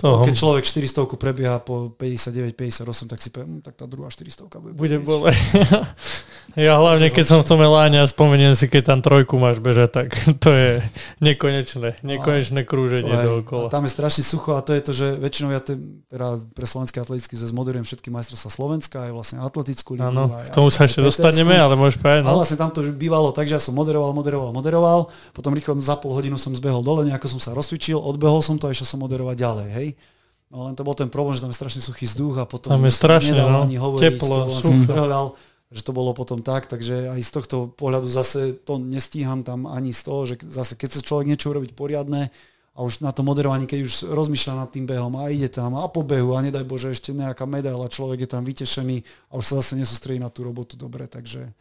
To... 0.00 0.24
Keď 0.24 0.32
človek 0.32 0.64
400 0.64 1.04
prebieha 1.20 1.60
po 1.60 1.92
59-58, 1.92 3.04
tak 3.04 3.20
si 3.20 3.28
poviem, 3.28 3.60
hm, 3.60 3.62
tak 3.68 3.76
tá 3.76 3.84
druhá 3.84 4.08
400 4.08 4.48
bude 4.48 4.72
Bude 4.72 4.96
bole. 4.96 5.28
ja 6.56 6.80
hlavne, 6.80 7.12
keď 7.12 7.24
som 7.28 7.38
v 7.44 7.46
tom 7.46 7.60
eláne 7.60 8.00
a 8.00 8.08
spomeniem 8.08 8.56
si, 8.56 8.64
keď 8.64 8.96
tam 8.96 9.00
trojku 9.04 9.36
máš 9.36 9.60
bežať, 9.60 9.92
tak 9.92 10.08
to 10.44 10.50
je 10.56 10.80
nekonečné, 11.20 12.00
nekonečné 12.00 12.64
krúženie 12.64 13.12
dookola. 13.12 13.68
tam 13.68 13.84
je 13.84 13.92
strašne 13.92 14.24
sucho 14.24 14.56
a 14.56 14.64
to 14.64 14.72
je 14.72 14.80
to, 14.80 14.92
že 14.96 15.06
väčšinou 15.20 15.52
ja 15.52 15.60
te, 15.60 15.76
teda 16.08 16.40
pre 16.56 16.64
slovenský 16.64 16.96
atletický 17.04 17.36
zväz 17.36 17.52
moderujem 17.52 17.84
všetky 17.84 18.08
majstrovstvá 18.08 18.50
Slovenska, 18.50 18.96
aj 19.04 19.12
vlastne 19.12 19.36
atletickú 19.44 20.00
ligu. 20.00 20.08
Áno, 20.08 20.32
k 20.32 20.48
tomu 20.48 20.72
sa 20.72 20.88
ešte 20.88 21.04
dostaneme, 21.04 21.60
ale 21.60 21.76
môžeš 21.76 22.00
povedať. 22.00 22.24
No. 22.24 22.32
A 22.32 22.40
vlastne 22.40 22.56
tam 22.56 22.72
to 22.72 22.80
bývalo 22.88 23.36
tak, 23.36 23.52
že 23.52 23.60
ja 23.60 23.62
som 23.62 23.76
moderoval, 23.76 24.16
moderoval, 24.16 24.50
moderoval, 24.56 25.12
potom 25.36 25.52
rýchlo 25.52 25.76
za 25.76 26.00
pol 26.00 26.16
hodinu 26.16 26.40
som 26.40 26.56
zbehol 26.56 26.80
dole, 26.80 27.04
nejako 27.04 27.36
som 27.36 27.40
sa 27.40 27.52
rozcvičil, 27.52 28.00
odbehol 28.00 28.40
som 28.40 28.56
to 28.56 28.64
a 28.64 28.72
išiel 28.72 28.88
som 28.88 29.04
moderovať 29.04 29.36
ďalej, 29.36 29.68
hej. 29.76 29.89
No 30.50 30.66
len 30.66 30.74
to 30.74 30.82
bol 30.82 30.98
ten 30.98 31.06
problém, 31.06 31.38
že 31.38 31.46
tam 31.46 31.54
je 31.54 31.58
strašne 31.62 31.78
suchý 31.78 32.10
vzduch 32.10 32.42
a 32.42 32.44
potom 32.44 32.74
tam 32.74 32.82
je 32.82 32.90
strašne, 32.90 33.38
no, 33.38 33.62
ani 33.62 33.78
hovoriť, 33.78 34.02
teplo, 34.02 34.50
to 34.50 35.38
že 35.70 35.86
to 35.86 35.94
bolo 35.94 36.10
potom 36.10 36.42
tak, 36.42 36.66
takže 36.66 37.14
aj 37.14 37.20
z 37.22 37.30
tohto 37.30 37.56
pohľadu 37.78 38.10
zase 38.10 38.58
to 38.66 38.82
nestíham 38.82 39.46
tam 39.46 39.70
ani 39.70 39.94
z 39.94 40.02
toho, 40.02 40.20
že 40.26 40.34
zase 40.42 40.74
keď 40.74 40.98
sa 40.98 41.00
človek 41.06 41.30
niečo 41.30 41.54
urobiť 41.54 41.78
poriadne 41.78 42.34
a 42.74 42.78
už 42.82 43.06
na 43.06 43.14
to 43.14 43.22
moderovaní, 43.22 43.70
keď 43.70 43.86
už 43.86 44.10
rozmýšľa 44.10 44.66
nad 44.66 44.68
tým 44.74 44.90
behom 44.90 45.14
a 45.14 45.30
ide 45.30 45.46
tam 45.46 45.78
a 45.78 45.86
po 45.86 46.02
behu 46.02 46.34
a 46.34 46.42
nedaj 46.42 46.66
Bože 46.66 46.90
ešte 46.90 47.14
nejaká 47.14 47.46
medaila, 47.46 47.86
človek 47.86 48.26
je 48.26 48.30
tam 48.34 48.42
vytešený 48.42 49.30
a 49.30 49.38
už 49.38 49.44
sa 49.46 49.62
zase 49.62 49.78
nesústredí 49.78 50.18
na 50.18 50.26
tú 50.26 50.42
robotu 50.42 50.74
dobre, 50.74 51.06
takže 51.06 51.54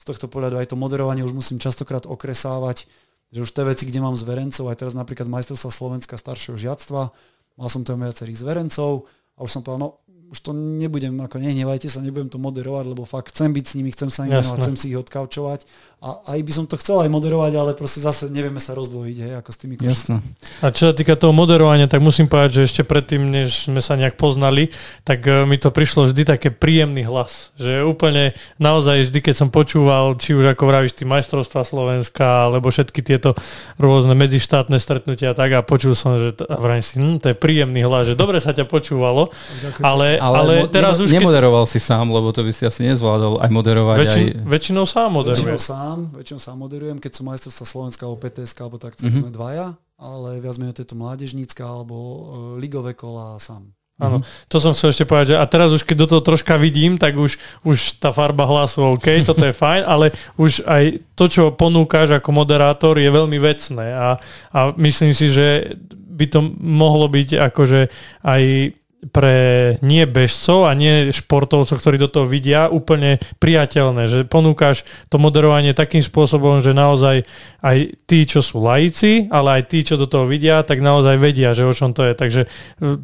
z 0.00 0.04
tohto 0.08 0.32
pohľadu 0.32 0.56
aj 0.56 0.72
to 0.72 0.80
moderovanie 0.80 1.20
už 1.20 1.36
musím 1.36 1.60
častokrát 1.60 2.08
okresávať, 2.08 2.88
že 3.28 3.44
už 3.44 3.52
tie 3.52 3.68
veci, 3.68 3.84
kde 3.84 4.00
mám 4.00 4.16
zverencov, 4.16 4.72
aj 4.72 4.80
teraz 4.80 4.96
napríklad 4.96 5.28
majstrovstva 5.28 5.68
Slovenska 5.68 6.16
staršieho 6.16 6.56
žiactva, 6.56 7.12
mal 7.56 7.68
som 7.72 7.82
tam 7.82 8.02
viacerých 8.02 8.42
zverencov 8.42 9.08
a 9.34 9.46
už 9.46 9.50
som 9.50 9.62
povedal, 9.64 9.80
no 9.86 9.90
už 10.30 10.38
to 10.38 10.54
nebudem, 10.54 11.18
ako 11.18 11.42
nehnevajte 11.42 11.90
sa, 11.90 11.98
nebudem 11.98 12.30
to 12.30 12.38
moderovať, 12.38 12.84
lebo 12.86 13.02
fakt 13.02 13.34
chcem 13.34 13.50
byť 13.50 13.64
s 13.66 13.72
nimi, 13.74 13.90
chcem 13.90 14.08
sa 14.08 14.30
im 14.30 14.38
venovať, 14.38 14.58
chcem 14.62 14.76
si 14.78 14.86
ich 14.94 14.98
odkaučovať. 15.02 15.66
A 16.00 16.32
aj 16.32 16.40
by 16.40 16.52
som 16.56 16.64
to 16.64 16.80
chcel 16.80 17.04
aj 17.04 17.12
moderovať, 17.12 17.52
ale 17.60 17.76
proste 17.76 18.00
zase 18.00 18.32
nevieme 18.32 18.56
sa 18.56 18.72
rozdvojiť, 18.72 19.16
hej, 19.20 19.32
ako 19.36 19.50
s 19.52 19.58
tými 19.60 19.74
Jasne. 19.76 20.24
A 20.64 20.72
čo 20.72 20.88
sa 20.88 20.94
týka 20.96 21.12
toho 21.12 21.36
moderovania, 21.36 21.90
tak 21.90 22.00
musím 22.00 22.24
povedať, 22.24 22.62
že 22.62 22.72
ešte 22.72 22.82
predtým, 22.88 23.20
než 23.28 23.68
sme 23.68 23.84
sa 23.84 24.00
nejak 24.00 24.16
poznali, 24.16 24.72
tak 25.04 25.28
e, 25.28 25.44
mi 25.44 25.60
to 25.60 25.68
prišlo 25.68 26.08
vždy 26.08 26.24
také 26.24 26.48
príjemný 26.48 27.04
hlas. 27.04 27.52
Že 27.60 27.84
úplne 27.84 28.32
naozaj 28.56 29.12
vždy, 29.12 29.18
keď 29.20 29.34
som 29.34 29.48
počúval, 29.52 30.16
či 30.16 30.32
už 30.32 30.56
ako 30.56 30.62
vravíš, 30.72 30.96
ty 30.96 31.04
majstrovstva 31.04 31.68
Slovenska, 31.68 32.48
alebo 32.48 32.72
všetky 32.72 33.04
tieto 33.04 33.36
rôzne 33.76 34.16
medzištátne 34.16 34.80
stretnutia 34.80 35.36
tak 35.36 35.52
a 35.52 35.60
počul 35.60 35.92
som, 35.92 36.16
že 36.16 36.36
to, 36.36 36.48
a 36.48 36.56
vrajím 36.60 36.84
si, 36.84 36.94
hm, 36.96 37.16
to 37.20 37.26
je 37.32 37.36
príjemný 37.36 37.84
hlas, 37.84 38.08
že 38.08 38.16
dobre 38.16 38.40
sa 38.40 38.56
ťa 38.56 38.68
počúvalo, 38.68 39.32
ale 39.80 40.19
ale, 40.20 40.36
ale 40.36 40.54
teraz 40.68 41.00
už... 41.00 41.08
Nemoderoval 41.08 41.64
keď... 41.64 41.72
si 41.72 41.80
sám, 41.80 42.12
lebo 42.12 42.28
to 42.30 42.44
by 42.44 42.52
si 42.52 42.68
asi 42.68 42.84
nezvládol 42.86 43.40
aj 43.40 43.50
moderovať. 43.50 43.96
Väčšin, 44.04 44.26
aj... 44.28 44.46
Väčšinou 44.46 44.84
sám 44.84 45.08
moderujem. 45.16 45.48
Väčšinou 45.48 45.60
sám, 45.60 45.98
väčšinou 46.14 46.40
sám 46.40 46.56
moderujem, 46.60 46.98
keď 47.00 47.12
som 47.16 47.24
majstrovstva 47.32 47.64
Slovenska 47.66 48.02
alebo 48.04 48.18
PTSK, 48.20 48.58
alebo 48.60 48.78
tak, 48.78 48.92
mm-hmm. 49.00 49.20
sme 49.24 49.30
dvaja, 49.32 49.66
ale 49.96 50.28
viac 50.38 50.56
menej 50.60 50.76
to 50.76 50.82
je 50.84 50.90
to 50.92 50.96
mládežnícka 51.00 51.64
alebo 51.64 51.96
uh, 51.96 52.20
ligové 52.60 52.92
kola 52.92 53.40
sám. 53.40 53.72
Áno, 54.00 54.24
to 54.48 54.56
som 54.56 54.72
chcel 54.72 54.96
ešte 54.96 55.04
povedať, 55.04 55.36
že 55.36 55.40
a 55.40 55.44
teraz 55.44 55.76
už 55.76 55.84
keď 55.84 55.96
do 56.00 56.06
toho 56.08 56.22
troška 56.24 56.56
vidím, 56.56 56.96
tak 56.96 57.20
už, 57.20 57.36
už 57.60 58.00
tá 58.00 58.16
farba 58.16 58.48
hlasu 58.48 58.96
OK, 58.96 59.20
toto 59.28 59.44
je 59.44 59.52
fajn, 59.52 59.84
ale 59.84 60.16
už 60.40 60.64
aj 60.64 61.04
to, 61.12 61.28
čo 61.28 61.42
ponúkaš 61.52 62.16
ako 62.16 62.32
moderátor 62.32 62.96
je 62.96 63.12
veľmi 63.12 63.36
vecné 63.36 63.92
a, 63.92 64.16
a 64.56 64.72
myslím 64.80 65.12
si, 65.12 65.28
že 65.28 65.76
by 65.92 66.24
to 66.32 66.40
mohlo 66.60 67.12
byť 67.12 67.28
akože 67.52 67.80
aj 68.24 68.42
pre 69.08 69.76
nie 69.80 70.04
bežcov 70.04 70.68
a 70.68 70.76
nie 70.76 71.08
športovcov, 71.08 71.80
ktorí 71.80 71.96
do 71.96 72.12
toho 72.12 72.28
vidia, 72.28 72.68
úplne 72.68 73.16
priateľné, 73.40 74.12
že 74.12 74.18
ponúkaš 74.28 74.84
to 75.08 75.16
moderovanie 75.16 75.72
takým 75.72 76.04
spôsobom, 76.04 76.60
že 76.60 76.76
naozaj 76.76 77.24
aj 77.60 77.96
tí, 78.04 78.24
čo 78.24 78.40
sú 78.40 78.60
laici, 78.60 79.28
ale 79.28 79.60
aj 79.60 79.62
tí, 79.72 79.84
čo 79.84 80.00
do 80.00 80.08
toho 80.08 80.24
vidia, 80.24 80.64
tak 80.64 80.80
naozaj 80.80 81.16
vedia, 81.20 81.52
že 81.52 81.64
o 81.64 81.72
čom 81.72 81.92
to 81.92 82.08
je. 82.08 82.12
Takže 82.16 82.40
e, 82.44 82.48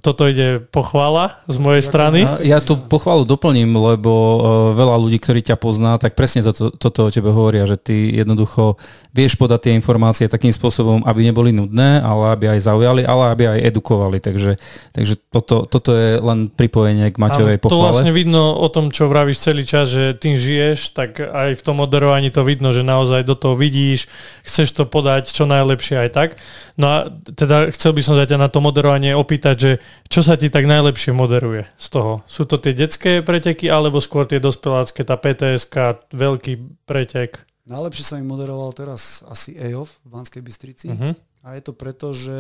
toto 0.01 0.29
ide 0.29 0.65
pochvála 0.65 1.45
z 1.49 1.57
mojej 1.61 1.85
strany. 1.85 2.25
Ja 2.45 2.65
tú 2.65 2.81
pochválu 2.81 3.29
doplním, 3.29 3.73
lebo 3.77 4.13
e, 4.13 4.39
veľa 4.77 4.97
ľudí, 4.97 5.21
ktorí 5.21 5.45
ťa 5.45 5.61
pozná, 5.61 6.01
tak 6.01 6.17
presne 6.17 6.41
toto, 6.41 6.73
toto 6.73 7.09
o 7.09 7.13
tebe 7.13 7.29
hovoria, 7.29 7.69
že 7.69 7.77
ty 7.77 8.17
jednoducho 8.17 8.81
vieš 9.13 9.37
podať 9.37 9.69
tie 9.69 9.73
informácie 9.77 10.29
takým 10.29 10.53
spôsobom, 10.53 11.05
aby 11.05 11.21
neboli 11.25 11.53
nudné, 11.53 12.01
ale 12.01 12.33
aby 12.33 12.45
aj 12.57 12.69
zaujali, 12.69 13.03
ale 13.05 13.33
aby 13.33 13.45
aj 13.57 13.59
edukovali. 13.73 14.19
Takže, 14.21 14.57
takže 14.93 15.21
toto, 15.29 15.69
toto 15.69 15.86
to 15.87 15.95
je 15.95 16.11
len 16.19 16.51
pripojenie 16.51 17.15
k 17.15 17.17
Maťovej 17.23 17.63
pochvale. 17.63 17.71
To 17.71 17.85
vlastne 17.87 18.11
vidno 18.11 18.59
o 18.59 18.67
tom, 18.67 18.91
čo 18.91 19.07
vravíš 19.07 19.39
celý 19.39 19.63
čas, 19.63 19.95
že 19.95 20.19
tým 20.19 20.35
žiješ, 20.35 20.91
tak 20.91 21.23
aj 21.23 21.55
v 21.55 21.63
tom 21.63 21.79
moderovaní 21.79 22.35
to 22.35 22.43
vidno, 22.43 22.75
že 22.75 22.83
naozaj 22.83 23.23
do 23.23 23.39
toho 23.39 23.55
vidíš, 23.55 24.11
chceš 24.43 24.75
to 24.75 24.83
podať 24.83 25.31
čo 25.31 25.47
najlepšie 25.47 26.03
aj 26.03 26.11
tak. 26.11 26.31
No 26.75 26.91
a 26.91 26.97
teda 27.39 27.71
chcel 27.71 27.95
by 27.95 28.03
som 28.03 28.19
sa 28.19 28.27
ťa 28.27 28.43
na 28.43 28.51
to 28.51 28.59
moderovanie 28.59 29.15
opýtať, 29.15 29.55
že 29.55 29.73
čo 30.11 30.27
sa 30.27 30.35
ti 30.35 30.51
tak 30.51 30.67
najlepšie 30.67 31.15
moderuje 31.15 31.71
z 31.79 31.87
toho? 31.95 32.27
Sú 32.27 32.43
to 32.51 32.59
tie 32.59 32.75
detské 32.75 33.23
preteky 33.23 33.71
alebo 33.71 34.03
skôr 34.03 34.27
tie 34.27 34.43
dospelácké, 34.43 35.07
tá 35.07 35.15
PTSK, 35.15 36.11
veľký 36.11 36.83
pretek? 36.83 37.47
Najlepšie 37.67 38.05
sa 38.07 38.15
mi 38.19 38.27
moderoval 38.27 38.75
teraz 38.75 39.23
asi 39.27 39.55
EOF 39.55 40.03
v 40.03 40.09
Banskej 40.11 40.43
Bystrici. 40.43 40.87
Uh-huh. 40.91 41.15
A 41.47 41.55
je 41.55 41.63
to 41.63 41.75
preto, 41.75 42.11
že 42.11 42.35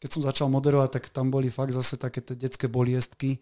keď 0.00 0.10
som 0.12 0.22
začal 0.22 0.48
moderovať, 0.52 1.00
tak 1.00 1.04
tam 1.08 1.32
boli 1.32 1.48
fakt 1.48 1.72
zase 1.72 1.96
také 1.96 2.20
tie 2.20 2.36
detské 2.36 2.68
boliestky. 2.68 3.40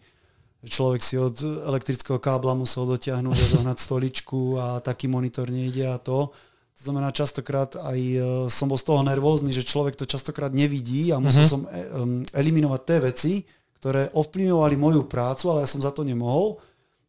Človek 0.65 1.05
si 1.05 1.21
od 1.21 1.37
elektrického 1.45 2.17
kábla 2.17 2.57
musel 2.57 2.89
dotiahnuť 2.89 3.37
a 3.37 3.51
zohnať 3.59 3.79
stoličku 3.79 4.57
a 4.57 4.81
taký 4.81 5.13
monitor 5.13 5.51
nejde 5.51 5.85
a 5.85 6.01
to. 6.01 6.33
To 6.75 6.81
znamená, 6.91 7.15
častokrát 7.15 7.79
aj 7.79 7.99
e, 8.01 8.19
som 8.51 8.67
bol 8.67 8.81
z 8.81 8.87
toho 8.89 9.07
nervózny, 9.07 9.55
že 9.55 9.63
človek 9.63 9.95
to 9.95 10.09
častokrát 10.09 10.51
nevidí 10.51 11.15
a 11.15 11.23
musel 11.23 11.47
uh-huh. 11.47 11.53
som 11.53 11.63
e, 11.69 11.71
eliminovať 12.35 12.81
tie 12.83 12.99
veci, 12.99 13.33
ktoré 13.79 14.11
ovplyvňovali 14.11 14.75
moju 14.75 15.07
prácu, 15.07 15.55
ale 15.55 15.63
ja 15.63 15.69
som 15.71 15.85
za 15.85 15.95
to 15.95 16.03
nemohol. 16.03 16.59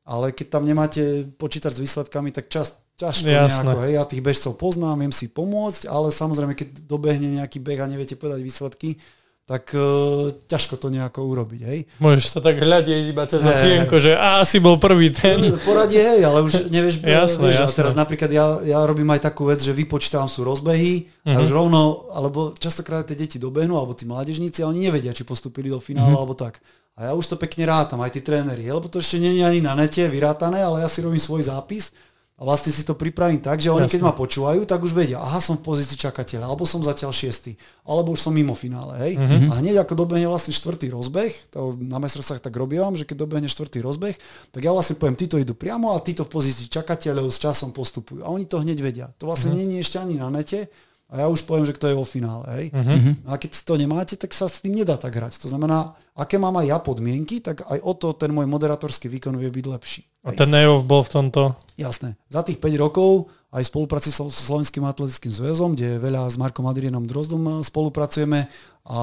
Ale 0.06 0.30
keď 0.38 0.48
tam 0.54 0.70
nemáte 0.70 1.26
počítať 1.34 1.74
s 1.74 1.82
výsledkami, 1.82 2.30
tak 2.30 2.46
čas, 2.46 2.78
ťažko 3.00 3.26
Jasné. 3.26 3.66
nejako. 3.66 3.82
Hej, 3.82 3.94
ja 3.98 4.04
tých 4.06 4.22
bežcov 4.22 4.54
poznám, 4.54 5.02
viem 5.02 5.16
si 5.16 5.26
pomôcť, 5.26 5.90
ale 5.90 6.14
samozrejme, 6.14 6.54
keď 6.54 6.86
dobehne 6.86 7.42
nejaký 7.42 7.58
beh 7.58 7.82
a 7.82 7.90
neviete 7.90 8.14
povedať 8.14 8.46
výsledky, 8.46 9.02
tak 9.46 9.78
uh, 9.78 10.34
ťažko 10.50 10.82
to 10.82 10.90
nejako 10.90 11.22
urobiť, 11.30 11.62
hej. 11.70 11.80
Môžeš 12.02 12.34
to 12.34 12.40
tak 12.42 12.58
hľadiť 12.58 13.14
iba 13.14 13.30
cez 13.30 13.46
okienko, 13.46 14.02
že 14.02 14.18
a 14.18 14.42
asi 14.42 14.58
bol 14.58 14.82
prvý 14.82 15.14
ten. 15.14 15.38
Poradie, 15.70 16.02
hej, 16.02 16.26
ale 16.26 16.42
už 16.42 16.74
nevieš, 16.74 17.06
jasné, 17.06 17.54
vieš, 17.54 17.70
jasné. 17.70 17.78
Teraz 17.78 17.94
napríklad 17.94 18.34
ja, 18.34 18.58
ja 18.66 18.82
robím 18.82 19.06
aj 19.14 19.30
takú 19.30 19.46
vec, 19.46 19.62
že 19.62 19.70
vypočítam 19.70 20.26
sú 20.26 20.42
rozbehy 20.42 21.06
uh-huh. 21.06 21.38
a 21.38 21.46
už 21.46 21.54
mhm. 21.54 21.58
rovno, 21.62 22.10
alebo 22.10 22.58
častokrát 22.58 23.06
tie 23.06 23.14
deti 23.14 23.38
dobehnú, 23.38 23.78
alebo 23.78 23.94
tí 23.94 24.10
mládežníci 24.10 24.66
a 24.66 24.70
oni 24.74 24.90
nevedia, 24.90 25.14
či 25.14 25.22
postupili 25.22 25.70
do 25.70 25.78
finále, 25.78 26.10
uh-huh. 26.10 26.26
alebo 26.26 26.34
tak. 26.34 26.58
A 26.98 27.12
ja 27.12 27.12
už 27.14 27.30
to 27.30 27.38
pekne 27.38 27.70
rátam, 27.70 28.02
aj 28.02 28.18
tí 28.18 28.26
tréneri, 28.26 28.66
lebo 28.66 28.90
to 28.90 28.98
ešte 28.98 29.22
nie 29.22 29.38
je 29.38 29.44
ani 29.46 29.62
na 29.62 29.78
nete 29.78 30.10
vyrátané, 30.10 30.66
ale 30.66 30.82
ja 30.82 30.90
si 30.90 31.06
robím 31.06 31.22
svoj 31.22 31.46
zápis 31.46 31.94
a 32.36 32.42
vlastne 32.44 32.68
si 32.76 32.84
to 32.84 33.00
pripravím 33.00 33.40
tak, 33.40 33.64
že 33.64 33.72
oni 33.72 33.88
Jasne. 33.88 33.96
keď 33.96 34.02
ma 34.04 34.12
počúvajú, 34.12 34.68
tak 34.68 34.84
už 34.84 34.92
vedia, 34.92 35.24
aha, 35.24 35.40
som 35.40 35.56
v 35.56 35.72
pozícii 35.72 35.96
čakateľa, 35.96 36.52
alebo 36.52 36.68
som 36.68 36.84
zatiaľ 36.84 37.16
šiestý, 37.16 37.56
alebo 37.88 38.12
už 38.12 38.28
som 38.28 38.36
mimo 38.36 38.52
finále, 38.52 39.00
hej. 39.08 39.14
Mm-hmm. 39.16 39.56
A 39.56 39.64
hneď 39.64 39.88
ako 39.88 40.04
dobehne 40.04 40.28
vlastne 40.28 40.52
štvrtý 40.52 40.92
rozbeh, 40.92 41.32
to 41.56 41.80
na 41.80 41.96
mestrovstvách 41.96 42.44
tak 42.44 42.52
robím, 42.60 43.00
že 43.00 43.08
keď 43.08 43.24
dobehne 43.24 43.48
štvrtý 43.48 43.80
rozbeh, 43.80 44.20
tak 44.52 44.62
ja 44.68 44.76
vlastne 44.76 45.00
poviem, 45.00 45.16
títo 45.16 45.40
idú 45.40 45.56
priamo 45.56 45.96
a 45.96 46.04
títo 46.04 46.28
v 46.28 46.36
pozícii 46.36 46.68
čakateľov 46.68 47.32
s 47.32 47.40
časom 47.40 47.72
postupujú. 47.72 48.28
A 48.28 48.28
oni 48.28 48.44
to 48.52 48.60
hneď 48.60 48.84
vedia. 48.84 49.08
To 49.24 49.32
vlastne 49.32 49.56
mm-hmm. 49.56 49.72
nie 49.72 49.80
je 49.80 49.86
ešte 49.88 49.98
ani 50.04 50.20
na 50.20 50.28
nete, 50.28 50.68
a 51.06 51.22
ja 51.22 51.28
už 51.30 51.46
poviem, 51.46 51.70
že 51.70 51.78
kto 51.78 51.86
je 51.86 51.96
vo 51.96 52.04
finále. 52.04 52.46
Hej? 52.58 52.66
Uh-huh. 52.74 53.14
A 53.30 53.38
keď 53.38 53.62
to 53.62 53.78
nemáte, 53.78 54.18
tak 54.18 54.34
sa 54.34 54.50
s 54.50 54.66
tým 54.66 54.74
nedá 54.74 54.98
tak 54.98 55.14
hrať. 55.14 55.38
To 55.46 55.48
znamená, 55.54 55.94
aké 56.18 56.42
mám 56.42 56.58
aj 56.58 56.66
ja 56.66 56.78
podmienky, 56.82 57.46
tak 57.46 57.62
aj 57.62 57.78
o 57.86 57.94
to 57.94 58.18
ten 58.18 58.34
môj 58.34 58.50
moderátorský 58.50 59.06
výkon 59.14 59.38
vie 59.38 59.54
byť 59.54 59.66
lepší. 59.70 60.02
A 60.26 60.34
ten 60.34 60.50
EOF 60.50 60.82
bol 60.82 61.06
v 61.06 61.14
tomto? 61.14 61.54
Jasné. 61.78 62.18
Za 62.34 62.42
tých 62.42 62.58
5 62.58 62.82
rokov 62.82 63.30
aj 63.56 63.64
v 63.64 63.72
spolupráci 63.72 64.10
so 64.12 64.28
Slovenským 64.28 64.84
atletickým 64.84 65.32
zväzom, 65.32 65.78
kde 65.78 66.02
veľa 66.02 66.28
s 66.28 66.36
Markom 66.36 66.68
Adrienom 66.68 67.08
Drozdom 67.08 67.64
spolupracujeme 67.64 68.52
a 68.90 69.00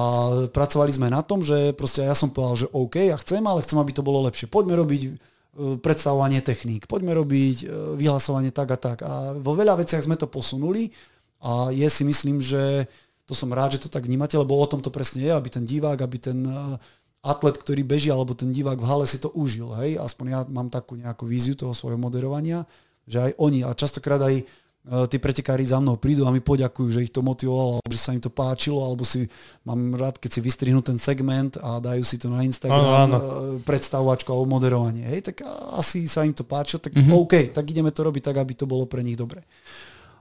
pracovali 0.51 0.91
sme 0.93 1.07
na 1.09 1.25
tom, 1.25 1.41
že 1.41 1.73
proste 1.73 2.05
ja 2.05 2.13
som 2.13 2.29
povedal, 2.29 2.67
že 2.67 2.71
OK, 2.75 3.01
ja 3.01 3.17
chcem, 3.17 3.41
ale 3.41 3.65
chcem, 3.65 3.81
aby 3.81 3.95
to 3.95 4.05
bolo 4.05 4.21
lepšie. 4.29 4.45
Poďme 4.51 4.77
robiť 4.77 5.01
e, 5.07 5.11
predstavovanie 5.81 6.45
techník, 6.45 6.85
poďme 6.85 7.17
robiť 7.17 7.57
e, 7.63 7.97
vyhlasovanie 7.97 8.53
tak 8.53 8.69
a 8.69 8.77
tak. 8.77 8.97
A 9.01 9.33
vo 9.33 9.57
veľa 9.57 9.79
veciach 9.81 10.05
sme 10.05 10.21
to 10.21 10.29
posunuli 10.29 10.93
a 11.43 11.75
je 11.75 11.87
si 11.91 12.07
myslím, 12.07 12.39
že 12.39 12.87
to 13.27 13.35
som 13.35 13.51
rád, 13.51 13.75
že 13.75 13.83
to 13.87 13.89
tak 13.91 14.07
vnímate, 14.07 14.39
lebo 14.39 14.55
o 14.55 14.67
tom 14.67 14.79
to 14.79 14.91
presne 14.91 15.23
je, 15.23 15.31
aby 15.31 15.51
ten 15.51 15.67
divák, 15.67 15.99
aby 15.99 16.17
ten 16.19 16.39
e, 16.43 16.79
atlet, 17.23 17.55
ktorý 17.55 17.81
beží, 17.87 18.11
alebo 18.11 18.35
ten 18.35 18.51
divák 18.51 18.79
v 18.79 18.87
hale 18.87 19.05
si 19.07 19.19
to 19.19 19.31
užil. 19.31 19.71
Hej? 19.79 19.95
Aspoň 19.99 20.25
ja 20.27 20.39
mám 20.47 20.67
takú 20.67 20.99
nejakú 20.99 21.23
víziu 21.23 21.55
toho 21.55 21.71
svojho 21.71 21.95
moderovania, 21.95 22.67
že 23.07 23.19
aj 23.19 23.31
oni, 23.39 23.63
a 23.63 23.71
častokrát 23.71 24.19
aj 24.19 24.43
uh, 24.43 25.07
tí 25.07 25.19
pretekári 25.19 25.63
za 25.63 25.79
mnou 25.79 25.95
prídu 25.95 26.27
a 26.27 26.35
mi 26.35 26.43
poďakujú, 26.43 26.87
že 26.91 27.03
ich 27.03 27.11
to 27.15 27.23
motivovalo, 27.23 27.79
alebo 27.79 27.91
že 27.95 27.99
sa 27.99 28.15
im 28.15 28.19
to 28.19 28.31
páčilo, 28.31 28.83
alebo 28.83 29.07
si 29.07 29.27
mám 29.63 29.95
rád, 29.95 30.19
keď 30.19 30.29
si 30.35 30.39
vystrihnú 30.39 30.83
ten 30.83 30.99
segment 30.99 31.55
a 31.59 31.79
dajú 31.79 32.03
si 32.03 32.19
to 32.19 32.27
na 32.27 32.43
Instagram, 32.43 32.79
áno, 32.79 32.91
áno. 32.91 33.17
Uh, 33.19 33.23
predstavovačku 33.63 34.27
alebo 34.31 34.59
moderovanie. 34.59 35.07
Hej? 35.07 35.31
Tak 35.31 35.47
asi 35.79 36.07
sa 36.11 36.27
im 36.27 36.35
to 36.35 36.43
páčilo, 36.43 36.83
tak 36.83 36.95
mm-hmm. 36.95 37.15
OK, 37.15 37.55
tak 37.55 37.63
ideme 37.71 37.91
to 37.91 38.03
robiť 38.03 38.23
tak, 38.31 38.39
aby 38.39 38.51
to 38.55 38.67
bolo 38.67 38.83
pre 38.83 38.99
nich 38.99 39.15
dobre. 39.15 39.47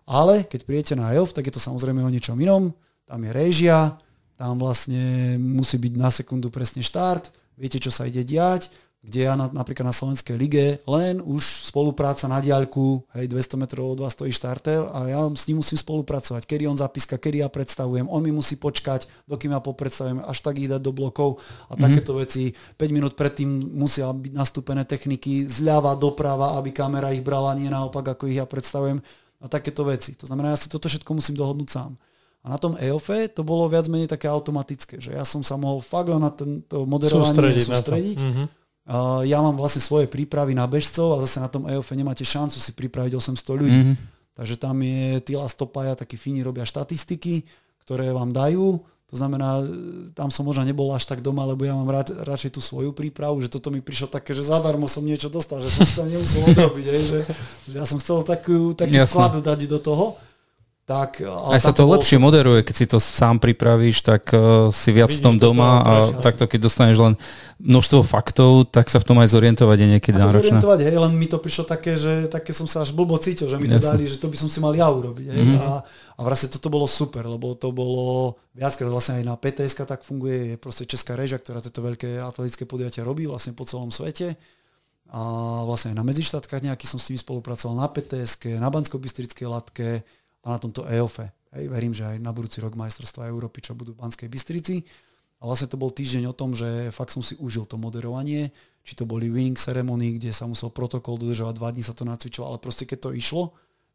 Ale 0.07 0.45
keď 0.47 0.61
príjete 0.67 0.95
na 0.99 1.15
EOF, 1.15 1.35
tak 1.35 1.47
je 1.47 1.55
to 1.55 1.63
samozrejme 1.63 2.03
o 2.03 2.11
niečom 2.11 2.39
inom. 2.39 2.75
Tam 3.07 3.23
je 3.23 3.31
réžia, 3.31 3.99
tam 4.37 4.59
vlastne 4.59 5.37
musí 5.39 5.79
byť 5.79 5.95
na 5.95 6.11
sekundu 6.11 6.51
presne 6.51 6.83
štart, 6.83 7.31
viete, 7.55 7.79
čo 7.79 7.95
sa 7.95 8.09
ide 8.09 8.27
diať, 8.27 8.73
kde 9.03 9.27
ja 9.27 9.35
na, 9.35 9.51
napríklad 9.51 9.91
na 9.91 9.95
Slovenskej 9.95 10.39
lige 10.39 10.79
len 10.87 11.19
už 11.19 11.67
spolupráca 11.67 12.31
na 12.31 12.39
diaľku, 12.39 13.03
hej, 13.19 13.27
200 13.27 13.59
metrov 13.59 13.99
od 13.99 14.07
vás 14.07 14.15
stojí 14.15 14.31
štarter 14.31 14.87
a 14.95 15.11
ja 15.11 15.21
s 15.27 15.51
ním 15.51 15.59
musím 15.59 15.75
spolupracovať, 15.75 16.47
kedy 16.47 16.71
on 16.71 16.79
zapíska, 16.79 17.19
kedy 17.19 17.43
ja 17.43 17.51
predstavujem, 17.51 18.07
on 18.07 18.23
mi 18.23 18.31
musí 18.31 18.55
počkať, 18.55 19.11
dokým 19.27 19.59
ja 19.59 19.59
popredstavujem, 19.59 20.23
až 20.23 20.39
tak 20.39 20.55
ich 20.63 20.71
dať 20.71 20.79
do 20.79 20.95
blokov 20.95 21.43
a 21.67 21.75
mm-hmm. 21.75 21.83
takéto 21.83 22.13
veci. 22.15 22.55
5 22.55 22.95
minút 22.95 23.19
predtým 23.19 23.51
musia 23.75 24.07
byť 24.07 24.33
nastúpené 24.39 24.87
techniky 24.87 25.51
zľava, 25.51 25.99
doprava, 25.99 26.55
aby 26.63 26.71
kamera 26.71 27.11
ich 27.11 27.27
brala, 27.27 27.59
nie 27.59 27.67
naopak, 27.67 28.15
ako 28.15 28.31
ich 28.31 28.39
ja 28.39 28.47
predstavujem 28.47 29.03
a 29.43 29.47
takéto 29.51 29.83
veci. 29.83 30.15
To 30.17 30.31
znamená, 30.31 30.55
ja 30.55 30.59
si 30.59 30.71
toto 30.71 30.87
všetko 30.87 31.11
musím 31.19 31.35
dohodnúť 31.35 31.69
sám. 31.69 31.99
A 32.43 32.51
na 32.51 32.59
tom 32.59 32.75
EOFE 32.75 33.31
to 33.31 33.47
bolo 33.47 33.71
viac 33.71 33.87
menej 33.87 34.11
také 34.11 34.27
automatické, 34.27 34.99
že 34.99 35.15
ja 35.15 35.23
som 35.23 35.47
sa 35.47 35.55
mohol 35.55 35.79
fakt 35.79 36.11
len 36.11 36.19
na 36.19 36.31
tento 36.31 36.83
moderovanie 36.87 37.35
sústrediť. 37.39 37.67
sústrediť. 37.71 38.19
Uh-huh. 38.19 38.47
Uh, 38.83 39.23
ja 39.23 39.39
mám 39.39 39.55
vlastne 39.55 39.79
svoje 39.79 40.11
prípravy 40.11 40.59
na 40.59 40.67
bežcov 40.67 41.15
a 41.15 41.23
zase 41.23 41.39
na 41.39 41.47
tom 41.47 41.71
EOFE 41.71 41.95
nemáte 41.95 42.27
šancu 42.27 42.59
si 42.59 42.75
pripraviť 42.75 43.15
800 43.15 43.63
ľudí. 43.63 43.81
Uh-huh. 43.95 43.97
Takže 44.35 44.59
tam 44.59 44.75
je 44.83 45.23
Tila 45.23 45.47
Stopaja, 45.47 45.95
takí 45.95 46.19
fíni 46.19 46.43
robia 46.43 46.67
štatistiky, 46.67 47.47
ktoré 47.87 48.11
vám 48.11 48.35
dajú. 48.35 48.83
To 49.13 49.21
znamená, 49.21 49.61
tam 50.17 50.33
som 50.33 50.49
možno 50.49 50.65
nebol 50.65 50.89
až 50.97 51.05
tak 51.05 51.21
doma, 51.21 51.45
lebo 51.45 51.69
ja 51.69 51.77
mám 51.77 51.85
rád, 51.85 52.17
radšej 52.25 52.57
tú 52.57 52.65
svoju 52.65 52.97
prípravu, 52.97 53.45
že 53.45 53.53
toto 53.53 53.69
mi 53.69 53.85
prišlo 53.85 54.09
také, 54.09 54.33
že 54.33 54.41
zadarmo 54.41 54.89
som 54.89 55.05
niečo 55.05 55.29
dostal, 55.29 55.61
že 55.61 55.69
som 55.69 55.85
to 55.85 56.09
nemusel 56.09 56.41
odrobiť, 56.49 56.85
že, 56.89 57.19
že 57.69 57.77
ja 57.77 57.85
som 57.85 58.01
chcel 58.01 58.25
takú, 58.25 58.73
taký 58.73 58.97
Jasne. 58.97 59.13
vklad 59.13 59.45
dať 59.45 59.69
do 59.69 59.77
toho 59.77 60.17
tak... 60.83 61.23
Aj 61.23 61.63
sa 61.63 61.71
to 61.71 61.87
lepšie 61.87 62.19
bol... 62.19 62.27
moderuje, 62.27 62.67
keď 62.67 62.75
si 62.75 62.87
to 62.91 62.99
sám 62.99 63.39
pripravíš, 63.39 64.03
tak 64.03 64.35
uh, 64.35 64.67
si 64.75 64.91
viac 64.91 65.15
Vidíš 65.15 65.23
v 65.23 65.25
tom 65.25 65.37
doma 65.39 65.79
a 65.79 65.93
prečo, 66.11 66.19
takto, 66.19 66.45
keď 66.51 66.59
dostaneš 66.59 66.99
len 66.99 67.15
množstvo 67.63 68.03
faktov, 68.03 68.67
tak 68.67 68.91
sa 68.91 68.99
v 68.99 69.07
tom 69.07 69.23
aj 69.23 69.31
zorientovať 69.31 69.79
je 69.79 69.89
niekedy 69.95 70.19
náročné. 70.19 70.59
Zorientovať, 70.59 70.79
hej, 70.83 70.97
len 70.99 71.13
mi 71.15 71.31
to 71.31 71.39
prišlo 71.39 71.65
také, 71.71 71.95
že 71.95 72.27
také 72.27 72.51
som 72.51 72.67
sa 72.67 72.83
až 72.83 72.91
blbo 72.91 73.15
cítil, 73.15 73.47
že 73.47 73.63
mi 73.63 73.71
to 73.71 73.79
Jasne. 73.79 73.89
dali, 73.95 74.11
že 74.11 74.19
to 74.19 74.27
by 74.27 74.35
som 74.35 74.51
si 74.51 74.59
mal 74.59 74.75
ja 74.75 74.91
urobiť. 74.91 75.27
Hej, 75.31 75.43
mm-hmm. 75.47 75.63
a, 75.63 75.71
a 76.19 76.21
vlastne 76.27 76.51
toto 76.51 76.67
bolo 76.67 76.91
super, 76.91 77.23
lebo 77.31 77.55
to 77.55 77.71
bolo 77.71 78.35
viackrát 78.51 78.91
vlastne 78.91 79.23
aj 79.23 79.25
na 79.25 79.39
PTSK 79.39 79.87
tak 79.87 80.03
funguje, 80.03 80.55
je 80.55 80.57
proste 80.59 80.83
Česká 80.83 81.15
režia, 81.15 81.39
ktorá 81.39 81.63
tieto 81.63 81.79
veľké 81.79 82.19
atletické 82.19 82.67
podujatia 82.67 83.07
robí 83.07 83.31
vlastne 83.31 83.55
po 83.55 83.63
celom 83.63 83.95
svete 83.95 84.35
a 85.13 85.23
vlastne 85.69 85.93
aj 85.93 86.01
na 86.01 86.09
medzištátkach 86.09 86.65
nejaký 86.65 86.89
som 86.89 86.97
s 86.97 87.13
nimi 87.13 87.21
spolupracoval 87.21 87.77
na 87.77 87.85
PTSK, 87.85 88.57
na 88.57 88.73
Bansko-Bystrickej 88.73 89.45
latke, 89.45 89.89
a 90.43 90.47
na 90.55 90.59
tomto 90.59 90.85
EOFE. 90.87 91.31
Hej, 91.53 91.65
verím, 91.69 91.93
že 91.93 92.09
aj 92.09 92.17
na 92.19 92.33
budúci 92.33 92.59
rok 92.65 92.75
majstrovstva 92.75 93.29
Európy, 93.29 93.61
čo 93.61 93.77
budú 93.77 93.93
v 93.93 94.01
Banskej 94.03 94.29
Bystrici. 94.33 94.83
A 95.43 95.47
vlastne 95.51 95.69
to 95.69 95.77
bol 95.77 95.91
týždeň 95.91 96.31
o 96.31 96.35
tom, 96.35 96.55
že 96.55 96.95
fakt 96.95 97.11
som 97.11 97.21
si 97.21 97.35
užil 97.37 97.67
to 97.67 97.75
moderovanie, 97.75 98.55
či 98.87 98.95
to 98.95 99.03
boli 99.03 99.27
winning 99.27 99.59
ceremony, 99.59 100.17
kde 100.17 100.31
sa 100.31 100.47
musel 100.47 100.71
protokol 100.71 101.19
dodržovať, 101.19 101.55
dva 101.59 101.75
dní 101.75 101.83
sa 101.83 101.95
to 101.95 102.07
nacvičovalo, 102.07 102.57
ale 102.57 102.63
proste 102.63 102.87
keď 102.87 102.99
to 102.99 103.11
išlo, 103.11 103.45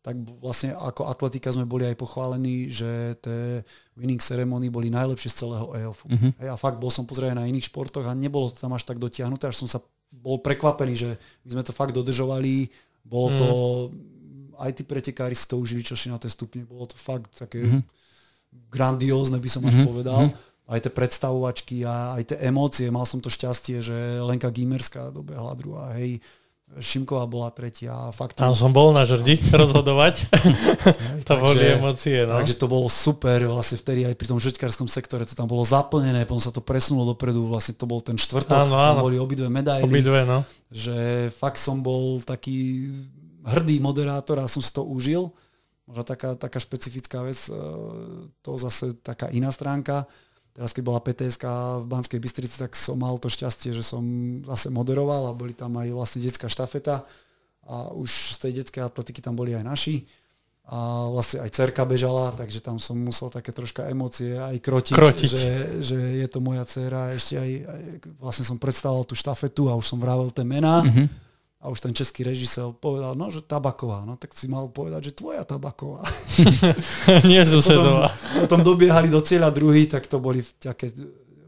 tak 0.03 0.19
vlastne 0.43 0.75
ako 0.75 1.07
atletika 1.07 1.51
sme 1.51 1.67
boli 1.67 1.87
aj 1.87 1.99
pochválení, 1.99 2.67
že 2.71 3.15
tie 3.23 3.63
winning 3.95 4.19
ceremony 4.19 4.67
boli 4.67 4.91
najlepšie 4.91 5.31
z 5.31 5.35
celého 5.47 5.67
EOFu. 5.71 6.05
Uh-huh. 6.07 6.31
Hej, 6.35 6.49
a 6.51 6.55
fakt 6.59 6.79
bol 6.83 6.91
som 6.91 7.07
pozrieť 7.07 7.35
na 7.35 7.47
iných 7.47 7.71
športoch 7.71 8.07
a 8.07 8.15
nebolo 8.15 8.51
to 8.51 8.59
tam 8.59 8.75
až 8.75 8.83
tak 8.83 8.99
dotiahnuté, 8.99 9.47
až 9.47 9.63
som 9.63 9.71
sa 9.71 9.79
bol 10.11 10.39
prekvapený, 10.43 10.93
že 10.95 11.09
my 11.47 11.59
sme 11.59 11.63
to 11.63 11.75
fakt 11.75 11.95
dodržovali, 11.95 12.71
bolo 13.07 13.27
to 13.39 13.47
mm 13.91 14.16
aj 14.57 14.71
tí 14.81 14.83
pretekári 14.83 15.37
si 15.37 15.45
to 15.45 15.61
užili, 15.61 15.85
čo 15.85 15.95
na 16.09 16.17
tie 16.17 16.29
stupne. 16.29 16.65
Bolo 16.65 16.89
to 16.89 16.97
fakt 16.97 17.29
také 17.37 17.63
mm-hmm. 17.63 17.81
grandiózne, 18.73 19.37
by 19.37 19.49
som 19.49 19.61
mm-hmm. 19.63 19.71
až 19.71 19.83
mhm. 19.83 19.87
povedal. 19.87 20.21
Mm-hmm. 20.27 20.45
Aj 20.67 20.79
tie 20.83 20.91
predstavovačky 20.91 21.77
a 21.87 22.19
aj 22.19 22.23
tie 22.33 22.37
emócie. 22.43 22.91
Mal 22.91 23.07
som 23.07 23.23
to 23.23 23.31
šťastie, 23.31 23.79
že 23.79 23.95
Lenka 24.19 24.51
Gimerská 24.51 25.15
dobehla 25.15 25.55
druhá, 25.55 25.95
hej. 25.95 26.19
Šimková 26.67 27.23
bola 27.31 27.47
tretia. 27.47 27.95
Fakt 28.11 28.35
Tam 28.35 28.51
som 28.51 28.75
bol 28.75 28.91
na 28.91 29.07
žrdi 29.07 29.39
rozhodovať. 29.63 30.27
To 31.23 31.39
takže, 31.39 31.39
boli 31.39 31.63
emócie. 31.63 32.27
No. 32.27 32.43
Takže 32.43 32.59
to 32.59 32.67
bolo 32.67 32.91
super. 32.91 33.39
Vlastne 33.47 33.79
vtedy 33.79 34.03
aj 34.03 34.19
pri 34.19 34.27
tom 34.27 34.35
žrťkárskom 34.35 34.91
sektore 34.91 35.23
to 35.23 35.31
tam 35.31 35.47
bolo 35.47 35.63
zaplnené, 35.63 36.27
potom 36.27 36.43
sa 36.43 36.51
to 36.51 36.59
presunulo 36.59 37.15
dopredu. 37.15 37.47
Vlastne 37.47 37.71
to 37.71 37.87
bol 37.87 38.03
ten 38.03 38.19
štvrtok. 38.19 38.67
Áno, 38.67 38.75
áno. 38.75 38.99
Tam 38.99 39.07
boli 39.07 39.15
obidve 39.15 39.47
medaily. 39.47 39.87
Obidve, 39.87 40.27
no. 40.27 40.43
Že 40.67 41.31
fakt 41.31 41.63
som 41.63 41.79
bol 41.79 42.19
taký 42.19 42.91
hrdý 43.47 43.79
moderátor 43.79 44.43
a 44.43 44.51
som 44.51 44.59
si 44.59 44.71
to 44.75 44.83
užil. 44.83 45.31
Možno 45.87 46.03
taká, 46.03 46.35
taká 46.35 46.59
špecifická 46.59 47.23
vec, 47.23 47.47
e, 47.47 47.55
to 48.43 48.59
zase 48.59 48.99
taká 48.99 49.31
iná 49.31 49.55
stránka. 49.55 50.03
Teraz 50.51 50.75
keď 50.75 50.83
bola 50.83 50.99
PTSK 50.99 51.45
v 51.79 51.85
Banskej 51.87 52.19
Bystrici, 52.19 52.59
tak 52.59 52.75
som 52.75 52.99
mal 52.99 53.15
to 53.21 53.31
šťastie, 53.31 53.71
že 53.71 53.85
som 53.85 54.03
zase 54.43 54.67
moderoval 54.73 55.31
a 55.31 55.37
boli 55.37 55.53
tam 55.55 55.77
aj 55.79 55.87
vlastne 55.93 56.19
detská 56.19 56.49
štafeta 56.49 57.07
a 57.67 57.93
už 57.93 58.35
z 58.35 58.37
tej 58.41 58.51
detskej 58.63 58.83
atletiky 58.83 59.21
tam 59.21 59.37
boli 59.37 59.53
aj 59.53 59.63
naši 59.63 59.95
a 60.67 61.07
vlastne 61.13 61.45
aj 61.45 61.51
cerka 61.55 61.87
bežala, 61.87 62.35
takže 62.35 62.59
tam 62.59 62.75
som 62.75 62.99
musel 62.99 63.31
také 63.31 63.55
troška 63.55 63.87
emócie 63.87 64.35
aj 64.35 64.59
krotiť, 64.59 64.95
krotiť. 64.99 65.31
Že, 65.31 65.53
že 65.79 65.97
je 66.19 66.27
to 66.27 66.43
moja 66.43 66.67
dcera. 66.67 67.15
Ešte 67.15 67.39
aj, 67.39 67.51
aj 67.63 67.81
vlastne 68.19 68.43
som 68.43 68.59
predstavoval 68.59 69.07
tú 69.07 69.15
štafetu 69.15 69.71
a 69.71 69.79
už 69.79 69.87
som 69.87 70.01
vravel 70.01 70.27
tie 70.35 70.43
mená. 70.43 70.83
Mm-hmm 70.83 71.26
a 71.67 71.71
už 71.75 71.83
ten 71.83 71.91
český 71.91 72.23
režisér 72.23 72.71
povedal, 72.71 73.11
no, 73.19 73.27
že 73.27 73.43
tabaková. 73.43 74.07
No 74.07 74.15
tak 74.15 74.31
si 74.31 74.47
mal 74.47 74.71
povedať, 74.71 75.11
že 75.11 75.19
tvoja 75.19 75.43
tabaková. 75.43 76.07
Nie 77.27 77.43
susedová. 77.43 78.15
Potom, 78.15 78.39
potom 78.47 78.59
dobiehali 78.63 79.11
do 79.11 79.19
cieľa 79.19 79.51
druhý, 79.51 79.83
tak 79.91 80.07
to 80.07 80.23
boli 80.23 80.39
také 80.63 80.95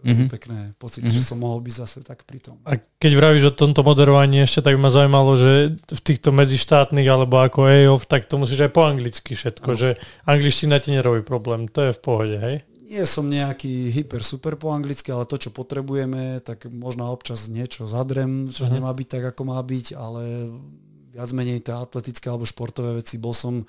mm-hmm. 0.03 0.27
pekné 0.27 0.59
pocity, 0.75 1.07
mm-hmm. 1.07 1.23
že 1.23 1.23
som 1.23 1.39
mohol 1.39 1.63
byť 1.63 1.73
zase 1.73 1.99
tak 2.03 2.27
pri 2.27 2.43
tom. 2.43 2.59
A 2.67 2.75
keď 2.99 3.11
vravíš 3.15 3.43
o 3.47 3.53
tomto 3.55 3.79
moderovaní 3.79 4.43
ešte, 4.43 4.59
tak 4.59 4.75
ma 4.75 4.91
zaujímalo, 4.91 5.39
že 5.39 5.51
v 5.87 6.01
týchto 6.03 6.35
medzištátnych 6.35 7.07
alebo 7.07 7.39
ako 7.39 7.71
EOF, 7.71 8.03
tak 8.03 8.27
to 8.27 8.35
musíš 8.35 8.67
aj 8.67 8.71
po 8.75 8.83
anglicky 8.83 9.35
všetko, 9.35 9.69
no. 9.71 9.77
že 9.79 9.89
angličtina 10.27 10.83
ti 10.83 10.91
nerobí 10.95 11.23
problém, 11.23 11.71
to 11.71 11.87
je 11.87 11.91
v 11.95 11.99
pohode, 12.03 12.35
hej? 12.35 12.67
Nie 12.89 13.05
som 13.05 13.29
nejaký 13.29 13.93
hyper 13.93 14.25
super 14.25 14.57
po 14.57 14.73
anglicky, 14.73 15.13
ale 15.13 15.29
to, 15.29 15.37
čo 15.37 15.53
potrebujeme, 15.53 16.41
tak 16.41 16.65
možno 16.73 17.05
občas 17.13 17.45
niečo 17.45 17.85
zadrem, 17.85 18.49
čo 18.49 18.65
uh-huh. 18.65 18.73
nemá 18.73 18.89
byť 18.89 19.07
tak, 19.07 19.23
ako 19.29 19.41
má 19.53 19.61
byť, 19.61 19.93
ale 19.93 20.49
viac 21.13 21.29
menej 21.29 21.61
tie 21.61 21.77
atletické 21.77 22.33
alebo 22.33 22.49
športové 22.49 22.97
veci. 22.97 23.21
Bol 23.21 23.37
som, 23.37 23.61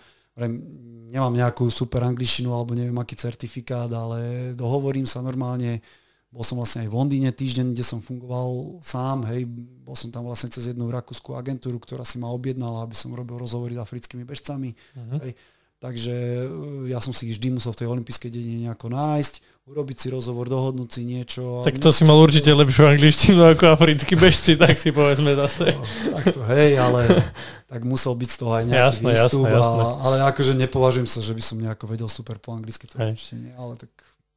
nemám 1.13 1.37
nejakú 1.37 1.69
super 1.69 2.01
angličtinu 2.01 2.49
alebo 2.49 2.73
neviem 2.73 2.97
aký 2.97 3.13
certifikát, 3.13 3.93
ale 3.93 4.53
dohovorím 4.57 5.05
sa 5.05 5.21
normálne. 5.21 5.85
Bol 6.33 6.47
som 6.47 6.57
vlastne 6.57 6.87
aj 6.87 6.89
v 6.89 6.97
Londýne 6.97 7.31
týždeň, 7.35 7.77
kde 7.77 7.85
som 7.85 8.01
fungoval 8.01 8.81
sám, 8.81 9.29
hej, 9.35 9.45
bol 9.85 9.99
som 9.99 10.09
tam 10.09 10.25
vlastne 10.25 10.49
cez 10.49 10.73
jednu 10.73 10.89
rakúskú 10.89 11.37
agentúru, 11.37 11.77
ktorá 11.77 12.07
si 12.09 12.17
ma 12.17 12.31
objednala, 12.33 12.87
aby 12.87 12.97
som 12.97 13.13
robil 13.13 13.37
rozhovory 13.37 13.77
s 13.77 13.83
africkými 13.85 14.25
bežcami. 14.25 14.73
Uh-huh. 14.97 15.21
Hej 15.21 15.37
Takže 15.81 16.13
e, 16.13 16.93
ja 16.93 17.01
som 17.01 17.17
si 17.17 17.33
vždy 17.33 17.57
musel 17.57 17.73
v 17.73 17.81
tej 17.81 17.89
olympijskej 17.89 18.29
dedine 18.29 18.69
nejako 18.69 18.93
nájsť, 18.93 19.65
urobiť 19.65 19.97
si 19.97 20.07
rozhovor, 20.13 20.45
dohodnúť 20.45 20.93
si 20.93 21.03
niečo. 21.09 21.65
Tak 21.65 21.81
to 21.81 21.89
si 21.89 22.05
mal 22.05 22.21
určite 22.21 22.53
lepšiu 22.53 22.85
angličtinu 22.85 23.41
ako 23.57 23.73
africkí 23.73 24.13
bežci, 24.13 24.61
tak 24.61 24.77
si 24.77 24.93
povedzme 24.93 25.33
zase. 25.41 25.73
No, 25.73 25.81
tak 26.21 26.25
to 26.37 26.45
hej, 26.53 26.77
ale 26.77 27.25
tak 27.73 27.81
musel 27.89 28.13
byť 28.13 28.29
z 28.29 28.37
toho 28.37 28.53
aj 28.53 28.65
nejaký 28.69 28.85
jasné, 28.93 29.11
výstup. 29.17 29.49
Jasné, 29.49 29.57
jasné. 29.57 29.81
A, 29.81 29.89
ale 30.05 30.17
akože 30.29 30.53
nepovažujem 30.61 31.09
sa, 31.09 31.25
že 31.25 31.33
by 31.33 31.43
som 31.43 31.57
nejako 31.57 31.85
vedel 31.89 32.09
super 32.13 32.37
po 32.37 32.53
anglicky, 32.53 32.85
to 32.85 33.01
určite 33.01 33.41
nie, 33.41 33.53
ale 33.57 33.81
tak... 33.81 33.89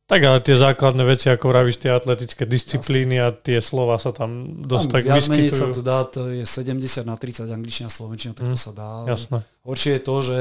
Tak 0.04 0.20
ale 0.20 0.44
tie 0.44 0.60
základné 0.60 1.04
veci, 1.08 1.32
ako 1.32 1.48
vravíš, 1.48 1.80
tie 1.80 1.92
atletické 1.92 2.44
disciplíny 2.44 3.24
a 3.24 3.32
tie 3.32 3.64
slova 3.64 3.96
sa 4.00 4.12
tam 4.12 4.64
dosť 4.64 4.88
tam 4.92 4.96
tak 5.00 5.04
menej 5.32 5.48
sa 5.56 5.72
to 5.72 5.80
dá, 5.80 6.04
to 6.04 6.28
je 6.28 6.44
70 6.44 7.08
na 7.08 7.16
30 7.16 7.48
angličtina, 7.48 7.88
slovenčina, 7.88 8.36
tak 8.36 8.52
to 8.52 8.60
mm, 8.60 8.64
sa 8.68 8.72
dá. 8.76 9.08
Jasné. 9.08 9.48
Horšie 9.64 9.92
je 9.96 10.02
to, 10.04 10.16
že 10.20 10.38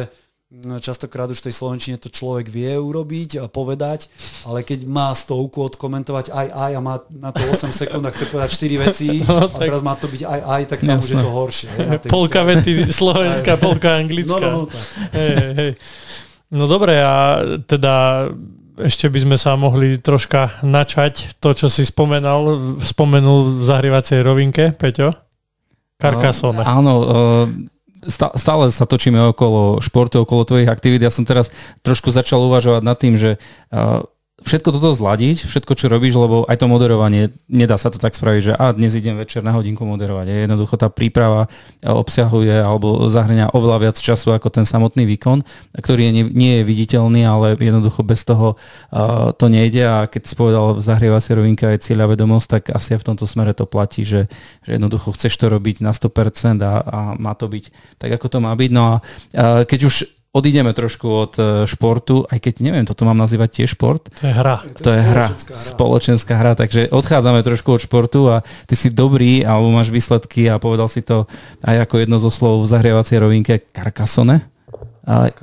častokrát 0.79 1.25
už 1.33 1.41
v 1.41 1.47
tej 1.49 1.55
Slovenčine 1.57 1.97
to 1.97 2.13
človek 2.13 2.53
vie 2.53 2.77
urobiť 2.77 3.41
a 3.41 3.49
povedať, 3.49 4.13
ale 4.45 4.61
keď 4.61 4.85
má 4.85 5.09
stovku 5.17 5.65
odkomentovať 5.65 6.29
aj 6.29 6.49
aj 6.53 6.73
a 6.77 6.81
má 6.85 7.01
na 7.09 7.33
to 7.33 7.41
8 7.49 7.73
sekúnd 7.83 8.05
a 8.05 8.13
chce 8.13 8.29
povedať 8.29 8.51
4 8.61 8.85
veci 8.85 9.09
no, 9.25 9.49
a 9.49 9.57
teraz 9.57 9.81
má 9.81 9.97
to 9.97 10.13
byť 10.13 10.23
aj 10.29 10.41
aj, 10.45 10.63
tak 10.69 10.79
tam 10.85 11.01
Jasne. 11.01 11.05
už 11.05 11.11
je 11.11 11.17
to 11.17 11.31
horšie. 11.33 11.69
Hej, 11.73 11.99
polka 12.13 12.41
vety 12.45 12.73
slovenská, 12.93 13.57
polka 13.57 13.97
anglická. 13.97 14.37
No, 14.37 14.39
no, 14.39 14.51
no, 14.53 14.63
tak. 14.69 14.85
Hej, 15.17 15.35
hej. 15.57 15.73
no 16.53 16.69
dobre, 16.69 17.01
a 17.01 17.41
teda 17.65 18.29
ešte 18.77 19.09
by 19.09 19.19
sme 19.25 19.37
sa 19.41 19.57
mohli 19.57 20.01
troška 20.01 20.61
načať 20.65 21.37
to, 21.41 21.53
čo 21.57 21.69
si 21.73 21.85
spomenal, 21.85 22.77
spomenul 22.81 23.61
v 23.61 23.63
zahrievacej 23.65 24.21
rovinke, 24.25 24.73
Peťo? 24.77 25.13
Carcassonne. 26.01 26.65
Uh, 26.65 26.77
áno, 26.77 26.93
uh, 26.99 27.47
stále 28.11 28.75
sa 28.75 28.85
točíme 28.85 29.31
okolo 29.31 29.79
športu, 29.79 30.23
okolo 30.23 30.43
tvojich 30.43 30.70
aktivít. 30.70 31.03
Ja 31.07 31.12
som 31.15 31.23
teraz 31.23 31.55
trošku 31.87 32.11
začal 32.11 32.43
uvažovať 32.47 32.83
nad 32.83 32.97
tým, 32.99 33.15
že 33.15 33.39
všetko 34.43 34.69
toto 34.74 34.90
zladiť, 34.93 35.47
všetko, 35.47 35.73
čo 35.78 35.86
robíš, 35.89 36.19
lebo 36.19 36.44
aj 36.44 36.60
to 36.60 36.66
moderovanie, 36.66 37.31
nedá 37.48 37.78
sa 37.78 37.89
to 37.89 37.97
tak 37.97 38.12
spraviť, 38.12 38.43
že 38.43 38.52
a 38.52 38.74
dnes 38.74 38.93
idem 38.93 39.16
večer 39.16 39.40
na 39.40 39.55
hodinku 39.55 39.86
moderovať. 39.86 40.27
Je 40.28 40.39
jednoducho 40.44 40.74
tá 40.77 40.90
príprava 40.90 41.47
obsahuje 41.81 42.52
alebo 42.52 43.06
zahrňa 43.09 43.55
oveľa 43.55 43.78
viac 43.89 43.97
času 43.97 44.35
ako 44.35 44.51
ten 44.51 44.66
samotný 44.66 45.06
výkon, 45.06 45.47
ktorý 45.74 46.10
je, 46.10 46.12
nie, 46.31 46.52
je 46.60 46.69
viditeľný, 46.69 47.23
ale 47.24 47.55
jednoducho 47.56 48.02
bez 48.02 48.27
toho 48.27 48.55
uh, 48.55 49.31
to 49.35 49.47
nejde 49.48 49.82
a 49.82 50.06
keď 50.06 50.23
si 50.27 50.35
povedal 50.35 50.82
zahrievacia 50.82 51.39
rovinka 51.39 51.73
je 51.73 51.82
cieľa 51.82 52.12
vedomosť, 52.12 52.47
tak 52.47 52.62
asi 52.74 52.98
aj 52.98 53.01
v 53.02 53.09
tomto 53.14 53.24
smere 53.24 53.56
to 53.56 53.64
platí, 53.64 54.05
že, 54.05 54.28
že 54.66 54.77
jednoducho 54.77 55.14
chceš 55.14 55.39
to 55.39 55.47
robiť 55.48 55.81
na 55.81 55.94
100% 55.94 56.60
a, 56.62 56.74
a 56.82 56.98
má 57.16 57.32
to 57.39 57.48
byť 57.48 57.64
tak, 57.97 58.10
ako 58.14 58.27
to 58.28 58.39
má 58.39 58.52
byť. 58.52 58.70
No 58.70 58.82
a 58.82 58.94
uh, 58.98 59.62
keď 59.64 59.81
už 59.89 60.22
odídeme 60.33 60.73
trošku 60.73 61.07
od 61.13 61.33
e, 61.37 61.45
športu, 61.69 62.25
aj 62.25 62.41
keď 62.41 62.65
neviem, 62.65 62.89
toto 62.89 63.05
mám 63.05 63.21
nazývať 63.21 63.63
tiež 63.63 63.77
šport. 63.77 64.09
To 64.17 64.25
je 64.25 64.33
hra. 64.33 64.65
To, 64.81 64.89
to 64.89 64.91
je 64.97 65.01
hra, 65.05 65.29
hra, 65.29 65.53
spoločenská 65.53 66.35
hra, 66.41 66.57
takže 66.57 66.89
odchádzame 66.89 67.45
trošku 67.45 67.77
od 67.77 67.85
športu 67.85 68.33
a 68.33 68.41
ty 68.65 68.73
si 68.73 68.89
dobrý, 68.89 69.45
alebo 69.45 69.69
máš 69.69 69.93
výsledky 69.93 70.49
a 70.49 70.57
povedal 70.57 70.89
si 70.89 71.05
to 71.05 71.29
aj 71.61 71.85
ako 71.85 71.95
jedno 72.01 72.17
zo 72.17 72.33
slov 72.33 72.65
v 72.65 72.71
zahrievacej 72.73 73.17
rovinke 73.21 73.61
Carcassonne. 73.77 74.49
Ale 75.03 75.35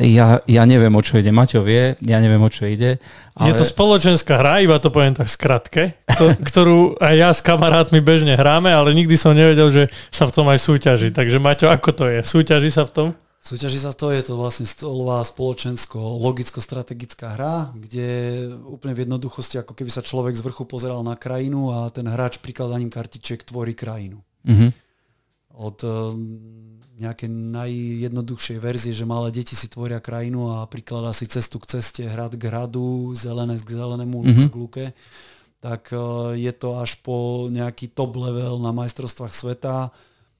ja, 0.00 0.40
ja 0.46 0.62
neviem, 0.64 0.94
o 0.94 1.02
čo 1.02 1.18
ide. 1.18 1.34
Maťo 1.34 1.66
vie, 1.66 1.98
ja 2.00 2.22
neviem, 2.22 2.40
o 2.40 2.48
čo 2.48 2.64
ide. 2.64 3.02
Ale... 3.36 3.52
Je 3.52 3.60
to 3.60 3.66
spoločenská 3.68 4.38
hra, 4.40 4.64
iba 4.64 4.78
to 4.80 4.88
poviem 4.88 5.12
tak 5.12 5.28
skratke, 5.28 6.00
ktorú 6.48 6.96
aj 6.96 7.14
ja 7.18 7.28
s 7.34 7.44
kamarátmi 7.44 8.00
bežne 8.00 8.40
hráme, 8.40 8.72
ale 8.72 8.96
nikdy 8.96 9.20
som 9.20 9.36
nevedel, 9.36 9.68
že 9.68 9.92
sa 10.08 10.24
v 10.24 10.32
tom 10.32 10.48
aj 10.48 10.64
súťaží. 10.64 11.12
Takže 11.12 11.36
Maťo, 11.42 11.68
ako 11.68 11.90
to 11.92 12.04
je? 12.08 12.24
Súťaží 12.24 12.72
sa 12.72 12.88
v 12.88 12.92
tom? 12.96 13.08
Súťaží 13.40 13.80
sa 13.80 13.96
to, 13.96 14.12
je 14.12 14.20
to 14.20 14.36
vlastne 14.36 14.68
stolová 14.68 15.24
spoločensko-logicko-strategická 15.24 17.40
hra, 17.40 17.72
kde 17.72 18.44
úplne 18.68 18.92
v 18.92 19.08
jednoduchosti, 19.08 19.56
ako 19.56 19.72
keby 19.72 19.88
sa 19.88 20.04
človek 20.04 20.36
z 20.36 20.44
vrchu 20.44 20.68
pozeral 20.68 21.00
na 21.00 21.16
krajinu 21.16 21.72
a 21.72 21.88
ten 21.88 22.04
hráč 22.04 22.36
prikladaním 22.36 22.92
kartičiek 22.92 23.40
tvorí 23.40 23.72
krajinu. 23.72 24.20
Mm-hmm. 24.44 24.70
Od 25.56 25.78
um, 25.88 26.20
nejakej 27.00 27.32
najjednoduchšej 27.32 28.60
verzie, 28.60 28.92
že 28.92 29.08
malé 29.08 29.32
deti 29.32 29.56
si 29.56 29.72
tvoria 29.72 30.04
krajinu 30.04 30.60
a 30.60 30.68
prikladá 30.68 31.16
si 31.16 31.24
cestu 31.24 31.56
k 31.64 31.80
ceste, 31.80 32.04
hrad 32.04 32.36
k 32.36 32.44
hradu, 32.44 33.16
zelené 33.16 33.56
k 33.56 33.72
zelenému, 33.72 34.20
mm-hmm. 34.20 34.48
k 34.52 34.54
luke, 34.60 34.92
tak 35.64 35.88
uh, 35.96 36.36
je 36.36 36.52
to 36.52 36.76
až 36.76 37.00
po 37.00 37.48
nejaký 37.48 37.88
top 37.88 38.20
level 38.20 38.60
na 38.60 38.76
majstrovstvách 38.76 39.32
sveta, 39.32 39.88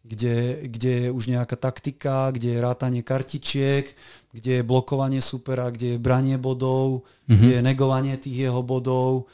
kde, 0.01 0.65
kde 0.67 0.91
je 0.91 1.09
už 1.13 1.25
nejaká 1.29 1.57
taktika, 1.61 2.33
kde 2.33 2.57
je 2.57 2.65
rátanie 2.65 3.05
kartičiek, 3.05 3.93
kde 4.33 4.53
je 4.61 4.63
blokovanie 4.67 5.21
supera, 5.21 5.69
kde 5.69 5.97
je 5.97 6.03
branie 6.03 6.41
bodov, 6.41 7.05
mm-hmm. 7.29 7.37
kde 7.37 7.51
je 7.59 7.63
negovanie 7.63 8.15
tých 8.17 8.49
jeho 8.49 8.65
bodov, 8.65 9.29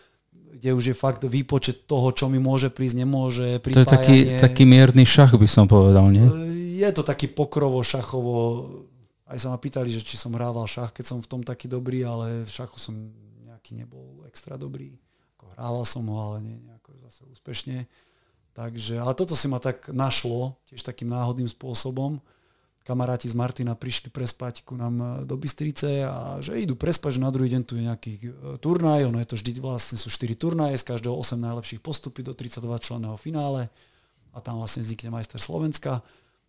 kde 0.56 0.72
už 0.72 0.84
je 0.92 0.96
fakt 0.96 1.22
výpočet 1.22 1.86
toho, 1.86 2.10
čo 2.10 2.26
mi 2.26 2.40
môže 2.40 2.72
prísť, 2.72 2.96
nemôže, 3.04 3.60
pripájanie. 3.60 3.86
To 3.86 3.92
je 3.92 3.94
taký, 3.94 4.16
taký 4.40 4.62
mierny 4.64 5.04
šach, 5.04 5.36
by 5.36 5.48
som 5.48 5.68
povedal, 5.68 6.08
nie? 6.10 6.26
Je 6.80 6.88
to 6.92 7.04
taký 7.04 7.28
pokrovo, 7.28 7.80
šachovo. 7.84 8.34
Aj 9.28 9.36
sa 9.36 9.52
ma 9.52 9.58
pýtali, 9.60 9.92
že 9.92 10.00
či 10.00 10.16
som 10.16 10.32
hrával 10.32 10.64
šach, 10.64 10.96
keď 10.96 11.04
som 11.04 11.18
v 11.20 11.28
tom 11.28 11.40
taký 11.44 11.68
dobrý, 11.68 12.02
ale 12.02 12.48
v 12.48 12.50
šachu 12.50 12.78
som 12.80 12.94
nejaký 13.44 13.76
nebol 13.76 14.24
extra 14.26 14.56
dobrý. 14.56 14.96
Hrával 15.56 15.88
som 15.88 16.04
ho, 16.12 16.16
ale 16.20 16.44
nie 16.44 16.56
nejako 16.68 17.00
zase 17.08 17.24
úspešne. 17.32 17.88
Takže, 18.56 18.96
ale 18.96 19.12
toto 19.12 19.36
si 19.36 19.52
ma 19.52 19.60
tak 19.60 19.92
našlo, 19.92 20.56
tiež 20.72 20.80
takým 20.80 21.12
náhodným 21.12 21.44
spôsobom. 21.44 22.24
Kamaráti 22.88 23.28
z 23.28 23.36
Martina 23.36 23.76
prišli 23.76 24.08
prespať 24.08 24.64
ku 24.64 24.80
nám 24.80 24.94
e, 24.96 25.06
do 25.28 25.36
Bystrice 25.36 26.08
a 26.08 26.40
že 26.40 26.56
idú 26.56 26.72
prespať, 26.72 27.20
že 27.20 27.24
na 27.26 27.28
druhý 27.28 27.52
deň 27.52 27.62
tu 27.68 27.76
je 27.76 27.84
nejaký 27.84 28.12
e, 28.16 28.20
turnaj, 28.56 29.12
ono 29.12 29.20
je 29.20 29.28
to 29.28 29.36
vždy 29.36 29.60
vlastne 29.60 30.00
sú 30.00 30.08
4 30.08 30.38
turnaje, 30.40 30.80
z 30.80 30.88
každého 30.88 31.12
8 31.12 31.36
najlepších 31.36 31.84
postupy 31.84 32.24
do 32.24 32.32
32 32.32 32.64
členného 32.80 33.18
finále 33.20 33.68
a 34.32 34.38
tam 34.40 34.56
vlastne 34.56 34.80
vznikne 34.80 35.12
majster 35.12 35.36
Slovenska. 35.36 36.00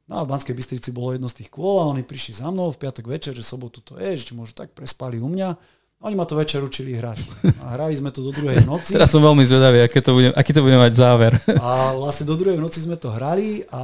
No 0.08 0.22
a 0.22 0.24
v 0.24 0.32
Banskej 0.32 0.56
Bystrici 0.56 0.96
bolo 0.96 1.12
jedno 1.12 1.28
z 1.28 1.44
tých 1.44 1.52
kôl 1.52 1.84
a 1.84 1.90
oni 1.92 2.08
prišli 2.08 2.40
za 2.40 2.48
mnou 2.48 2.72
v 2.72 2.80
piatok 2.80 3.12
večer, 3.12 3.36
že 3.36 3.44
sobotu 3.44 3.84
to 3.84 4.00
je, 4.00 4.16
že 4.16 4.32
môžu 4.32 4.56
tak 4.56 4.72
prespali 4.72 5.20
u 5.20 5.28
mňa. 5.28 5.60
Oni 5.98 6.14
ma 6.14 6.30
to 6.30 6.38
večer 6.38 6.62
učili 6.62 6.94
hrať. 6.94 7.26
A 7.66 7.74
hrali 7.74 7.98
sme 7.98 8.14
to 8.14 8.22
do 8.22 8.30
druhej 8.30 8.62
noci. 8.62 8.94
Teraz 8.94 9.10
som 9.10 9.18
veľmi 9.18 9.42
zvedavý, 9.42 9.82
aké 9.82 9.98
to 10.06 10.14
bude, 10.14 10.30
aký 10.30 10.54
to 10.54 10.62
bude 10.62 10.78
mať 10.78 10.94
záver. 10.94 11.34
A 11.58 11.98
vlastne 11.98 12.30
do 12.30 12.38
druhej 12.38 12.62
noci 12.62 12.86
sme 12.86 13.02
to 13.02 13.10
hrali 13.10 13.66
a 13.74 13.82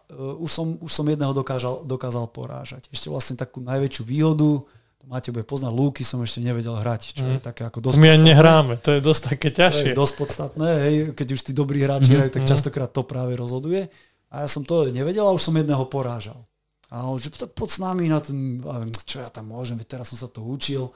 uh, 0.00 0.40
už, 0.40 0.48
som, 0.48 0.80
už 0.80 0.88
som 0.88 1.04
jedného 1.04 1.36
dokázal, 1.36 1.84
dokázal 1.84 2.32
porážať. 2.32 2.88
Ešte 2.88 3.12
vlastne 3.12 3.36
takú 3.36 3.60
najväčšiu 3.60 4.02
výhodu, 4.08 4.64
máte 5.06 5.28
bude 5.28 5.44
poznať, 5.44 5.70
lúky 5.76 6.02
som 6.02 6.24
ešte 6.24 6.42
nevedel 6.42 6.72
hrať, 6.72 7.14
čo 7.14 7.24
mm. 7.28 7.32
je 7.36 7.40
také 7.44 7.62
ako 7.68 7.78
dosť 7.78 7.96
My 8.00 8.10
podstatné. 8.10 8.26
nehráme, 8.26 8.72
to 8.82 8.90
je 8.96 9.00
dosť 9.04 9.22
také 9.30 9.48
ťažšie. 9.54 9.86
To 9.86 9.90
je 9.94 10.00
dosť 10.02 10.14
podstatné, 10.18 10.70
hej, 10.88 10.94
keď 11.14 11.26
už 11.36 11.40
tí 11.46 11.52
dobrí 11.54 11.78
hráči 11.84 12.10
mm-hmm. 12.10 12.18
hrajú, 12.18 12.30
tak 12.34 12.42
mhm. 12.42 12.50
častokrát 12.50 12.90
to 12.90 13.02
práve 13.06 13.32
rozhoduje. 13.38 13.86
A 14.34 14.42
ja 14.42 14.48
som 14.50 14.66
to 14.66 14.90
nevedel 14.90 15.28
a 15.28 15.36
už 15.36 15.46
som 15.46 15.54
jedného 15.54 15.86
porážal. 15.86 16.42
A 16.90 17.06
on, 17.06 17.18
že 17.18 17.30
tak 17.34 17.54
poď 17.54 17.68
s 17.70 17.78
nami 17.82 18.04
na 18.10 18.18
ten, 18.22 18.62
čo 19.06 19.22
ja 19.22 19.30
tam 19.30 19.50
môžem, 19.50 19.78
teraz 19.86 20.10
som 20.10 20.18
sa 20.18 20.26
to 20.30 20.42
učil. 20.42 20.90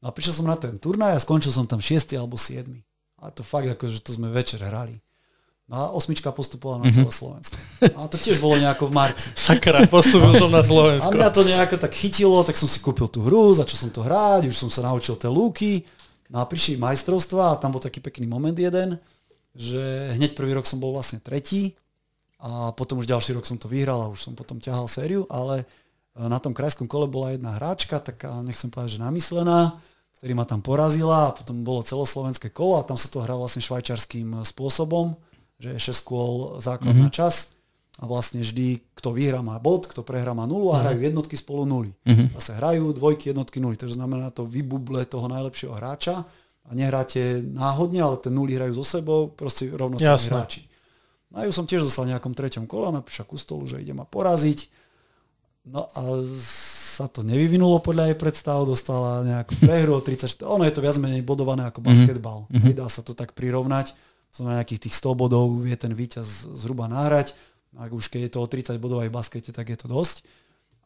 No 0.00 0.08
a 0.08 0.12
prišiel 0.16 0.40
som 0.40 0.48
na 0.48 0.56
ten 0.56 0.80
turnaj 0.80 1.16
a 1.16 1.20
skončil 1.20 1.52
som 1.52 1.68
tam 1.68 1.80
6. 1.80 2.16
alebo 2.16 2.40
7. 2.40 2.66
A 3.20 3.28
to 3.28 3.44
fakt 3.44 3.68
ako, 3.68 3.84
že 3.88 4.00
to 4.00 4.16
sme 4.16 4.32
večer 4.32 4.64
hrali. 4.64 4.96
No 5.70 5.74
a 5.76 5.84
osmička 5.94 6.34
postupovala 6.34 6.82
na 6.82 6.90
mm-hmm. 6.90 6.98
celé 6.98 7.12
Slovensko. 7.14 7.56
A 7.94 8.10
to 8.10 8.18
tiež 8.18 8.42
bolo 8.42 8.58
nejako 8.58 8.90
v 8.90 8.92
marci. 8.96 9.28
Sakra, 9.38 9.86
postupil 9.86 10.34
som 10.34 10.50
na 10.50 10.66
Slovensko. 10.66 11.06
A 11.06 11.14
mňa 11.14 11.30
to 11.30 11.46
nejako 11.46 11.76
tak 11.78 11.94
chytilo, 11.94 12.42
tak 12.42 12.58
som 12.58 12.66
si 12.66 12.82
kúpil 12.82 13.06
tú 13.06 13.22
hru, 13.22 13.54
začal 13.54 13.86
som 13.86 13.90
to 13.94 14.02
hrať, 14.02 14.50
už 14.50 14.56
som 14.56 14.66
sa 14.66 14.82
naučil 14.82 15.14
tie 15.14 15.30
lúky. 15.30 15.86
No 16.26 16.42
a 16.42 16.44
prišli 16.48 16.74
majstrovstva 16.74 17.54
a 17.54 17.58
tam 17.60 17.70
bol 17.70 17.78
taký 17.78 18.02
pekný 18.02 18.26
moment 18.26 18.54
jeden, 18.54 18.98
že 19.54 20.14
hneď 20.18 20.34
prvý 20.34 20.58
rok 20.58 20.66
som 20.66 20.82
bol 20.82 20.90
vlastne 20.90 21.22
tretí 21.22 21.78
a 22.40 22.72
potom 22.74 22.98
už 23.02 23.06
ďalší 23.06 23.34
rok 23.36 23.46
som 23.46 23.58
to 23.58 23.66
vyhral 23.66 24.00
a 24.02 24.10
už 24.10 24.30
som 24.30 24.32
potom 24.34 24.62
ťahal 24.62 24.86
sériu, 24.86 25.26
ale 25.26 25.66
na 26.14 26.38
tom 26.42 26.54
krajskom 26.54 26.86
kole 26.90 27.06
bola 27.06 27.34
jedna 27.34 27.58
hráčka, 27.58 28.02
taká 28.02 28.42
nechcem 28.42 28.70
povedať, 28.70 28.98
že 28.98 29.02
namyslená, 29.02 29.78
ktorý 30.20 30.36
ma 30.36 30.44
tam 30.44 30.60
porazila 30.60 31.32
a 31.32 31.34
potom 31.34 31.64
bolo 31.64 31.80
celoslovenské 31.80 32.52
kolo 32.52 32.76
a 32.76 32.84
tam 32.84 33.00
sa 33.00 33.08
to 33.08 33.24
hrá 33.24 33.32
vlastne 33.40 33.64
švajčarským 33.64 34.44
spôsobom, 34.44 35.16
že 35.56 35.72
je 35.72 35.96
6 35.96 36.04
kôl 36.04 36.60
základ 36.60 36.92
mm-hmm. 36.92 37.08
na 37.08 37.10
čas 37.10 37.56
a 37.96 38.04
vlastne 38.04 38.44
vždy, 38.44 38.84
kto 38.92 39.16
vyhrá 39.16 39.40
má 39.40 39.56
bod, 39.56 39.88
kto 39.88 40.04
prehrá 40.04 40.36
má 40.36 40.44
nulu 40.44 40.76
a 40.76 40.76
mm-hmm. 40.76 40.82
hrajú 40.84 40.98
jednotky 41.08 41.34
spolu 41.40 41.64
nuly. 41.64 41.96
Mm-hmm. 42.04 42.36
Zase 42.36 42.52
hrajú 42.52 42.92
dvojky, 42.92 43.32
jednotky, 43.32 43.64
nuly. 43.64 43.80
Takže 43.80 43.96
znamená 43.96 44.28
to 44.28 44.44
vybuble 44.44 45.00
toho 45.08 45.24
najlepšieho 45.24 45.72
hráča 45.72 46.28
a 46.68 46.70
nehráte 46.76 47.40
náhodne, 47.40 48.04
ale 48.04 48.20
tie 48.20 48.28
nuly 48.28 48.60
hrajú 48.60 48.76
so 48.76 48.84
sebou, 48.84 49.32
proste 49.32 49.72
rovnocenní 49.72 50.28
hráči. 50.28 50.68
No 51.32 51.40
a 51.40 51.48
ju 51.48 51.52
som 51.56 51.64
tiež 51.64 51.80
dostal 51.80 52.04
v 52.04 52.12
nejakom 52.12 52.36
treťom 52.36 52.68
kole, 52.68 52.92
napíša 52.92 53.24
ku 53.24 53.40
stolu, 53.40 53.64
že 53.64 53.80
ide 53.80 53.96
ma 53.96 54.04
poraziť. 54.04 54.68
No 55.64 55.88
a 55.96 56.00
sa 57.00 57.08
to 57.08 57.24
nevyvinulo 57.24 57.80
podľa 57.80 58.12
jej 58.12 58.18
predstav, 58.20 58.68
dostala 58.68 59.24
nejakú 59.24 59.56
prehru 59.56 59.96
o 59.96 60.04
34. 60.04 60.44
Ono 60.44 60.68
je 60.68 60.74
to 60.76 60.84
viac 60.84 61.00
menej 61.00 61.24
bodované 61.24 61.64
ako 61.64 61.80
mhm. 61.80 61.86
basketbal. 61.88 62.44
Mm-hmm. 62.52 62.76
Dá 62.76 62.86
sa 62.92 63.00
to 63.00 63.16
tak 63.16 63.32
prirovnať. 63.32 63.96
Som 64.28 64.46
na 64.46 64.60
nejakých 64.60 64.86
tých 64.86 64.94
100 65.00 65.16
bodov 65.16 65.48
vie 65.64 65.74
ten 65.80 65.90
víťaz 65.96 66.52
zhruba 66.52 66.86
náhrať. 66.92 67.32
Ak 67.80 67.90
už 67.90 68.12
keď 68.12 68.28
je 68.28 68.32
to 68.36 68.38
o 68.44 68.46
30 68.46 68.76
bodov 68.76 69.00
aj 69.00 69.08
v 69.08 69.16
baskete, 69.16 69.50
tak 69.50 69.72
je 69.72 69.78
to 69.80 69.88
dosť 69.88 70.22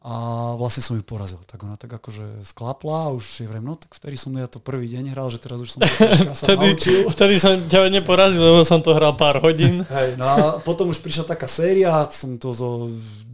a 0.05 0.13
vlastne 0.53 0.85
som 0.85 0.93
ju 0.93 1.01
porazil. 1.01 1.41
Tak 1.49 1.65
ona 1.65 1.73
tak 1.73 1.89
akože 1.97 2.45
sklapla 2.45 3.09
a 3.09 3.13
už 3.17 3.41
je 3.41 3.49
vrem, 3.49 3.65
no 3.65 3.73
tak 3.73 3.89
vtedy 3.97 4.21
som 4.21 4.29
ja 4.37 4.45
to 4.45 4.61
prvý 4.61 4.85
deň 4.93 5.17
hral, 5.17 5.33
že 5.33 5.41
teraz 5.41 5.57
už 5.57 5.73
som 5.73 5.81
sa 6.37 6.53
vtedy, 6.53 6.77
naučil. 6.77 7.09
Vtedy 7.09 7.35
som 7.41 7.57
ťa 7.57 7.89
neporazil, 7.89 8.37
lebo 8.37 8.61
som 8.61 8.85
to 8.85 8.93
hral 8.93 9.17
pár 9.17 9.41
hodín. 9.41 9.81
Hej, 9.97 10.13
no 10.21 10.29
a 10.29 10.37
potom 10.61 10.93
už 10.93 11.01
prišla 11.01 11.25
taká 11.33 11.49
séria, 11.49 12.05
som 12.13 12.37
to 12.37 12.53
zo 12.53 12.85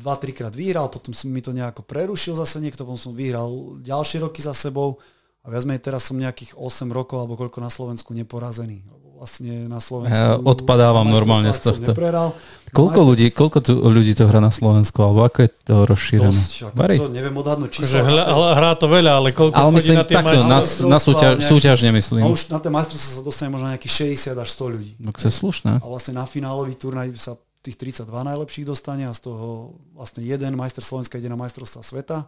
2-3 0.02 0.34
krát 0.34 0.54
vyhral, 0.54 0.90
potom 0.90 1.14
som 1.14 1.30
mi 1.30 1.46
to 1.46 1.54
nejako 1.54 1.86
prerušil 1.86 2.34
zase 2.34 2.58
niekto, 2.58 2.84
potom 2.84 2.98
som 2.98 3.14
vyhral 3.14 3.78
ďalšie 3.86 4.26
roky 4.26 4.42
za 4.42 4.58
sebou 4.58 4.98
a 5.46 5.54
viac 5.54 5.64
menej 5.70 5.86
teraz 5.86 6.10
som 6.10 6.18
nejakých 6.18 6.58
8 6.58 6.90
rokov 6.90 7.22
alebo 7.22 7.38
koľko 7.38 7.62
na 7.62 7.70
Slovensku 7.70 8.18
neporazený 8.18 8.82
vlastne 9.22 9.70
na 9.70 9.78
Slovensku. 9.78 10.18
Ja 10.18 10.42
odpadávam 10.42 11.06
normálne 11.06 11.54
z 11.54 11.62
tohto. 11.62 11.94
Neprehral. 11.94 12.34
Koľko 12.74 13.00
ľudí, 13.06 13.30
koľko 13.30 13.58
tu 13.62 13.78
ľudí 13.78 14.18
to 14.18 14.26
hrá 14.26 14.42
na 14.42 14.50
Slovensku, 14.50 14.98
alebo 15.06 15.22
ako 15.30 15.46
je 15.46 15.50
to 15.62 15.76
rozšírené? 15.86 16.34
Dosť, 16.34 16.74
ako 16.74 17.06
to 17.06 17.12
neviem 17.14 17.36
odhadnúť 17.38 17.70
číslo. 17.70 18.02
Hrá, 18.02 18.26
hrá 18.58 18.72
to 18.74 18.90
veľa, 18.90 19.22
ale 19.22 19.30
koľko 19.36 19.54
ale 19.54 19.72
myslím, 19.78 20.02
na 20.02 20.06
tie 20.08 20.18
takto, 20.18 20.38
na, 20.50 20.60
na 20.90 20.98
súťaž, 20.98 21.34
nejaký, 21.38 21.52
súťaž 21.54 21.78
nemyslím. 21.86 22.24
No 22.26 22.34
už 22.34 22.50
na 22.50 22.58
tie 22.58 22.72
majstrovstvá 22.74 23.12
sa 23.14 23.22
dostane 23.22 23.50
možno 23.54 23.68
nejakých 23.70 23.94
60 24.34 24.42
až 24.42 24.50
100 24.58 24.74
ľudí. 24.74 24.92
No 24.98 25.14
to 25.14 25.28
je 25.30 25.36
slušné. 25.36 25.72
A 25.78 25.86
vlastne 25.86 26.18
na 26.18 26.26
finálový 26.26 26.74
turnaj 26.74 27.14
sa 27.20 27.38
tých 27.62 27.78
32 27.78 28.10
najlepších 28.10 28.66
dostane 28.66 29.06
a 29.06 29.14
z 29.14 29.30
toho 29.30 29.78
vlastne 29.94 30.26
jeden 30.26 30.58
majster 30.58 30.82
Slovenska 30.82 31.22
ide 31.22 31.30
na 31.30 31.38
majstrovstvá 31.38 31.82
sveta. 31.86 32.26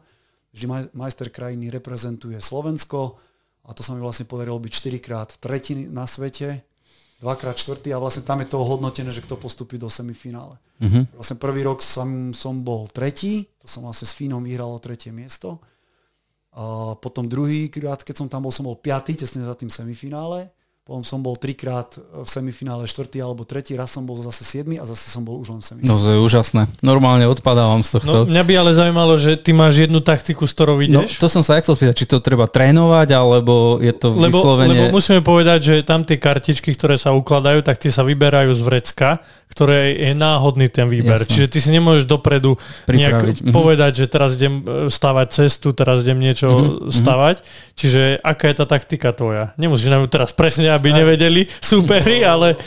Vždy 0.54 0.94
majster 0.94 1.34
krajiny 1.34 1.74
reprezentuje 1.74 2.38
Slovensko 2.38 3.18
a 3.66 3.74
to 3.74 3.82
sa 3.82 3.98
mi 3.98 4.02
vlastne 4.06 4.30
podarilo 4.30 4.62
byť 4.62 4.72
4 4.72 5.02
krát 5.02 5.30
tretí 5.42 5.74
na 5.90 6.06
svete 6.06 6.62
dvakrát 7.24 7.56
štvrtý 7.56 7.96
a 7.96 8.04
vlastne 8.04 8.28
tam 8.28 8.44
je 8.44 8.52
to 8.52 8.60
hodnotené, 8.60 9.08
že 9.16 9.24
kto 9.24 9.40
postupí 9.40 9.80
do 9.80 9.88
semifinále. 9.88 10.60
Uh-huh. 10.84 11.08
Vlastne 11.16 11.40
prvý 11.40 11.64
rok 11.64 11.80
som, 11.80 12.36
som 12.36 12.60
bol 12.60 12.92
tretí, 12.92 13.48
to 13.64 13.66
som 13.72 13.88
vlastne 13.88 14.04
s 14.04 14.12
Fínom 14.12 14.44
vyhral 14.44 14.68
o 14.68 14.84
tretie 14.84 15.16
miesto. 15.16 15.64
A 16.52 16.94
potom 17.00 17.24
druhý 17.24 17.72
krát, 17.72 18.04
keď 18.04 18.16
som 18.20 18.28
tam 18.28 18.44
bol, 18.44 18.52
som 18.52 18.68
bol 18.68 18.76
piatý, 18.76 19.16
tesne 19.16 19.48
za 19.48 19.56
tým 19.56 19.72
semifinále. 19.72 20.52
Potom 20.84 21.00
som 21.08 21.24
bol 21.24 21.40
trikrát 21.40 21.96
v 21.96 22.28
semifinále 22.28 22.84
štvrtý 22.92 23.24
alebo 23.24 23.48
tretí, 23.48 23.72
raz 23.72 23.88
som 23.88 24.04
bol 24.04 24.20
zase 24.20 24.44
siedmy 24.44 24.76
a 24.76 24.84
zase 24.84 25.08
som 25.08 25.24
bol 25.24 25.40
už 25.40 25.56
len 25.56 25.64
v 25.64 25.68
semifinále. 25.72 25.96
No 25.96 25.96
to 25.96 26.12
je 26.12 26.20
úžasné. 26.20 26.68
Normálne 26.84 27.24
odpadávam 27.24 27.80
z 27.88 27.96
tohto. 27.96 28.28
No, 28.28 28.28
mňa 28.28 28.44
by 28.44 28.54
ale 28.60 28.72
zaujímalo, 28.76 29.16
že 29.16 29.40
ty 29.40 29.56
máš 29.56 29.88
jednu 29.88 30.04
taktiku, 30.04 30.44
s 30.44 30.52
ktorou 30.52 30.84
no, 30.84 31.08
ideš. 31.08 31.16
No, 31.16 31.22
to 31.24 31.28
som 31.32 31.40
sa 31.40 31.56
chcel 31.64 31.80
spýtať, 31.80 31.96
či 31.96 32.06
to 32.12 32.20
treba 32.20 32.52
trénovať, 32.52 33.16
alebo 33.16 33.80
je 33.80 33.96
to 33.96 34.12
lebo, 34.12 34.44
vyslovene... 34.44 34.76
Lebo 34.76 34.92
musíme 34.92 35.24
povedať, 35.24 35.60
že 35.64 35.76
tam 35.88 36.04
tie 36.04 36.20
kartičky, 36.20 36.76
ktoré 36.76 37.00
sa 37.00 37.16
ukladajú, 37.16 37.64
tak 37.64 37.80
tie 37.80 37.88
sa 37.88 38.04
vyberajú 38.04 38.52
z 38.52 38.62
vrecka 38.68 39.24
ktoré 39.54 39.94
je 39.94 40.18
náhodný 40.18 40.66
ten 40.66 40.90
výber. 40.90 41.22
Jasne. 41.22 41.30
Čiže 41.30 41.48
ty 41.54 41.58
si 41.62 41.70
nemôžeš 41.70 42.10
dopredu 42.10 42.58
nejak 42.90 43.46
mm-hmm. 43.46 43.54
povedať, 43.54 44.02
že 44.02 44.06
teraz 44.10 44.34
idem 44.34 44.66
e, 44.66 44.90
stavať 44.90 45.28
cestu, 45.30 45.78
teraz 45.78 46.02
idem 46.02 46.18
niečo 46.18 46.50
mm-hmm. 46.50 46.90
stavať. 46.90 47.36
Čiže 47.78 48.18
aká 48.26 48.50
je 48.50 48.56
tá 48.58 48.66
taktika 48.66 49.14
tvoja? 49.14 49.54
Nemusíš 49.62 49.94
nám 49.94 50.10
teraz 50.10 50.34
presne, 50.34 50.74
aby 50.74 50.90
Aj. 50.90 51.06
nevedeli 51.06 51.46
súperi, 51.62 52.26
ale... 52.34 52.58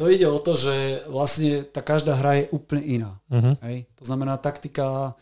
To 0.00 0.08
ide 0.08 0.24
o 0.24 0.40
to, 0.40 0.56
že 0.56 1.04
vlastne 1.12 1.68
tá 1.68 1.84
každá 1.84 2.16
hra 2.16 2.40
je 2.40 2.44
úplne 2.56 2.82
iná. 2.82 3.10
Mm-hmm. 3.28 3.54
Hej? 3.68 3.76
To 4.00 4.04
znamená, 4.08 4.40
taktika 4.40 5.12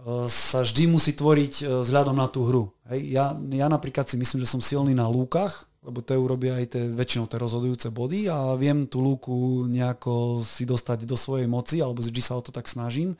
e, 0.00 0.24
sa 0.32 0.64
vždy 0.64 0.88
musí 0.88 1.12
tvoriť 1.12 1.54
e, 1.60 1.64
vzhľadom 1.84 2.16
na 2.16 2.32
tú 2.32 2.48
hru. 2.48 2.72
Hej? 2.88 3.12
Ja, 3.12 3.36
ja 3.36 3.68
napríklad 3.68 4.08
si 4.08 4.16
myslím, 4.16 4.40
že 4.40 4.48
som 4.48 4.64
silný 4.64 4.96
na 4.96 5.04
lúkach, 5.04 5.68
lebo 5.84 6.00
to 6.00 6.16
urobia 6.16 6.56
aj 6.56 6.66
tie, 6.72 6.82
väčšinou 6.88 7.28
tie 7.28 7.36
rozhodujúce 7.36 7.92
body 7.92 8.32
a 8.32 8.56
viem 8.56 8.88
tú 8.88 9.04
lúku 9.04 9.68
nejako 9.68 10.40
si 10.40 10.64
dostať 10.64 11.04
do 11.04 11.14
svojej 11.14 11.44
moci, 11.44 11.84
alebo 11.84 12.00
vždy 12.00 12.20
sa 12.24 12.40
o 12.40 12.42
to 12.42 12.48
tak 12.48 12.64
snažím. 12.64 13.12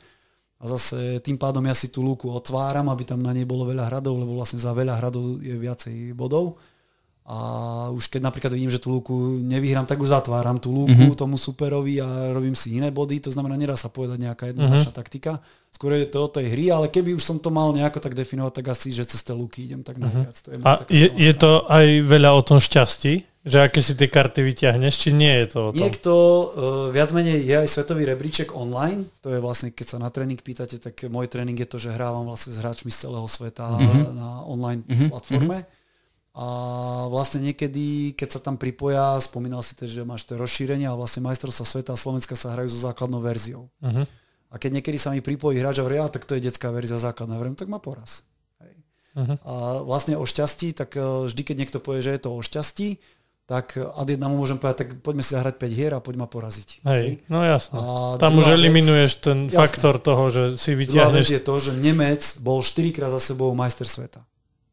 a 0.59 0.63
zase 0.65 1.21
tým 1.21 1.37
pádom 1.37 1.61
ja 1.67 1.75
si 1.77 1.93
tú 1.93 2.01
lúku 2.01 2.31
otváram, 2.31 2.89
aby 2.89 3.05
tam 3.05 3.21
na 3.21 3.35
nej 3.35 3.45
bolo 3.45 3.69
veľa 3.69 3.91
hradov, 3.91 4.17
lebo 4.17 4.39
vlastne 4.39 4.57
za 4.57 4.73
veľa 4.73 4.97
hradov 4.97 5.37
je 5.43 5.53
viacej 5.53 6.15
bodov. 6.17 6.57
A 7.25 7.89
už 7.89 8.05
keď 8.05 8.21
napríklad 8.21 8.53
vidím, 8.53 8.69
že 8.69 8.77
tú 8.77 8.93
lúku 8.93 9.41
nevyhrám, 9.41 9.89
tak 9.89 9.97
už 9.97 10.13
zatváram 10.13 10.61
tú 10.61 10.69
lúku 10.69 10.93
mm-hmm. 10.93 11.17
tomu 11.17 11.41
superovi 11.41 11.97
a 11.97 12.29
robím 12.29 12.53
si 12.53 12.77
iné 12.77 12.93
body. 12.93 13.17
To 13.25 13.33
znamená, 13.33 13.57
nedá 13.57 13.73
sa 13.73 13.89
povedať 13.89 14.21
nejaká 14.21 14.53
jednoznačná 14.53 14.93
mm-hmm. 14.93 15.01
taktika. 15.01 15.31
Skôr 15.75 15.99
je 15.99 16.07
to 16.07 16.23
o 16.23 16.31
tej 16.31 16.47
hry, 16.55 16.71
ale 16.71 16.87
keby 16.87 17.11
už 17.19 17.23
som 17.27 17.35
to 17.35 17.51
mal 17.51 17.75
nejako 17.75 17.99
tak 17.99 18.15
definovať, 18.15 18.63
tak 18.63 18.65
asi, 18.71 18.95
že 18.95 19.03
cez 19.03 19.19
tie 19.19 19.35
lúky 19.35 19.67
idem 19.67 19.83
tak 19.83 19.99
mhm. 19.99 20.03
najviac. 20.07 20.37
Mm-hmm. 20.39 20.45
To 20.47 20.49
je 20.51 20.57
a 20.63 20.71
je, 20.87 21.07
je 21.11 21.33
to 21.35 21.51
aj 21.67 21.85
veľa 22.07 22.31
o 22.31 22.41
tom 22.41 22.59
šťastí? 22.63 23.13
Že 23.45 23.61
aké 23.61 23.77
si 23.77 23.93
tie 23.93 24.09
karty 24.09 24.41
vyťahneš, 24.41 24.93
či 25.05 25.09
nie 25.13 25.29
je 25.29 25.53
to 25.53 25.59
o 25.59 25.69
tom? 25.69 25.77
Niekto, 25.77 26.11
uh, 26.17 26.43
viac 26.89 27.13
menej 27.13 27.45
je 27.45 27.53
aj 27.61 27.69
svetový 27.69 28.01
rebríček 28.09 28.57
online, 28.57 29.05
to 29.21 29.29
je 29.29 29.37
vlastne, 29.37 29.69
keď 29.69 29.85
sa 29.85 29.97
na 30.01 30.09
tréning 30.09 30.41
pýtate, 30.41 30.81
tak 30.81 30.97
môj 31.05 31.29
tréning 31.29 31.53
je 31.53 31.69
to, 31.69 31.77
že 31.77 31.93
hrávam 31.93 32.25
vlastne 32.25 32.55
s 32.55 32.57
hráčmi 32.57 32.89
z 32.89 33.05
celého 33.05 33.27
sveta 33.29 33.69
mm-hmm. 33.69 34.17
na 34.17 34.29
online 34.49 34.81
mm-hmm. 34.81 35.09
platforme. 35.13 35.61
Mm-hmm 35.61 35.83
a 36.35 36.47
vlastne 37.07 37.39
niekedy, 37.39 38.11
keď 38.11 38.27
sa 38.27 38.39
tam 38.43 38.59
pripoja, 38.59 39.23
spomínal 39.23 39.63
si 39.63 39.71
teď, 39.71 40.03
že 40.03 40.03
máš 40.03 40.27
to 40.27 40.35
rozšírenie 40.35 40.83
a 40.83 40.91
vlastne 40.91 41.23
majstrovstvá 41.23 41.63
sveta 41.63 41.95
a 41.95 42.01
Slovenska 42.01 42.35
sa 42.35 42.51
hrajú 42.51 42.75
so 42.75 42.83
základnou 42.83 43.23
verziou. 43.23 43.71
Uh-huh. 43.79 44.03
A 44.51 44.61
keď 44.61 44.81
niekedy 44.81 44.97
sa 45.01 45.11
mi 45.11 45.19
pripojí 45.19 45.59
hráč 45.59 45.79
a 45.79 45.83
hovorí, 45.83 45.99
a 45.99 46.07
tak 46.07 46.23
to 46.23 46.37
je 46.37 46.45
detská 46.45 46.71
verzia 46.71 47.01
základná, 47.01 47.35
hovorím, 47.35 47.57
tak 47.57 47.67
má 47.67 47.81
poraz. 47.81 48.23
Hej. 48.61 48.73
Uh-huh. 49.17 49.37
A 49.43 49.53
vlastne 49.83 50.15
o 50.15 50.25
šťastí, 50.25 50.71
tak 50.77 50.95
e, 50.95 51.27
vždy, 51.27 51.41
keď 51.41 51.55
niekto 51.59 51.79
povie, 51.83 52.05
že 52.05 52.15
je 52.15 52.21
to 52.23 52.29
o 52.31 52.39
šťastí, 52.39 53.01
tak 53.45 53.77
ad 53.77 54.09
jedna 54.09 54.25
mu 54.25 54.41
môžem 54.41 54.57
povedať, 54.57 54.77
tak 54.81 54.89
poďme 55.05 55.21
si 55.21 55.37
zahrať 55.37 55.61
5 55.61 55.69
hier 55.77 55.93
a 55.93 56.01
poď 56.01 56.15
ma 56.17 56.25
poraziť. 56.25 56.81
Hej, 56.81 57.03
hej. 57.05 57.09
no 57.29 57.45
jasné. 57.45 57.77
A 57.77 58.17
Tam 58.17 58.33
už 58.41 58.57
eliminuješ 58.57 59.21
ten 59.21 59.45
jasné. 59.45 59.53
faktor 59.53 60.01
toho, 60.01 60.33
že 60.33 60.43
si 60.57 60.73
vyťahneš... 60.73 61.29
Je 61.29 61.43
to, 61.45 61.55
že 61.61 61.77
Nemec 61.77 62.25
bol 62.41 62.65
4 62.65 62.89
krát 62.89 63.13
za 63.13 63.21
sebou 63.21 63.53
majster 63.53 63.85
sveta. 63.85 64.25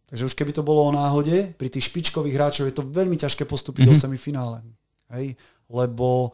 Takže 0.08 0.24
už 0.28 0.34
keby 0.36 0.56
to 0.56 0.64
bolo 0.64 0.88
o 0.88 0.92
náhode, 0.92 1.52
pri 1.56 1.68
tých 1.68 1.88
špičkových 1.92 2.36
hráčov 2.36 2.64
je 2.68 2.76
to 2.76 2.84
veľmi 2.84 3.16
ťažké 3.20 3.44
postúpiť 3.44 3.88
mm-hmm. 3.88 3.96
do 3.96 4.00
mhm. 4.00 4.04
semifinále. 4.08 4.58
Hej? 5.12 5.36
Lebo, 5.68 6.32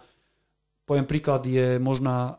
poviem 0.86 1.06
príklad, 1.10 1.43
je 1.43 1.82
možná 1.82 2.39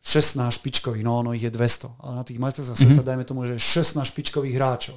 16 0.00 0.40
špičkových, 0.56 1.04
no 1.04 1.20
ono 1.20 1.36
ich 1.36 1.44
je 1.44 1.52
200, 1.52 2.00
ale 2.00 2.12
na 2.16 2.24
tých 2.24 2.40
majstrovstvách 2.40 2.76
mm-hmm. 2.76 2.96
sveta 2.96 3.04
dajme 3.04 3.24
tomu, 3.28 3.44
že 3.44 3.60
16 3.60 4.00
špičkových 4.00 4.56
hráčov. 4.56 4.96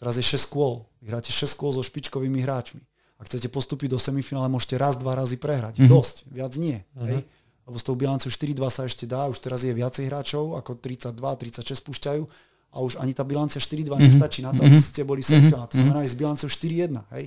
Teraz 0.00 0.16
je 0.16 0.24
6 0.24 0.48
kôl. 0.48 0.88
Hráte 1.04 1.28
6 1.28 1.60
kôl 1.60 1.76
so 1.76 1.84
špičkovými 1.84 2.40
hráčmi. 2.40 2.80
Ak 3.20 3.28
chcete 3.28 3.52
postúpiť 3.52 3.92
do 3.92 4.00
semifinále, 4.00 4.48
môžete 4.48 4.80
raz, 4.80 4.96
dva 4.96 5.12
razy 5.12 5.36
prehrať. 5.36 5.76
Mm-hmm. 5.76 5.92
Dosť, 5.92 6.16
viac 6.32 6.56
nie. 6.56 6.80
Mm-hmm. 6.80 7.08
Hej? 7.12 7.20
Lebo 7.68 7.76
s 7.76 7.84
tou 7.84 7.92
bilanciou 7.92 8.32
4-2 8.32 8.64
sa 8.72 8.88
ešte 8.88 9.04
dá, 9.04 9.28
už 9.28 9.44
teraz 9.44 9.60
je 9.60 9.76
viacej 9.76 10.08
hráčov, 10.08 10.56
ako 10.56 10.80
32, 10.80 11.20
36 11.20 11.84
púšťajú 11.84 12.22
a 12.70 12.76
už 12.80 12.96
ani 12.96 13.12
tá 13.12 13.28
bilancia 13.28 13.60
4-2 13.60 13.92
mm-hmm. 13.92 14.00
nestačí 14.08 14.40
na 14.40 14.56
to, 14.56 14.64
aby 14.64 14.80
mhm. 14.80 14.84
ste 14.88 15.02
boli 15.04 15.20
semifinále. 15.20 15.68
To 15.68 15.76
znamená 15.76 16.00
aj 16.00 16.10
s 16.10 16.16
bilanciou 16.16 16.48
4-1. 16.48 16.96
Hej. 17.12 17.24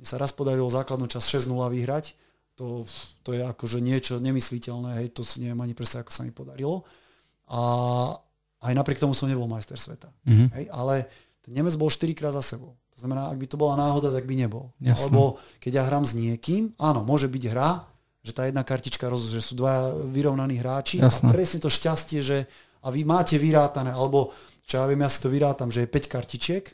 Mne 0.00 0.06
sa 0.08 0.16
raz 0.16 0.32
podarilo 0.32 0.66
základnú 0.72 1.06
časť 1.12 1.44
6-0 1.44 1.52
vyhrať. 1.76 2.16
To, 2.54 2.86
to 3.26 3.34
je 3.34 3.42
akože 3.42 3.82
niečo 3.82 4.22
nemysliteľné, 4.22 5.02
hej, 5.02 5.06
to 5.10 5.26
si 5.26 5.42
neviem 5.42 5.58
ani 5.58 5.74
presne, 5.74 6.06
ako 6.06 6.14
sa 6.14 6.22
mi 6.22 6.30
podarilo. 6.30 6.86
A 7.50 7.60
aj 8.64 8.72
napriek 8.72 9.02
tomu 9.02 9.12
som 9.12 9.26
nebol 9.26 9.50
majster 9.50 9.76
sveta. 9.76 10.08
Mm-hmm. 10.24 10.48
Hej, 10.54 10.64
ale 10.70 10.94
ten 11.42 11.52
Nemec 11.52 11.74
bol 11.76 11.90
4 11.90 12.14
krát 12.14 12.32
za 12.32 12.40
sebou. 12.40 12.78
To 12.94 12.98
znamená, 13.02 13.26
ak 13.28 13.36
by 13.36 13.46
to 13.50 13.58
bola 13.58 13.74
náhoda, 13.74 14.14
tak 14.14 14.24
by 14.24 14.38
nebol. 14.38 14.70
Jasne. 14.78 15.10
Alebo 15.10 15.42
keď 15.58 15.72
ja 15.76 15.84
hrám 15.84 16.06
s 16.06 16.14
niekým, 16.14 16.72
áno, 16.78 17.02
môže 17.02 17.26
byť 17.26 17.44
hra, 17.50 17.84
že 18.24 18.32
tá 18.32 18.48
jedna 18.48 18.64
kartička, 18.64 19.10
roz, 19.10 19.28
že 19.28 19.44
sú 19.44 19.58
dva 19.58 19.92
vyrovnaní 19.92 20.56
hráči 20.56 21.02
Jasne. 21.02 21.28
a 21.28 21.34
presne 21.34 21.58
to 21.60 21.68
šťastie, 21.68 22.24
že 22.24 22.48
a 22.80 22.88
vy 22.88 23.04
máte 23.04 23.36
vyrátané, 23.36 23.92
alebo 23.92 24.32
čo 24.64 24.80
ja 24.80 24.88
viem, 24.88 25.04
ja 25.04 25.10
si 25.12 25.20
to 25.20 25.28
vyrátam, 25.28 25.68
že 25.68 25.84
je 25.84 25.88
5 25.92 26.08
kartičiek 26.08 26.64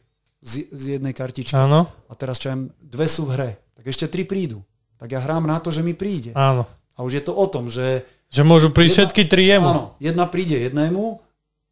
z, 0.44 0.70
z 0.70 0.82
jednej 0.98 1.10
kartičky. 1.10 1.58
Áno. 1.58 1.90
A 2.06 2.12
teraz 2.14 2.38
čo 2.38 2.50
ja 2.50 2.54
viem, 2.54 2.70
dve 2.78 3.06
sú 3.10 3.26
v 3.26 3.34
hre. 3.34 3.50
Tak 3.74 3.84
ešte 3.90 4.06
tri 4.06 4.22
prídu. 4.22 4.62
Tak 5.00 5.08
ja 5.08 5.20
hrám 5.24 5.48
na 5.48 5.56
to, 5.56 5.72
že 5.72 5.80
mi 5.80 5.96
príde. 5.96 6.36
Áno. 6.36 6.68
A 6.92 7.00
už 7.00 7.16
je 7.16 7.24
to 7.24 7.32
o 7.32 7.48
tom, 7.48 7.72
že... 7.72 8.04
Že 8.28 8.44
môžu 8.44 8.68
prísť 8.68 8.92
jedna, 8.92 9.00
všetky 9.08 9.22
tri 9.26 9.42
jemu. 9.48 9.68
Áno, 9.72 9.84
jedna 9.96 10.28
príde 10.28 10.60
jednému, 10.60 11.18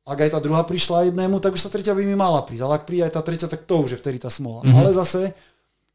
ak 0.09 0.19
aj 0.25 0.31
tá 0.33 0.41
druhá 0.41 0.65
prišla 0.65 1.13
jednému, 1.13 1.37
tak 1.37 1.53
už 1.53 1.69
tá 1.69 1.71
tretia 1.71 1.93
by 1.93 2.01
mi 2.01 2.17
mala 2.17 2.41
prísť. 2.41 2.65
Ale 2.65 2.81
ak 2.81 2.89
príde 2.89 3.05
aj 3.05 3.13
tá 3.13 3.21
tretia, 3.21 3.45
tak 3.45 3.69
to 3.69 3.85
už 3.85 3.95
je 3.95 4.01
vtedy 4.01 4.17
tá 4.17 4.33
smola. 4.33 4.65
Mm-hmm. 4.65 4.79
Ale 4.81 4.91
zase, 4.97 5.37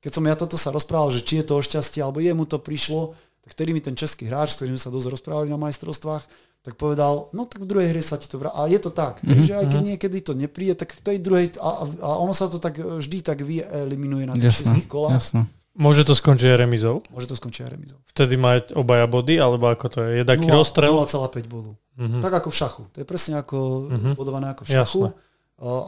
keď 0.06 0.12
som 0.14 0.24
ja 0.30 0.36
toto 0.38 0.56
sa 0.56 0.70
rozprával, 0.70 1.10
že 1.10 1.26
či 1.26 1.42
je 1.42 1.50
to 1.50 1.58
o 1.58 1.66
šťastie, 1.66 2.06
alebo 2.06 2.22
jemu 2.22 2.46
to 2.46 2.62
prišlo, 2.62 3.18
tak 3.42 3.58
vtedy 3.58 3.74
mi 3.74 3.82
ten 3.82 3.98
český 3.98 4.30
hráč, 4.30 4.54
s 4.54 4.62
ktorým 4.62 4.78
sa 4.78 4.94
dosť 4.94 5.18
rozprávali 5.18 5.50
na 5.50 5.58
majstrovstvách, 5.58 6.24
tak 6.64 6.80
povedal, 6.80 7.28
no 7.36 7.44
tak 7.44 7.66
v 7.66 7.68
druhej 7.68 7.92
hre 7.92 8.00
sa 8.00 8.16
ti 8.16 8.30
to 8.30 8.40
vrá. 8.40 8.54
A 8.56 8.72
je 8.72 8.80
to 8.80 8.94
tak, 8.94 9.20
mm-hmm. 9.20 9.44
že 9.50 9.54
aj 9.58 9.66
keď 9.68 9.82
mhm. 9.82 9.88
niekedy 9.90 10.18
to 10.22 10.32
nepríde, 10.38 10.80
tak 10.80 10.94
v 10.94 11.02
tej 11.02 11.18
druhej, 11.20 11.46
a, 11.60 11.84
a 11.90 12.10
ono 12.22 12.32
sa 12.32 12.48
to 12.48 12.62
tak 12.62 12.80
vždy 12.80 13.20
tak 13.20 13.42
vyeliminuje 13.44 14.30
na 14.30 14.38
tých 14.38 14.62
všetkých 14.62 14.88
kolách. 14.88 15.20
Jasne. 15.20 15.50
Môže 15.74 16.06
to 16.06 16.14
skončiť 16.14 16.54
aj 16.54 16.58
remizou? 16.62 17.02
Môže 17.10 17.34
to 17.34 17.36
skončiť 17.38 17.62
aj 17.66 17.70
remizou. 17.74 17.98
Vtedy 18.14 18.38
má 18.38 18.62
obaja 18.78 19.10
body, 19.10 19.42
alebo 19.42 19.74
ako 19.74 19.86
to 19.90 20.00
je? 20.06 20.22
Je 20.22 20.24
taký 20.26 20.46
0, 20.46 20.62
rozstrel? 20.62 20.94
0,5 20.94 21.50
bodu. 21.50 21.74
Mm-hmm. 21.98 22.22
Tak 22.22 22.34
ako 22.46 22.50
v 22.54 22.58
šachu. 22.62 22.84
To 22.94 22.98
je 23.02 23.08
presne 23.10 23.34
ako 23.42 23.58
mm-hmm. 23.90 24.14
bodované 24.14 24.54
ako 24.54 24.64
v 24.66 24.70
šachu. 24.70 25.02
Jasne. 25.10 25.32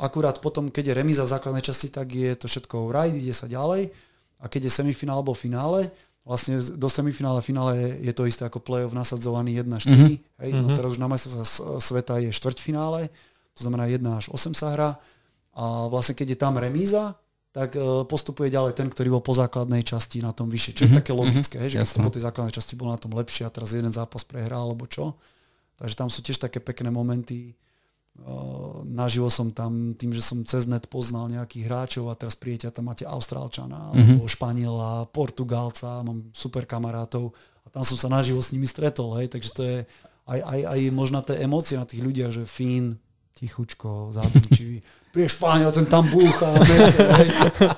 Akurát 0.02 0.38
potom, 0.42 0.74
keď 0.74 0.94
je 0.94 0.98
remiza 0.98 1.22
v 1.22 1.34
základnej 1.34 1.62
časti, 1.62 1.94
tak 1.94 2.10
je 2.10 2.34
to 2.34 2.50
všetko 2.50 2.90
right, 2.90 3.14
ide 3.14 3.34
sa 3.34 3.46
ďalej. 3.46 3.94
A 4.42 4.46
keď 4.50 4.70
je 4.70 4.72
semifinál 4.74 5.22
alebo 5.22 5.38
finále, 5.38 5.94
vlastne 6.26 6.58
do 6.58 6.90
semifinále, 6.90 7.46
finále 7.46 8.02
je 8.02 8.14
to 8.14 8.26
isté 8.26 8.42
ako 8.50 8.66
play-off 8.66 8.98
nasadzovaný 8.98 9.62
1-4. 9.62 9.86
Mm-hmm. 9.86 10.16
Hej, 10.42 10.50
no 10.58 10.70
mhm. 10.74 10.78
teraz 10.78 10.90
už 10.98 11.00
na 11.02 11.10
majstrovstvách 11.10 11.78
sveta 11.78 12.14
je 12.26 12.30
štvrťfinále, 12.34 13.14
to 13.54 13.62
znamená 13.62 13.86
1 13.86 14.02
až 14.10 14.34
8 14.34 14.58
sa 14.58 14.74
hra. 14.74 14.90
A 15.56 15.88
vlastne 15.88 16.18
keď 16.18 16.36
je 16.36 16.40
tam 16.42 16.58
remíza, 16.58 17.16
tak 17.56 17.80
uh, 17.80 18.04
postupuje 18.04 18.52
ďalej 18.52 18.76
ten, 18.76 18.92
ktorý 18.92 19.16
bol 19.16 19.24
po 19.24 19.32
základnej 19.32 19.80
časti 19.88 20.20
na 20.20 20.36
tom 20.36 20.52
vyššie. 20.52 20.76
Čo 20.76 20.84
mm-hmm. 20.84 20.92
je 20.92 20.92
mhm. 20.92 21.00
také 21.00 21.12
logické, 21.16 21.58
mm-hmm. 21.64 21.72
že 21.72 21.88
keď 21.88 22.04
po 22.04 22.12
tej 22.12 22.24
základnej 22.28 22.54
časti 22.60 22.74
bol 22.76 22.92
na 22.92 23.00
tom 23.00 23.16
lepšie 23.16 23.48
a 23.48 23.54
teraz 23.54 23.72
jeden 23.72 23.96
zápas 23.96 24.28
prehral 24.28 24.68
alebo 24.68 24.84
čo. 24.92 25.16
Takže 25.80 25.96
tam 25.96 26.12
sú 26.12 26.20
tiež 26.20 26.40
také 26.40 26.60
pekné 26.60 26.92
momenty, 26.92 27.56
naživo 28.88 29.28
som 29.28 29.52
tam, 29.52 29.92
tým, 29.92 30.16
že 30.16 30.24
som 30.24 30.40
cez 30.48 30.64
net 30.64 30.88
poznal 30.88 31.28
nejakých 31.28 31.68
hráčov 31.68 32.08
a 32.08 32.16
teraz 32.16 32.40
prijeťa 32.40 32.72
tam 32.72 32.88
máte 32.88 33.04
Austrálčana, 33.04 33.92
mm-hmm. 33.92 34.16
alebo 34.16 34.32
Španiela, 34.32 35.12
Portugálca, 35.12 36.00
mám 36.00 36.32
super 36.32 36.64
kamarátov 36.64 37.36
a 37.68 37.76
tam 37.76 37.84
som 37.84 38.00
sa 38.00 38.08
naživo 38.08 38.40
s 38.40 38.56
nimi 38.56 38.72
stretol, 38.72 39.20
hej, 39.20 39.28
takže 39.28 39.50
to 39.52 39.62
je 39.68 39.78
aj, 40.32 40.40
aj, 40.42 40.60
aj 40.64 40.80
možná 40.96 41.20
tie 41.22 41.44
emócie 41.44 41.76
na 41.76 41.84
tých 41.84 42.02
ľudiach, 42.02 42.32
že 42.32 42.48
Fín, 42.48 42.96
tichučko, 43.36 44.16
zábunčivý, 44.16 44.80
príde 45.12 45.28
Španiel, 45.28 45.72
ten 45.76 45.88
tam 45.88 46.08
búcha, 46.08 46.56
hej, 46.56 47.30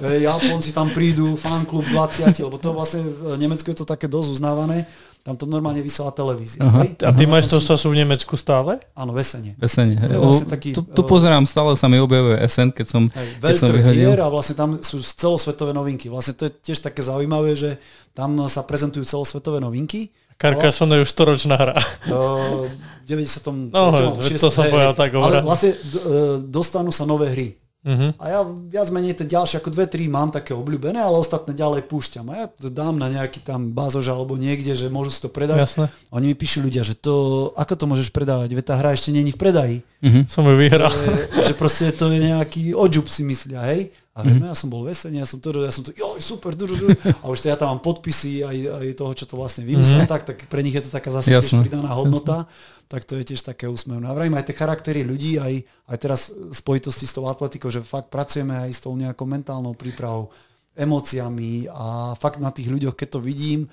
hej, 0.05 0.19
Japonci 0.25 0.69
tam 0.69 0.93
prídu, 0.93 1.33
fanklub 1.33 1.85
20, 1.89 2.29
lebo 2.45 2.57
to 2.61 2.73
vlastne 2.73 3.01
v 3.05 3.37
Nemecku 3.41 3.73
je 3.73 3.77
to 3.81 3.85
také 3.85 4.05
dosť 4.05 4.37
uznávané, 4.37 4.85
tam 5.25 5.35
to 5.35 5.43
normálne 5.43 5.83
vysiela 5.83 6.13
televízia. 6.15 6.63
Aha. 6.63 6.87
A 7.03 7.11
tí 7.11 7.27
majstrovstvá 7.27 7.75
sú 7.75 7.91
v 7.91 7.99
Nemecku 7.99 8.39
stále? 8.39 8.79
Áno, 8.95 9.11
Vesene. 9.11 9.59
Vesene. 9.59 9.99
Vlastne 9.99 10.47
taký, 10.47 10.71
tu, 10.71 10.85
tu 10.87 11.03
pozerám, 11.03 11.43
stále 11.43 11.75
sa 11.75 11.91
mi 11.91 11.99
objavuje 11.99 12.39
SN, 12.47 12.71
keď 12.71 12.87
som, 12.87 13.03
hej, 13.11 13.27
keď 13.43 13.57
som 13.59 13.69
vyhodil. 13.73 14.15
a 14.23 14.29
vlastne 14.31 14.55
tam 14.55 14.69
sú 14.79 15.03
celosvetové 15.03 15.75
novinky. 15.75 16.07
Vlastne 16.07 16.31
to 16.31 16.47
je 16.47 16.51
tiež 16.71 16.79
také 16.79 17.03
zaujímavé, 17.03 17.59
že 17.59 17.75
tam 18.15 18.39
sa 18.47 18.63
prezentujú 18.63 19.03
celosvetové 19.03 19.59
novinky. 19.59 20.15
Carcassonne 20.37 21.01
je 21.01 21.03
už 21.03 21.09
storočná 21.09 21.57
hra. 21.57 21.77
Uh, 22.07 22.69
90. 23.09 23.73
No, 23.73 23.89
6, 24.21 24.37
to 24.37 24.53
som 24.53 24.69
povedal 24.69 24.93
tak. 24.93 25.17
Ale 25.17 25.41
vlastne 25.41 25.73
uh, 25.73 26.37
dostanú 26.41 26.93
sa 26.93 27.09
nové 27.09 27.33
hry. 27.33 27.49
Uh-huh. 27.87 28.11
A 28.19 28.25
ja 28.27 28.39
viac 28.43 28.91
menej 28.91 29.15
tie 29.15 29.23
ďalšie, 29.23 29.63
ako 29.63 29.71
dve, 29.71 29.87
tri 29.87 30.11
mám 30.11 30.27
také 30.27 30.51
obľúbené, 30.51 30.99
ale 30.99 31.23
ostatné 31.23 31.55
ďalej 31.55 31.87
púšťam. 31.87 32.27
A 32.35 32.43
ja 32.43 32.45
to 32.51 32.67
dám 32.67 32.99
na 32.99 33.07
nejaký 33.07 33.39
tam 33.39 33.71
bazož 33.71 34.11
alebo 34.11 34.35
niekde, 34.35 34.75
že 34.75 34.91
môžu 34.91 35.15
si 35.15 35.23
to 35.23 35.31
predať. 35.31 35.63
Jasne. 35.63 35.87
A 35.87 36.13
oni 36.19 36.33
mi 36.33 36.35
píšu 36.35 36.59
ľudia, 36.59 36.83
že 36.83 36.99
to, 36.99 37.47
ako 37.55 37.73
to 37.79 37.85
môžeš 37.87 38.11
predávať, 38.11 38.51
veď 38.59 38.65
tá 38.67 38.75
hra 38.75 38.91
ešte 38.91 39.15
není 39.15 39.31
v 39.31 39.39
predaji. 39.39 39.77
Uh-huh. 40.03 40.27
Som 40.27 40.51
ju 40.51 40.59
vyhral. 40.59 40.91
Že, 40.91 41.47
že 41.47 41.53
proste 41.55 41.87
to 41.95 42.11
je 42.11 42.19
nejaký 42.27 42.75
odžub 42.75 43.07
si 43.07 43.23
myslia, 43.23 43.63
hej. 43.71 43.95
A 44.17 44.25
mm-hmm. 44.25 44.49
ja 44.49 44.55
som 44.57 44.73
bol 44.73 44.81
vesený, 44.81 45.21
ja 45.21 45.29
som 45.29 45.37
to, 45.37 45.53
ja 45.61 45.69
som 45.69 45.85
to, 45.85 45.93
joj, 45.93 46.17
super, 46.17 46.57
du, 46.57 46.65
du, 46.65 46.73
du. 46.73 46.89
a 47.21 47.25
už 47.29 47.37
to 47.37 47.53
ja 47.53 47.57
tam 47.59 47.77
mám 47.77 47.85
podpisy 47.85 48.41
aj, 48.41 48.57
aj 48.81 48.87
toho, 48.97 49.11
čo 49.13 49.29
to 49.29 49.37
vlastne 49.37 49.61
vymyslel, 49.61 50.09
mm-hmm. 50.09 50.09
tak, 50.09 50.25
tak 50.25 50.37
pre 50.49 50.65
nich 50.65 50.73
je 50.73 50.81
to 50.81 50.89
taká 50.89 51.13
zase 51.13 51.37
tiež 51.37 51.53
pridaná 51.61 51.93
hodnota, 51.93 52.49
tak 52.89 53.05
to 53.05 53.13
je 53.21 53.29
tiež 53.29 53.45
také 53.45 53.69
úsmevné. 53.69 54.09
A 54.09 54.17
vrajím 54.17 54.33
aj 54.41 54.49
tie 54.49 54.57
charaktery 54.57 55.05
ľudí, 55.05 55.37
aj, 55.37 55.61
aj 55.93 55.97
teraz 56.01 56.33
spojitosti 56.33 57.05
s 57.05 57.13
tou 57.13 57.29
atletikou, 57.29 57.69
že 57.69 57.85
fakt 57.85 58.09
pracujeme 58.09 58.57
aj 58.57 58.71
s 58.73 58.81
tou 58.81 58.97
nejakou 58.97 59.29
mentálnou 59.29 59.77
prípravou, 59.77 60.33
emóciami 60.73 61.69
a 61.69 62.17
fakt 62.17 62.41
na 62.41 62.49
tých 62.49 62.73
ľuďoch, 62.73 62.97
keď 62.97 63.17
to 63.17 63.19
vidím, 63.21 63.69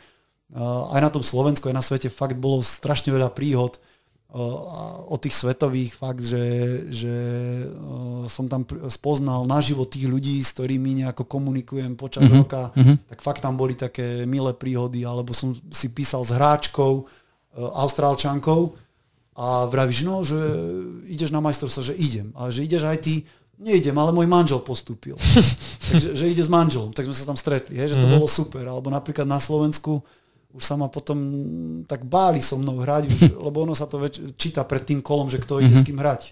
aj 0.92 1.00
na 1.00 1.08
tom 1.08 1.24
Slovensku, 1.24 1.72
aj 1.72 1.76
na 1.76 1.84
svete, 1.84 2.12
fakt 2.12 2.36
bolo 2.36 2.60
strašne 2.60 3.16
veľa 3.16 3.32
príhod, 3.32 3.80
o 4.34 5.14
tých 5.14 5.38
svetových 5.38 5.94
fakt, 5.94 6.26
že, 6.26 6.42
že 6.90 7.14
som 8.26 8.50
tam 8.50 8.66
spoznal 8.90 9.46
naživo 9.46 9.86
tých 9.86 10.10
ľudí, 10.10 10.42
s 10.42 10.58
ktorými 10.58 11.06
nejako 11.06 11.22
komunikujem 11.22 11.94
počas 11.94 12.26
mm-hmm. 12.26 12.40
roka, 12.42 12.74
mm-hmm. 12.74 12.96
tak 13.14 13.18
fakt 13.22 13.46
tam 13.46 13.54
boli 13.54 13.78
také 13.78 14.26
milé 14.26 14.50
príhody, 14.50 15.06
alebo 15.06 15.30
som 15.30 15.54
si 15.70 15.94
písal 15.94 16.26
s 16.26 16.34
hráčkou, 16.34 17.06
Austrálčankou, 17.54 18.74
A 19.34 19.66
vravíš, 19.66 20.06
no, 20.06 20.22
že 20.22 20.38
ideš 21.10 21.34
na 21.34 21.42
majstrovstvo, 21.42 21.90
že 21.90 21.94
idem. 21.94 22.30
A 22.38 22.54
že 22.54 22.62
ideš 22.62 22.86
aj 22.86 22.98
ty, 23.02 23.26
neidem, 23.58 23.94
ale 23.98 24.14
môj 24.14 24.30
manžel 24.30 24.62
postúpil. 24.62 25.18
Takže 25.90 26.14
že 26.14 26.30
ide 26.30 26.42
s 26.42 26.50
manželom, 26.50 26.94
tak 26.94 27.06
sme 27.06 27.14
sa 27.14 27.26
tam 27.26 27.38
stretli, 27.38 27.78
hej, 27.78 27.94
že 27.94 27.98
to 27.98 28.06
mm-hmm. 28.06 28.14
bolo 28.18 28.26
super. 28.30 28.66
Alebo 28.66 28.90
napríklad 28.90 29.26
na 29.26 29.38
Slovensku 29.38 30.02
už 30.54 30.62
sa 30.62 30.78
ma 30.78 30.86
potom 30.86 31.18
tak 31.90 32.06
báli 32.06 32.38
so 32.38 32.54
mnou 32.54 32.78
hrať, 32.80 33.10
už, 33.10 33.20
lebo 33.46 33.66
ono 33.66 33.74
sa 33.74 33.90
to 33.90 33.98
väč- 33.98 34.22
číta 34.38 34.62
pred 34.62 34.86
tým 34.86 35.02
kolom, 35.02 35.26
že 35.26 35.42
kto 35.42 35.58
ide 35.58 35.74
mm-hmm. 35.74 35.82
s 35.82 35.86
kým 35.86 35.98
hrať. 35.98 36.22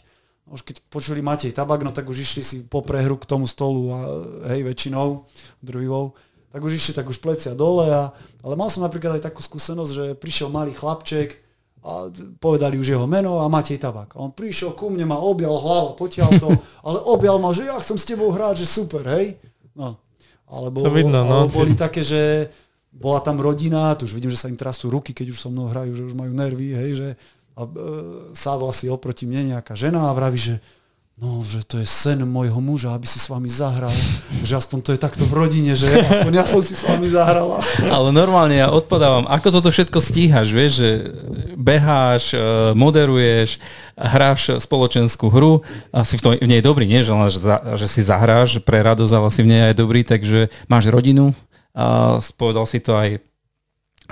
Už 0.46 0.62
keď 0.62 0.82
počuli 0.90 1.22
Matej 1.22 1.54
Tabak, 1.54 1.82
no 1.82 1.90
tak 1.90 2.06
už 2.06 2.22
išli 2.22 2.42
si 2.42 2.56
po 2.66 2.82
prehru 2.82 3.18
k 3.18 3.26
tomu 3.26 3.50
stolu 3.50 3.94
a 3.94 3.98
hej, 4.54 4.62
väčšinou, 4.66 5.26
druhývou, 5.62 6.14
tak 6.50 6.60
už 6.62 6.78
išli 6.78 6.92
tak 6.94 7.06
už 7.10 7.18
plecia 7.18 7.54
dole. 7.54 7.90
A, 7.90 8.14
ale 8.42 8.54
mal 8.54 8.70
som 8.70 8.82
napríklad 8.82 9.18
aj 9.18 9.26
takú 9.32 9.42
skúsenosť, 9.42 9.92
že 9.92 10.04
prišiel 10.18 10.50
malý 10.50 10.74
chlapček, 10.74 11.42
a 11.82 12.06
povedali 12.38 12.78
už 12.78 12.94
jeho 12.94 13.06
meno 13.10 13.42
a 13.42 13.50
Matej 13.50 13.82
Tabak. 13.82 14.14
A 14.14 14.22
on 14.22 14.30
prišiel 14.30 14.78
ku 14.78 14.86
mne, 14.86 15.02
ma 15.02 15.18
objal 15.18 15.58
hlava, 15.58 15.98
potiaľ 15.98 16.30
to, 16.38 16.48
ale 16.86 16.98
objal 17.10 17.42
ma, 17.42 17.50
že 17.50 17.66
ja 17.66 17.74
chcem 17.82 17.98
s 17.98 18.06
tebou 18.06 18.30
hrať, 18.30 18.62
že 18.62 18.66
super, 18.70 19.02
hej. 19.18 19.34
No. 19.74 19.98
Alebo, 20.46 20.84
to 20.84 20.92
vidno, 20.94 21.26
no. 21.26 21.48
alebo 21.48 21.64
boli 21.64 21.74
také, 21.74 22.04
že 22.04 22.52
bola 22.92 23.24
tam 23.24 23.40
rodina, 23.40 23.96
tu 23.96 24.04
už 24.04 24.12
vidím, 24.12 24.30
že 24.30 24.38
sa 24.38 24.52
im 24.52 24.60
trasú 24.60 24.92
ruky, 24.92 25.16
keď 25.16 25.32
už 25.32 25.40
so 25.40 25.48
mnou 25.48 25.72
hrajú, 25.72 25.96
že 25.96 26.06
už 26.12 26.14
majú 26.14 26.32
nervy, 26.36 26.76
hej, 26.76 26.90
že 26.94 27.08
a, 27.56 27.64
e, 27.64 27.68
sádla 28.36 28.72
si 28.76 28.92
oproti 28.92 29.24
mne 29.24 29.56
nejaká 29.56 29.72
žena 29.72 30.12
a 30.12 30.16
vraví, 30.16 30.36
že 30.36 30.56
no, 31.20 31.44
že 31.44 31.62
to 31.62 31.78
je 31.78 31.86
sen 31.86 32.18
môjho 32.24 32.56
muža, 32.58 32.96
aby 32.96 33.04
si 33.04 33.20
s 33.20 33.28
vami 33.28 33.46
zahral. 33.46 33.92
Takže 34.40 34.54
aspoň 34.58 34.78
to 34.82 34.90
je 34.96 35.00
takto 35.00 35.24
v 35.28 35.32
rodine, 35.38 35.72
že 35.76 35.86
aspoň 35.86 36.32
ja 36.34 36.44
som 36.48 36.58
si 36.64 36.74
s 36.74 36.82
vami 36.82 37.06
zahrala. 37.06 37.60
Ale 37.78 38.08
normálne 38.10 38.56
ja 38.58 38.72
odpadávam. 38.72 39.28
Ako 39.28 39.54
toto 39.54 39.68
všetko 39.70 39.98
stíhaš, 40.02 40.48
vieš, 40.50 40.72
že 40.82 40.88
beháš, 41.54 42.32
e, 42.34 42.40
moderuješ, 42.74 43.60
hráš 43.94 44.58
spoločenskú 44.64 45.30
hru 45.30 45.62
a 45.94 46.02
si 46.02 46.16
v, 46.16 46.22
tom, 46.24 46.32
v 46.34 46.48
nej 46.48 46.64
dobrý, 46.64 46.88
nie? 46.88 47.04
Že, 47.04 47.12
že, 47.28 47.40
že 47.76 47.86
si 47.86 48.00
zahráš 48.02 48.58
pre 48.64 48.82
radosť, 48.82 49.12
ale 49.12 49.28
si 49.30 49.40
v 49.44 49.50
nej 49.52 49.62
aj 49.70 49.74
dobrý, 49.78 50.02
takže 50.02 50.50
máš 50.66 50.90
rodinu, 50.90 51.36
a 51.72 52.20
povedal 52.36 52.64
si 52.68 52.80
to 52.80 52.96
aj 52.96 53.20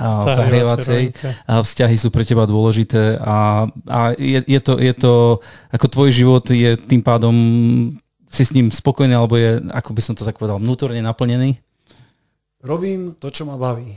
a 0.00 0.32
zahrievacej 0.32 1.12
a 1.44 1.60
vzťahy 1.60 1.96
sú 2.00 2.08
pre 2.08 2.24
teba 2.24 2.48
dôležité 2.48 3.20
a, 3.20 3.68
a 3.84 4.16
je, 4.16 4.40
je, 4.48 4.60
to, 4.64 4.80
je 4.80 4.94
to, 4.96 5.14
ako 5.68 5.86
tvoj 5.92 6.08
život 6.08 6.44
je 6.48 6.72
tým 6.80 7.04
pádom, 7.04 7.34
si 8.30 8.42
s 8.46 8.54
ním 8.56 8.72
spokojný 8.72 9.12
alebo 9.12 9.36
je, 9.36 9.60
ako 9.68 9.90
by 9.92 10.00
som 10.00 10.14
to 10.16 10.24
tak 10.24 10.40
povedal, 10.40 10.56
vnútorne 10.56 11.04
naplnený? 11.04 11.60
Robím 12.64 13.16
to, 13.20 13.28
čo 13.28 13.44
ma 13.44 13.60
baví. 13.60 13.92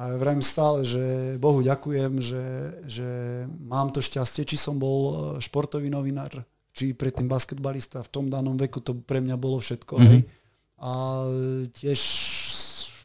A 0.00 0.16
vrajím 0.16 0.40
stále, 0.40 0.88
že 0.88 1.36
Bohu 1.36 1.60
ďakujem, 1.60 2.16
že, 2.16 2.44
že 2.88 3.08
mám 3.60 3.92
to 3.92 4.00
šťastie, 4.00 4.48
či 4.48 4.56
som 4.56 4.80
bol 4.80 5.36
športový 5.36 5.92
novinár, 5.92 6.32
či 6.72 6.96
predtým 6.96 7.28
basketbalista. 7.28 8.00
V 8.00 8.08
tom 8.08 8.26
danom 8.32 8.56
veku 8.56 8.80
to 8.80 8.96
pre 8.96 9.20
mňa 9.20 9.36
bolo 9.36 9.60
všetko. 9.60 9.94
Mm-hmm. 10.00 10.12
Hej. 10.16 10.22
A 10.82 10.92
tiež 11.76 12.00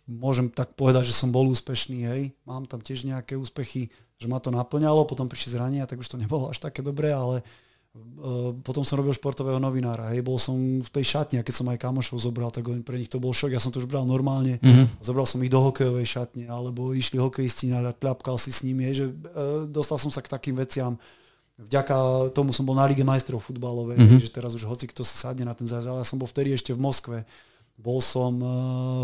môžem 0.08 0.48
tak 0.48 0.74
povedať, 0.80 1.12
že 1.12 1.14
som 1.14 1.30
bol 1.36 1.46
úspešný, 1.52 2.00
hej. 2.08 2.32
Mám 2.48 2.72
tam 2.72 2.80
tiež 2.80 3.04
nejaké 3.04 3.36
úspechy, 3.36 3.92
že 4.18 4.26
ma 4.32 4.40
to 4.40 4.50
naplňalo, 4.50 5.04
potom 5.04 5.28
prišli 5.28 5.54
zrania, 5.54 5.84
tak 5.84 6.00
už 6.00 6.08
to 6.08 6.18
nebolo 6.18 6.48
až 6.48 6.64
také 6.64 6.80
dobré, 6.80 7.12
ale 7.12 7.44
uh, 7.44 8.56
potom 8.64 8.88
som 8.88 8.98
robil 8.98 9.12
športového 9.12 9.60
novinára, 9.60 10.16
hej. 10.16 10.24
Bol 10.24 10.40
som 10.40 10.56
v 10.80 10.90
tej 10.90 11.06
šatni 11.06 11.38
a 11.38 11.46
keď 11.46 11.56
som 11.60 11.68
aj 11.68 11.84
kamošov 11.84 12.24
zobral, 12.24 12.50
tak 12.56 12.64
pre 12.88 12.96
nich 12.98 13.12
to 13.12 13.20
bol 13.20 13.36
šok. 13.36 13.52
Ja 13.52 13.60
som 13.60 13.76
to 13.76 13.84
už 13.84 13.92
bral 13.92 14.08
normálne. 14.08 14.64
Mm-hmm. 14.64 15.04
Zobral 15.04 15.28
som 15.28 15.44
ich 15.44 15.52
do 15.52 15.60
hokejovej 15.60 16.08
šatne, 16.08 16.48
alebo 16.48 16.96
išli 16.96 17.20
hokejisti 17.20 17.68
na 17.68 17.84
ľapkal 17.92 18.40
si 18.40 18.56
s 18.56 18.64
nimi, 18.64 18.88
hej, 18.88 18.96
že 18.96 19.06
uh, 19.12 19.68
dostal 19.68 20.00
som 20.00 20.10
sa 20.10 20.24
k 20.24 20.32
takým 20.32 20.56
veciam. 20.56 20.96
Vďaka 21.58 22.32
tomu 22.38 22.54
som 22.54 22.70
bol 22.70 22.78
na 22.78 22.86
Lige 22.86 23.02
majstrov 23.02 23.42
futbalovej, 23.42 23.98
mm-hmm. 23.98 24.22
že 24.22 24.30
teraz 24.30 24.54
už 24.54 24.70
hoci 24.70 24.86
kto 24.88 25.02
si 25.02 25.18
sadne 25.18 25.42
na 25.42 25.58
ten 25.58 25.66
zájazd, 25.66 25.90
ale 25.90 26.02
ja 26.02 26.08
som 26.08 26.22
bol 26.22 26.30
vtedy 26.30 26.54
ešte 26.54 26.70
v 26.70 26.80
Moskve 26.80 27.26
bol 27.78 28.02
som 28.02 28.34
eh, 28.42 28.50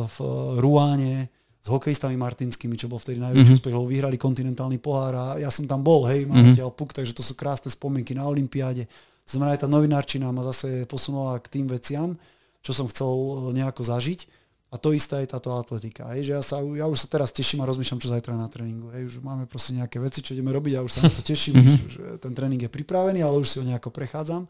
v 0.09 0.17
Ruáne 0.59 1.29
s 1.63 1.71
hokejistami 1.71 2.19
martinskými, 2.19 2.75
čo 2.75 2.91
bol 2.91 2.99
vtedy 2.99 3.23
najväčší 3.23 3.39
mm-hmm. 3.39 3.55
úspech, 3.63 3.71
lebo 3.71 3.87
vyhrali 3.87 4.19
kontinentálny 4.19 4.83
pohár 4.83 5.13
a 5.15 5.25
ja 5.39 5.47
som 5.47 5.63
tam 5.63 5.79
bol, 5.79 6.03
hej, 6.11 6.27
mám 6.27 6.51
mm-hmm. 6.51 6.75
puk, 6.75 6.91
takže 6.91 7.15
to 7.15 7.23
sú 7.23 7.39
krásne 7.39 7.71
spomienky 7.71 8.11
na 8.11 8.27
Olympiáde. 8.27 8.83
To 9.23 9.29
znamená, 9.39 9.55
aj 9.55 9.63
tá 9.63 9.67
novinárčina 9.71 10.27
ma 10.35 10.43
zase 10.43 10.83
posunula 10.83 11.39
k 11.39 11.47
tým 11.47 11.71
veciam, 11.71 12.19
čo 12.59 12.75
som 12.75 12.89
chcel 12.91 13.07
eh, 13.07 13.63
nejako 13.63 13.87
zažiť. 13.87 14.43
A 14.73 14.81
to 14.81 14.89
isté 14.89 15.21
je 15.21 15.29
táto 15.29 15.53
atletika. 15.53 16.09
Hej, 16.17 16.25
že 16.25 16.31
ja, 16.33 16.41
sa, 16.41 16.57
ja 16.57 16.89
už 16.89 16.97
sa 16.97 17.05
teraz 17.05 17.29
teším 17.29 17.61
a 17.61 17.69
rozmýšľam, 17.69 18.01
čo 18.01 18.09
zajtra 18.09 18.33
na 18.33 18.49
tréningu. 18.49 18.89
Hej, 18.89 19.05
už 19.05 19.15
máme 19.21 19.45
proste 19.45 19.77
nejaké 19.77 20.01
veci, 20.01 20.25
čo 20.25 20.33
ideme 20.33 20.49
robiť 20.49 20.73
a 20.73 20.81
už 20.81 20.97
sa 20.97 20.99
na 21.05 21.13
to 21.13 21.21
teším, 21.21 21.61
mm-hmm. 21.61 21.85
už, 21.85 21.93
ten 22.17 22.33
tréning 22.33 22.57
je 22.57 22.73
pripravený, 22.73 23.21
ale 23.21 23.37
už 23.37 23.53
si 23.53 23.61
ho 23.61 23.69
nejako 23.69 23.93
prechádzam. 23.93 24.49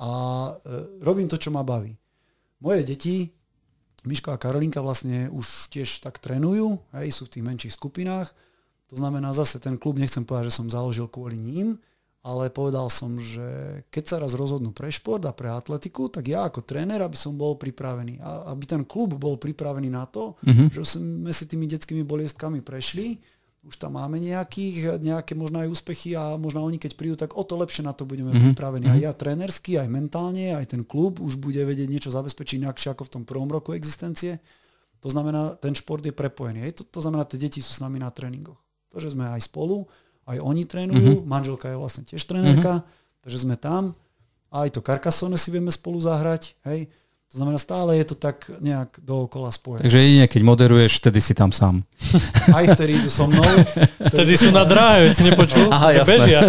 A 0.00 0.10
e, 0.48 0.52
robím 1.04 1.28
to, 1.28 1.36
čo 1.36 1.52
ma 1.52 1.60
baví. 1.60 1.92
Moje 2.60 2.86
deti 2.86 3.34
Miško 4.04 4.36
a 4.36 4.40
Karolinka 4.40 4.84
vlastne 4.84 5.32
už 5.32 5.72
tiež 5.72 6.04
tak 6.04 6.20
trénujú, 6.20 6.76
hej, 6.92 7.08
sú 7.08 7.24
v 7.24 7.32
tých 7.40 7.44
menších 7.44 7.74
skupinách. 7.74 8.36
To 8.92 9.00
znamená 9.00 9.32
zase 9.32 9.56
ten 9.56 9.80
klub, 9.80 9.96
nechcem 9.96 10.28
povedať, 10.28 10.52
že 10.52 10.56
som 10.60 10.68
založil 10.68 11.08
kvôli 11.08 11.40
ním, 11.40 11.80
ale 12.20 12.52
povedal 12.52 12.88
som, 12.92 13.16
že 13.16 13.80
keď 13.88 14.04
sa 14.04 14.16
raz 14.20 14.36
rozhodnú 14.36 14.76
pre 14.76 14.92
šport 14.92 15.24
a 15.24 15.32
pre 15.32 15.48
atletiku, 15.48 16.12
tak 16.12 16.28
ja 16.28 16.48
ako 16.48 16.64
tréner, 16.64 17.00
aby 17.00 17.16
som 17.16 17.36
bol 17.36 17.56
pripravený. 17.56 18.20
A 18.20 18.52
aby 18.52 18.64
ten 18.64 18.84
klub 18.84 19.16
bol 19.16 19.40
pripravený 19.40 19.88
na 19.88 20.04
to, 20.04 20.36
mm-hmm. 20.44 20.68
že 20.72 21.00
sme 21.00 21.32
si 21.32 21.44
tými 21.48 21.64
detskými 21.68 22.04
boliestkami 22.04 22.60
prešli 22.60 23.20
už 23.64 23.80
tam 23.80 23.96
máme 23.96 24.20
nejakých, 24.20 25.00
nejaké 25.00 25.32
možno 25.32 25.64
aj 25.64 25.72
úspechy 25.72 26.12
a 26.12 26.36
možno 26.36 26.60
oni 26.60 26.76
keď 26.76 26.92
prídu, 27.00 27.16
tak 27.16 27.32
o 27.32 27.42
to 27.42 27.56
lepšie 27.56 27.80
na 27.80 27.96
to 27.96 28.04
budeme 28.04 28.30
mm-hmm. 28.30 28.52
pripravení. 28.52 28.86
Aj 28.92 29.00
mhm. 29.00 29.06
ja 29.08 29.12
trénersky, 29.16 29.80
aj 29.80 29.88
mentálne, 29.88 30.52
aj 30.52 30.76
ten 30.76 30.82
klub 30.84 31.18
už 31.18 31.40
bude 31.40 31.64
vedieť 31.64 31.88
niečo 31.88 32.10
zabezpečiť 32.12 32.60
inakšie 32.60 32.92
ako 32.92 33.08
v 33.08 33.12
tom 33.20 33.22
prvom 33.24 33.48
roku 33.48 33.72
existencie. 33.72 34.36
To 35.00 35.08
znamená, 35.12 35.56
ten 35.60 35.76
šport 35.76 36.04
je 36.04 36.12
prepojený. 36.12 36.64
Hej? 36.64 36.80
To, 36.80 36.82
to 36.88 37.00
znamená, 37.04 37.28
tie 37.28 37.40
deti 37.40 37.60
sú 37.60 37.72
s 37.72 37.80
nami 37.80 38.00
na 38.00 38.08
tréningoch. 38.08 38.56
To, 38.92 38.96
že 39.00 39.12
sme 39.12 39.28
aj 39.28 39.48
spolu, 39.48 39.84
aj 40.24 40.40
oni 40.40 40.64
trénujú, 40.64 41.20
mm-hmm. 41.20 41.28
manželka 41.28 41.68
je 41.68 41.76
vlastne 41.76 42.02
tiež 42.08 42.24
trénerka, 42.24 42.80
mm-hmm. 42.80 43.20
takže 43.24 43.38
sme 43.44 43.56
tam. 43.60 43.92
Aj 44.48 44.68
to 44.70 44.80
Carcassonne 44.80 45.36
si 45.36 45.52
vieme 45.52 45.68
spolu 45.72 46.00
zahrať. 46.00 46.56
Hej? 46.68 46.88
To 47.34 47.42
znamená, 47.42 47.58
stále 47.58 47.98
je 47.98 48.06
to 48.06 48.14
tak 48.14 48.46
nejak 48.62 48.94
dookola 49.02 49.50
spojené. 49.50 49.82
Takže 49.82 49.98
jedine, 49.98 50.30
keď 50.30 50.42
moderuješ, 50.46 51.02
vtedy 51.02 51.18
si 51.18 51.34
tam 51.34 51.50
sám. 51.50 51.82
Aj 52.54 52.62
vtedy 52.78 52.94
idú 52.94 53.10
so 53.10 53.26
mnou. 53.26 53.42
Vtedy, 53.42 53.90
vtedy 54.06 54.32
sú 54.38 54.54
na 54.54 54.62
dráhe, 54.62 55.10
si 55.10 55.26
nepočul? 55.26 55.66
Aha, 55.66 55.98
jasné. 55.98 56.14
Bežia. 56.14 56.40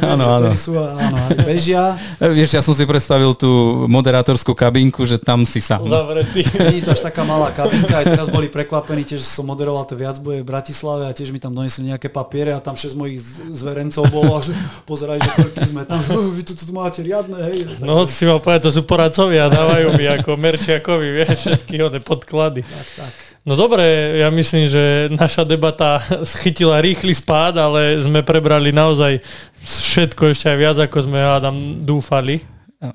Áno, 0.00 0.24
áno. 0.24 0.48
Sú, 0.56 0.72
áno, 0.80 1.20
bežia. 1.44 2.00
Vieš, 2.16 2.56
ja 2.56 2.64
som 2.64 2.72
si 2.72 2.88
predstavil 2.88 3.36
tú 3.36 3.84
moderátorskú 3.92 4.56
kabinku, 4.56 5.04
že 5.04 5.20
tam 5.20 5.44
si 5.44 5.60
sám. 5.60 5.84
Zavretý. 5.84 6.48
Nie 6.72 6.80
je 6.80 6.88
to 6.88 6.96
až 6.96 7.04
taká 7.04 7.20
malá 7.28 7.52
kabinka, 7.52 8.00
aj 8.00 8.16
teraz 8.16 8.32
boli 8.32 8.48
prekvapení, 8.48 9.04
tiež 9.04 9.20
som 9.20 9.44
moderoval 9.44 9.84
to 9.84 10.00
viac 10.00 10.16
boje 10.16 10.40
v 10.40 10.48
Bratislave 10.48 11.08
a 11.08 11.12
tiež 11.12 11.28
mi 11.28 11.36
tam 11.36 11.52
donesli 11.52 11.92
nejaké 11.92 12.08
papiere 12.08 12.56
a 12.56 12.64
tam 12.64 12.72
6 12.72 12.96
mojich 12.96 13.20
zverencov 13.52 14.08
bolo 14.08 14.32
a 14.32 14.40
že 14.40 14.56
pozeraj, 14.88 15.20
že 15.60 15.68
sme 15.68 15.84
tam, 15.84 16.00
že 16.00 16.16
vy 16.40 16.40
tu, 16.40 16.56
tu 16.56 16.72
máte 16.72 17.04
riadne, 17.04 17.36
hej. 17.52 17.68
No, 17.84 18.08
si 18.08 18.24
mal 18.24 18.40
povedať, 18.40 18.64
to 18.64 18.72
sú 18.72 18.88
poradcovia, 18.88 19.52
dávajú 19.52 19.89
mi 19.96 20.04
ako 20.06 20.36
Merčiakovi, 20.36 21.08
vieš, 21.22 21.46
všetky 21.46 21.76
one 21.82 22.00
podklady. 22.02 22.62
Tak, 22.62 22.88
tak. 22.96 23.12
No 23.40 23.56
dobre, 23.56 24.20
ja 24.20 24.28
myslím, 24.28 24.68
že 24.68 25.08
naša 25.08 25.48
debata 25.48 26.04
schytila 26.28 26.84
rýchly 26.84 27.16
spád, 27.16 27.56
ale 27.56 27.96
sme 27.96 28.20
prebrali 28.20 28.68
naozaj 28.68 29.16
všetko 29.64 30.36
ešte 30.36 30.52
aj 30.52 30.58
viac, 30.60 30.76
ako 30.76 30.96
sme 31.08 31.18
hádam 31.24 31.56
dúfali. 31.80 32.44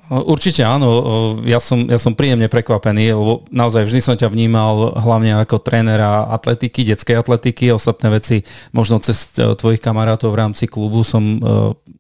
Určite 0.10 0.66
áno, 0.66 0.90
ja 1.46 1.62
som, 1.62 1.86
ja 1.86 2.02
som 2.02 2.18
príjemne 2.18 2.50
prekvapený, 2.50 3.14
lebo 3.14 3.46
naozaj 3.54 3.86
vždy 3.86 4.02
som 4.02 4.18
ťa 4.18 4.34
vnímal 4.34 4.98
hlavne 4.98 5.38
ako 5.46 5.62
trénera 5.62 6.26
atletiky, 6.34 6.90
detskej 6.90 7.22
atletiky, 7.22 7.70
ostatné 7.70 8.10
veci 8.10 8.42
možno 8.74 8.98
cez 8.98 9.38
e, 9.38 9.54
tvojich 9.54 9.86
kamarátov 9.86 10.34
v 10.34 10.42
rámci 10.42 10.66
klubu 10.66 11.06
som 11.06 11.38
e, 11.38 11.40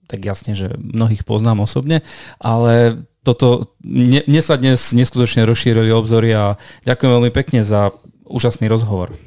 tak 0.10 0.18
jasne, 0.26 0.58
že 0.58 0.74
mnohých 0.82 1.30
poznám 1.30 1.62
osobne, 1.62 2.02
ale 2.42 3.06
toto, 3.26 3.74
mne, 3.82 4.22
mne 4.30 4.42
sa 4.46 4.56
dnes 4.56 4.94
neskutočne 4.94 5.42
rozšírili 5.50 5.90
obzory 5.90 6.30
a 6.38 6.62
ďakujem 6.86 7.12
veľmi 7.18 7.32
pekne 7.34 7.66
za 7.66 7.90
úžasný 8.30 8.70
rozhovor. 8.70 9.18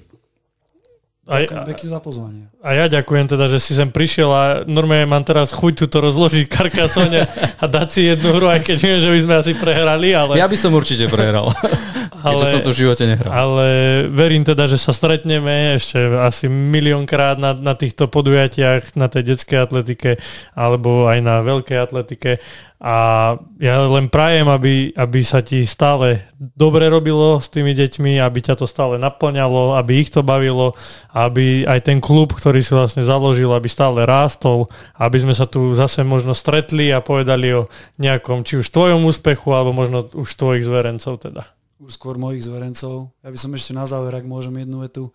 A, 1.28 1.44
Ďakujem 1.44 1.92
za 1.92 2.00
pozvanie. 2.00 2.48
A 2.64 2.72
ja 2.72 2.88
ďakujem 2.88 3.28
teda, 3.28 3.52
že 3.52 3.60
si 3.60 3.76
sem 3.76 3.92
prišiel 3.92 4.32
a 4.32 4.44
normálne 4.64 5.04
mám 5.04 5.20
teraz 5.20 5.52
chuť 5.52 5.84
to 5.84 6.00
rozložiť 6.00 6.48
karkasone 6.48 7.20
a 7.60 7.64
dať 7.68 7.88
si 7.92 8.08
jednu 8.08 8.32
hru, 8.32 8.48
aj 8.48 8.64
keď 8.64 8.76
viem, 8.80 8.98
že 9.04 9.12
by 9.12 9.20
sme 9.20 9.34
asi 9.36 9.52
prehrali, 9.52 10.16
ale... 10.16 10.40
Ja 10.40 10.48
by 10.48 10.56
som 10.56 10.72
určite 10.72 11.04
prehral. 11.12 11.52
Ale, 12.24 12.44
som 12.48 12.62
to 12.64 12.74
v 12.74 12.80
živote 12.86 13.04
nehral. 13.06 13.30
Ale 13.30 13.66
verím 14.10 14.42
teda, 14.42 14.66
že 14.66 14.80
sa 14.80 14.90
stretneme 14.90 15.78
ešte 15.78 15.98
asi 16.18 16.50
miliónkrát 16.50 17.38
na, 17.38 17.54
na 17.54 17.74
týchto 17.78 18.10
podujatiach, 18.10 18.98
na 18.98 19.06
tej 19.06 19.34
detskej 19.34 19.58
atletike 19.62 20.18
alebo 20.56 21.06
aj 21.06 21.18
na 21.22 21.40
veľkej 21.44 21.78
atletike 21.78 22.42
a 22.78 23.34
ja 23.58 23.90
len 23.90 24.06
prajem, 24.06 24.46
aby, 24.46 24.94
aby 24.94 25.20
sa 25.26 25.42
ti 25.42 25.66
stále 25.66 26.30
dobre 26.38 26.86
robilo 26.86 27.42
s 27.42 27.50
tými 27.50 27.74
deťmi, 27.74 28.22
aby 28.22 28.38
ťa 28.38 28.54
to 28.54 28.70
stále 28.70 28.94
naplňalo, 29.02 29.74
aby 29.74 30.06
ich 30.06 30.14
to 30.14 30.22
bavilo, 30.22 30.78
aby 31.10 31.66
aj 31.66 31.90
ten 31.90 31.98
klub, 31.98 32.30
ktorý 32.30 32.62
si 32.62 32.70
vlastne 32.78 33.02
založil, 33.02 33.50
aby 33.50 33.66
stále 33.66 34.06
rástol, 34.06 34.70
aby 34.94 35.18
sme 35.18 35.34
sa 35.34 35.50
tu 35.50 35.74
zase 35.74 36.06
možno 36.06 36.38
stretli 36.38 36.94
a 36.94 37.02
povedali 37.02 37.50
o 37.50 37.66
nejakom, 37.98 38.46
či 38.46 38.62
už 38.62 38.70
tvojom 38.70 39.10
úspechu, 39.10 39.50
alebo 39.50 39.74
možno 39.74 40.06
už 40.14 40.38
tvojich 40.38 40.62
zverencov 40.62 41.18
teda. 41.18 41.57
Už 41.78 41.94
skôr 41.94 42.18
mojich 42.18 42.42
zverencov. 42.42 43.14
Ja 43.22 43.30
by 43.30 43.38
som 43.38 43.54
ešte 43.54 43.70
na 43.70 43.86
záver, 43.86 44.14
ak 44.14 44.26
môžem 44.26 44.54
jednu 44.58 44.82
vetu, 44.82 45.14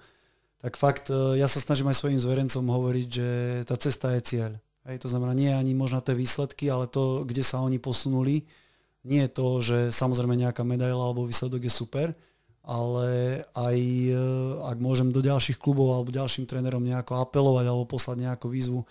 tak 0.63 0.79
fakt, 0.79 1.11
e, 1.11 1.35
ja 1.35 1.51
sa 1.51 1.59
snažím 1.59 1.91
aj 1.91 1.99
svojim 1.99 2.19
zverencom 2.19 2.63
hovoriť, 2.63 3.07
že 3.11 3.27
tá 3.67 3.75
cesta 3.75 4.15
je 4.15 4.21
cieľ 4.23 4.53
Hej, 4.83 4.99
to 4.99 5.07
znamená, 5.07 5.31
nie 5.31 5.47
ani 5.47 5.71
možno 5.71 6.03
tie 6.03 6.11
výsledky, 6.11 6.67
ale 6.67 6.91
to, 6.91 7.23
kde 7.23 7.39
sa 7.39 7.63
oni 7.63 7.79
posunuli. 7.79 8.43
Nie 9.07 9.27
je 9.27 9.31
to, 9.31 9.47
že 9.63 9.77
samozrejme 9.95 10.35
nejaká 10.35 10.67
medaila 10.67 11.07
alebo 11.07 11.23
výsledok 11.23 11.63
je 11.67 11.71
super, 11.71 12.07
ale 12.63 13.43
aj 13.55 13.77
e, 14.11 14.15
ak 14.59 14.77
môžem 14.83 15.11
do 15.11 15.23
ďalších 15.23 15.59
klubov 15.59 15.95
alebo 15.95 16.11
ďalším 16.11 16.47
trénerom 16.47 16.83
nejako 16.83 17.15
apelovať 17.19 17.65
alebo 17.67 17.87
poslať 17.87 18.27
nejakú 18.27 18.51
výzvu, 18.51 18.83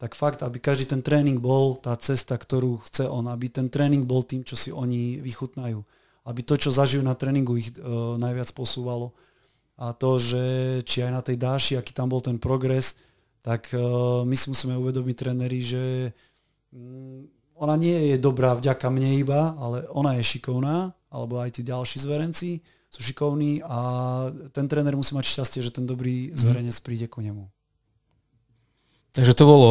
tak 0.00 0.16
fakt, 0.16 0.40
aby 0.40 0.60
každý 0.60 0.88
ten 0.88 1.04
tréning 1.04 1.36
bol 1.40 1.76
tá 1.76 1.92
cesta, 2.00 2.40
ktorú 2.40 2.80
chce 2.88 3.08
on, 3.08 3.28
aby 3.28 3.52
ten 3.52 3.68
tréning 3.68 4.04
bol 4.04 4.24
tým, 4.24 4.44
čo 4.48 4.56
si 4.56 4.72
oni 4.72 5.20
vychutnajú. 5.20 5.80
Aby 6.24 6.40
to, 6.40 6.56
čo 6.56 6.72
zažijú 6.72 7.04
na 7.04 7.12
tréningu, 7.12 7.60
ich 7.60 7.72
uh, 7.76 8.16
najviac 8.16 8.48
posúvalo. 8.56 9.12
A 9.76 9.92
to, 9.92 10.16
že 10.16 10.42
či 10.88 11.04
aj 11.04 11.12
na 11.12 11.22
tej 11.22 11.36
dáši, 11.36 11.72
aký 11.76 11.92
tam 11.92 12.08
bol 12.08 12.24
ten 12.24 12.40
progres, 12.40 12.96
tak 13.44 13.68
uh, 13.76 14.24
my 14.24 14.32
si 14.32 14.48
musíme 14.48 14.74
uvedomiť 14.80 15.16
tréneri, 15.20 15.60
že 15.60 15.84
um, 16.72 17.28
ona 17.54 17.76
nie 17.76 18.14
je 18.14 18.16
dobrá 18.16 18.56
vďaka 18.56 18.88
mne 18.88 19.20
iba, 19.20 19.54
ale 19.60 19.84
ona 19.92 20.16
je 20.18 20.24
šikovná, 20.36 20.96
alebo 21.12 21.38
aj 21.38 21.60
tí 21.60 21.62
ďalší 21.62 22.02
zverenci 22.02 22.64
sú 22.94 23.00
šikovní 23.02 23.58
a 23.66 23.78
ten 24.54 24.70
tréner 24.70 24.94
musí 24.94 25.18
mať 25.18 25.26
šťastie, 25.26 25.60
že 25.66 25.74
ten 25.74 25.82
dobrý 25.82 26.30
mhm. 26.30 26.38
zverenec 26.38 26.76
príde 26.78 27.06
ku 27.10 27.18
nemu. 27.18 27.50
Takže 29.14 29.30
to 29.38 29.44
bolo 29.46 29.66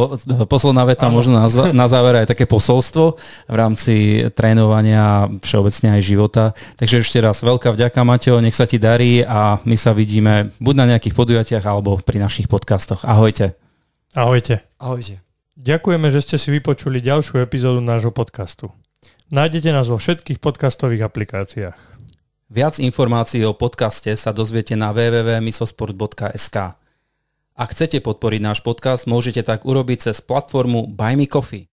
posledná 0.48 0.88
veta, 0.88 1.12
ano. 1.12 1.20
možno 1.20 1.36
na, 1.36 1.44
na 1.76 1.84
záver 1.84 2.24
aj 2.24 2.32
také 2.32 2.48
posolstvo 2.48 3.20
v 3.44 3.54
rámci 3.54 4.24
trénovania 4.32 5.28
všeobecne 5.44 6.00
aj 6.00 6.02
života. 6.02 6.44
Takže 6.80 7.04
ešte 7.04 7.20
raz 7.20 7.44
veľká 7.44 7.76
vďaka 7.76 8.00
Mateo, 8.08 8.40
nech 8.40 8.56
sa 8.56 8.64
ti 8.64 8.80
darí 8.80 9.20
a 9.20 9.60
my 9.68 9.76
sa 9.76 9.92
vidíme 9.92 10.56
buď 10.64 10.74
na 10.80 10.96
nejakých 10.96 11.12
podujatiach 11.12 11.64
alebo 11.68 12.00
pri 12.00 12.24
našich 12.24 12.48
podcastoch. 12.48 13.04
Ahojte. 13.04 13.52
Ahojte. 14.16 14.64
Ahojte. 14.80 15.20
Ďakujeme, 15.60 16.08
že 16.08 16.24
ste 16.24 16.40
si 16.40 16.48
vypočuli 16.48 17.04
ďalšiu 17.04 17.44
epizódu 17.44 17.84
nášho 17.84 18.16
podcastu. 18.16 18.72
Nájdete 19.28 19.76
nás 19.76 19.92
vo 19.92 20.00
všetkých 20.00 20.40
podcastových 20.40 21.04
aplikáciách. 21.04 21.78
Viac 22.48 22.80
informácií 22.80 23.44
o 23.44 23.52
podcaste 23.52 24.08
sa 24.16 24.32
dozviete 24.32 24.72
na 24.72 24.88
www.misosport.sk. 24.96 26.83
Ak 27.54 27.70
chcete 27.70 28.02
podporiť 28.02 28.42
náš 28.42 28.66
podcast, 28.66 29.06
môžete 29.06 29.46
tak 29.46 29.62
urobiť 29.62 30.10
cez 30.10 30.18
platformu 30.18 30.90
Buy 30.90 31.14
Me 31.14 31.30
Coffee. 31.30 31.70